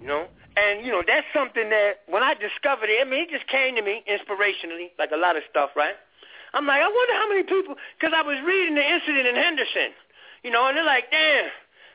[0.00, 0.28] You know?
[0.56, 3.74] And, you know, that's something that when I discovered it, I mean, it just came
[3.74, 5.96] to me inspirationally, like a lot of stuff, right?
[6.54, 9.90] I'm like, I wonder how many people, because I was reading the incident in Henderson,
[10.44, 11.50] you know, and they're like, damn.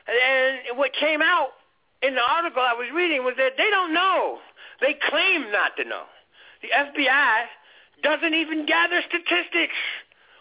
[0.06, 1.56] And what came out
[2.02, 4.38] in the article I was reading was that they don't know.
[4.80, 6.04] They claim not to know.
[6.62, 7.44] The FBI
[8.02, 9.76] doesn't even gather statistics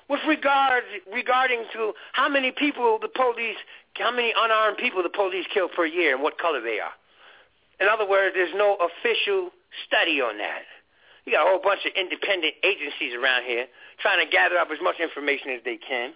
[0.09, 3.57] with regard regarding to how many people the police,
[3.95, 6.95] how many unarmed people the police kill per year and what color they are.
[7.79, 9.51] In other words, there's no official
[9.85, 10.63] study on that.
[11.25, 13.67] You got a whole bunch of independent agencies around here
[14.01, 16.13] trying to gather up as much information as they can,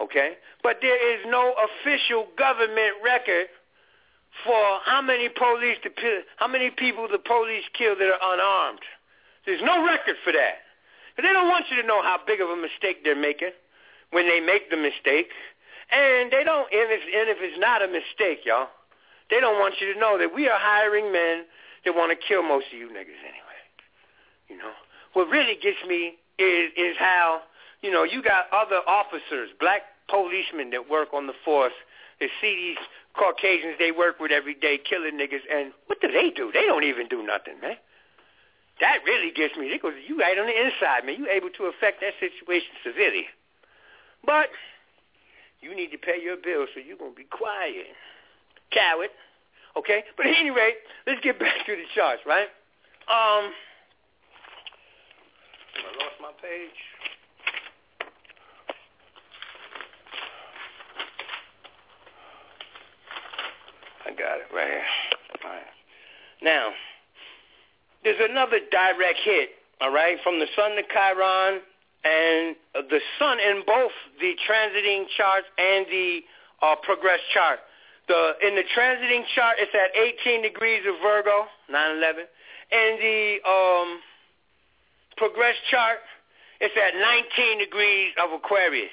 [0.00, 0.34] okay?
[0.62, 3.46] But there is no official government record
[4.44, 5.78] for how many police,
[6.36, 8.80] how many people the police kill that are unarmed.
[9.44, 10.64] There's no record for that.
[11.16, 13.52] But they don't want you to know how big of a mistake they're making
[14.10, 15.28] when they make the mistake.
[15.90, 18.68] And they don't, and if, and if it's not a mistake, y'all,
[19.28, 21.44] they don't want you to know that we are hiring men
[21.84, 23.60] that want to kill most of you niggas anyway.
[24.48, 24.72] You know,
[25.12, 27.42] what really gets me is is how
[27.82, 31.72] you know you got other officers, black policemen that work on the force
[32.20, 32.86] that see these
[33.18, 36.50] Caucasians they work with every day killing niggas, and what do they do?
[36.52, 37.76] They don't even do nothing, man.
[38.80, 39.68] That really gets me.
[39.70, 41.16] Because you right on the inside, man.
[41.18, 43.26] You able to affect that situation severely,
[44.24, 44.48] but
[45.60, 47.86] you need to pay your bills, so you're gonna be quiet
[48.72, 49.10] coward.
[49.76, 50.04] Okay?
[50.16, 50.76] But at any rate,
[51.06, 52.48] let's get back to the charts, right?
[53.08, 53.52] Um,
[55.76, 56.76] I lost my page.
[64.16, 64.84] Got it right here.
[65.44, 65.66] All right.
[66.42, 66.70] Now,
[68.04, 69.50] there's another direct hit,
[69.80, 71.60] all right, from the sun to Chiron,
[72.04, 76.20] and the sun in both the transiting charts and the
[76.62, 77.60] uh, progress chart
[78.08, 82.26] the in the transiting chart, it's at 18 degrees of Virgo, 9/11.
[82.72, 84.00] And the um,
[85.16, 85.98] progress chart,
[86.60, 88.90] it's at 19 degrees of Aquarius.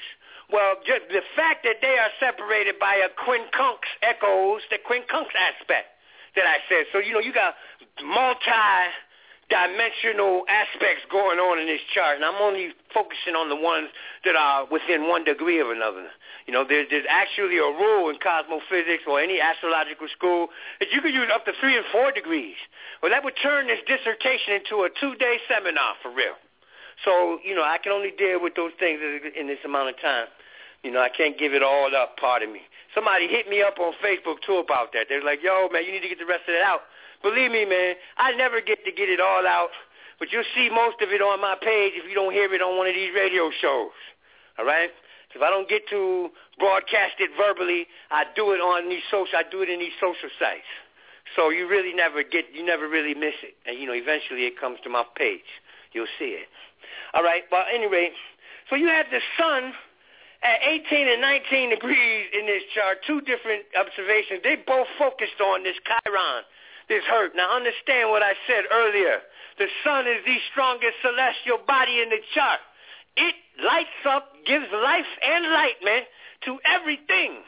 [0.52, 5.94] Well, just the fact that they are separated by a quincunx echoes the quincunx aspect
[6.36, 6.86] that I said.
[6.92, 7.54] So you know, you got
[8.04, 8.90] multi
[9.50, 13.90] dimensional aspects going on in this chart, and I'm only focusing on the ones
[14.24, 16.06] that are within one degree of another.
[16.46, 21.02] You know, there's, there's actually a rule in cosmophysics or any astrological school that you
[21.02, 22.58] could use up to three and four degrees.
[23.02, 26.38] Well, that would turn this dissertation into a two-day seminar for real.
[27.06, 30.28] So, you know, I can only deal with those things in this amount of time.
[30.84, 32.62] You know, I can't give it all up, pardon me.
[32.96, 35.08] Somebody hit me up on Facebook, too, about that.
[35.10, 36.82] They're like, yo, man, you need to get the rest of it out.
[37.22, 39.76] Believe me, man, I never get to get it all out,
[40.20, 42.78] but you'll see most of it on my page if you don't hear it on
[42.78, 43.92] one of these radio shows.
[44.58, 44.90] All right?
[45.34, 49.38] So if I don't get to broadcast it verbally, I do it on these social.
[49.38, 50.68] I do it in these social sites.
[51.36, 54.60] So you really never get, you never really miss it, and you know, eventually it
[54.60, 55.46] comes to my page.
[55.94, 56.48] You'll see it.
[57.14, 57.44] All right.
[57.52, 58.10] Well, anyway,
[58.70, 59.74] so you have the sun
[60.44, 63.00] at 18 and 19 degrees in this chart.
[63.06, 64.40] Two different observations.
[64.44, 66.44] They both focused on this Chiron
[66.90, 67.38] this hurt.
[67.38, 69.22] Now understand what I said earlier.
[69.62, 72.60] The sun is the strongest celestial body in the chart.
[73.16, 76.02] It lights up, gives life and light, man,
[76.46, 77.46] to everything.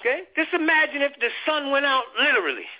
[0.00, 0.22] Okay?
[0.36, 2.70] Just imagine if the sun went out literally.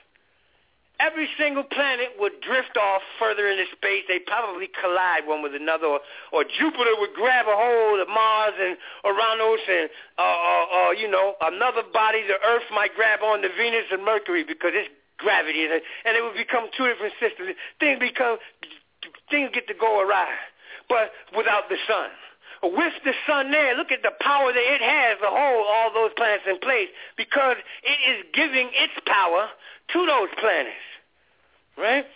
[0.99, 4.09] Every single planet would drift off further into space.
[4.09, 6.01] They'd probably collide one with another, or,
[6.33, 11.11] or Jupiter would grab a hold of Mars and Uranus, and uh, uh, uh, you
[11.11, 15.69] know another body, the Earth, might grab on to Venus and Mercury because it's gravity,
[15.69, 17.53] and it would become two different systems.
[17.79, 18.39] Things become
[19.31, 20.33] things get to go awry,
[20.89, 22.09] but without the sun.
[22.63, 26.11] With the sun there, look at the power that it has to hold all those
[26.17, 29.53] planets in place because it is giving its power
[29.93, 30.87] to those planets,
[31.79, 32.07] right?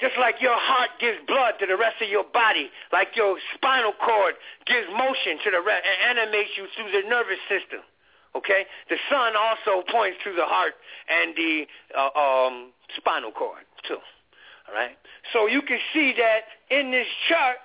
[0.00, 3.92] Just like your heart gives blood to the rest of your body, like your spinal
[3.92, 4.34] cord
[4.66, 7.80] gives motion to the rest and animates you through the nervous system.
[8.34, 10.74] Okay, the sun also points to the heart
[11.08, 13.98] and the uh, um, spinal cord too.
[14.68, 14.96] All right,
[15.32, 17.56] so you can see that in this chart,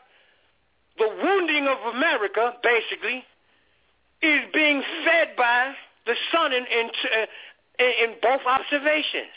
[0.98, 3.24] the wounding of America basically
[4.22, 5.74] is being fed by
[6.06, 6.66] the sun in
[7.80, 9.36] in, in both observations.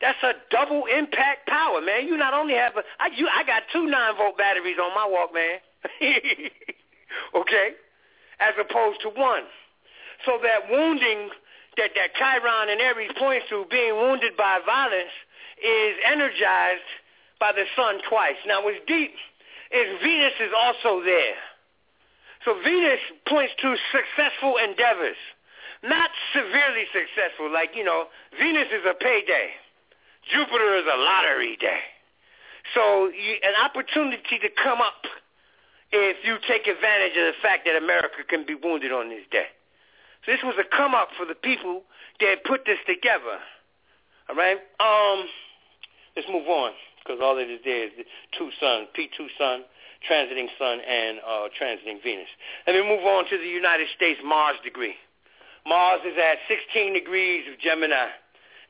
[0.00, 2.06] That's a double impact power, man.
[2.06, 5.04] You not only have a, I, you, I got two nine volt batteries on my
[5.04, 5.60] Walkman,
[7.34, 7.68] okay,
[8.40, 9.44] as opposed to one.
[10.24, 11.28] So that wounding
[11.76, 15.12] that, that Chiron and Aries points to, being wounded by violence,
[15.60, 16.88] is energized
[17.38, 18.40] by the sun twice.
[18.46, 19.12] Now what's deep
[19.70, 21.36] is Venus is also there.
[22.44, 25.16] So Venus points to successful endeavors,
[25.82, 27.50] not severely successful.
[27.52, 28.06] Like, you know,
[28.38, 29.50] Venus is a payday.
[30.28, 31.80] Jupiter is a lottery day.
[32.74, 35.08] So you, an opportunity to come up
[35.92, 39.48] if you take advantage of the fact that America can be wounded on this day.
[40.24, 41.82] So this was a come up for the people
[42.20, 43.40] that put this together.
[44.28, 44.58] All right.
[44.78, 45.26] Um,
[46.14, 48.04] let's move on because all that is there is the
[48.36, 49.64] two sun, P2 sun,
[50.04, 52.28] transiting sun, and uh, transiting Venus.
[52.66, 54.94] Let me move on to the United States Mars degree.
[55.66, 58.08] Mars is at 16 degrees of Gemini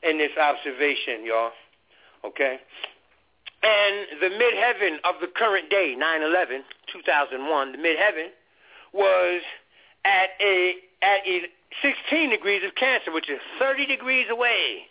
[0.03, 1.51] in this observation, y'all.
[2.25, 2.59] Okay?
[3.63, 6.61] And the midheaven of the current day, 9-11,
[6.91, 8.29] 2001, the midheaven
[8.93, 9.41] was
[10.03, 11.21] at a at
[11.81, 14.85] 16 degrees of Cancer, which is 30 degrees away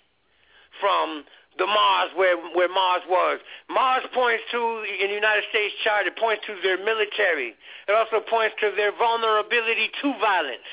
[0.81, 1.25] from
[1.59, 3.41] the Mars where where Mars was.
[3.69, 6.07] Mars points to in the United States chart.
[6.07, 7.55] It points to their military.
[7.89, 10.71] It also points to their vulnerability to violence,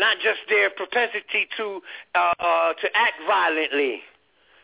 [0.00, 1.80] not just their propensity to
[2.14, 4.00] uh, uh, to act violently.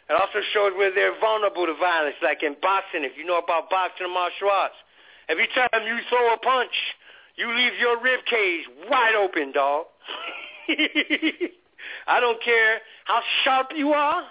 [0.08, 3.04] It also shows where they're vulnerable to violence, like in boxing.
[3.04, 4.78] If you know about boxing and martial arts,
[5.28, 6.72] every time you throw a punch,
[7.36, 9.86] you leave your rib cage wide open, dog.
[12.06, 14.22] I don't care how sharp you are.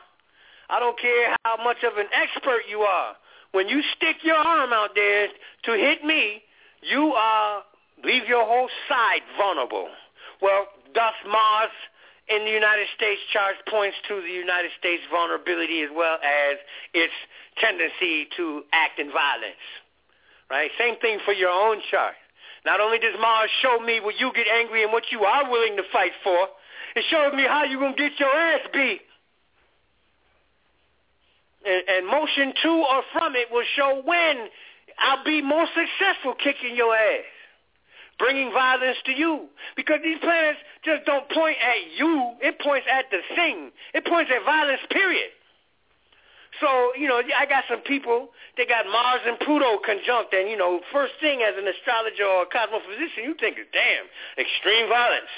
[0.69, 3.15] I don't care how much of an expert you are.
[3.51, 5.27] When you stick your arm out there
[5.65, 6.41] to hit me,
[6.81, 7.63] you are
[8.03, 9.89] leave your whole side vulnerable.
[10.41, 11.75] Well, thus Mars
[12.27, 16.57] in the United States charts points to the United States vulnerability as well as
[16.93, 17.13] its
[17.61, 19.61] tendency to act in violence.
[20.49, 20.71] Right?
[20.77, 22.15] Same thing for your own chart.
[22.65, 25.77] Not only does Mars show me where you get angry and what you are willing
[25.77, 26.49] to fight for,
[26.95, 29.01] it shows me how you're going to get your ass beat.
[31.65, 34.49] And, and motion to or from it will show when
[34.97, 37.25] I'll be more successful kicking your ass,
[38.19, 39.47] bringing violence to you.
[39.75, 42.33] Because these planets just don't point at you.
[42.41, 43.71] It points at the thing.
[43.93, 45.31] It points at violence, period.
[46.61, 50.55] So, you know, I got some people, they got Mars and Pluto conjunct, and, you
[50.55, 54.07] know, first thing as an astrologer or a cosmophysician, you think, damn,
[54.39, 55.31] extreme violence.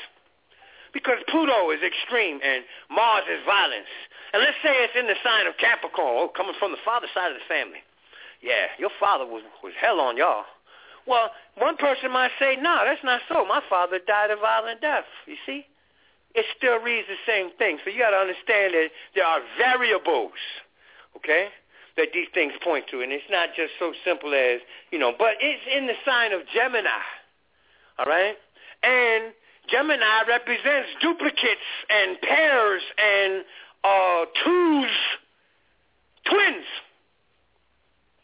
[0.94, 3.90] Because Pluto is extreme and Mars is violence.
[4.34, 7.32] And let's say it's in the sign of Capricorn, oh, coming from the father side
[7.34, 7.82] of the family.
[8.42, 10.46] Yeah, your father was was hell on y'all.
[11.08, 13.46] Well, one person might say, no, that's not so.
[13.46, 15.06] My father died a violent death.
[15.26, 15.66] You see?
[16.36, 17.80] It still reads the same thing.
[17.84, 20.38] So you got to understand that there are variables,
[21.16, 21.48] okay,
[21.96, 23.02] that these things point to.
[23.02, 24.60] And it's not just so simple as,
[24.92, 26.90] you know, but it's in the sign of Gemini,
[27.98, 28.36] all right?
[28.84, 29.34] And
[29.70, 33.44] Gemini represents duplicates and pairs and
[33.84, 34.92] uh, twos,
[36.30, 36.66] twins.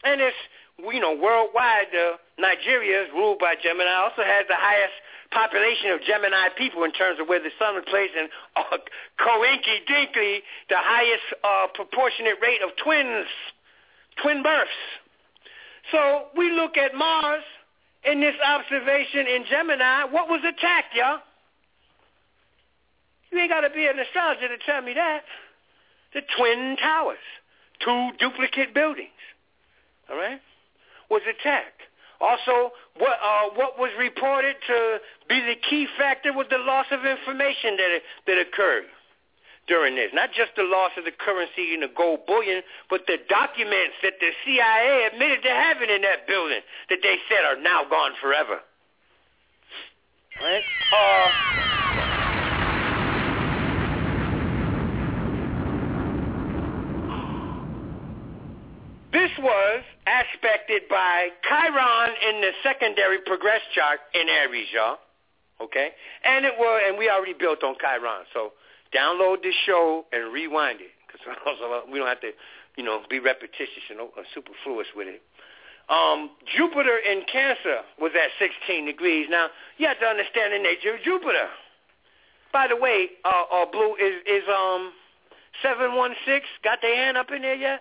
[0.04, 0.36] And it's,
[0.78, 3.90] you know, worldwide, uh, Nigeria is ruled by Gemini.
[3.90, 4.94] Also has the highest
[5.30, 8.78] population of Gemini people in terms of where the sun is placed, and uh,
[9.20, 13.26] coinky dinky, the highest uh, proportionate rate of twins,
[14.22, 14.82] twin births.
[15.92, 17.44] So we look at Mars
[18.04, 20.04] in this observation in Gemini.
[20.04, 21.18] What was attacked, y'all?
[23.30, 25.22] You ain't got to be an astrologer to tell me that.
[26.14, 27.18] The Twin Towers,
[27.84, 29.10] two duplicate buildings,
[30.08, 30.40] all right,
[31.10, 31.82] was attacked.
[32.20, 37.04] Also, what uh, what was reported to be the key factor was the loss of
[37.04, 38.84] information that that occurred
[39.66, 40.10] during this.
[40.12, 44.14] Not just the loss of the currency and the gold bullion, but the documents that
[44.20, 48.60] the CIA admitted to having in that building that they said are now gone forever.
[50.40, 50.62] Right?
[50.92, 52.03] Uh,
[59.24, 64.98] This was aspected by Chiron in the secondary progress chart in Aries, y'all.
[65.62, 65.96] Okay?
[66.24, 68.28] And it was, and we already built on Chiron.
[68.34, 68.52] So
[68.92, 71.24] download this show and rewind it because
[71.90, 72.32] we don't have to,
[72.76, 73.96] you know, be repetitious and
[74.34, 75.22] superfluous with it.
[75.88, 79.28] Um, Jupiter in Cancer was at 16 degrees.
[79.30, 81.48] Now, you have to understand the nature of Jupiter.
[82.52, 84.92] By the way, uh, uh, Blue, is, is um
[85.62, 87.80] 716 got their hand up in there yet?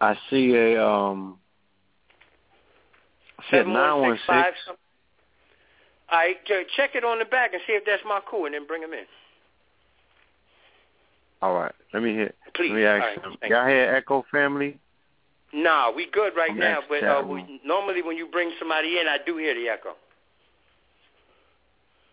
[0.00, 1.38] I see a um.
[3.52, 4.58] Nine one six.
[6.12, 6.36] All right,
[6.76, 8.92] check it on the back and see if that's my cool, and then bring him
[8.92, 9.06] in.
[11.42, 12.32] All right, let me hear.
[12.54, 12.70] Please.
[12.70, 13.50] Let me ask right.
[13.50, 14.78] Y'all hear Echo Family?
[15.52, 16.80] Nah, we good right I'm now.
[16.88, 19.90] But uh, we, normally when you bring somebody in, I do hear the echo.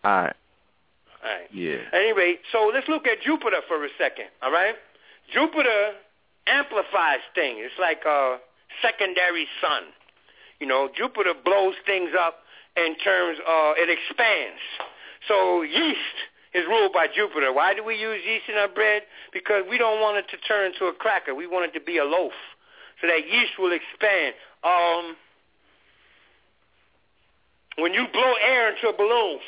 [0.04, 0.36] All right.
[1.24, 1.46] All right.
[1.52, 1.76] Yeah.
[1.92, 4.26] Anyway, so let's look at Jupiter for a second.
[4.42, 4.74] All right.
[5.32, 5.92] Jupiter
[6.48, 7.60] amplifies things.
[7.62, 8.38] It's like a
[8.82, 9.92] secondary sun.
[10.60, 12.40] You know, Jupiter blows things up
[12.76, 14.60] in terms of it expands.
[15.26, 16.16] So yeast
[16.54, 17.52] is ruled by Jupiter.
[17.52, 19.02] Why do we use yeast in our bread?
[19.32, 21.34] Because we don't want it to turn into a cracker.
[21.34, 22.32] We want it to be a loaf.
[23.00, 24.34] So that yeast will expand.
[24.64, 25.16] Um,
[27.78, 29.38] when you blow air into a balloon,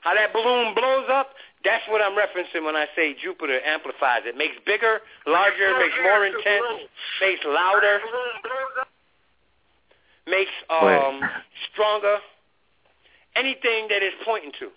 [0.00, 1.34] how that balloon blows up,
[1.64, 4.22] that's what I'm referencing when I say Jupiter amplifies.
[4.24, 6.88] It makes bigger, larger, makes more intense,
[7.20, 8.00] makes louder,
[10.26, 11.20] makes um,
[11.72, 12.16] stronger,
[13.36, 14.68] anything that it's pointing to.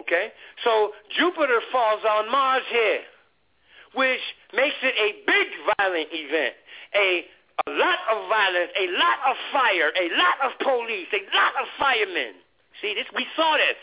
[0.00, 0.32] Okay?
[0.64, 3.00] So Jupiter falls on Mars here,
[3.94, 4.20] which
[4.54, 6.54] makes it a big violent event,
[6.94, 7.24] a
[7.66, 11.66] a lot of violence, a lot of fire, a lot of police, a lot of
[11.78, 12.38] firemen.
[12.80, 13.06] See this?
[13.14, 13.74] We saw this.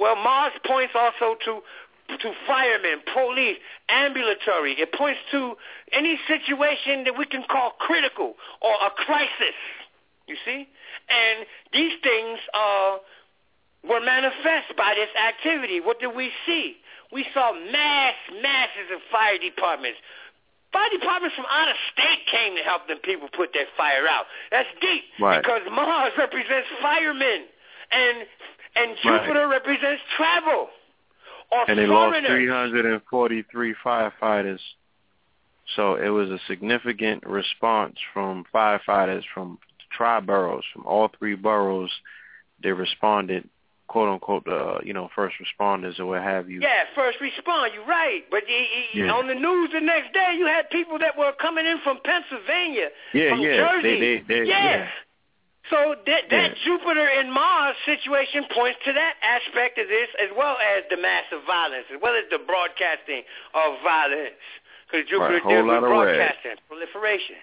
[0.00, 1.60] Well, Mars points also to
[2.18, 4.72] to firemen, police, ambulatory.
[4.72, 5.54] It points to
[5.92, 9.54] any situation that we can call critical or a crisis.
[10.26, 10.66] You see?
[11.06, 12.98] And these things uh,
[13.88, 15.80] were manifest by this activity.
[15.80, 16.76] What did we see?
[17.12, 19.98] We saw mass, masses of fire departments.
[20.72, 24.26] Fire departments from out of state came to help them people put their fire out.
[24.50, 25.42] That's deep Right.
[25.42, 27.46] because Mars represents firemen,
[27.90, 28.26] and
[28.76, 29.22] and Right.
[29.22, 30.68] Jupiter represents travel
[31.50, 34.60] or and they lost 343 firefighters.
[35.76, 39.58] So it was a significant response from firefighters from
[39.90, 41.90] tri boroughs, from all three boroughs.
[42.62, 43.48] They responded,
[43.88, 46.60] quote unquote, uh, you know, first responders or what have you.
[46.60, 47.72] Yeah, first respond.
[47.74, 48.24] You're right.
[48.30, 49.12] But y- y- Yeah.
[49.12, 52.90] on the news the next day, you had people that were coming in from Pennsylvania,
[53.12, 53.82] Yeah, from yeah, Jersey.
[53.82, 54.64] they- they- they- yeah.
[54.64, 54.88] yeah.
[55.70, 56.64] So that that Yeah.
[56.64, 61.42] Jupiter and Mars situation points to that aspect of this, as well as the massive
[61.44, 63.22] violence, as well as the broadcasting
[63.54, 64.34] of violence,
[64.86, 66.16] because Jupiter Right, deals with lot of red.
[66.16, 67.36] broadcasting, proliferation.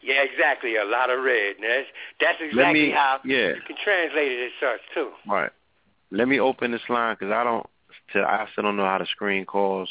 [0.00, 0.76] Yeah, exactly.
[0.76, 1.56] A lot of red.
[1.60, 1.86] That's
[2.18, 5.12] that's exactly me, how yeah, you can translate it as such too.
[5.28, 5.50] right.
[6.10, 7.66] Let me open this line because I don't,
[8.14, 9.88] I still don't know how to screen calls.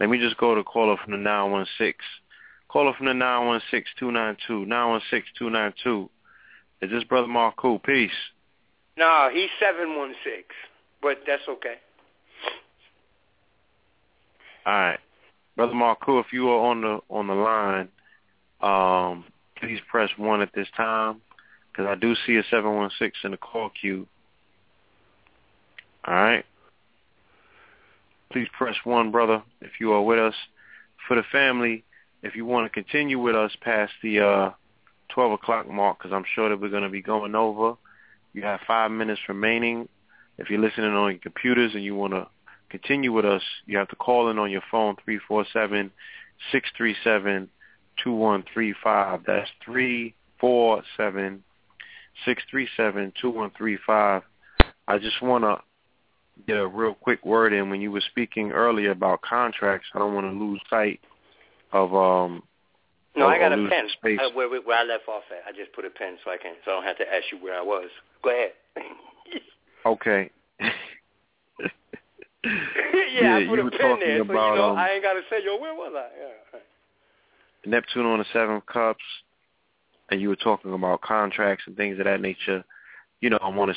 [0.00, 1.94] Let me just go to caller from the 916.
[2.68, 4.66] Caller from the 916-292,
[5.40, 6.08] 916-292.
[6.82, 7.82] Is this Brother Marcoux?
[7.82, 8.10] Peace.
[8.96, 10.54] No, he's seven one six,
[11.02, 11.74] but that's okay.
[14.66, 14.98] All right,
[15.56, 17.88] brother Marku, if you are on the on the line,
[18.60, 19.24] um,
[19.58, 21.20] please press one at this time
[21.70, 24.06] because I do see a seven one six in the call queue.
[26.06, 26.44] All right.
[28.30, 30.34] Please press one, brother, if you are with us.
[31.06, 31.84] For the family,
[32.22, 34.50] if you want to continue with us past the uh,
[35.14, 37.76] 12 o'clock mark, because I'm sure that we're going to be going over,
[38.32, 39.88] you have five minutes remaining.
[40.38, 42.26] If you're listening on your computers and you want to
[42.68, 45.92] continue with us, you have to call in on your phone, 347
[46.50, 47.48] 637
[48.02, 49.20] 2135.
[49.24, 51.44] That's 347
[52.24, 54.22] 637 2135.
[54.86, 55.58] I just want to
[56.48, 59.86] get a real quick word in when you were speaking earlier about contracts.
[59.94, 61.00] I don't want to lose sight
[61.72, 62.42] of um.
[63.16, 63.88] No, I got a pen.
[63.92, 64.18] Space.
[64.20, 66.36] Uh, where, where, where I left off at, I just put a pen so I
[66.36, 67.88] can so I don't have to ask you where I was.
[68.22, 68.52] Go ahead.
[69.86, 70.30] Okay.
[70.60, 70.70] yeah,
[73.20, 74.90] Yeah, I put you a were pen talking there, so about, you know um, I
[74.92, 76.08] ain't got to say, yo, where was I?
[76.18, 76.60] Yeah.
[77.66, 78.98] Neptune on the seventh cusp,
[80.10, 82.64] and you were talking about contracts and things of that nature.
[83.20, 83.76] You know, I want to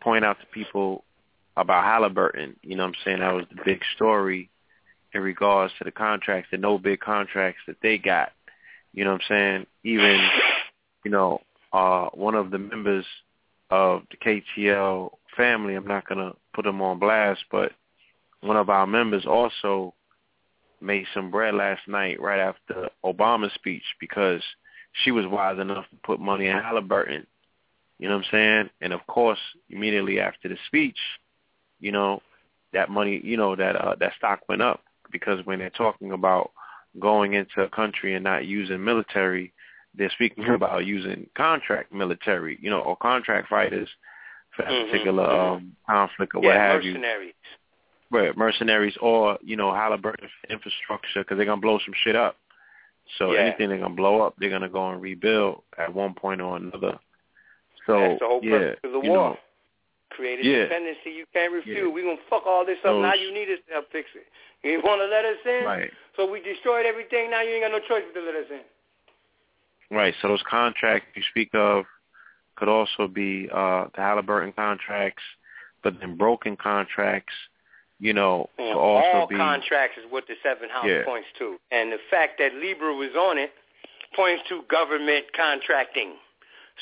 [0.00, 1.04] point out to people
[1.56, 2.56] about Halliburton.
[2.62, 3.20] You know what I'm saying?
[3.20, 4.50] That was the big story
[5.12, 8.32] in regards to the contracts, the no big contracts that they got.
[8.94, 9.66] You know what I'm saying?
[9.82, 10.20] Even,
[11.04, 11.40] you know,
[11.72, 13.04] uh, one of the members
[13.70, 14.16] of the
[14.56, 17.72] KTL family, I'm not going to put him on blast, but
[18.40, 19.94] one of our members also
[20.80, 24.42] made some bread last night right after Obama's speech because
[25.02, 27.26] she was wise enough to put money in Halliburton.
[27.98, 28.70] You know what I'm saying?
[28.80, 29.38] And of course,
[29.70, 30.98] immediately after the speech,
[31.80, 32.20] you know,
[32.72, 36.50] that money, you know, that uh, that stock went up because when they're talking about
[36.98, 39.52] going into a country and not using military,
[39.94, 43.88] they're speaking about using contract military, you know, or contract fighters
[44.56, 45.56] for that Mhm, particular mhm.
[45.56, 47.34] um, conflict or yeah, what have you mercenaries.
[48.10, 52.36] right, mercenaries or you know Halliburton infrastructure because they're gonna blow some shit up.
[53.18, 53.40] So Yeah.
[53.40, 56.98] anything they're gonna blow up, they're gonna go and rebuild at one point or another.
[57.86, 59.30] So That's the whole yeah, purpose of the you war.
[59.30, 59.38] know,
[60.16, 60.62] Create a Yeah.
[60.64, 61.76] dependency you can't refuse.
[61.78, 61.92] Yeah.
[61.92, 62.96] We're going to fuck all this up.
[62.96, 64.26] Now you need us to help fix it.
[64.62, 65.64] You want to let us in?
[65.64, 67.30] right, So we destroyed everything.
[67.30, 69.96] Now you ain't got no choice but to let us in.
[69.96, 70.14] right.
[70.22, 71.84] So those contracts you speak of
[72.56, 75.22] could also be uh the Halliburton contracts,
[75.82, 77.34] but then broken contracts,
[77.98, 81.04] you know, And also all be contracts is what the seventh house Yeah.
[81.04, 81.58] points to.
[81.72, 83.52] And the fact that Libra was on it
[84.14, 86.14] points to government contracting.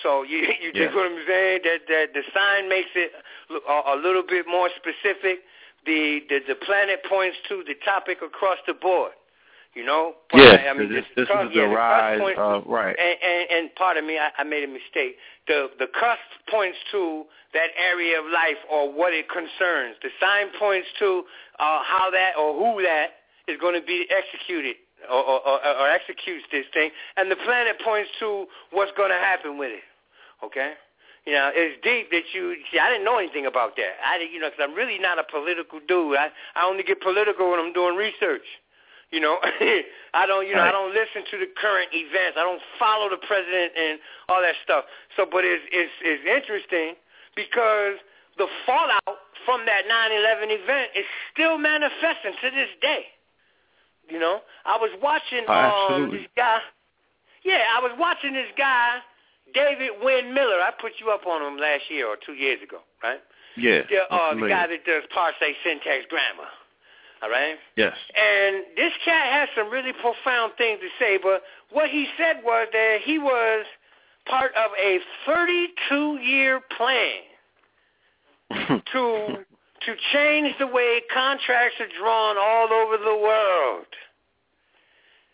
[0.02, 0.86] So you you Yeah.
[0.86, 1.60] dig what I'm saying?
[1.64, 3.12] That that the sign makes it
[3.50, 5.40] a, a little bit more specific.
[5.84, 9.12] The, the the planet points to the topic across the board.
[9.74, 10.14] You know?
[10.34, 10.68] yeah.
[10.68, 12.94] I mean, this, the this cusp- is yeah, the the rise to- of right.
[12.98, 15.16] and, and, and pardon me, I, I made a mistake.
[15.48, 19.96] The the cusp points to that area of life or what it concerns.
[20.02, 21.24] The sign points to
[21.58, 24.76] uh, how that or who that is going to be executed
[25.10, 29.58] or, or, or, executes this thing, and the planet points to what's going to happen
[29.58, 29.84] with it.
[30.44, 30.72] Okay.
[31.24, 32.78] You know, it's deep that you see.
[32.82, 33.94] I didn't know anything about that.
[34.02, 36.18] I, didn't- you know, because I'm really not a political dude.
[36.18, 38.46] I I only get political when I'm doing research.
[39.12, 39.38] You know,
[40.14, 42.34] I don't, you know, I don't listen to the current events.
[42.40, 44.84] I don't follow the president and all that stuff.
[45.16, 46.96] So, but it's it's, it's interesting
[47.36, 48.00] because
[48.40, 53.06] the fallout from that 9/11 event is still manifesting to this day.
[54.08, 56.58] You know, I was watching Oh, um this guy.
[57.44, 58.98] Yeah, I was watching this guy,
[59.54, 60.60] David Wynn Miller.
[60.60, 63.20] I put you up on him last year or two years ago, right?
[63.56, 66.48] Yeah, The, uh, the guy that does parse syntax grammar.
[67.22, 67.56] All right.
[67.76, 67.94] Yes.
[68.16, 72.66] And this cat has some really profound things to say, but what he said was
[72.72, 73.66] that he was
[74.26, 77.22] part of a 32-year plan
[78.92, 79.44] to
[79.86, 83.86] to change the way contracts are drawn all over the world.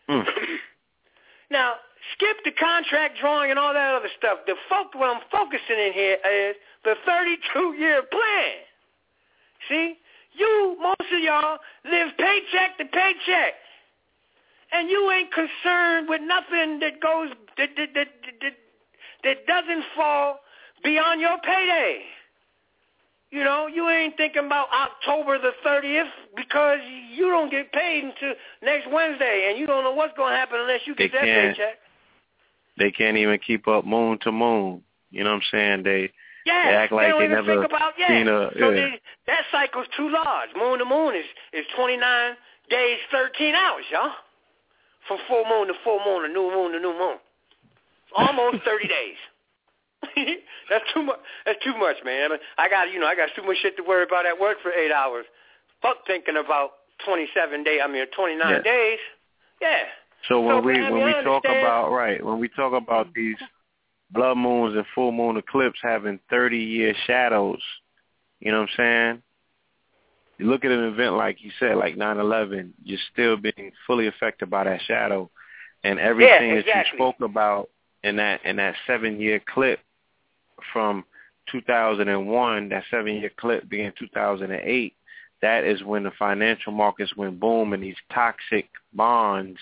[0.09, 0.25] Mm.
[1.51, 1.77] Now,
[2.13, 4.41] skip the contract drawing and all that other stuff.
[4.47, 8.69] The folk, what I'm focusing in here is the 32-year plan.
[9.67, 9.97] See,
[10.35, 13.55] you, most of y'all, live paycheck to paycheck,
[14.73, 18.09] and you ain't concerned with nothing that goes that that that
[18.43, 18.53] that,
[19.25, 20.41] that doesn't fall
[20.85, 22.03] beyond your payday.
[23.31, 26.79] You know, you ain't thinking about October the 30th because
[27.15, 30.61] you don't get paid until next Wednesday, and you don't know what's going to happen
[30.61, 31.75] unless you get They that paycheck.
[32.79, 34.83] They can't even keep up moon to moon.
[35.11, 35.83] You know what I'm saying?
[35.83, 36.11] They
[36.47, 38.09] Yeah, they act like they even never think about yeah.
[38.09, 38.77] seen a so yeah.
[38.77, 40.51] they, that cycle's too large.
[40.57, 42.01] Moon to moon is is 29
[42.71, 44.13] days, 13 hours, y'all.
[45.07, 47.17] From full moon to full moon to new moon to new moon.
[48.17, 49.17] Almost 30 days.
[50.71, 51.19] that's too much.
[51.45, 52.31] That's too much, man.
[52.57, 54.73] I got you know I got too much shit to worry about at work for
[54.73, 55.27] eight hours.
[55.83, 56.71] Fuck thinking about
[57.05, 57.81] 27 days.
[57.83, 58.63] I mean, 29 Yeah.
[58.63, 58.99] days.
[59.61, 59.85] Yeah.
[60.29, 61.59] So when So, we when we talk understand?
[61.63, 63.37] about right when we talk about these
[64.11, 67.63] blood moons and full moon eclipse having 30 year shadows,
[68.41, 69.23] you know what I'm saying?
[70.39, 74.49] You look at an event like you said, like 9/11, you're still being fully affected
[74.49, 75.29] by that shadow,
[75.83, 77.69] and everything that you spoke about
[78.05, 79.81] in that in that seven year clip
[80.73, 81.05] from
[81.51, 84.95] 2001, that seven year clip being 2008,
[85.41, 89.59] that is when the financial markets went boom and these toxic bonds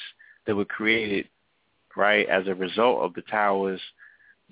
[0.46, 1.28] that were created,
[1.96, 3.80] right, as a result of the towers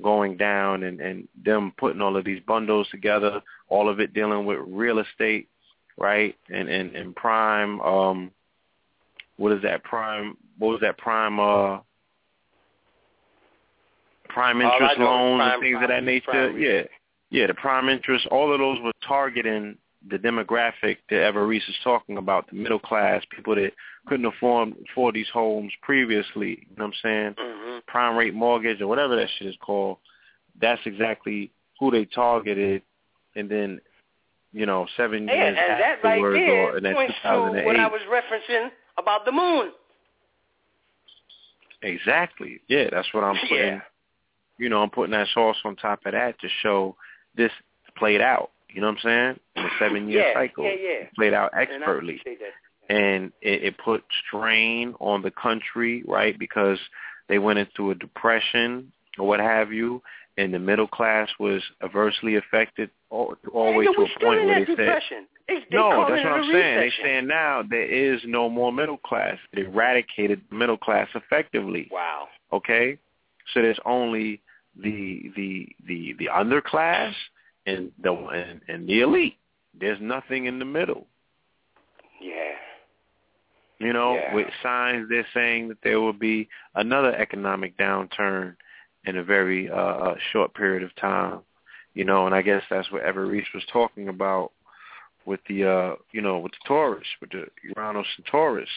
[0.02, 4.44] going down and, and them putting all of these bundles together, all of it dealing
[4.44, 5.48] with real estate,
[5.96, 8.30] right, and, and, and prime, um,
[9.36, 11.78] what is that prime, what was that prime, uh,
[14.34, 16.24] prime interest know loans prime- and things prime- of that nature?
[16.30, 16.82] prime yeah.
[17.30, 19.76] Yeah, the prime interest, all of those were targeting
[20.08, 23.72] the demographic that Everest is talking about, the middle class, people that
[24.06, 27.34] couldn't afford, afford these homes previously, you know what I'm saying?
[27.38, 29.96] hmm Prime rate mortgage or whatever that shit is called.
[30.60, 32.82] That's exactly who they targeted.
[33.34, 33.80] And then,
[34.52, 37.20] you know, seven Yeah, years and that right afterwards there or in that points to
[37.28, 37.66] 2008.
[37.66, 39.72] what I was referencing about the moon.
[41.82, 42.60] Exactly.
[42.68, 43.56] Yeah, that's what I'm putting.
[43.56, 43.80] Yeah.
[44.58, 46.96] You know, I'm putting that sauce on top of that to show
[47.36, 47.50] this
[47.96, 48.50] played out.
[48.72, 49.40] You know what I'm saying?
[49.56, 50.64] In a seven year yeah, cycle.
[50.64, 51.06] yeah, yeah.
[51.14, 52.20] Played out expertly.
[52.24, 52.94] that.
[52.94, 56.38] and it, it put strain on the country, right?
[56.38, 56.78] Because
[57.28, 60.02] they went into a depression or what have you,
[60.36, 64.60] and the middle class was adversely affected all, all the way to a point where
[64.60, 65.26] they said, depression.
[65.46, 66.76] They, they no, that's what I'm saying.
[66.76, 69.36] They're saying now there is no more middle class.
[69.54, 71.88] They eradicated the middle class effectively.
[71.92, 72.28] Wow.
[72.52, 72.98] Okay,
[73.52, 74.40] so there's only
[74.80, 77.14] the the the the underclass
[77.66, 79.36] and the and, and the elite.
[79.78, 81.06] There's nothing in the middle.
[82.20, 82.52] Yeah.
[83.78, 84.34] You know, Yeah.
[84.34, 88.56] with signs they're saying that there will be another economic downturn
[89.04, 91.40] in a very uh, uh, short period of time.
[91.94, 94.52] You know, and I guess that's what Everest was talking about
[95.26, 97.46] with the uh, you know, with the Taurus, with the
[97.76, 98.68] Uranus and Taurus.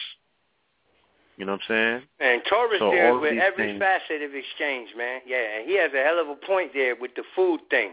[1.38, 2.02] You know what I'm saying?
[2.18, 5.20] And Taurus So deals with every things- facet of exchange, man.
[5.24, 7.92] Yeah, and he has a hell of a point there with the food thing,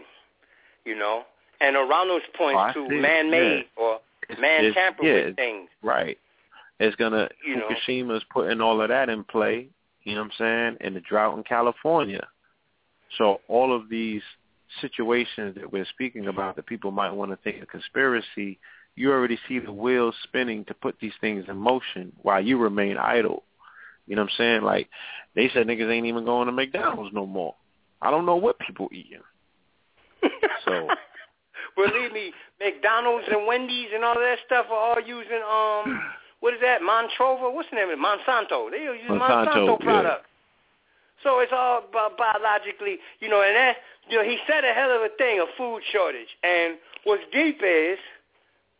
[0.84, 1.24] you know.
[1.60, 4.00] And Uranus points Oh, to man-made or
[4.38, 5.70] man tampered yeah, things.
[5.80, 6.18] Right.
[6.80, 7.68] It's gonna You know.
[7.68, 9.68] Fukushima's putting all of that in play,
[10.02, 12.26] you know what I'm saying, and the drought in California.
[13.16, 14.22] So all of these
[14.80, 18.58] situations that we're speaking about that people might want to think a conspiracy,
[18.96, 22.96] you already see the wheels spinning to put these things in motion while you remain
[22.96, 23.44] idle.
[24.06, 24.62] You know what I'm saying?
[24.62, 24.88] Like
[25.34, 27.54] they said niggas ain't even going to McDonald's no more.
[28.02, 29.22] I don't know what people eating.
[30.64, 30.88] So
[31.76, 36.00] Believe me, McDonald's and Wendy's and all that stuff are all using um
[36.40, 36.80] what is that?
[36.80, 37.52] Montrova?
[37.52, 38.02] What's the name of it?
[38.02, 38.70] Monsanto.
[38.70, 39.84] They use Monsanto, Monsanto yeah.
[39.84, 40.28] products.
[41.22, 43.76] So it's all bi- biologically, you know, and that
[44.08, 46.28] you know, he said a hell of a thing, a food shortage.
[46.42, 47.98] And what's deep is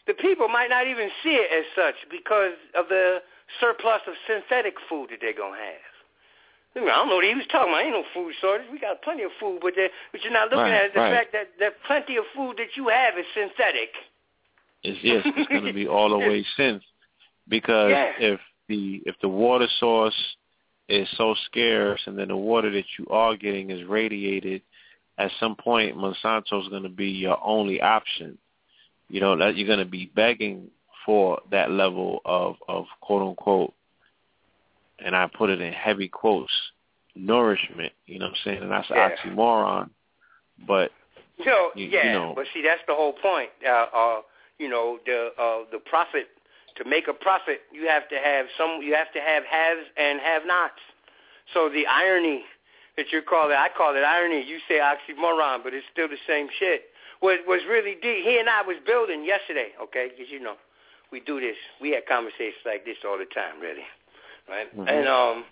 [0.07, 3.19] the people might not even see it as such because of the
[3.61, 5.93] surplus of synthetic food that they're gonna have.
[6.77, 7.85] I don't know what he was talking about.
[7.85, 8.67] Ain't no food shortage.
[8.71, 11.13] We got plenty of food, but they- but you're not looking Right, at the right.
[11.13, 13.95] fact that that plenty of food that you have is synthetic.
[14.83, 16.85] It's yes, it's going to be all the way since
[17.49, 18.13] because Yeah.
[18.19, 20.37] if the if the water source
[20.89, 24.61] is so scarce and then the water that you are getting is radiated,
[25.17, 28.37] at some point Monsanto's going to be your only option.
[29.09, 30.69] You know that you're going to be begging
[31.05, 33.75] for that level of of quote unquote,
[34.99, 36.53] and I put it in heavy quotes,
[37.15, 37.93] nourishment.
[38.07, 38.63] You know what I'm saying?
[38.63, 39.17] And that's an Yeah.
[39.17, 39.91] oxymoron,
[40.67, 40.93] but
[41.45, 42.33] So You- you yeah, know.
[42.35, 43.51] but see that's the whole point.
[43.63, 44.23] Uh, uh,
[44.59, 46.29] you know the uh, the profit
[46.77, 48.83] to make a profit, you have to have some.
[48.83, 50.81] You have to have haves and have-nots.
[51.55, 52.45] So the irony
[52.97, 54.43] that you call it, I call it irony.
[54.43, 56.91] You say oxymoron, but it's still the same shit.
[57.27, 58.23] Was was really deep.
[58.23, 60.09] He and I was building yesterday, okay?
[60.15, 60.55] Because you know
[61.11, 61.57] we do this.
[61.81, 63.87] We have conversations like this all the time, really,
[64.49, 64.71] right?
[64.77, 64.87] Mhm.
[64.87, 65.45] And um,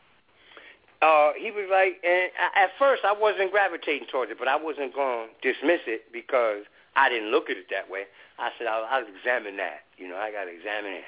[1.03, 4.57] uh, he was like, and a- at first I wasn't gravitating towards it, but I
[4.57, 6.63] wasn't going to dismiss it because
[6.97, 8.05] I didn't look at it that way.
[8.39, 9.83] I said, I'll, I'll examine that.
[9.99, 11.05] You know, I got to examine it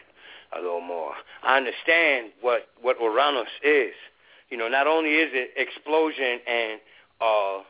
[0.52, 1.14] a little more.
[1.42, 3.94] I understand what, what Uranus is.
[4.50, 6.80] You know, not only is it explosion and
[7.20, 7.62] uh,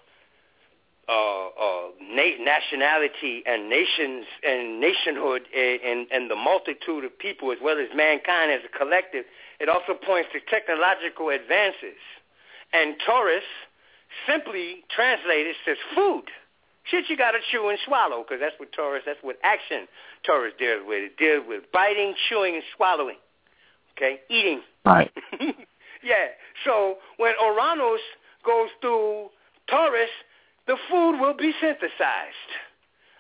[1.08, 7.52] uh, uh, na- nationality and nations and nationhood and, and, and the multitude of people
[7.52, 9.24] as well as mankind as a collective,
[9.60, 11.98] it also points to technological advances.
[12.72, 13.46] And Taurus
[14.26, 16.24] simply translated says food.
[16.90, 19.88] Shit you gotta chew and swallow, because that's what Taurus, that's what action
[20.24, 21.02] Taurus deals with.
[21.02, 23.16] It deals with biting, chewing, and swallowing.
[23.96, 24.60] Okay, eating.
[24.84, 25.10] Right.
[26.02, 26.34] yeah.
[26.64, 28.00] So when Uranus
[28.44, 29.30] goes through
[29.68, 30.10] Taurus,
[30.66, 32.50] the food will be synthesized.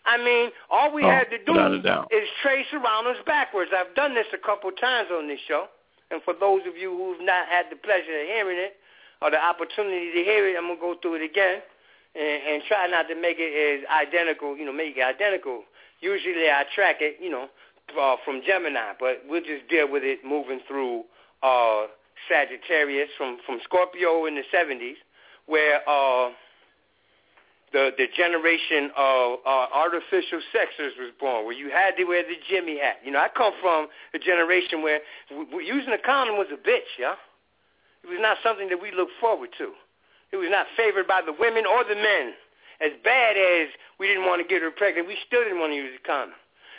[0.04, 2.08] I mean, all we Oh, had to do without a doubt.
[2.12, 3.72] is trace Uranus backwards.
[3.76, 5.66] I've done this a couple times on this show.
[6.10, 8.76] And for those of you who've not had the pleasure of hearing it
[9.20, 11.60] or the opportunity to hear it, I'm going to go through it again
[12.14, 13.50] and, and try not to make it
[13.82, 15.64] as identical, you know, make it identical.
[16.00, 17.48] Usually I track it, you know,
[18.00, 21.02] uh, from Gemini, but we'll just deal with it moving through
[21.42, 21.86] uh,
[22.30, 24.94] Sagittarius from, from Scorpio in the 70s,
[25.46, 26.30] where uh,
[27.76, 32.40] the the generation of uh, artificial sexers was born, where you had to wear the
[32.48, 33.04] Jimmy hat.
[33.04, 35.00] You know, I come from a generation where
[35.60, 37.20] using a condom was a bitch, yeah.
[38.00, 39.76] It was not something that we looked forward to.
[40.32, 42.32] It was not favored by the women or the men.
[42.80, 43.68] As bad as
[44.00, 46.36] we didn't want to get her pregnant, we still didn't want to use a condom.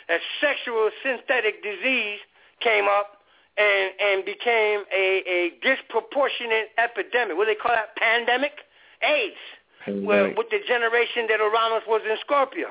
[0.08, 2.18] As sexual synthetic disease
[2.58, 3.22] came up
[3.54, 7.38] and and became a, a disproportionate epidemic.
[7.38, 7.94] What do they call that?
[7.94, 8.66] Pandemic?
[8.98, 9.38] AIDS
[9.86, 12.68] well, with the generation that Uranus was in Scorpio.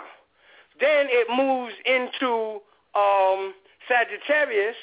[0.80, 2.62] Then it moves into
[2.94, 3.54] um,
[3.88, 4.76] Sagittarius,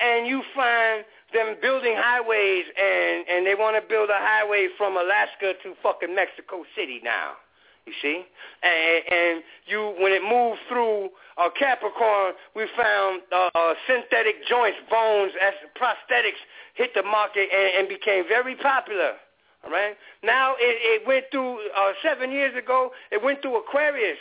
[0.00, 4.96] and you find them building highways, and, and they want to build a highway from
[4.96, 7.32] Alaska to fucking Mexico City now.
[7.86, 8.24] You see,
[8.64, 14.78] and, and you when it moved through uh, Capricorn, we found uh, uh, synthetic joints,
[14.90, 16.42] bones as prosthetics
[16.74, 19.14] hit the market and, and became very popular.
[19.66, 19.96] All right.
[20.22, 22.92] Now it, it went through uh, seven years ago.
[23.10, 24.18] It went through Aquarius.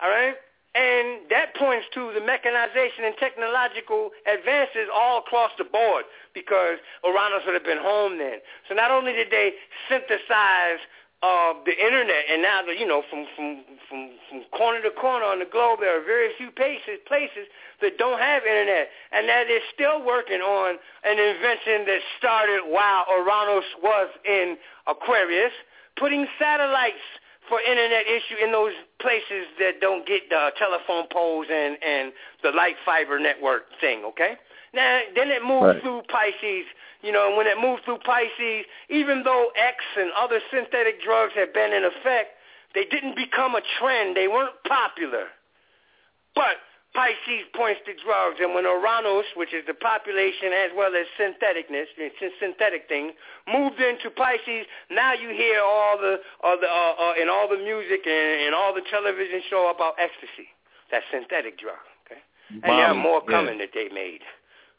[0.00, 0.34] All right.
[0.74, 7.42] And that points to the mechanization and technological advances all across the board because Uranus
[7.46, 8.38] would have been home then.
[8.68, 9.54] So not only did they
[9.88, 10.78] synthesize
[11.22, 15.26] uh, the internet, and now the, you know from from from from corner to corner
[15.26, 17.50] on the globe, there are very few places places
[17.82, 23.04] that don't have internet, and that is still working on an invention that started while
[23.10, 24.56] Uranus was in
[24.86, 25.52] Aquarius,
[25.96, 27.02] putting satellites
[27.48, 32.12] for internet issue in those places that don't get the telephone poles and and
[32.44, 34.04] the light fiber network thing.
[34.04, 34.36] Okay.
[34.74, 35.82] Now then it moves Right.
[35.82, 36.66] through Pisces.
[37.02, 41.32] You know, and when it moved through Pisces, even though X and other synthetic drugs
[41.34, 42.34] had been in effect,
[42.74, 44.16] they didn't become a trend.
[44.16, 45.28] They weren't popular.
[46.34, 46.58] But
[46.94, 51.86] Pisces points to drugs, and when Uranus, which is the population as well as syntheticness,
[52.40, 53.12] synthetic things,
[53.46, 57.58] moved into Pisces, now you hear all the, all the uh, uh, and all the
[57.58, 60.48] music and, and all the television show about ecstasy,
[60.90, 61.78] that synthetic drug.
[62.06, 63.30] Okay, and there are more yeah.
[63.36, 64.22] coming that they made.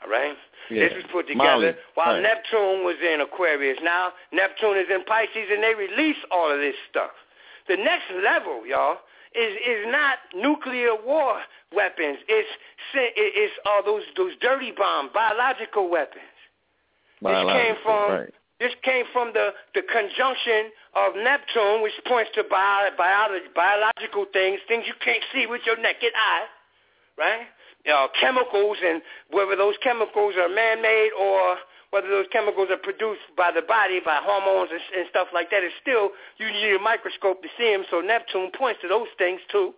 [0.03, 0.35] All right.
[0.69, 0.87] Yeah.
[0.87, 2.23] This was put together Molly, while right.
[2.23, 3.79] Neptune was in Aquarius.
[3.83, 7.11] Now Neptune is in Pisces, and they release all of this stuff.
[7.67, 8.97] The next level, y'all,
[9.35, 11.41] is is not nuclear war
[11.75, 12.19] weapons.
[12.27, 12.49] It's
[12.93, 16.23] it's all those those dirty bombs, biological weapons.
[17.21, 18.33] This came from right.
[18.59, 24.59] this came from the the conjunction of Neptune, which points to bio, biology, biological things,
[24.67, 26.45] things you can't see with your naked eye,
[27.17, 27.45] right?
[27.88, 29.01] Uh, chemicals and
[29.32, 31.56] whether those chemicals are man-made or
[31.91, 35.64] whether those chemicals are produced by the body by hormones and, and stuff like that.
[35.64, 37.85] It's still you need a microscope to see them.
[37.90, 39.74] So Neptune points to those things too.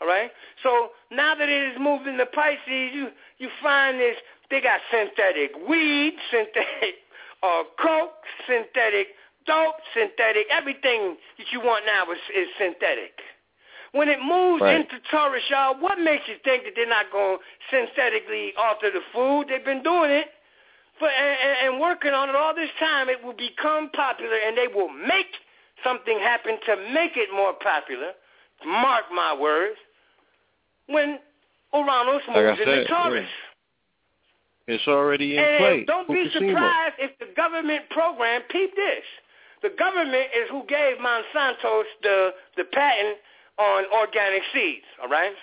[0.00, 0.30] All right.
[0.62, 3.08] So now that it is moved into Pisces, you
[3.38, 4.16] you find this.
[4.50, 7.04] They got synthetic weed, synthetic
[7.42, 9.08] uh, coke, synthetic
[9.46, 13.20] dope, synthetic everything that you want now is, is synthetic.
[13.94, 14.74] When it moves Right.
[14.80, 19.02] into Taurus, y'all, what makes you think that they're not going to synthetically alter the
[19.14, 19.46] food?
[19.48, 20.32] They've been doing it
[20.98, 23.08] for and, and- working on it all this time.
[23.08, 25.30] It will become popular, and they will make
[25.84, 28.12] something happen to make it more popular.
[28.66, 29.78] Mark my words.
[30.86, 31.20] When
[31.72, 33.28] Uranus Like moves into said, Taurus.
[34.66, 35.84] It's already in And play.
[35.84, 36.48] don't be Fukushima.
[36.50, 39.04] surprised if the government program, peep this.
[39.62, 43.18] The government is who gave Monsanto the, the patent
[43.58, 45.34] on organic seeds, all right?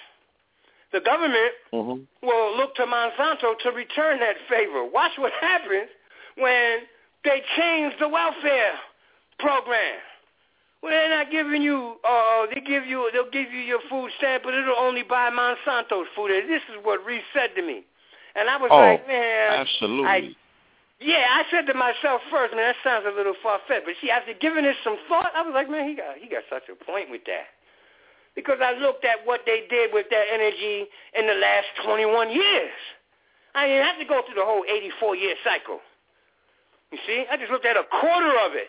[0.92, 2.08] The government Mhm.
[2.22, 4.84] will look to Monsanto to return that favor.
[4.84, 5.90] Watch what happens
[6.36, 6.88] when
[7.24, 8.78] they change the welfare
[9.40, 10.02] program.
[10.82, 12.00] Well, they're not giving you.
[12.04, 13.10] Uh, they give you.
[13.12, 16.32] They'll give you your food stamp, but it'll only buy Monsanto's food.
[16.32, 17.86] And this is what Reese said to me,
[18.36, 20.08] and I was Oh, like, man, absolutely.
[20.08, 20.36] I,
[21.00, 23.86] yeah, I said to myself first, man, that sounds a little far fetched.
[23.86, 26.44] But see, after giving it some thought, I was like, man, he got he got
[26.50, 27.48] such a point with that.
[28.36, 30.88] Because I looked at what they did with that energy
[31.18, 32.72] in the last 21 years.
[33.54, 35.80] I didn't have to go through the whole 84 year cycle.
[36.92, 38.68] You see, I just looked at a quarter of it.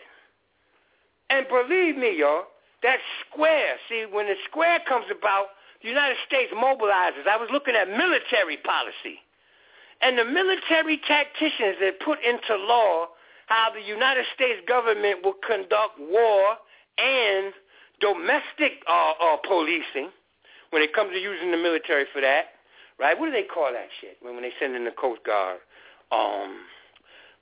[1.29, 2.45] And believe me, y'all,
[2.83, 3.75] that square.
[3.87, 5.47] See, when the square comes about,
[5.81, 7.27] the United States mobilizes.
[7.27, 9.19] I was looking at military policy.
[10.01, 13.07] And the military tacticians that put into law
[13.47, 16.55] how the United States government will conduct war
[16.97, 17.53] and
[17.99, 20.09] domestic uh, uh, policing
[20.71, 22.45] when it comes to using the military for that,
[22.99, 23.17] right?
[23.17, 25.59] What do they call that shit when, when they send in the Coast Guard?
[26.11, 26.57] Um,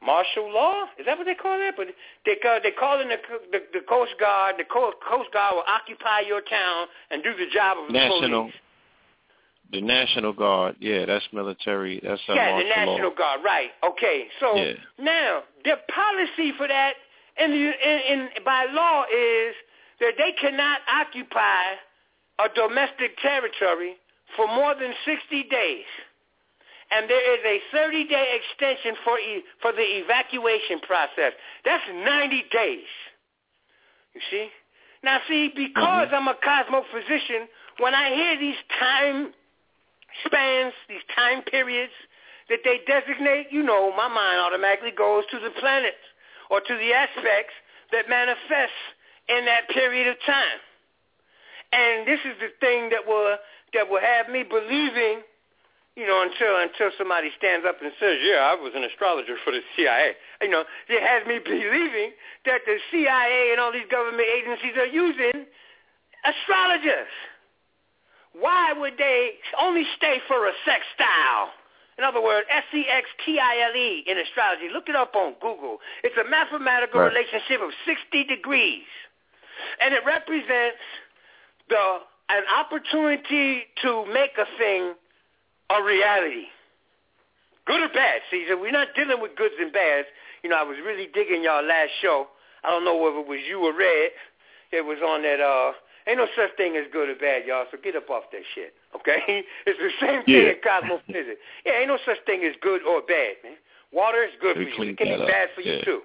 [0.04, 0.86] martial law?
[1.00, 1.74] Is that what they call that?
[1.78, 1.88] But
[2.26, 3.18] they call they call in the
[3.52, 4.56] the, the Coast Guard.
[4.58, 4.98] The Coast
[5.34, 8.42] Guard will occupy your town and do the job of the National.
[8.44, 8.54] police.
[9.72, 12.02] The National Guard, yeah, that's military.
[12.04, 13.16] That's a yeah, the National law.
[13.16, 13.70] Guard, right?
[13.86, 14.74] Okay, so Yeah.
[15.00, 16.96] now the policy for that
[17.40, 19.56] in, the, in, in by law is
[20.02, 21.78] that they cannot occupy
[22.44, 23.96] a domestic territory
[24.36, 25.90] for more than 60 days.
[26.92, 31.32] And there is a 30-day extension for e- for the evacuation process.
[31.64, 32.92] That's 90 days.
[34.14, 34.50] You see?
[35.04, 36.16] Now, see, because mm-hmm.
[36.16, 37.48] I'm a cosmophysician,
[37.80, 39.32] when I hear these time
[40.26, 41.94] spans, these time periods
[42.50, 46.04] that they designate, you know, my mind automatically goes to the planets
[46.50, 47.56] or to the aspects
[47.94, 48.76] that manifest
[49.38, 50.60] in that period of time.
[51.74, 53.38] And this is the thing that will
[53.74, 55.24] that will have me believing,
[55.96, 59.52] you know, until until somebody stands up and says, "Yeah, I was an astrologer for
[59.52, 62.12] the CIA." You know, it has me believing
[62.46, 65.46] that the CIA and all these government agencies are using
[66.26, 67.08] astrologers.
[68.34, 71.52] Why would they only stay for a sextile?
[71.98, 74.70] In other words, S-E-X-T-I-L-E in astrology.
[74.72, 75.80] Look it up on Google.
[76.04, 77.14] It's a mathematical Right.
[77.14, 78.86] relationship of 60 degrees.
[79.82, 80.82] And it represents
[81.70, 82.00] the
[82.30, 84.94] an opportunity to make a thing
[85.70, 86.48] a reality.
[87.66, 88.58] Good or bad, Caesar.
[88.58, 90.08] We're not dealing with goods and bads.
[90.44, 92.28] You know, I was really digging y'all last show.
[92.64, 94.12] I don't know whether it was you or Red.
[94.72, 95.74] It was on that, uh,
[96.08, 98.74] ain't no such thing as good or bad, y'all, so get up off that shit,
[98.96, 99.44] okay?
[99.68, 100.56] It's the same thing Yeah.
[100.56, 101.40] in cosmophysics.
[101.66, 103.60] Yeah, ain't no such thing as good or bad, man.
[103.92, 104.92] Water is good for you.
[104.92, 105.28] It can that be up.
[105.28, 106.02] bad for you, too.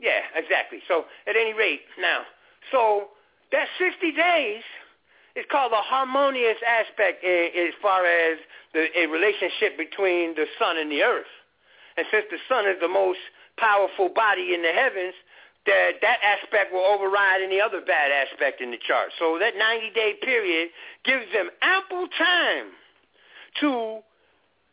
[0.00, 0.82] Yeah, exactly.
[0.88, 2.22] So at any rate, now,
[2.70, 3.08] so
[3.50, 4.62] that 60 days
[5.34, 8.38] is called a harmonious aspect i- as far as
[8.72, 11.30] the a relationship between the sun and the earth.
[11.96, 13.20] And since the sun is the most
[13.56, 15.14] powerful body in the heavens,
[15.66, 19.12] that that aspect will override any other bad aspect in the chart.
[19.18, 20.70] So that 90-day period
[21.04, 22.72] gives them ample time
[23.60, 24.02] to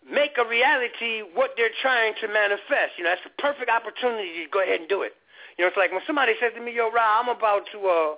[0.09, 2.97] make a reality what they're trying to manifest.
[2.97, 5.13] You know, that's a perfect opportunity to go ahead and do it.
[5.59, 8.15] You know, it's like when somebody says to me, "Yo, Ra, I'm about to, uh,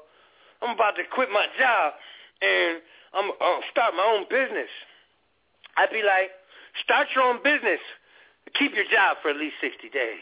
[0.62, 1.98] I'm about to quit my job
[2.38, 2.78] and
[3.18, 4.70] I'm uh, start my own business."
[5.76, 6.30] I'd be like,
[6.86, 7.82] "Start your own business.
[8.54, 10.22] Keep your job for at least 60 days."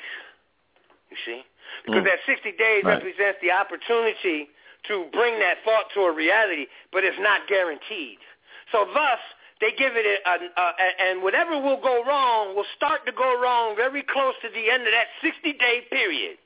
[1.12, 1.44] You see,
[1.84, 2.06] because Mm.
[2.06, 3.04] that 60 days Right.
[3.04, 4.50] represents the opportunity
[4.84, 8.20] to bring that thought to a reality, but it's not guaranteed.
[8.72, 9.20] So thus,
[9.60, 13.36] they give it a, a, a and whatever will go wrong will start to go
[13.42, 16.38] wrong very close to the end of that 60-day period.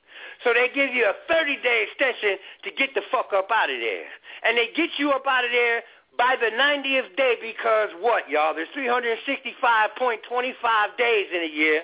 [0.43, 4.07] So they give you a 30-day extension to get the fuck up out of there.
[4.43, 5.83] And they get you up out of there
[6.17, 8.53] by the 90th day because what, y'all?
[8.53, 11.83] There's 365.25 days in a year.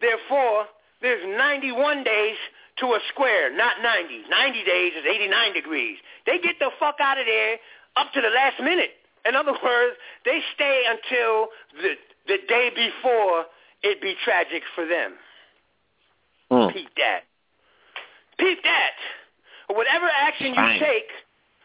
[0.00, 0.66] Therefore,
[1.02, 2.36] there's 91 days
[2.78, 4.22] to a square, not 90.
[4.30, 5.98] 90 days is 89 degrees.
[6.26, 7.58] They get the fuck out of there
[7.96, 8.90] up to the last minute.
[9.26, 11.96] In other words, they stay until the
[12.26, 13.44] the day before
[13.82, 15.18] it be tragic for them.
[16.50, 16.72] Mm.
[16.72, 17.24] Peep that.
[18.40, 18.96] Peep that.
[19.76, 21.06] Whatever action you take,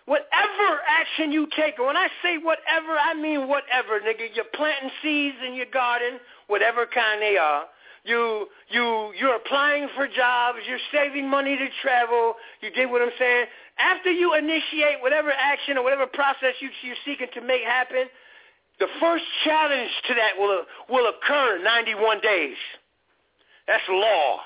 [0.06, 4.30] whatever action you take, and when I say whatever, I mean whatever, nigga.
[4.36, 7.64] You're planting seeds in your garden, whatever kind they are.
[8.04, 10.60] You you you're applying for jobs.
[10.68, 12.36] You're saving money to travel.
[12.62, 13.46] You get what I'm saying?
[13.80, 18.06] After you initiate whatever action or whatever process you, you're seeking to make happen,
[18.80, 22.58] the first challenge to that will will occur in 91 days.
[23.68, 24.40] That's law.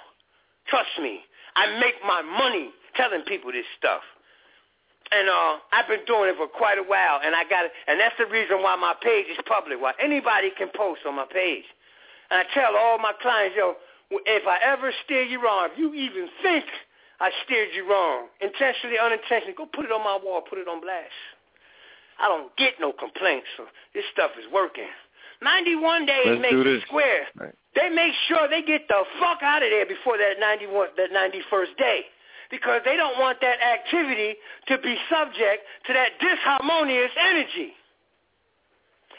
[0.67, 1.19] Trust me.
[1.55, 4.01] I make my money telling people this stuff.
[5.11, 7.71] And uh, I've been doing it for quite a while, and I got it.
[7.87, 9.81] And that's the reason why my page is public.
[9.81, 11.65] Why anybody can post on my page.
[12.29, 13.73] And I tell all my clients, yo,
[14.11, 16.65] if I ever steer you wrong, if you even think
[17.19, 20.79] I steered you wrong, intentionally, unintentionally, go put it on my wall, put it on
[20.79, 21.09] blast.
[22.19, 24.89] I don't get no complaints, so this stuff is working.
[25.41, 27.27] 91 days Let's makes it square.
[27.35, 27.55] Right.
[27.75, 31.77] They make sure they get the fuck out of there before that 91, that 91st
[31.77, 32.01] day.
[32.49, 34.35] Because they don't want that activity
[34.67, 37.73] to be subject to that disharmonious energy.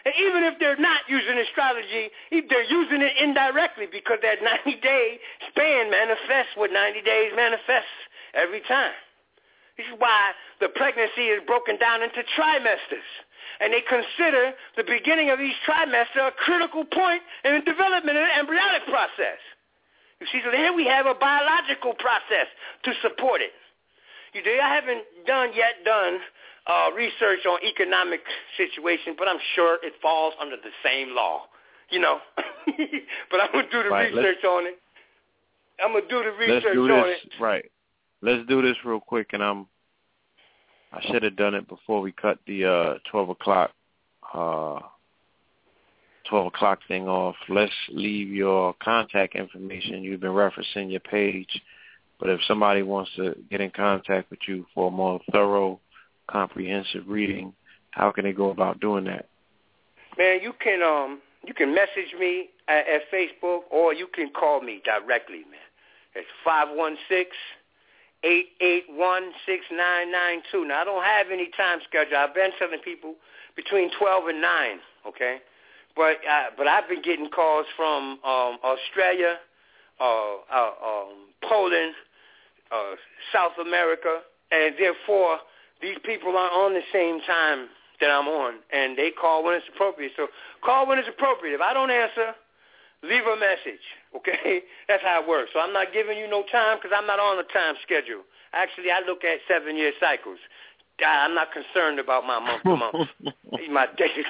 [0.05, 5.21] And even if they're not using astrology, they're using it indirectly because that 90-day
[5.51, 8.01] span manifests what 90 days manifests
[8.35, 8.97] every time.
[9.77, 13.07] This is why the pregnancy is broken down into trimesters.
[13.61, 18.25] And they consider the beginning of each trimester a critical point in the development of
[18.25, 19.39] the embryonic process.
[20.21, 22.49] You see, so here we have a biological process
[22.85, 23.53] to support it.
[24.33, 26.21] You see, I haven't done yet done
[26.67, 28.21] uh, research on economic
[28.57, 31.43] situation, but I'm sure it falls under the same law.
[31.91, 34.79] You know, but I'm gonna do the Right, research on it.
[35.83, 37.43] I'm gonna do the research Let's do on this it.
[37.43, 37.65] right.
[38.23, 39.67] Let's do this real quick, and I'm.
[40.93, 43.71] I should have done it before we cut the uh, twelve o'clock,
[44.35, 44.81] uh,
[46.29, 47.37] twelve o'clock thing off.
[47.49, 50.03] Let's leave your contact information.
[50.03, 51.63] You've been referencing your page,
[52.19, 55.79] but if somebody wants to get in contact with you for a more thorough,
[56.29, 57.53] comprehensive reading,
[57.93, 59.27] how can they go about doing that?
[60.19, 64.61] Man, you can um you can message me at, at Facebook or you can call
[64.61, 65.61] me directly, man.
[66.17, 67.31] It's five one six
[68.25, 70.65] eight eight one six nine nine two.
[70.65, 72.17] Now I don't have any time schedule.
[72.17, 73.15] I've been telling people
[73.57, 75.39] between twelve and nine, okay?
[75.97, 79.37] But uh, but I've been getting calls from um Australia,
[80.01, 81.95] uh, uh um Poland,
[82.71, 82.95] uh
[83.33, 85.39] South America, and therefore
[85.83, 87.69] these people aren't on the same time
[88.01, 90.13] that I'm on, and they call when it's appropriate.
[90.17, 90.29] So
[90.65, 91.55] call when it's appropriate.
[91.55, 92.35] If I don't answer,
[93.03, 93.85] leave a message,
[94.17, 94.63] okay?
[94.89, 95.51] That's how it works.
[95.53, 98.23] So I'm not giving you no time because I'm not on a time schedule.
[98.53, 100.39] Actually, I look at seven-year cycles.
[101.01, 103.09] I'm not concerned about my month to month,
[103.73, 104.23] my day to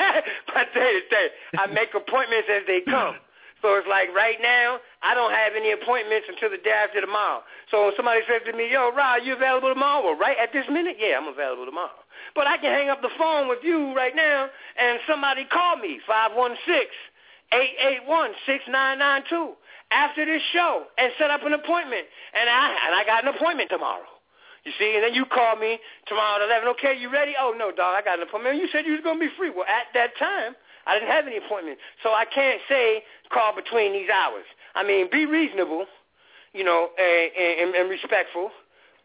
[0.54, 1.28] my day to day.
[1.58, 3.16] I make appointments as they come.
[3.60, 7.40] So it's like right now, I don't have any appointments until the day after tomorrow.
[7.70, 10.04] So when somebody says to me, yo, Rod, you available tomorrow?
[10.04, 11.96] Well, right at this minute, yeah, I'm available tomorrow.
[12.34, 16.00] But I can hang up the phone with you right now and somebody call me,
[17.52, 19.52] 516-881-6992
[19.90, 22.06] after this show and set up an appointment.
[22.34, 24.04] And I, and I got an appointment tomorrow.
[24.64, 26.68] You see, and then you call me tomorrow at 11.
[26.80, 27.34] Okay, you ready?
[27.38, 28.56] Oh, no, dog, I got an appointment.
[28.56, 29.50] You said you was going to be free.
[29.50, 30.56] Well, at that time,
[30.86, 31.78] I didn't have any appointment.
[32.02, 34.44] So I can't say call between these hours.
[34.74, 35.84] I mean, be reasonable,
[36.52, 38.50] you know, and, and, and respectful.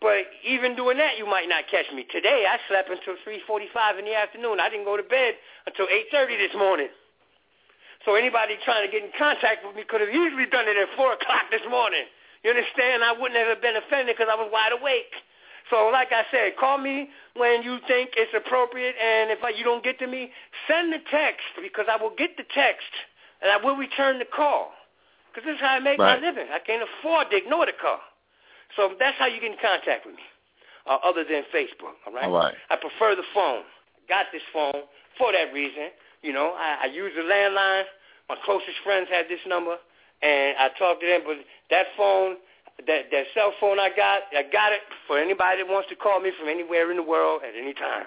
[0.01, 2.06] But even doing that, you might not catch me.
[2.09, 4.59] Today, I slept until 3.45 in the afternoon.
[4.59, 5.35] I didn't go to bed
[5.68, 6.88] until 8.30 this morning.
[8.05, 10.87] So anybody trying to get in contact with me could have easily done it at
[10.95, 12.07] 4 o'clock this morning.
[12.43, 13.03] You understand?
[13.03, 15.11] I wouldn't have been offended because I was wide awake.
[15.69, 19.83] So like I said, call me when you think it's appropriate, and if you don't
[19.83, 20.31] get to me,
[20.67, 22.89] send the text because I will get the text,
[23.41, 24.71] and I will return the call.
[25.29, 26.19] Because this is how I make Right.
[26.19, 26.47] my living.
[26.51, 28.01] I can't afford to ignore the call.
[28.75, 30.23] So that's how you get in contact with me,
[30.87, 32.25] uh, other than Facebook, all right?
[32.25, 32.55] All right.
[32.69, 33.63] I prefer the phone.
[34.07, 34.83] Got this phone
[35.17, 35.91] for that reason.
[36.22, 37.83] You know, I, I use the landline.
[38.27, 39.77] My closest friends had this number,
[40.22, 41.22] and I talked to them.
[41.25, 41.38] But
[41.72, 42.35] that phone,
[42.88, 46.19] that that cell phone I got, I got it for anybody that wants to call
[46.19, 48.06] me from anywhere in the world at any time.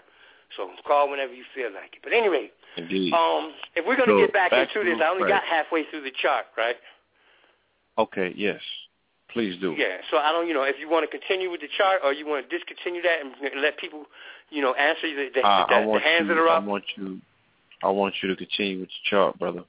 [0.56, 2.00] So call whenever you feel like it.
[2.04, 3.12] But anyway, Indeed.
[3.14, 5.40] um, if we're gonna So, get back, back into this, I only right.
[5.40, 6.76] got halfway through the chart, right?
[7.98, 8.32] Okay.
[8.36, 8.60] Yes.
[9.32, 9.74] Please do.
[9.78, 9.96] Yeah.
[10.10, 12.26] So I don't, you know, if you want to continue with the chart or you
[12.26, 14.04] want to discontinue that and let people,
[14.50, 16.28] you know, answer the, the, Uh, the, the hands you.
[16.28, 16.62] that are up.
[16.62, 17.20] I want you.
[17.82, 19.64] I want you to continue with the chart, brother.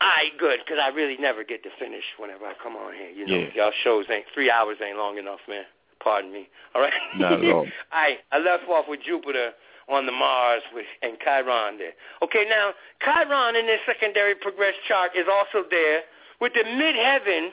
[0.00, 3.10] All right, good, because I really never get to finish whenever I come on here.
[3.10, 3.54] You know, Yeah.
[3.54, 5.64] y'all shows ain't three hours ain't long enough, man.
[6.02, 6.48] Pardon me.
[6.74, 6.92] All right.
[7.18, 7.60] Not at all.
[7.60, 8.18] all right.
[8.32, 9.52] I left off with Jupiter
[9.88, 11.92] on the Mars with and Chiron there.
[12.22, 12.72] Okay, now
[13.04, 16.02] Chiron in this secondary progress chart is also there
[16.40, 17.50] with the midheaven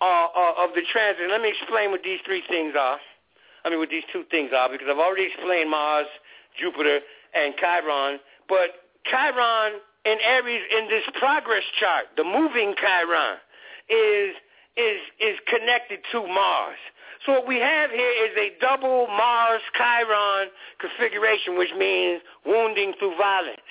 [0.00, 1.28] uh, uh, of the transit.
[1.28, 2.98] Let me explain what these three things are.
[3.64, 6.06] I mean, what these two things are, because I've already explained Mars,
[6.58, 7.00] Jupiter,
[7.34, 8.20] and Chiron.
[8.48, 13.38] But Chiron in Aries in this progress chart, the moving Chiron,
[13.88, 14.34] is
[14.76, 16.78] is is connected to Mars.
[17.26, 23.16] So what we have here is a double Mars Chiron configuration, which means wounding through
[23.16, 23.70] violence.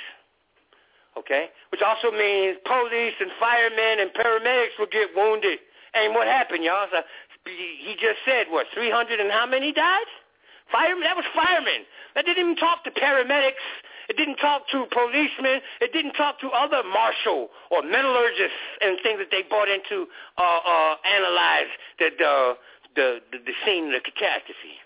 [1.17, 5.59] Okay, which also means police and firemen and paramedics will get wounded.
[5.95, 6.85] And what happened, y'all?
[6.91, 7.01] So
[7.45, 10.05] he just said what 300 and how many died?
[10.71, 11.03] Firemen.
[11.03, 11.87] That was firemen.
[12.15, 13.63] That didn't even talk to paramedics.
[14.09, 15.61] It didn't talk to policemen.
[15.81, 20.07] It didn't talk to other marshal or metallurgists and things that they brought in to
[20.37, 22.33] uh, uh, analyze the, the,
[22.95, 24.79] the, the, the scene of the catastrophe.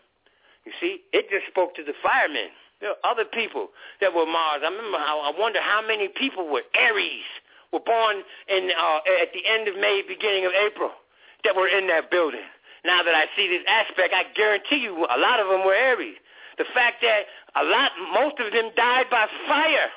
[0.66, 2.54] You see, it just spoke to the firemen.
[2.82, 3.70] There were other people
[4.02, 4.62] that were Mars.
[4.66, 7.26] I remember how, I wonder how many people were Aries,
[7.72, 10.92] were born in, uh, at the end of May, beginning of April,
[11.46, 12.46] that were in that building.
[12.86, 16.18] Now that I see this aspect, I guarantee you a lot of them were Aries.
[16.58, 19.90] The fact that a lot, most of them died by fire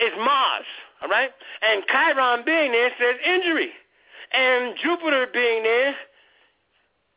[0.00, 0.66] is Mars,
[1.02, 1.30] all right?
[1.62, 3.70] And Chiron being there says injury.
[4.32, 5.94] And Jupiter being there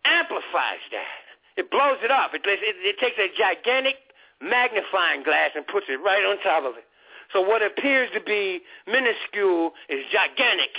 [0.06, 1.24] amplifies that.
[1.58, 2.34] It blows it up.
[2.34, 3.96] It, it, it takes a gigantic
[4.42, 6.86] magnifying glass and puts it right on top of it.
[7.34, 10.72] So what appears to be minuscule is gigantic.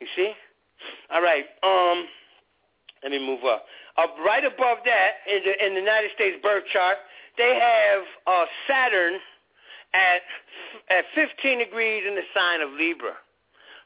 [0.00, 0.32] You see?
[1.10, 1.44] All right.
[1.62, 2.06] Um,
[3.02, 3.64] let me move up.
[3.96, 6.98] Up right above that in the, in the United States birth chart,
[7.36, 9.18] they have uh, Saturn
[9.94, 10.22] at
[10.90, 13.16] at 15 degrees in the sign of Libra.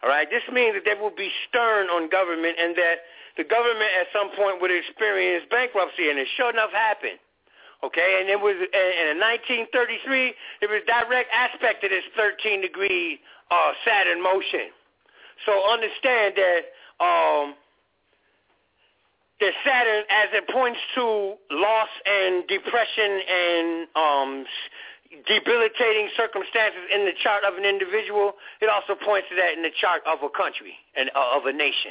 [0.03, 0.27] All right.
[0.29, 4.35] This means that they will be stern on government and that the government at some
[4.37, 7.21] point would experience bankruptcy, and it sure enough happened.
[7.83, 9.67] Okay, and it was in 1933,
[10.63, 13.19] it was direct aspect of this 13 degree
[13.51, 14.71] uh, Saturn motion.
[15.47, 16.63] So understand that
[17.03, 17.59] um,
[19.43, 23.67] that Saturn, as it points to loss and depression and
[23.99, 24.31] um,
[25.27, 29.75] debilitating circumstances in the chart of an individual, it also points to that in the
[29.75, 31.91] chart of a country and uh, of a nation.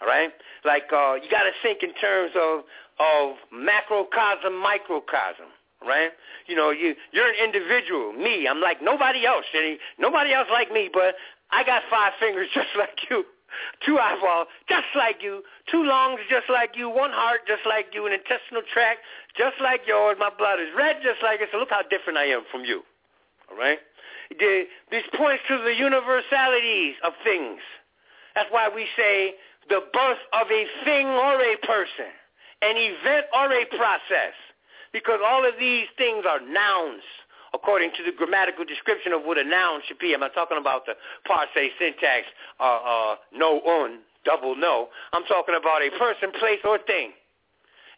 [0.00, 0.30] All right,
[0.64, 2.66] like uh, you got to think in terms of
[2.98, 5.50] of macrocosm, microcosm,
[5.82, 6.10] right?
[6.46, 8.12] You know, you you're an individual.
[8.12, 9.46] Me, I'm like nobody else.
[9.98, 11.14] Nobody else like me, but
[11.50, 13.24] I got five fingers just like you,
[13.84, 18.06] two eyeballs just like you, two lungs just like you, one heart just like you,
[18.06, 19.00] an intestinal tract
[19.36, 20.16] just like yours.
[20.18, 21.48] My blood is red just like it.
[21.52, 22.82] So look how different I am from you.
[23.50, 23.78] All right.
[24.30, 27.60] The, this points to the universalities of things.
[28.34, 29.34] That's why we say
[29.68, 32.12] the birth of a thing or a person
[32.62, 34.38] an event or a process
[34.92, 37.02] because all of these things are nouns
[37.54, 40.14] according to the grammatical description of what a noun should be.
[40.14, 40.94] I'm not talking about the
[41.26, 42.26] parse syntax,
[42.60, 44.88] uh, uh, no un, double no.
[45.12, 47.12] I'm talking about a person, place, or thing.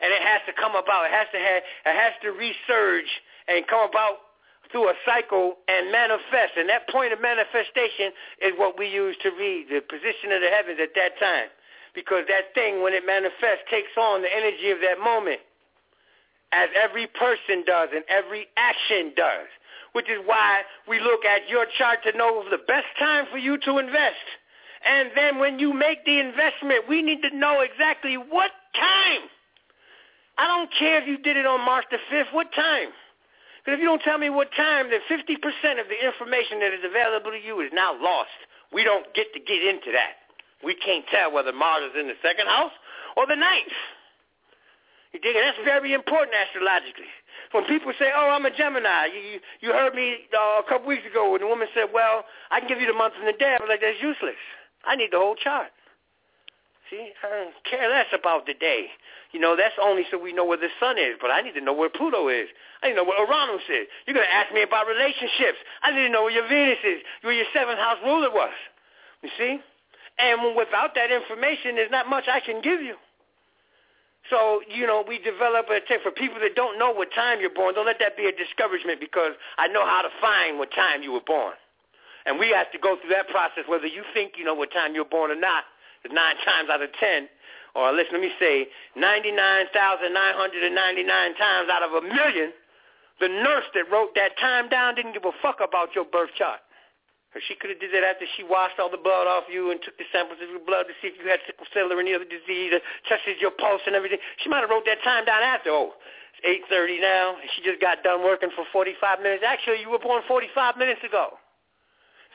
[0.02, 1.06] And it has to come about.
[1.06, 3.10] It has to have, it has to resurge
[3.48, 4.34] and come about
[4.72, 6.58] through a cycle and manifest.
[6.58, 8.10] And that point of manifestation
[8.42, 11.48] is what we use to read the position of the heavens at that time
[11.94, 15.38] because that thing, when it manifests, takes on the energy of that moment,
[16.54, 19.50] as every person does and every action does,
[19.92, 23.58] which is why we look at your chart to know the best time for you
[23.58, 24.26] to invest.
[24.86, 29.26] And then when you make the investment, we need to know exactly what time.
[30.38, 32.90] I don't care if you did it on March the 5th, what time?
[33.64, 36.84] Because if you don't tell me what time, then 50% of the information that is
[36.84, 38.36] available to you is now lost.
[38.72, 40.20] We don't get to get into that.
[40.62, 42.72] We can't tell whether Mars is in the second house
[43.16, 43.72] or the ninth.
[45.14, 45.46] You dig it?
[45.46, 47.06] That's very important astrologically.
[47.54, 50.90] When people say, "Oh, I'm a Gemini," you you, you heard me uh, a couple
[50.90, 53.38] weeks ago when the woman said, "Well, I can give you the month and the
[53.38, 54.42] day." I was like, "That's useless.
[54.82, 55.70] I need the whole chart."
[56.90, 58.90] See, I don't care less about the day.
[59.30, 61.62] You know, that's only so we know where the sun is, but I need to
[61.62, 62.50] know where Pluto is.
[62.82, 63.86] I need to know where Uranus is.
[64.04, 65.62] You're going to ask me about relationships.
[65.82, 68.52] I need to know where your Venus is, where your seventh house ruler was.
[69.22, 69.58] You see?
[70.18, 72.96] And without that information, there's not much I can give you.
[74.30, 77.52] So, you know, we develop a tip for people that don't know what time you're
[77.52, 77.74] born.
[77.74, 81.12] Don't let that be a discouragement because I know how to find what time you
[81.12, 81.52] were born.
[82.24, 84.94] And we have to go through that process whether you think you know what time
[84.94, 85.64] you're born or not.
[86.04, 87.30] Nine times out of ten,
[87.74, 92.52] or listen, let me say 99,999 times out of a million,
[93.20, 96.60] the nurse that wrote that time down didn't give a fuck about your birth chart.
[97.34, 99.82] Or she could have did that after she washed all the blood off you and
[99.82, 102.14] took the samples of your blood to see if you had sickle cell or any
[102.14, 102.80] other disease, or
[103.10, 104.22] tested your pulse and everything.
[104.38, 105.74] She might have wrote that time down after.
[105.74, 105.98] Oh,
[106.38, 109.42] it's 8.30 now, and she just got done working for 45 minutes.
[109.42, 111.34] Actually, you were born 45 minutes ago.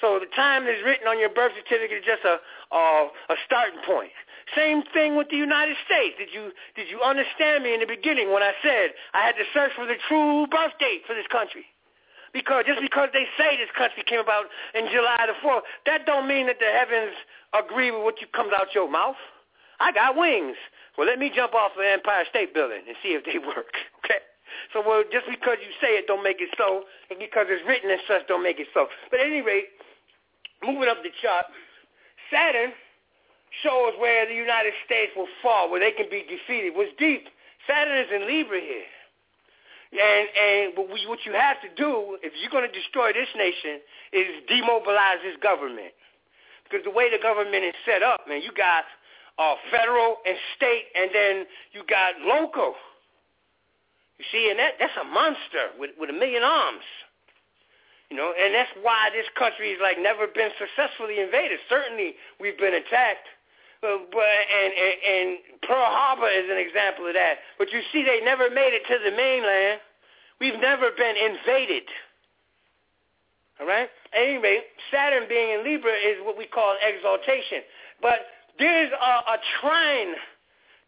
[0.02, 2.40] So the time that's written on your birth certificate is just a,
[2.76, 2.84] a,
[3.32, 4.12] a starting point.
[4.56, 6.16] Same thing with the United States.
[6.18, 9.46] Did you did you understand me in the beginning when I said I had to
[9.54, 11.68] search for the true birth date for this country?
[12.34, 16.28] Because just because they say this country came about in July the 4th, that don't
[16.28, 17.16] mean that the heavens
[17.54, 19.18] agree with what you comes out your mouth.
[19.80, 20.58] I got wings.
[20.98, 23.74] Well, let me jump off the Empire State Building and see if they work.
[24.04, 24.22] Okay?
[24.74, 27.90] So, well, just because you say it don't make it so, and because it's written
[27.90, 28.88] as such don't make it so.
[29.10, 29.72] But at any rate,
[30.62, 31.46] moving up the chart,
[32.30, 32.74] Saturn
[33.64, 36.76] shows where the United States will fall, where they can be defeated.
[36.76, 37.30] What's deep?
[37.66, 38.90] Saturn is in Libra here.
[39.92, 43.82] And and what you have to do if you're going to destroy this nation
[44.14, 45.98] is demobilize this government,
[46.64, 48.86] because the way the government is set up, man, you got
[49.42, 52.78] uh, federal and state, and then you got local.
[54.22, 56.86] You see, and that that's a monster with with a million arms.
[58.14, 61.58] You know, and that's why this country has like never been successfully invaded.
[61.66, 63.26] Certainly, we've been attacked
[63.82, 65.30] but and, and and
[65.64, 67.40] Pearl Harbor is an example of that.
[67.58, 69.80] But you see, they never made it to the mainland.
[70.40, 71.84] We've never been invaded.
[73.60, 73.90] All right.
[74.14, 77.60] Anyway, Saturn being in Libra is what we call exaltation.
[78.02, 78.20] But
[78.58, 80.16] there's a, a trine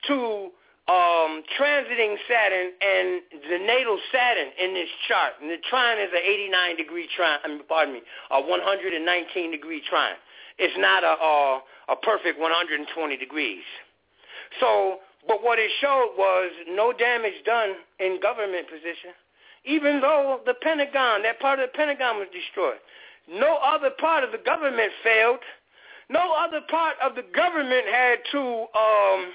[0.08, 0.52] to
[0.88, 5.34] um, transiting Saturn and the natal Saturn in this chart.
[5.42, 9.82] And the trine is an 89 degree trine, I mean, pardon me, a 119 degree
[9.88, 10.16] trine.
[10.62, 12.86] It's not a, a, a perfect 120
[13.18, 13.66] degrees.
[14.60, 19.18] So, but what it showed was no damage done in government position,
[19.66, 22.78] even though the Pentagon, that part of the Pentagon was destroyed.
[23.26, 25.42] No other part of the government failed.
[26.10, 28.40] No other part of the government had to
[28.78, 29.34] um,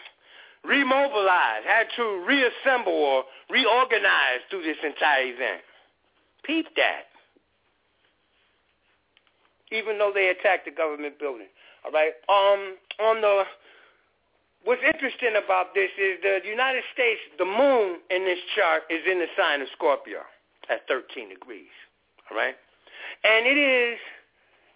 [0.64, 5.62] remobilize, had to reassemble or reorganize through this entire event.
[6.44, 7.10] Peep that.
[9.72, 11.48] Even though they attacked the government building.
[11.84, 12.12] All right.
[12.28, 13.44] Um, on the
[14.64, 19.18] what's interesting about this is the United States, the moon in this chart is in
[19.18, 20.20] the sign of Scorpio
[20.68, 21.72] at 13 degrees.
[22.30, 22.54] All right.
[23.24, 23.98] And it is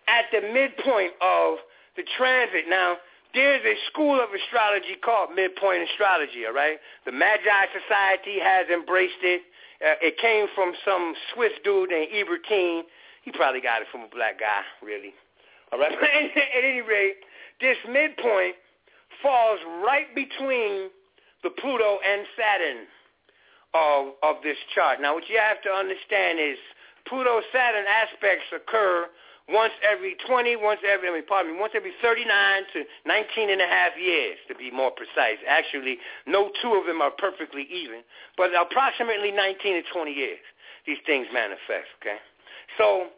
[0.06, 1.58] at the midpoint of
[1.96, 2.64] the transit.
[2.68, 2.96] Now,
[3.34, 6.78] there's a school of astrology called midpoint astrology, all right?
[7.06, 9.42] The Magi Society has embraced it.
[9.80, 12.82] Uh, it came from some Swiss dude named Ebertin.
[13.23, 15.12] He probably got it from a black guy, really.
[15.73, 15.92] All right?
[15.92, 17.16] At any rate,
[17.60, 18.57] this midpoint
[19.23, 20.90] falls right between
[21.42, 22.86] the Pluto and Saturn
[23.74, 25.00] of, of this chart.
[25.00, 26.58] Now, what you have to understand is
[27.07, 29.07] Pluto-Saturn aspects occur
[29.49, 32.26] once every 20, once every, I mean, pardon me, once every 39
[32.73, 35.42] to 19 and a half years, to be more precise.
[35.47, 38.02] Actually, no two of them are perfectly even,
[38.36, 40.44] but approximately 19 to 20 years,
[40.86, 42.18] these things manifest, okay?
[42.78, 43.08] So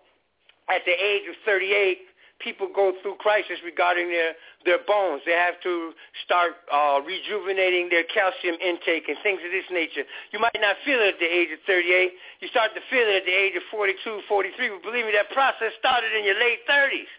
[0.69, 1.99] at the age of 38,
[2.43, 4.35] people go through crisis regarding their,
[4.67, 5.23] their bones.
[5.25, 5.95] They have to
[6.27, 10.03] start uh, rejuvenating their calcium intake and things of this nature.
[10.35, 12.13] You might not feel it at the age of 38.
[12.43, 14.69] You start to feel it at the age of 42, 43.
[14.69, 17.11] But believe me, that process started in your late 30s.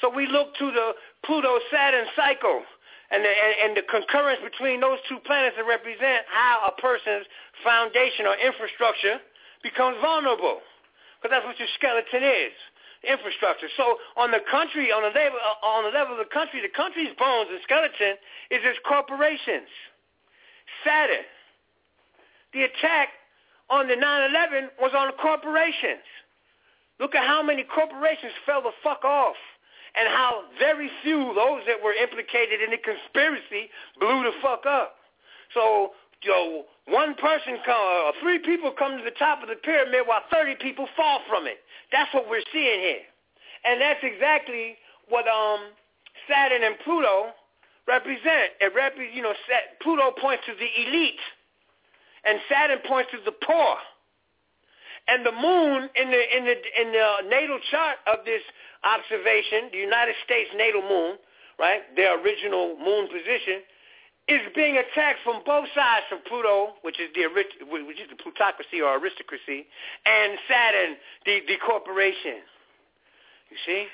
[0.00, 0.94] So we look to the
[1.26, 2.62] Pluto-Saturn cycle
[3.10, 7.26] and the, and, and the concurrence between those two planets that represent how a person's
[7.66, 9.18] foundation or infrastructure
[9.62, 10.62] becomes vulnerable.
[11.18, 12.54] Because that's what your skeleton is
[13.06, 13.68] infrastructure.
[13.76, 16.72] So on the country, on the level, uh, on the level of the country, the
[16.72, 18.18] country's bones and skeleton
[18.50, 19.70] is its corporations.
[20.82, 21.26] Saturn.
[22.52, 23.10] The attack
[23.70, 26.02] on the 9/11 was on the corporations.
[26.98, 29.36] Look at how many corporations fell the fuck off,
[29.94, 34.98] and how very few those that were implicated in the conspiracy blew the fuck up.
[35.54, 40.02] So, yo, one person, come, uh, three people come to the top of the pyramid
[40.06, 41.58] while 30 people fall from it.
[41.92, 43.04] That's what we're seeing here.
[43.64, 44.76] And that's exactly
[45.08, 45.60] what um,
[46.28, 47.32] Saturn and Pluto
[47.86, 48.56] represent.
[48.60, 49.32] It rep- you know,
[49.82, 51.20] Pluto points to the elite,
[52.24, 53.76] and Saturn points to the poor.
[55.08, 58.42] And the moon in the in the in the natal chart of this
[58.84, 61.16] observation, the United States natal moon,
[61.58, 63.64] right, their original moon position,
[64.28, 68.80] is being attacked from both sides from Pluto, which is the which is the plutocracy
[68.80, 69.66] or aristocracy,
[70.04, 72.44] and Saturn, the the corporation.
[73.50, 73.86] You see?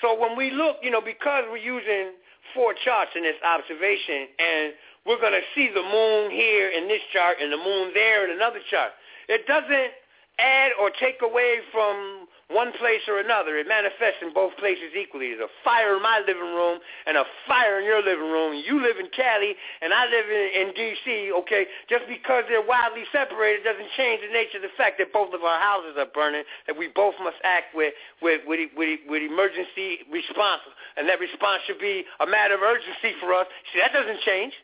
[0.00, 2.16] So when we look, you know, because we're using
[2.54, 4.72] four charts in this observation, and
[5.04, 8.30] we're going to see the moon here in this chart and the moon there in
[8.34, 8.92] another chart,
[9.28, 9.92] it doesn't
[10.38, 13.56] add or take away from one place or another.
[13.60, 15.36] It manifests in both places equally.
[15.36, 18.56] There's a fire in my living room and a fire in your living room.
[18.56, 19.52] You live in Cali
[19.84, 21.68] and I live in, in D.C., okay?
[21.92, 25.44] Just because they're widely separated doesn't change the nature of the fact that both of
[25.44, 27.92] our houses are burning, that we both must act with,
[28.24, 30.64] with, with, with, with emergency response.
[30.96, 33.46] And that response should be a matter of urgency for us.
[33.72, 34.56] See, that doesn't change.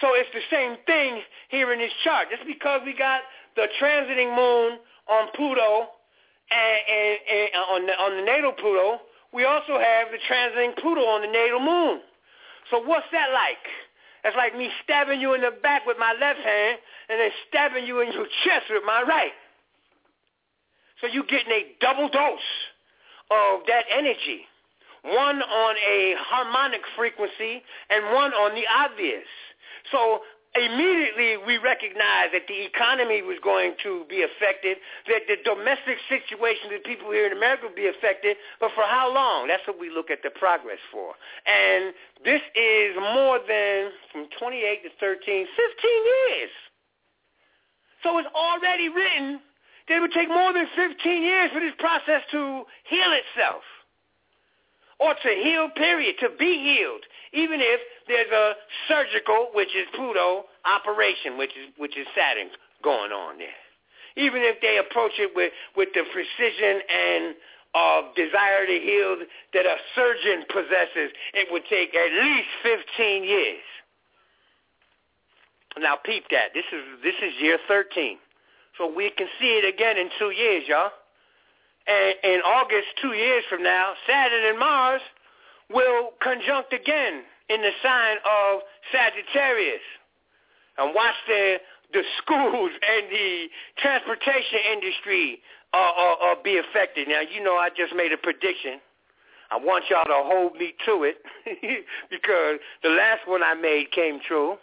[0.00, 2.28] So it's the same thing here in this chart.
[2.32, 3.20] Just because we got
[3.56, 5.95] the transiting moon on Pluto
[6.50, 9.00] and, on the on the natal Pluto,
[9.32, 12.00] we also have the transiting Pluto on the natal moon.
[12.70, 13.62] So what's that like?
[14.22, 17.86] That's like me stabbing you in the back with my left hand and then stabbing
[17.86, 19.32] you in your chest with my right.
[21.00, 22.50] So you're getting a double dose
[23.30, 24.46] of that energy.
[25.04, 29.28] One on a harmonic frequency and one on the obvious.
[29.92, 30.20] So
[30.58, 34.78] immediately we recognized that the economy was going to be affected,
[35.08, 39.12] that the domestic situation of people here in America would be affected, but for how
[39.12, 39.48] long?
[39.48, 41.14] That's what we look at the progress for.
[41.46, 41.92] And
[42.24, 46.50] this is more than, from 28 to 13, 15 years.
[48.02, 49.40] So it's already written
[49.88, 53.62] that it would take more than 15 years for this process to heal itself
[54.98, 58.54] or to heal, period, to be healed, even if there's a
[58.88, 62.48] surgical, which is Pluto, operation, which is which is Saturn,
[62.82, 63.60] going on there.
[64.16, 67.34] Even if they approach it with, with the precision and
[67.76, 69.20] uh, desire to heal
[69.52, 72.48] that a surgeon possesses, it would take at least
[72.96, 73.60] 15 years.
[75.78, 76.54] Now peep that.
[76.54, 78.16] This is this is year 13.
[78.78, 80.90] So we can see it again in two years, y'all.
[81.86, 85.02] And in August, two years from now, Saturn and Mars
[85.70, 88.60] will conjunct again in the sign of
[88.92, 89.84] Sagittarius.
[90.78, 91.56] And watch the
[91.92, 93.46] the schools and the
[93.78, 95.40] transportation industry
[95.72, 97.08] uh, uh, uh, be affected.
[97.08, 98.80] Now, you know, I just made a prediction.
[99.50, 101.18] I want y'all to hold me to it
[102.10, 104.56] because the last one I made came true.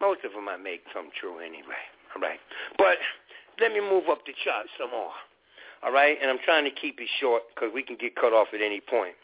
[0.00, 1.84] Most of them I make come true anyway.
[2.14, 2.40] All right.
[2.78, 2.96] But
[3.60, 5.12] let me move up the chart some more.
[5.82, 6.16] All right.
[6.20, 8.80] And I'm trying to keep it short because we can get cut off at any
[8.80, 9.14] point.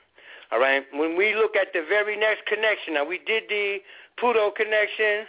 [0.51, 0.85] All right.
[0.93, 3.79] When we look at the very next connection, now we did the
[4.19, 5.25] Pluto connection,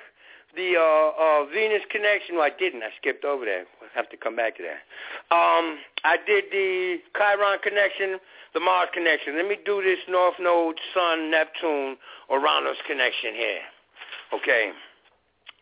[0.56, 2.35] the uh, uh, Venus connection.
[2.35, 2.83] Well, I didn't.
[2.83, 3.65] I skipped over that.
[3.82, 4.83] I'll have to come back to that.
[5.33, 8.19] Um, I did the Chiron connection,
[8.53, 9.38] the Mars connection.
[9.38, 11.95] Let me do this North Node, Sun, Neptune,
[12.30, 13.64] Uranus connection here.
[14.33, 14.72] Okay.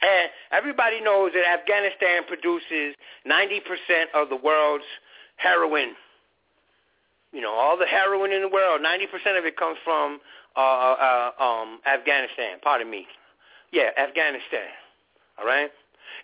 [0.02, 2.96] And everybody knows that Afghanistan produces
[3.28, 3.62] 90%
[4.16, 4.86] of the world's
[5.38, 5.94] heroin.
[7.32, 10.20] You know, all the heroin in the world, 90% of it comes from
[10.56, 12.58] uh, uh, um, Afghanistan.
[12.62, 13.08] Pardon me.
[13.72, 14.68] Yeah, Afghanistan.
[15.40, 15.72] All right?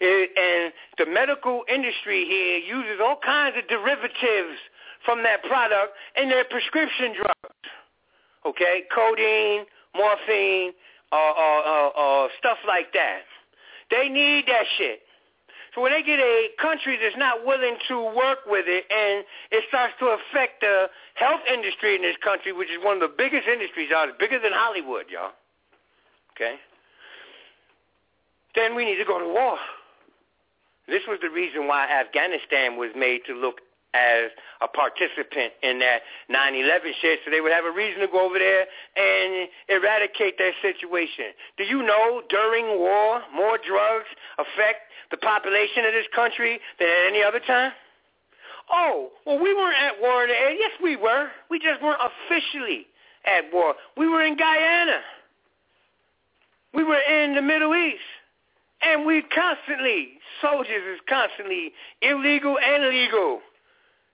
[0.01, 4.59] It, and the medical industry here uses all kinds of derivatives
[5.05, 7.55] from that product in their prescription drugs.
[8.45, 8.83] Okay?
[8.93, 9.65] Codeine,
[9.95, 10.73] morphine,
[11.11, 13.21] uh, uh, uh, uh, stuff like that.
[13.89, 15.01] They need that shit.
[15.73, 19.63] So when they get a country that's not willing to work with it and it
[19.67, 23.47] starts to affect the health industry in this country, which is one of the biggest
[23.47, 25.33] industries out, it's bigger than Hollywood, y'all.
[26.33, 26.55] Okay?
[28.55, 29.57] Then we need to go to war.
[30.87, 33.61] This was the reason why Afghanistan was made to look
[33.97, 34.29] as
[34.61, 38.37] a participant in that 9-11 shit, so they would have a reason to go over
[38.37, 41.33] there and eradicate that situation.
[41.57, 47.07] Do you know during war, more drugs affect the population of this country than at
[47.09, 47.71] any other time?
[48.71, 50.51] Oh, well, we weren't at war there.
[50.51, 51.29] Yes, we were.
[51.49, 52.85] We just weren't officially
[53.25, 53.75] at war.
[53.95, 54.99] We were in Guyana.
[56.73, 58.01] We were in the Middle East.
[58.81, 63.39] And we constantly, soldiers is constantly illegal and legal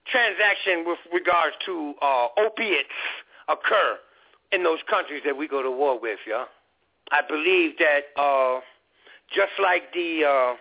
[0.09, 2.90] transaction with regards to uh, opiates
[3.48, 3.98] occur
[4.51, 6.45] in those countries that we go to war with, yeah.
[7.11, 8.61] I believe that uh,
[9.33, 10.53] just like the uh,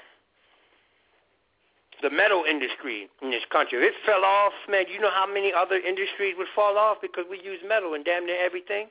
[2.03, 5.53] the metal industry in this country, if it fell off, man, you know how many
[5.55, 8.89] other industries would fall off because we use metal in damn near everything.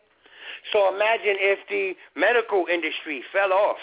[0.71, 3.77] So imagine if the medical industry fell off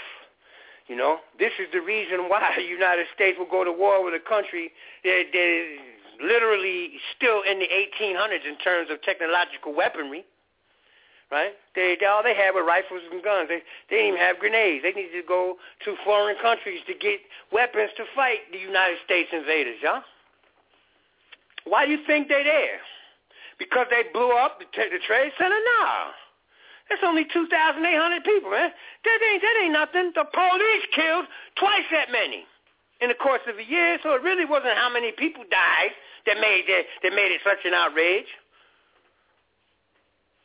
[0.88, 4.14] you know, this is the reason why the United States will go to war with
[4.14, 4.72] a country
[5.05, 5.76] that, that
[6.22, 10.24] literally still in the 1800s in terms of technological weaponry.
[11.30, 11.52] Right?
[11.74, 13.52] They, they all they had were rifles and guns.
[13.52, 14.82] They they didn't even have grenades.
[14.82, 17.20] They needed to go to foreign countries to get
[17.52, 20.00] weapons to fight the United States invaders, y'all.
[21.68, 22.80] Why do you think they're there?
[23.58, 25.60] Because they blew up the, the trade center?
[25.76, 26.16] Nah.
[26.88, 28.72] That's only 2,800 people, man.
[29.05, 30.12] That ain't, that ain't nothing.
[30.16, 31.26] The police killed
[31.60, 32.48] twice that many
[33.00, 35.94] in the course of a year, so it really wasn't how many people died
[36.26, 38.26] that made, that, that made it such an outrage.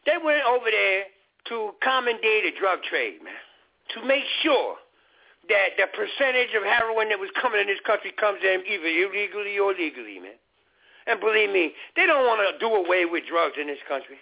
[0.05, 1.05] They went over there
[1.49, 3.41] to commandeer the drug trade, man,
[3.95, 4.77] to make sure
[5.49, 9.59] that the percentage of heroin that was coming in this country comes in either illegally
[9.59, 10.39] or legally, man.
[11.07, 14.15] And believe me, they don't want to do away with drugs in this country.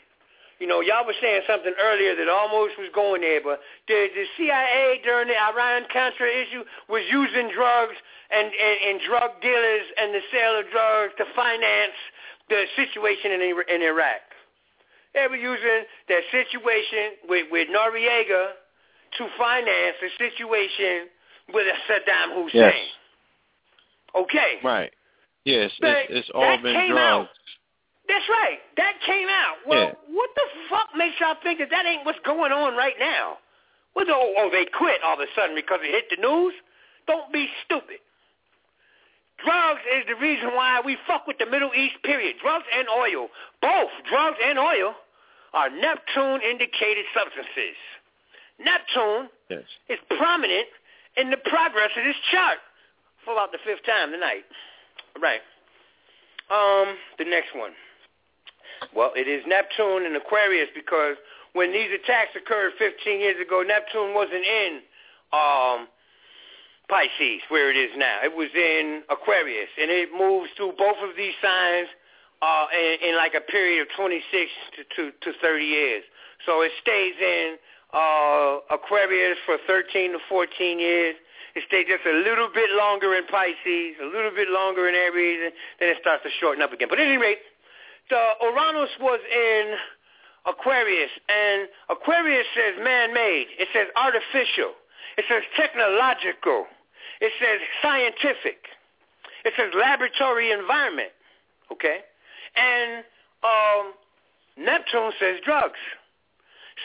[0.62, 4.26] You know, y'all were saying something earlier that almost was going there, but the, the
[4.38, 7.98] CIA during the Iran-Contra issue was using drugs
[8.30, 11.98] and, and, and drug dealers and the sale of drugs to finance
[12.54, 14.22] the situation in, in Iraq.
[15.18, 18.54] They were using that situation with, with Noriega
[19.18, 21.10] to finance the situation
[21.58, 22.70] with Saddam Hussein.
[22.70, 22.76] Yes.
[24.14, 24.62] Okay.
[24.64, 24.92] Right.
[25.44, 27.02] Yes, it's, it's all been drugs.
[27.02, 27.28] Out.
[28.08, 28.60] That's right.
[28.78, 29.58] That came out.
[29.68, 30.16] Well, yeah.
[30.16, 33.38] what the fuck makes y'all think that that ain't what's going on right now?
[33.96, 36.54] Well, oh, oh, they quit all of a sudden because it hit the news?
[37.08, 38.00] Don't be stupid.
[39.44, 42.36] Drugs is the reason why we fuck with the Middle East, period.
[42.42, 43.28] Drugs and oil.
[43.62, 44.94] Both drugs and oil
[45.54, 47.78] are Neptune-indicated substances.
[48.60, 49.66] Neptune yes.
[49.90, 50.68] is prominent
[51.18, 52.60] in the progress of this chart
[53.26, 54.46] for about the fifth time tonight.
[55.20, 55.42] Right.
[56.50, 57.72] Um, the next one.
[58.96, 61.16] Well, it is Neptune and Aquarius because
[61.54, 64.82] when these attacks occurred 15 years ago, Neptune wasn't in
[65.34, 65.88] um,
[66.90, 68.20] Pisces where it is now.
[68.24, 71.88] It was in Aquarius, and it moves through both of these signs
[72.42, 74.26] uh, in, in like a period of 26
[74.76, 76.04] to, to, to 30 years.
[76.46, 77.56] So it stays in
[77.94, 81.16] uh, Aquarius for 13 to 14 years.
[81.54, 85.40] It stays just a little bit longer in Pisces, a little bit longer in Aries,
[85.44, 86.88] and then it starts to shorten up again.
[86.90, 87.44] But at any rate,
[88.10, 89.76] the Uranus was in
[90.46, 93.48] Aquarius, and Aquarius says man-made.
[93.60, 94.74] It says artificial.
[95.18, 96.66] It says technological.
[97.20, 98.66] It says scientific.
[99.46, 101.12] It says laboratory environment.
[101.72, 102.00] Okay?
[102.56, 103.04] And
[103.44, 103.94] um,
[104.58, 105.80] Neptune says drugs,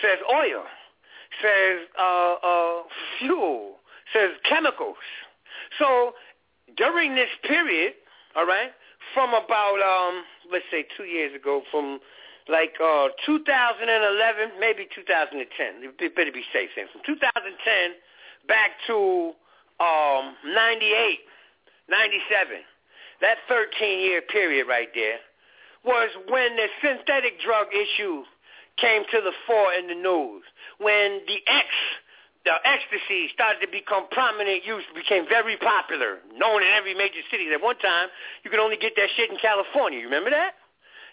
[0.01, 0.63] says oil,
[1.43, 2.83] says uh, uh,
[3.19, 3.77] fuel,
[4.13, 4.97] says chemicals.
[5.79, 6.13] So
[6.77, 7.95] during this period,
[8.37, 8.71] all right,
[9.15, 12.01] from about um, let's say two years ago, from
[12.49, 15.43] like uh, 2011, maybe 2010.
[15.83, 17.99] It better be safe saying from 2010
[18.47, 19.35] back to
[19.81, 21.19] um, 98,
[21.91, 22.63] 97.
[23.21, 25.19] That 13-year period right there
[25.85, 28.23] was when the synthetic drug issue
[28.77, 30.43] came to the fore in the news.
[30.79, 31.67] When the X,
[32.47, 37.51] the ecstasy started to become prominent use, became very popular, known in every major city.
[37.51, 38.07] At one time,
[38.47, 39.99] you could only get that shit in California.
[39.99, 40.55] You remember that?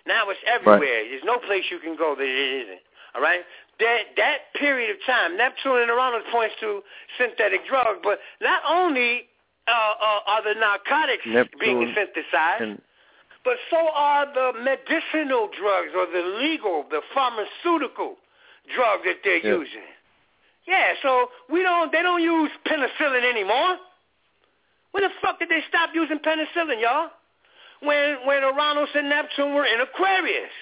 [0.05, 1.01] Now it's everywhere.
[1.01, 1.09] Right.
[1.09, 2.85] There's no place you can go that it isn't.
[3.17, 3.41] All right?
[3.81, 6.85] That that period of time, Neptune and Uranus points to
[7.17, 9.25] synthetic drugs, but not only
[9.65, 12.81] uh, uh, are the narcotics Neptune being synthesized, and...
[13.41, 18.21] but so are the medicinal drugs or the legal, the pharmaceutical
[18.69, 19.57] drugs that they're yeah.
[19.57, 19.89] using.
[20.67, 21.92] Yeah, so we don't.
[21.92, 23.77] They don't use penicillin anymore.
[24.92, 27.09] When the fuck did they stop using penicillin, y'all?
[27.83, 30.56] when when Uranus and Neptune were in Aquarius.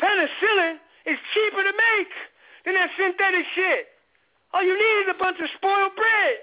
[0.00, 2.12] Penicillin is cheaper to make
[2.64, 3.86] than that synthetic shit.
[4.54, 6.34] All you need is a bunch of spoiled bread.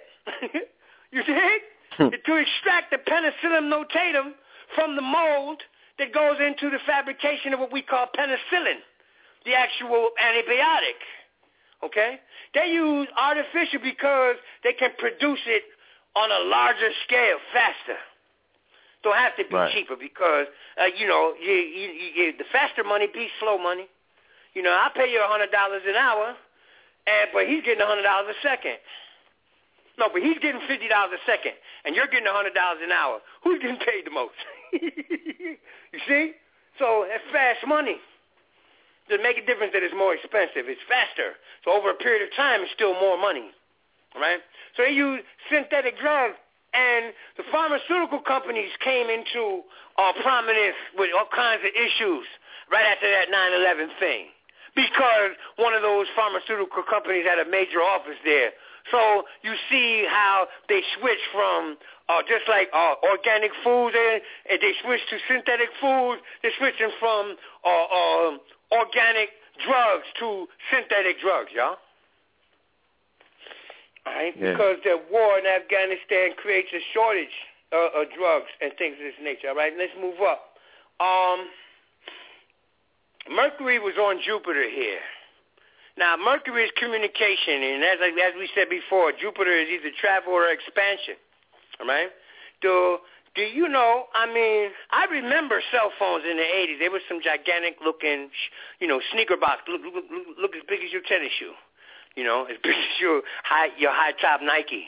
[1.12, 1.62] you dig?
[1.96, 2.12] Hmm.
[2.12, 4.36] to extract the penicillin notatum
[4.76, 5.64] from the mold
[5.98, 8.84] that goes into the fabrication of what we call penicillin,
[9.46, 11.00] the actual antibiotic.
[11.86, 12.20] Okay?
[12.54, 15.64] They use artificial because they can produce it
[16.16, 18.00] on a larger scale faster
[19.06, 19.72] don't have to be right.
[19.72, 20.50] cheaper because
[20.82, 23.86] uh, you know you, you, you, the faster money beats slow money.
[24.58, 26.34] You know, I pay you a hundred dollars an hour,
[27.06, 28.82] and but he's getting a hundred dollars a second.
[30.02, 31.54] No, but he's getting fifty dollars a second,
[31.86, 33.22] and you're getting a hundred dollars an hour.
[33.46, 34.36] Who's getting paid the most?
[34.74, 36.34] you see?
[36.82, 38.02] So that's fast money.
[39.08, 40.66] Does it make a difference that it's more expensive?
[40.66, 41.38] It's faster.
[41.64, 43.54] So over a period of time, it's still more money.
[44.16, 44.40] Right?
[44.76, 46.40] So they use synthetic drugs
[46.76, 49.64] and the pharmaceutical companies came into
[49.96, 52.28] uh, prominence with all kinds of issues
[52.72, 54.28] right after that 9/11 thing,
[54.76, 58.52] because one of those pharmaceutical companies had a major office there.
[58.92, 64.60] So you see how they switch from uh, just like uh, organic foods, and, and
[64.62, 66.22] they switch to synthetic foods.
[66.42, 68.38] They're switching from uh, uh,
[68.72, 69.30] organic
[69.66, 71.78] drugs to synthetic drugs, y'all
[74.06, 74.34] right?
[74.38, 74.52] Yeah.
[74.52, 77.34] Because the war in Afghanistan creates a shortage
[77.74, 79.50] uh, of drugs and things of this nature.
[79.50, 80.56] All right, let's move up.
[81.02, 81.50] Um,
[83.30, 85.02] Mercury was on Jupiter here.
[85.98, 90.52] Now, Mercury is communication, and as as we said before, Jupiter is either travel or
[90.52, 91.16] expansion.
[91.80, 92.10] All right.
[92.62, 93.00] Do
[93.36, 94.06] do you know?
[94.14, 96.80] I mean, I remember cell phones in the '80s.
[96.80, 98.30] They were some gigantic looking,
[98.80, 101.54] you know, sneaker box, look, look, look, look as big as your tennis shoe.
[102.16, 104.88] You know, as big as your high your high top Nike.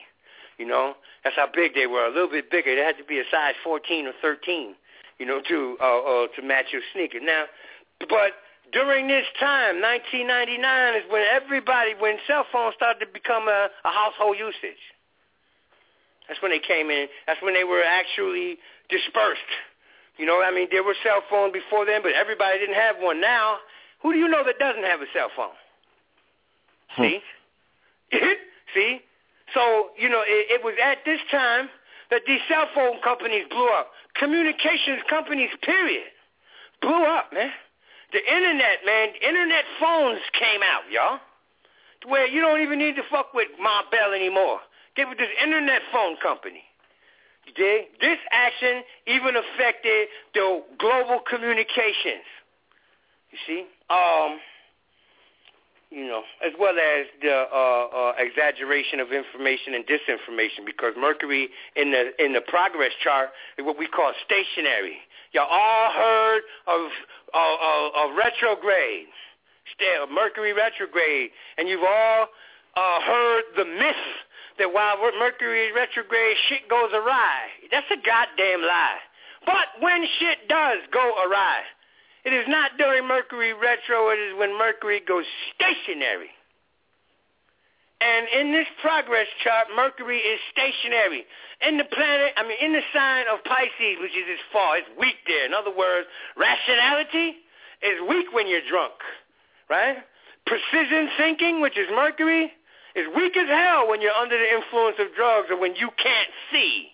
[0.58, 2.06] You know, that's how big they were.
[2.06, 2.76] A little bit bigger.
[2.76, 4.76] They had to be a size 14 or 13.
[5.20, 7.22] You know, to uh, uh, to match your sneakers.
[7.24, 7.46] Now,
[8.00, 8.34] but
[8.74, 13.92] during this time, 1999 is when everybody, when cell phones started to become a, a
[13.92, 14.82] household usage.
[16.28, 17.08] That's when they came in.
[17.26, 18.58] That's when they were actually
[18.90, 19.52] dispersed.
[20.18, 23.22] You know, I mean, there were cell phones before then, but everybody didn't have one.
[23.22, 23.58] Now,
[24.02, 25.56] who do you know that doesn't have a cell phone?
[26.90, 27.02] Hmm.
[27.04, 27.20] See?
[28.74, 29.00] See?
[29.54, 31.70] So, you know, it, it was at this time
[32.10, 33.92] that these cell phone companies blew up.
[34.16, 36.08] Communications companies, period,
[36.82, 37.52] blew up, man.
[38.14, 41.20] The internet, man, internet phones came out, y'all.
[42.08, 44.60] Where you don't even need to fuck with Ma Bell anymore.
[44.96, 46.64] Get with this internet phone company.
[47.46, 48.00] You dig?
[48.00, 52.28] This action even affected the global communications.
[53.32, 53.66] You see?
[53.90, 54.40] Um,
[55.90, 61.50] you know, as well as the uh, uh, exaggeration of information and disinformation, because Mercury
[61.76, 64.98] in the in the progress chart is what we call stationary.
[65.34, 66.82] Y'all all heard of
[67.34, 69.08] uh, of retrograde,
[69.74, 72.28] still Mercury retrograde, and you've all
[72.76, 74.06] uh, heard the myth
[74.60, 77.52] that while Mercury is retrograde, shit goes awry.
[77.72, 79.00] That's a goddamn lie.
[79.46, 81.62] But when shit does go awry,
[82.26, 84.10] it is not during Mercury retro.
[84.10, 85.26] It is when Mercury goes
[85.56, 86.32] stationary.
[88.00, 91.26] And in this progress chart, Mercury is stationary.
[91.66, 94.88] In the planet, I mean, in the sign of Pisces, which is its far, it's
[95.00, 95.46] weak there.
[95.46, 96.06] In other words,
[96.38, 97.42] rationality
[97.82, 98.94] is weak when you're drunk,
[99.70, 99.98] right?
[100.46, 102.54] Precision thinking, which is Mercury,
[102.94, 106.34] is weak as hell when you're under the influence of drugs or when you can't
[106.52, 106.94] see,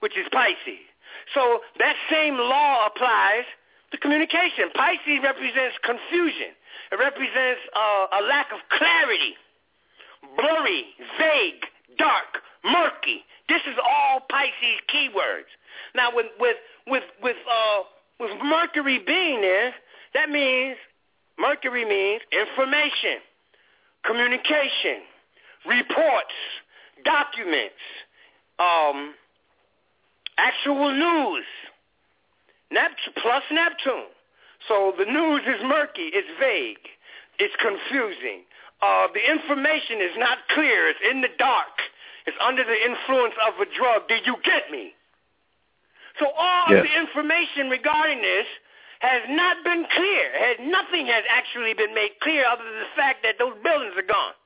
[0.00, 0.84] which is Pisces.
[1.32, 3.48] So that same law applies
[3.90, 4.68] to communication.
[4.74, 6.52] Pisces represents confusion.
[6.92, 9.34] It represents uh, a lack of clarity
[10.36, 10.84] blurry,
[11.18, 11.64] vague,
[11.98, 13.24] dark, murky.
[13.48, 15.50] This is all Pisces keywords.
[15.94, 17.82] Now, with with with with uh,
[18.20, 19.74] with Mercury being there,
[20.14, 20.76] that means
[21.38, 23.20] Mercury means information,
[24.04, 25.04] communication,
[25.66, 26.34] reports,
[27.04, 27.80] documents,
[28.58, 29.14] um,
[30.38, 31.44] actual news.
[32.70, 34.10] Neptune plus Neptune.
[34.68, 36.82] So the news is murky, it's vague,
[37.38, 38.42] it's confusing.
[38.82, 40.88] Uh, the information is not clear.
[40.88, 41.80] It's in the dark.
[42.26, 44.08] It's under the influence of a drug.
[44.08, 44.92] Do you get me?
[46.18, 46.80] So all yes.
[46.80, 48.46] of the information regarding this
[49.00, 50.24] has not been clear.
[50.34, 54.06] Has, nothing has actually been made clear other than the fact that those buildings are
[54.06, 54.36] gone.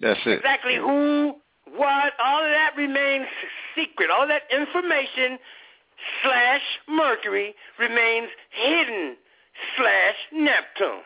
[0.00, 0.40] That's it.
[0.40, 1.36] Exactly who,
[1.76, 3.26] what, all of that remains
[3.76, 4.10] secret.
[4.10, 5.38] All that information
[6.22, 9.16] slash Mercury remains hidden
[9.76, 11.04] slash Neptune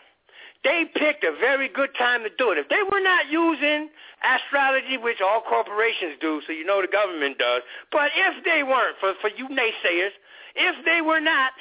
[0.65, 2.59] they picked a very good time to do it.
[2.59, 3.91] If they were not using
[4.25, 7.63] astrology, which all corporations do, so you know the government does,
[7.93, 10.17] but if they weren't, for, for you naysayers,
[10.57, 11.53] if they were not,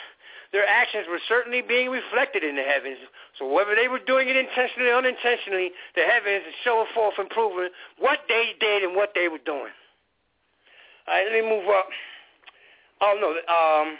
[0.55, 2.97] their actions were certainly being reflected in the heavens.
[3.37, 7.29] So whether they were doing it intentionally or unintentionally, the heavens is showing forth and
[7.29, 9.73] proving what they did and what they were doing.
[11.05, 11.89] All right, let me move up.
[13.01, 13.97] Oh, no, um,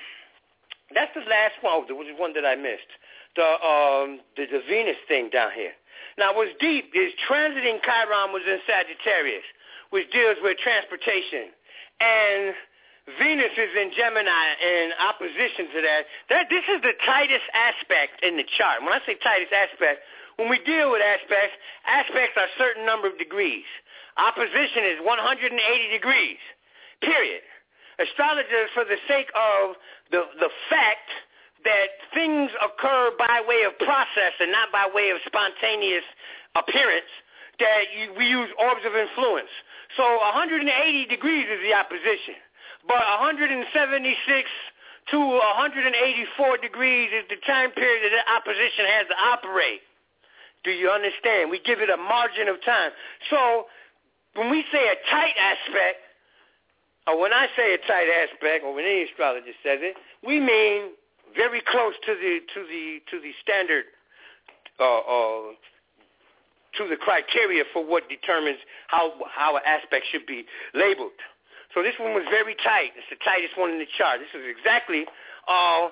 [0.95, 1.83] that's the last one.
[1.87, 2.87] There was one that I missed
[3.35, 5.73] the um the, the Venus thing down here.
[6.17, 9.45] Now, what's deep is transiting Chiron was in Sagittarius,
[9.89, 11.49] which deals with transportation,
[11.97, 12.53] and
[13.17, 16.01] Venus is in Gemini in opposition to that.
[16.29, 18.79] That this is the tightest aspect in the chart.
[18.85, 20.05] When I say tightest aspect,
[20.37, 23.67] when we deal with aspects, aspects are a certain number of degrees.
[24.17, 25.51] Opposition is 180
[25.91, 26.41] degrees.
[27.01, 27.41] Period.
[27.99, 29.75] Astrologers, for the sake of
[30.09, 31.09] the the fact
[31.63, 36.03] that things occur by way of process and not by way of spontaneous
[36.55, 37.09] appearance,
[37.59, 39.51] that you, we use orbs of influence.
[39.95, 40.65] So 180
[41.05, 42.35] degrees is the opposition,
[42.87, 43.63] but 176
[45.11, 49.81] to 184 degrees is the time period that the opposition has to operate.
[50.63, 51.51] Do you understand?
[51.51, 52.91] We give it a margin of time.
[53.29, 53.67] So
[54.35, 55.99] when we say a tight aspect,
[57.05, 60.95] or when I say a tight aspect, or when any astrologist says it, we mean
[61.35, 63.85] very close to the to the to the standard
[64.79, 65.53] uh, uh,
[66.77, 71.17] to the criteria for what determines how how an aspect should be labeled.
[71.73, 72.93] So this one was very tight.
[72.93, 74.21] It's the tightest one in the chart.
[74.21, 75.05] This is exactly
[75.49, 75.89] uh,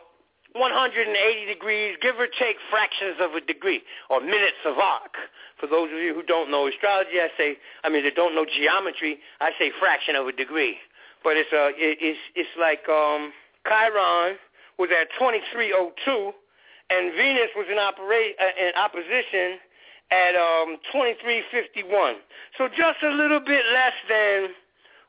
[0.53, 1.09] 180
[1.45, 5.15] degrees, give or take fractions of a degree or minutes of arc.
[5.59, 8.45] For those of you who don't know astrology, I say, I mean, that don't know
[8.45, 10.77] geometry, I say fraction of a degree.
[11.23, 13.31] But it's uh, it, it's it's like um,
[13.67, 14.37] Chiron
[14.81, 16.33] was at 2302,
[16.89, 19.61] and Venus was in, opera- uh, in opposition
[20.09, 22.17] at um, 2351.
[22.57, 24.57] So just a little bit less than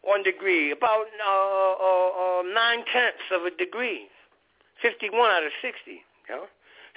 [0.04, 4.12] one degree, about uh, uh, uh, nine tenths of a degree,
[4.82, 5.72] 51 out of 60.
[5.88, 6.44] You know?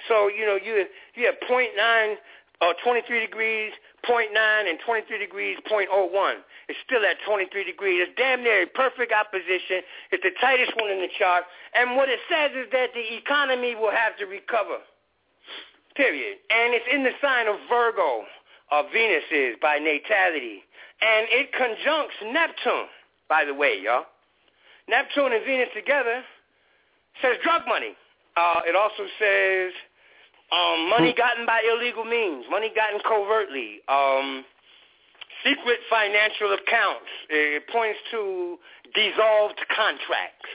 [0.08, 2.16] So you know you you have 0.9 or
[2.60, 3.72] uh, 23 degrees,
[4.08, 6.40] 0.9, and 23 degrees, 0.01.
[6.68, 8.06] It's still at 23 degrees.
[8.06, 9.84] It's damn near a perfect opposition.
[10.10, 11.44] It's the tightest one in the chart.
[11.74, 14.80] And what it says is that the economy will have to recover,
[15.94, 16.38] period.
[16.50, 18.24] And it's in the sign of Virgo,
[18.72, 20.64] uh, Venus is, by natality.
[21.02, 22.88] And it conjuncts Neptune,
[23.28, 24.06] by the way, y'all.
[24.88, 26.22] Neptune and Venus together
[27.20, 27.92] says drug money.
[28.36, 29.72] Uh, it also says
[30.52, 34.44] um, money gotten by illegal means, money gotten covertly, um,
[35.42, 37.10] secret financial accounts.
[37.30, 38.58] It points to
[38.94, 40.50] dissolved contracts.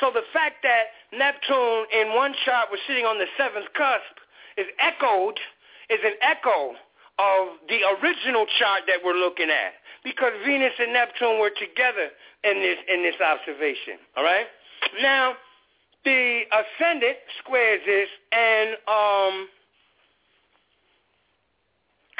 [0.00, 4.16] So the fact that Neptune in one chart was sitting on the seventh cusp
[4.56, 5.38] is echoed,
[5.88, 6.76] is an echo
[7.18, 9.72] of the original chart that we're looking at
[10.04, 12.12] because Venus and Neptune were together
[12.44, 13.96] in this in this observation.
[14.16, 14.46] All right.
[15.00, 15.34] Now,
[16.06, 19.48] the ascendant squares this, and um,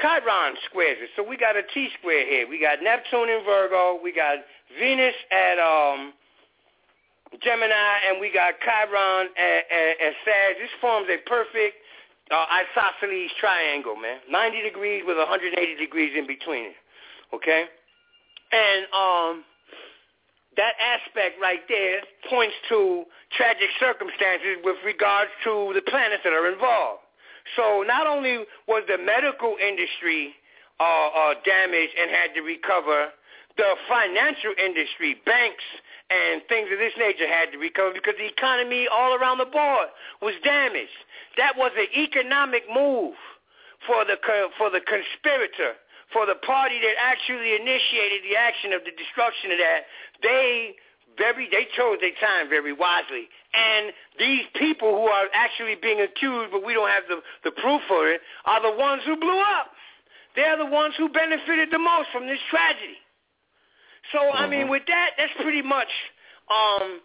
[0.03, 1.11] Chiron squares it.
[1.15, 2.49] So we got a T square here.
[2.49, 3.99] We got Neptune in Virgo.
[4.03, 4.39] We got
[4.79, 6.13] Venus at um,
[7.41, 10.59] Gemini, and we got Chiron at, at, at Sag.
[10.59, 11.79] This forms a perfect
[12.35, 14.19] uh, isosceles triangle, man.
[14.29, 16.79] 90 degrees with 180 degrees in between it.
[17.33, 17.67] Okay?
[18.51, 19.45] And um,
[20.57, 23.05] that aspect right there points to
[23.37, 27.01] tragic circumstances with regards to the planets that are involved.
[27.55, 30.35] So not only was the medical industry
[30.81, 33.13] uh, uh, damaged and had to recover,
[33.57, 35.65] the financial industry, banks,
[36.11, 39.89] and things of this nature had to recover because the economy all around the board
[40.23, 40.95] was damaged.
[41.37, 43.15] That was an economic move
[43.87, 44.17] for the
[44.59, 45.75] for the conspirator,
[46.13, 49.81] for the party that actually initiated the action of the destruction of that.
[50.23, 50.77] They
[51.19, 53.29] very they chose their time very wisely.
[53.55, 57.81] And these people who are actually being accused, but we don't have the, the proof
[57.89, 59.73] for it, are the ones who blew up.
[60.37, 63.01] They're the ones who benefited the most from this tragedy.
[64.13, 64.37] So mm-hmm.
[64.37, 64.71] I mean, mm-hmm.
[64.71, 65.89] with that, that's pretty much
[66.53, 67.01] um,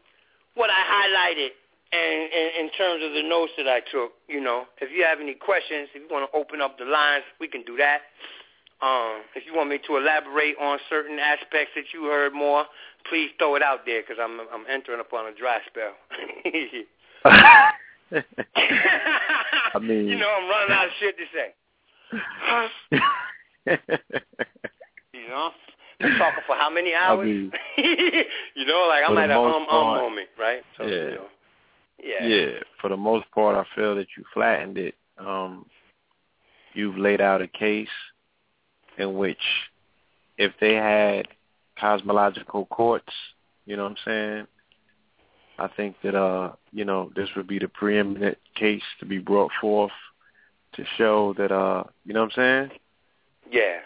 [0.55, 1.55] what I highlighted
[1.93, 4.11] in, in, in terms of the notes that I took.
[4.27, 7.23] You know, if you have any questions, if you want to open up the lines,
[7.39, 8.01] we can do that.
[8.81, 12.65] Um, if you want me to elaborate on certain aspects that you heard more,
[13.09, 15.93] please throw it out there because I'm I'm entering upon a dry spell.
[18.13, 21.53] I mean, you know, I'm running out of shit to say.
[25.13, 25.51] you know,
[26.01, 27.19] I'm talking for how many hours?
[27.19, 27.51] I mean,
[28.55, 30.63] you know, like I'm at a um um moment, right?
[30.77, 30.95] So, yeah.
[30.95, 31.27] You know,
[32.03, 32.25] yeah.
[32.25, 32.59] Yeah.
[32.81, 34.95] For the most part, I feel that you flattened it.
[35.19, 35.67] Um,
[36.73, 37.87] you've laid out a case
[38.97, 39.37] in which,
[40.37, 41.27] if they had
[41.79, 43.13] cosmological courts,
[43.65, 44.47] you know what I'm saying?
[45.59, 49.51] I think that uh, you know, this would be the preeminent case to be brought
[49.59, 49.91] forth
[50.73, 52.79] to show that uh, you know what I'm saying?
[53.51, 53.79] Yeah.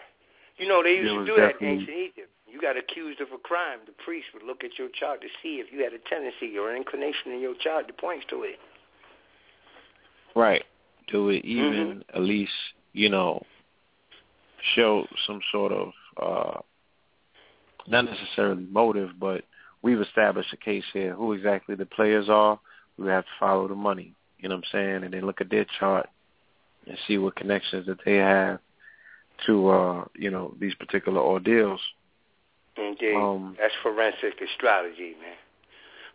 [0.57, 2.29] You know, they used to do that in ancient Egypt.
[2.47, 3.79] You got accused of a crime.
[3.85, 6.71] The priest would look at your chart to see if you had a tendency or
[6.71, 8.57] an inclination in your chart that points to it.
[10.35, 10.63] Right.
[11.07, 12.17] Do it even mm-hmm.
[12.17, 12.53] at least,
[12.93, 13.43] you know,
[14.75, 16.59] show some sort of uh
[17.87, 19.43] not necessarily motive, but
[19.81, 22.59] we've established a case here who exactly the players are.
[22.97, 24.13] We have to follow the money.
[24.39, 25.03] You know what I'm saying?
[25.03, 26.09] And then look at their chart
[26.87, 28.59] and see what connections that they have
[29.45, 31.81] to uh, you know, these particular ordeals.
[32.77, 33.15] Indeed.
[33.15, 35.35] Um, That's forensic astrology, man.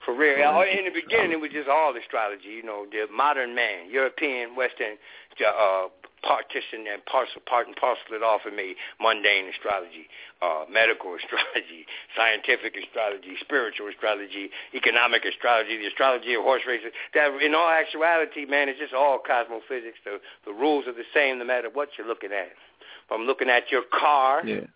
[0.05, 0.37] For real.
[0.65, 2.49] In the beginning, it was just all astrology.
[2.49, 4.97] You know, the modern man, European, Western,
[5.45, 5.89] uh,
[6.23, 10.09] partition and parcel, part and parcel it off and made mundane astrology,
[10.43, 16.93] uh, medical astrology, scientific astrology, spiritual astrology, economic astrology, the astrology of horse races.
[17.15, 20.01] That in all actuality, man, it's just all cosmophysics.
[20.05, 22.53] The the rules are the same no matter what you're looking at.
[22.53, 24.69] If I'm looking at your car yeah.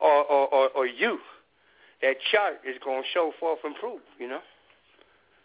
[0.00, 1.18] or, or, or, or you,
[2.02, 4.40] that chart is going to show forth and prove, you know?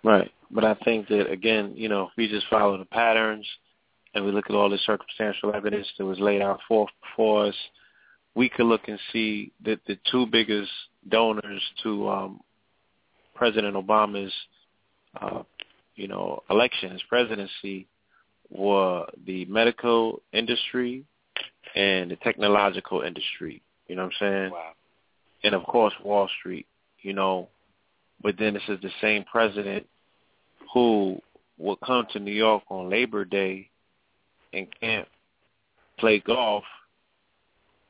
[0.04, 0.32] Right.
[0.52, 3.48] But I think that, again, you know, if we just follow the patterns
[4.14, 7.56] and we look at all the circumstantial evidence that was laid out forth before us,
[8.36, 10.72] we could look and see that the two biggest
[11.10, 12.40] donors to um,
[13.36, 14.34] President Obama's,
[15.20, 15.44] uh,
[15.96, 17.88] you know, election, his presidency,
[18.50, 21.06] were the medical industry
[21.76, 23.62] and the technological industry.
[23.88, 24.52] You know what I'm saying?
[24.52, 24.72] Wow.
[25.44, 26.68] And of course Wall Street.
[27.02, 27.50] You know,
[28.22, 29.86] but then this is the same president
[30.74, 31.20] who
[31.58, 33.70] will come to New York on Labor Day
[34.54, 35.08] and can't
[36.00, 36.64] play golf.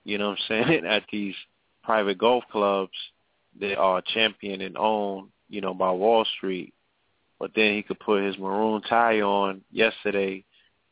[0.03, 0.85] You know what I'm saying?
[0.89, 1.35] At these
[1.83, 2.91] private golf clubs
[3.59, 6.73] that are championed and owned, you know, by Wall Street.
[7.39, 10.43] But then he could put his maroon tie on yesterday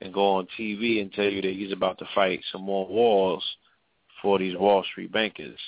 [0.01, 3.43] and go on TV and tell you that he's about to fight some more wars
[4.22, 5.59] for these Wall Street bankers.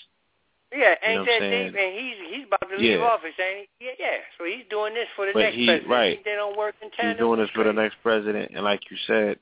[0.75, 1.75] Yeah, ain't you know that deep?
[1.77, 3.05] And he's he's about to leave yeah.
[3.05, 3.85] office, ain't he?
[3.85, 4.17] Yeah, yeah.
[4.37, 5.89] So he's doing this for the but next he, president.
[5.89, 6.25] Right.
[6.25, 7.17] They don't work in tandem.
[7.17, 9.37] He's doing this for the next president, and like you said,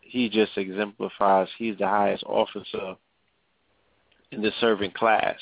[0.00, 1.48] he just exemplifies.
[1.58, 2.96] He's the highest officer
[4.30, 5.38] in the serving class.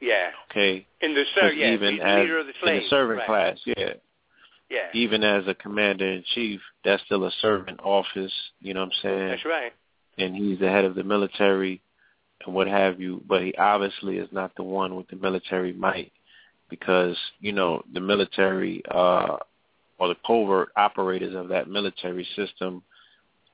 [0.00, 0.30] Yeah.
[0.50, 0.86] Okay.
[1.00, 2.78] In the ser- yeah, even he's as, leader of the slaves.
[2.78, 3.26] in the serving right.
[3.26, 3.92] class, yeah.
[4.68, 4.88] Yeah.
[4.94, 8.32] Even as a commander in chief, that's still a servant office.
[8.60, 9.28] You know what I'm saying?
[9.28, 9.72] That's right.
[10.18, 11.80] And he's the head of the military
[12.44, 13.22] and what have you.
[13.26, 16.12] But he obviously is not the one with the military might,
[16.68, 19.36] because you know the military uh,
[19.98, 22.82] or the covert operators of that military system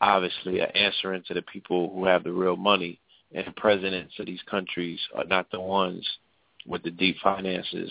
[0.01, 2.99] obviously are answering to the people who have the real money.
[3.35, 6.07] And presidents of these countries are not the ones
[6.67, 7.91] with the deep finances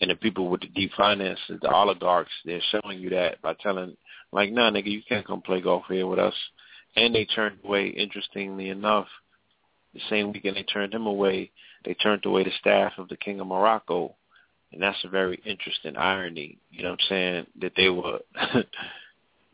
[0.00, 3.96] and the people with the deep finances, the oligarchs, they're showing you that by telling,
[4.32, 6.34] like, nah, nigga, you can't come play golf here with us.
[6.96, 9.06] And they turned away, interestingly enough,
[9.96, 11.50] the same weekend they turned him away,
[11.84, 14.14] they turned away the staff of the King of Morocco.
[14.72, 18.18] And that's a very interesting irony, you know what I'm saying, that they were,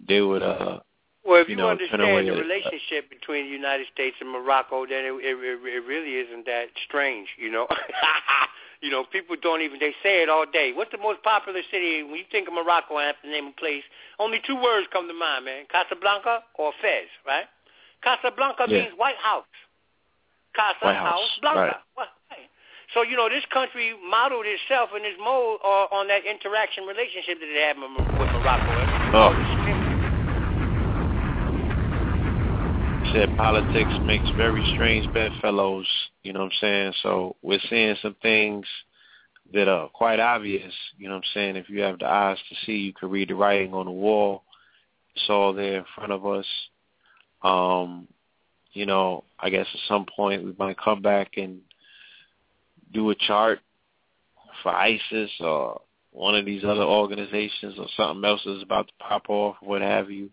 [0.08, 0.80] they would, uh,
[1.24, 4.86] Well, if you, you know, understand the at- relationship between the United States and Morocco,
[4.86, 7.68] then it, it, it, really isn't that strange, you know.
[8.82, 10.72] you know, people don't even they say it all day.
[10.74, 13.60] What's the most popular city when you think of Morocco and have to name a
[13.60, 13.84] place?
[14.18, 17.46] Only two words come to mind, man: Casablanca or Fez, right?
[18.02, 18.82] Casablanca Yeah.
[18.82, 19.46] means White House.
[20.54, 21.60] Casa White House, Blanca.
[21.60, 21.76] right.
[21.96, 22.08] Right.
[22.94, 27.40] So you know, this country modeled itself in this mode uh, on that interaction relationship
[27.40, 28.72] that have with with Morocco.
[29.14, 29.92] Oh.
[33.12, 35.86] said politics makes very strange bedfellows,
[36.22, 36.92] you know what I'm saying?
[37.02, 38.64] So we're seeing some things
[39.52, 41.56] that are quite obvious, you know what I'm saying?
[41.56, 44.44] If you have the eyes to see, you can read the writing on the wall.
[45.14, 46.46] It's all there in front of us.
[47.42, 48.08] Um,
[48.72, 51.60] you know, I guess at some point we might come back and
[52.92, 53.60] do a chart
[54.62, 55.80] for ISIS or
[56.12, 60.10] one of these other organizations or something else is about to pop off, what have
[60.10, 60.30] you.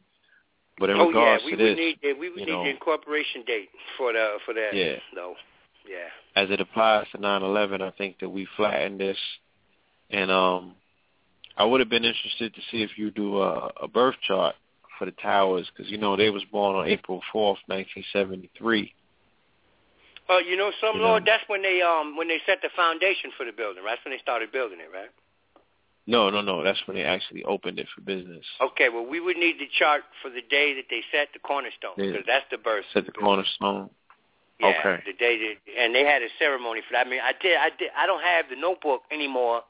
[0.77, 2.63] But in oh regards yeah, we to would this, need the, we would need know,
[2.63, 4.73] the incorporation date for the for that.
[4.73, 4.95] Yeah.
[5.13, 5.35] No.
[5.87, 6.07] Yeah.
[6.35, 9.17] as it applies to 9/11, I think that we flattened this,
[10.09, 10.75] and um,
[11.57, 14.55] I would have been interested to see if you do a, a birth chart
[14.99, 18.93] for the towers because you know they was born on April 4th, 1973.
[20.29, 21.31] Uh, you know, some You Lord, know.
[21.31, 23.83] that's when they um when they set the foundation for the building.
[23.83, 23.93] Right?
[23.97, 25.09] That's when they started building it, right?
[26.05, 26.63] No, no, no.
[26.63, 28.45] That's when they actually opened it for business.
[28.61, 28.89] Okay.
[28.89, 32.25] Well, we would need the chart for the day that they set the cornerstone because
[32.27, 32.85] that's the birth.
[32.93, 33.89] Set the cornerstone.
[34.59, 35.03] Yeah, Okay.
[35.05, 37.07] The day that, and they had a ceremony for that.
[37.07, 39.61] I mean, I did, I did, I don't have the notebook anymore,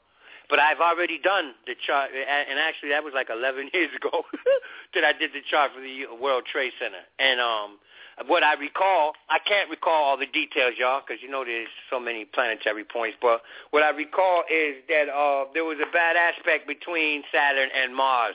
[0.50, 4.26] but I've already done the chart, and actually that was like 11 years ago
[4.94, 7.06] that I did the chart for the World Trade Center.
[7.18, 7.78] And um,
[8.26, 11.98] what I recall, I can't recall all the details, y'all, because you know there's so
[11.98, 13.16] many planetary points.
[13.22, 17.94] But what I recall is that uh, there was a bad aspect between Saturn and
[17.94, 18.34] Mars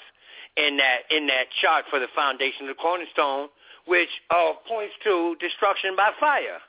[0.57, 3.49] in that in that chart for the foundation of the cornerstone,
[3.85, 6.63] which uh, points to destruction by fire.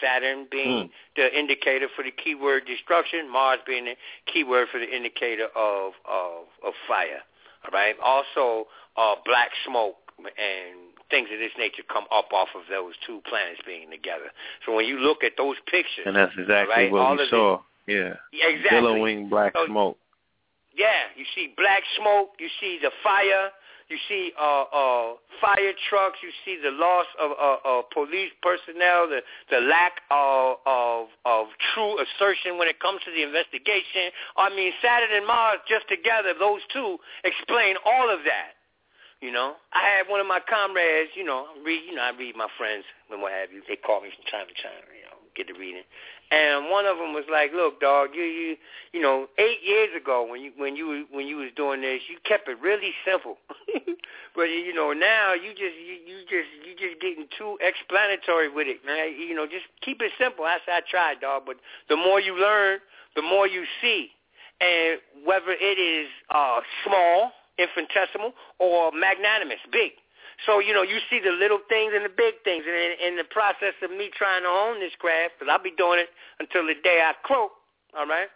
[0.00, 3.94] Saturn being the indicator for the keyword destruction, Mars being the
[4.32, 7.20] keyword for the indicator of of, of fire.
[7.64, 7.94] All right.
[8.02, 13.20] Also, uh, black smoke and things of this nature come up off of those two
[13.28, 14.30] planets being together.
[14.64, 17.60] So when you look at those pictures, And that's exactly right, what all we saw.
[17.86, 18.14] Yeah.
[18.32, 18.80] Yeah, exactly.
[18.80, 19.98] Billowing black So- smoke.
[20.76, 23.50] yeah, you see black smoke, you see the fire,
[23.88, 29.08] you see uh, uh, fire trucks, you see the loss of uh, uh, police personnel,
[29.08, 34.08] the the lack of, of of true assertion when it comes to the investigation.
[34.36, 38.56] I mean, Saturn and Mars just together, those two explain all of that.
[39.20, 41.12] You know, I had one of my comrades.
[41.14, 41.84] You know, read.
[41.84, 43.62] You know, I read my friends and what have you.
[43.68, 44.84] They call me from time to time.
[44.96, 45.84] You know, get to reading.
[46.34, 48.56] And one of them was like, "Look, dog, you you
[48.92, 52.16] you know, eight years ago when you when you when you was doing this, you
[52.24, 53.38] kept it really simple.
[54.34, 58.66] but you know, now you just you, you just you just getting too explanatory with
[58.66, 59.14] it, man.
[59.16, 60.44] You know, just keep it simple.
[60.44, 61.44] That's I tried, dog.
[61.46, 61.56] But
[61.88, 62.80] the more you learn,
[63.14, 64.08] the more you see,
[64.60, 69.92] and whether it is uh small, infinitesimal, or magnanimous, big.
[70.46, 72.64] So, you know, you see the little things and the big things.
[72.66, 75.74] And in, in the process of me trying to own this craft, because I'll be
[75.76, 76.08] doing it
[76.40, 77.52] until the day I croak,
[77.96, 78.28] all right?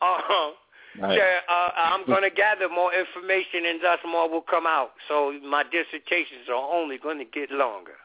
[0.00, 0.52] Uh,
[0.98, 1.18] Right.
[1.18, 4.92] yeah, uh, I'm going to gather more information and thus more will come out.
[5.08, 7.96] So my dissertations are only going to get longer.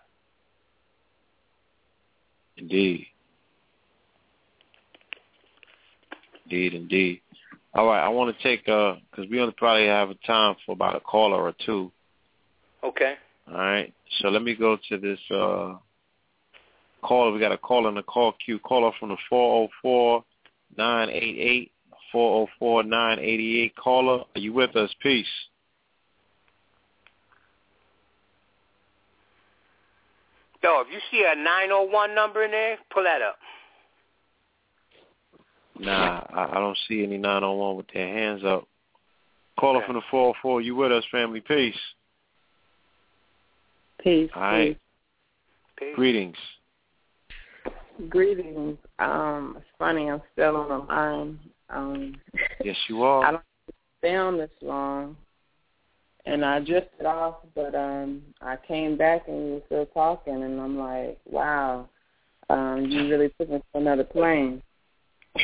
[2.57, 3.05] Indeed.
[6.43, 7.21] Indeed, indeed.
[7.73, 10.73] All right, I want to take uh, because we only probably have a time for
[10.73, 11.91] about a caller or two.
[12.83, 13.13] Okay.
[13.51, 15.75] All right, so let me go to this uh
[17.01, 17.31] caller.
[17.31, 18.59] We got a call in the call queue.
[18.59, 20.23] Caller from the four zero four
[20.77, 21.71] nine eight eight
[22.13, 23.75] four zero four nine eighty eight.
[23.75, 24.89] Caller, are you with us?
[25.01, 25.27] Peace.
[30.63, 33.35] Yo, if you see a 901 number in there, pull that up.
[35.79, 38.67] Nah, I, I don't see any 901 with their hands up.
[39.59, 39.87] Caller Okay.
[39.87, 41.41] from the 404, you with us, family?
[41.41, 41.75] Peace.
[44.01, 44.29] Peace.
[44.35, 44.77] All right.
[45.95, 46.35] Greetings.
[47.63, 48.09] peace.
[48.09, 48.77] Greetings.
[48.99, 51.39] Um, it's funny, I'm still on the line.
[51.69, 52.15] Um,
[52.63, 53.25] Yes, you are.
[53.25, 53.43] I don't
[53.99, 55.15] stay on this long,
[56.25, 60.59] and I drifted off, but um, I came back and we were still talking, and
[60.59, 61.87] I'm like, wow,
[62.49, 64.61] um, you really took me to another plane.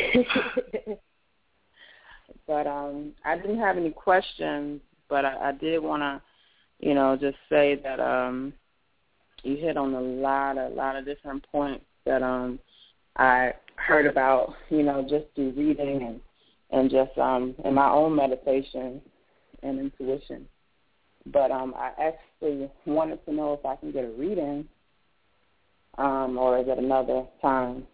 [2.47, 6.21] but um, I didn't have any questions, but I, I did want to,
[6.79, 8.53] you know, just say that um,
[9.43, 12.59] you hit on a lot, a lot of different points that um,
[13.17, 16.21] I heard about, you know, just through reading and
[16.69, 19.01] and just um in my own meditation
[19.63, 20.45] and intuition.
[21.27, 24.67] But um I actually wanted to know if I can get a reading,
[25.97, 27.87] um, or is it another time?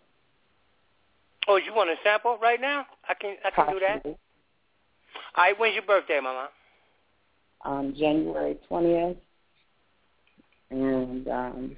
[1.47, 2.85] Oh, you want a sample right now?
[3.07, 4.05] I can I can do that.
[4.05, 4.15] All
[5.37, 6.49] right, when's your birthday, Mama?
[7.65, 9.17] Um, January twentieth,
[10.69, 11.75] and um,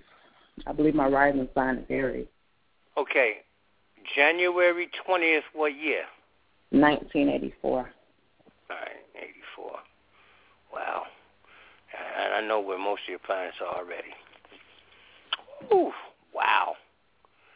[0.66, 2.28] I believe my rising sign is Aries.
[2.98, 3.38] Okay,
[4.16, 5.44] January twentieth.
[5.54, 6.04] What year?
[6.72, 7.80] Nineteen eighty-four.
[7.80, 9.74] All right, eighty-four.
[10.74, 11.04] Wow.
[12.18, 14.14] And I know where most of your planets are already.
[15.74, 15.92] Ooh,
[16.34, 16.74] wow.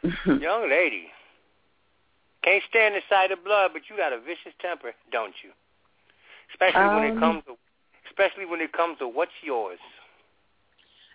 [0.26, 1.08] Young lady.
[2.42, 5.50] Can't stand the sight of blood, but you got a vicious temper, don't you?
[6.54, 7.56] Especially um, when it Um, comes to
[8.10, 9.78] especially when it comes to what's yours.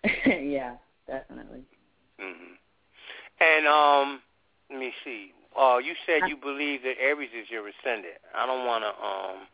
[0.25, 0.75] yeah,
[1.07, 1.61] definitely.
[2.19, 2.53] hmm
[3.40, 4.22] And um,
[4.69, 5.32] let me see.
[5.59, 8.15] Uh, you said you believe that Aries is your ascendant.
[8.35, 9.48] I don't want to um,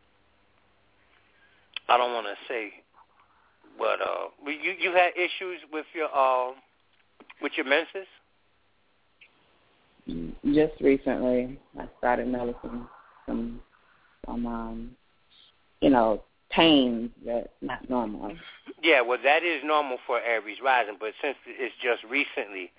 [1.88, 2.72] I don't want to say,
[3.78, 6.52] but uh, you you had issues with your uh,
[7.40, 8.08] with your menses.
[10.52, 12.86] Just recently, I started noticing
[13.26, 13.60] some,
[14.26, 14.90] some, um,
[15.80, 16.22] you know,
[16.52, 18.36] pains that's not normal.
[18.82, 22.70] Yeah, well, that is normal for Aries rising, but since it's just recently,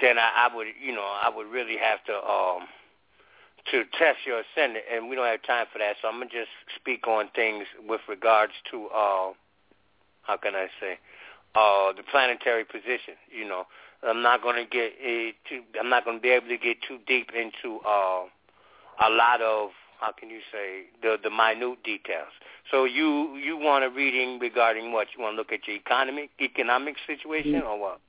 [0.00, 2.68] then I, I would, you know, I would really have to um
[3.70, 5.96] to test your ascendant, and we don't have time for that.
[6.00, 9.32] So I'm gonna just speak on things with regards to uh,
[10.22, 10.98] how can I say,
[11.54, 13.14] uh, the planetary position.
[13.30, 13.64] You know,
[14.06, 15.62] I'm not gonna get uh, too.
[15.78, 18.24] I'm not gonna be able to get too deep into uh,
[19.06, 22.32] a lot of how can you say the the minute details.
[22.70, 26.30] So you you want a reading regarding what you want to look at your economic
[26.40, 28.00] economic situation or what?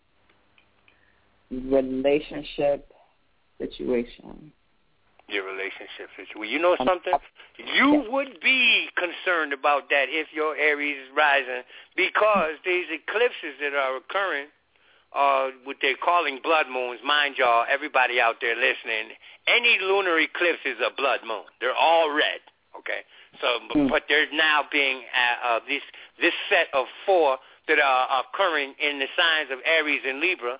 [1.51, 2.91] Relationship
[3.57, 4.51] situation.
[5.27, 6.39] Your relationship situation.
[6.39, 7.13] Well, you know something?
[7.75, 11.61] You would be concerned about that if your Aries is rising
[11.95, 14.47] because these eclipses that are occurring
[15.13, 16.99] are what they're calling blood moons.
[17.05, 19.15] Mind y'all, everybody out there listening,
[19.47, 21.43] any lunar eclipse is a blood moon.
[21.61, 22.41] They're all red.
[22.77, 23.01] Okay,
[23.41, 25.81] so but they're now being uh, uh, this
[26.21, 30.59] this set of four that are occurring in the signs of Aries and Libra.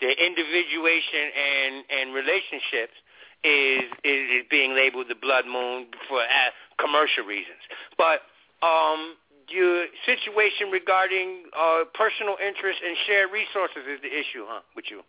[0.00, 2.96] The individuation and and relationships
[3.44, 7.60] is is, is being labeled the blood moon for uh, commercial reasons.
[7.98, 8.24] But
[8.64, 9.14] um,
[9.48, 14.60] your situation regarding uh, personal interest and shared resources is the issue, huh?
[14.76, 15.02] With you.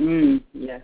[0.00, 0.82] Mm, yes.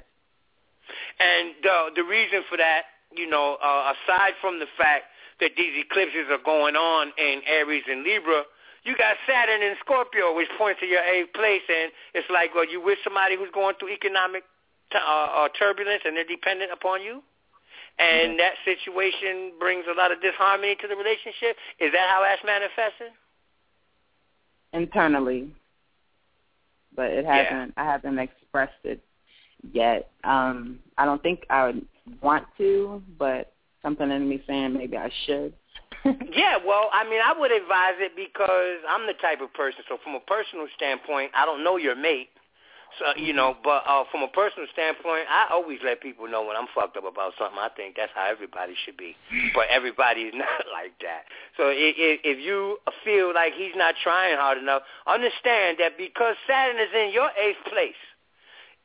[1.19, 2.83] And uh, the reason for that,
[3.15, 5.05] you know, uh, aside from the fact
[5.41, 8.43] that these eclipses are going on in Aries and Libra,
[8.85, 12.65] you got Saturn in Scorpio, which points to your eighth place, and it's like, well,
[12.65, 14.45] you with somebody who's going through economic
[14.91, 17.23] t- uh, uh, turbulence, and they're dependent upon you,
[18.01, 21.57] and that situation brings a lot of disharmony to the relationship.
[21.79, 23.13] Is that how that's manifested?
[24.73, 25.53] Internally,
[26.97, 27.75] but it hasn't.
[27.77, 29.03] I haven't expressed it
[29.73, 30.11] yet.
[30.25, 31.87] Um, I don't think I would
[32.23, 35.53] want to, but something in me saying maybe I should.
[36.05, 39.83] yeah, well, I mean, I would advise it because I'm the type of person.
[39.89, 42.29] So from a personal standpoint, I don't know your mate.
[42.99, 46.57] So you know, but uh, from a personal standpoint, I always let people know when
[46.57, 47.59] I'm fucked up about something.
[47.59, 49.17] I think that's how everybody should be,
[49.55, 51.31] but everybody is not like that.
[51.57, 56.77] So if, if you feel like he's not trying hard enough, understand that because Saturn
[56.77, 58.01] is in your eighth place,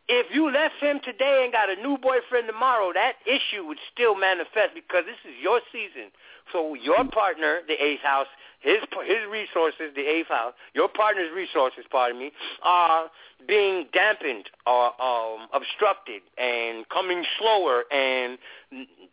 [0.08, 4.16] if you left him today and got a new boyfriend tomorrow, that issue would still
[4.16, 6.14] manifest because this is your season.
[6.54, 8.30] So your partner, the eighth house,
[8.66, 12.32] his his resources, the eighth house, your partner's resources, pardon me,
[12.64, 13.12] are
[13.48, 18.40] being dampened or um, obstructed and coming slower, and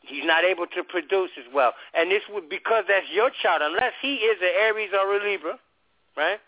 [0.00, 1.74] he's not able to produce as well.
[1.92, 5.58] And this would because that's your child, unless he is an Aries or a Libra,
[6.16, 6.40] right?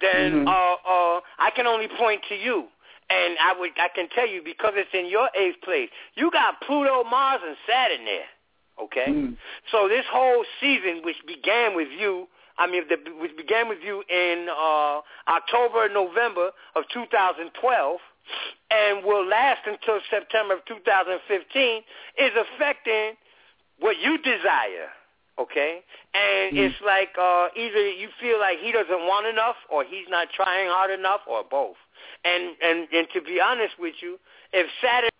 [0.00, 0.46] Then Mhm.
[0.46, 2.68] uh, uh, I can only point to you.
[3.10, 5.90] And I would, I can tell you because it's in your eighth place.
[6.14, 8.28] You got Pluto, Mars, and Saturn there.
[8.80, 9.36] Okay, Mm.
[9.70, 12.26] so this whole season, which began with you,
[12.58, 17.98] I mean, the, which began with you in uh, October, November of 2012,
[18.70, 21.82] and will last until September of 2015,
[22.18, 23.16] is affecting
[23.80, 24.90] what you desire.
[25.36, 25.82] Okay,
[26.14, 26.58] and Mm.
[26.70, 30.68] it's like uh, either you feel like he doesn't want enough, or he's not trying
[30.68, 31.74] hard enough, or both.
[32.24, 34.20] And and and to be honest with you,
[34.52, 35.10] if Saturn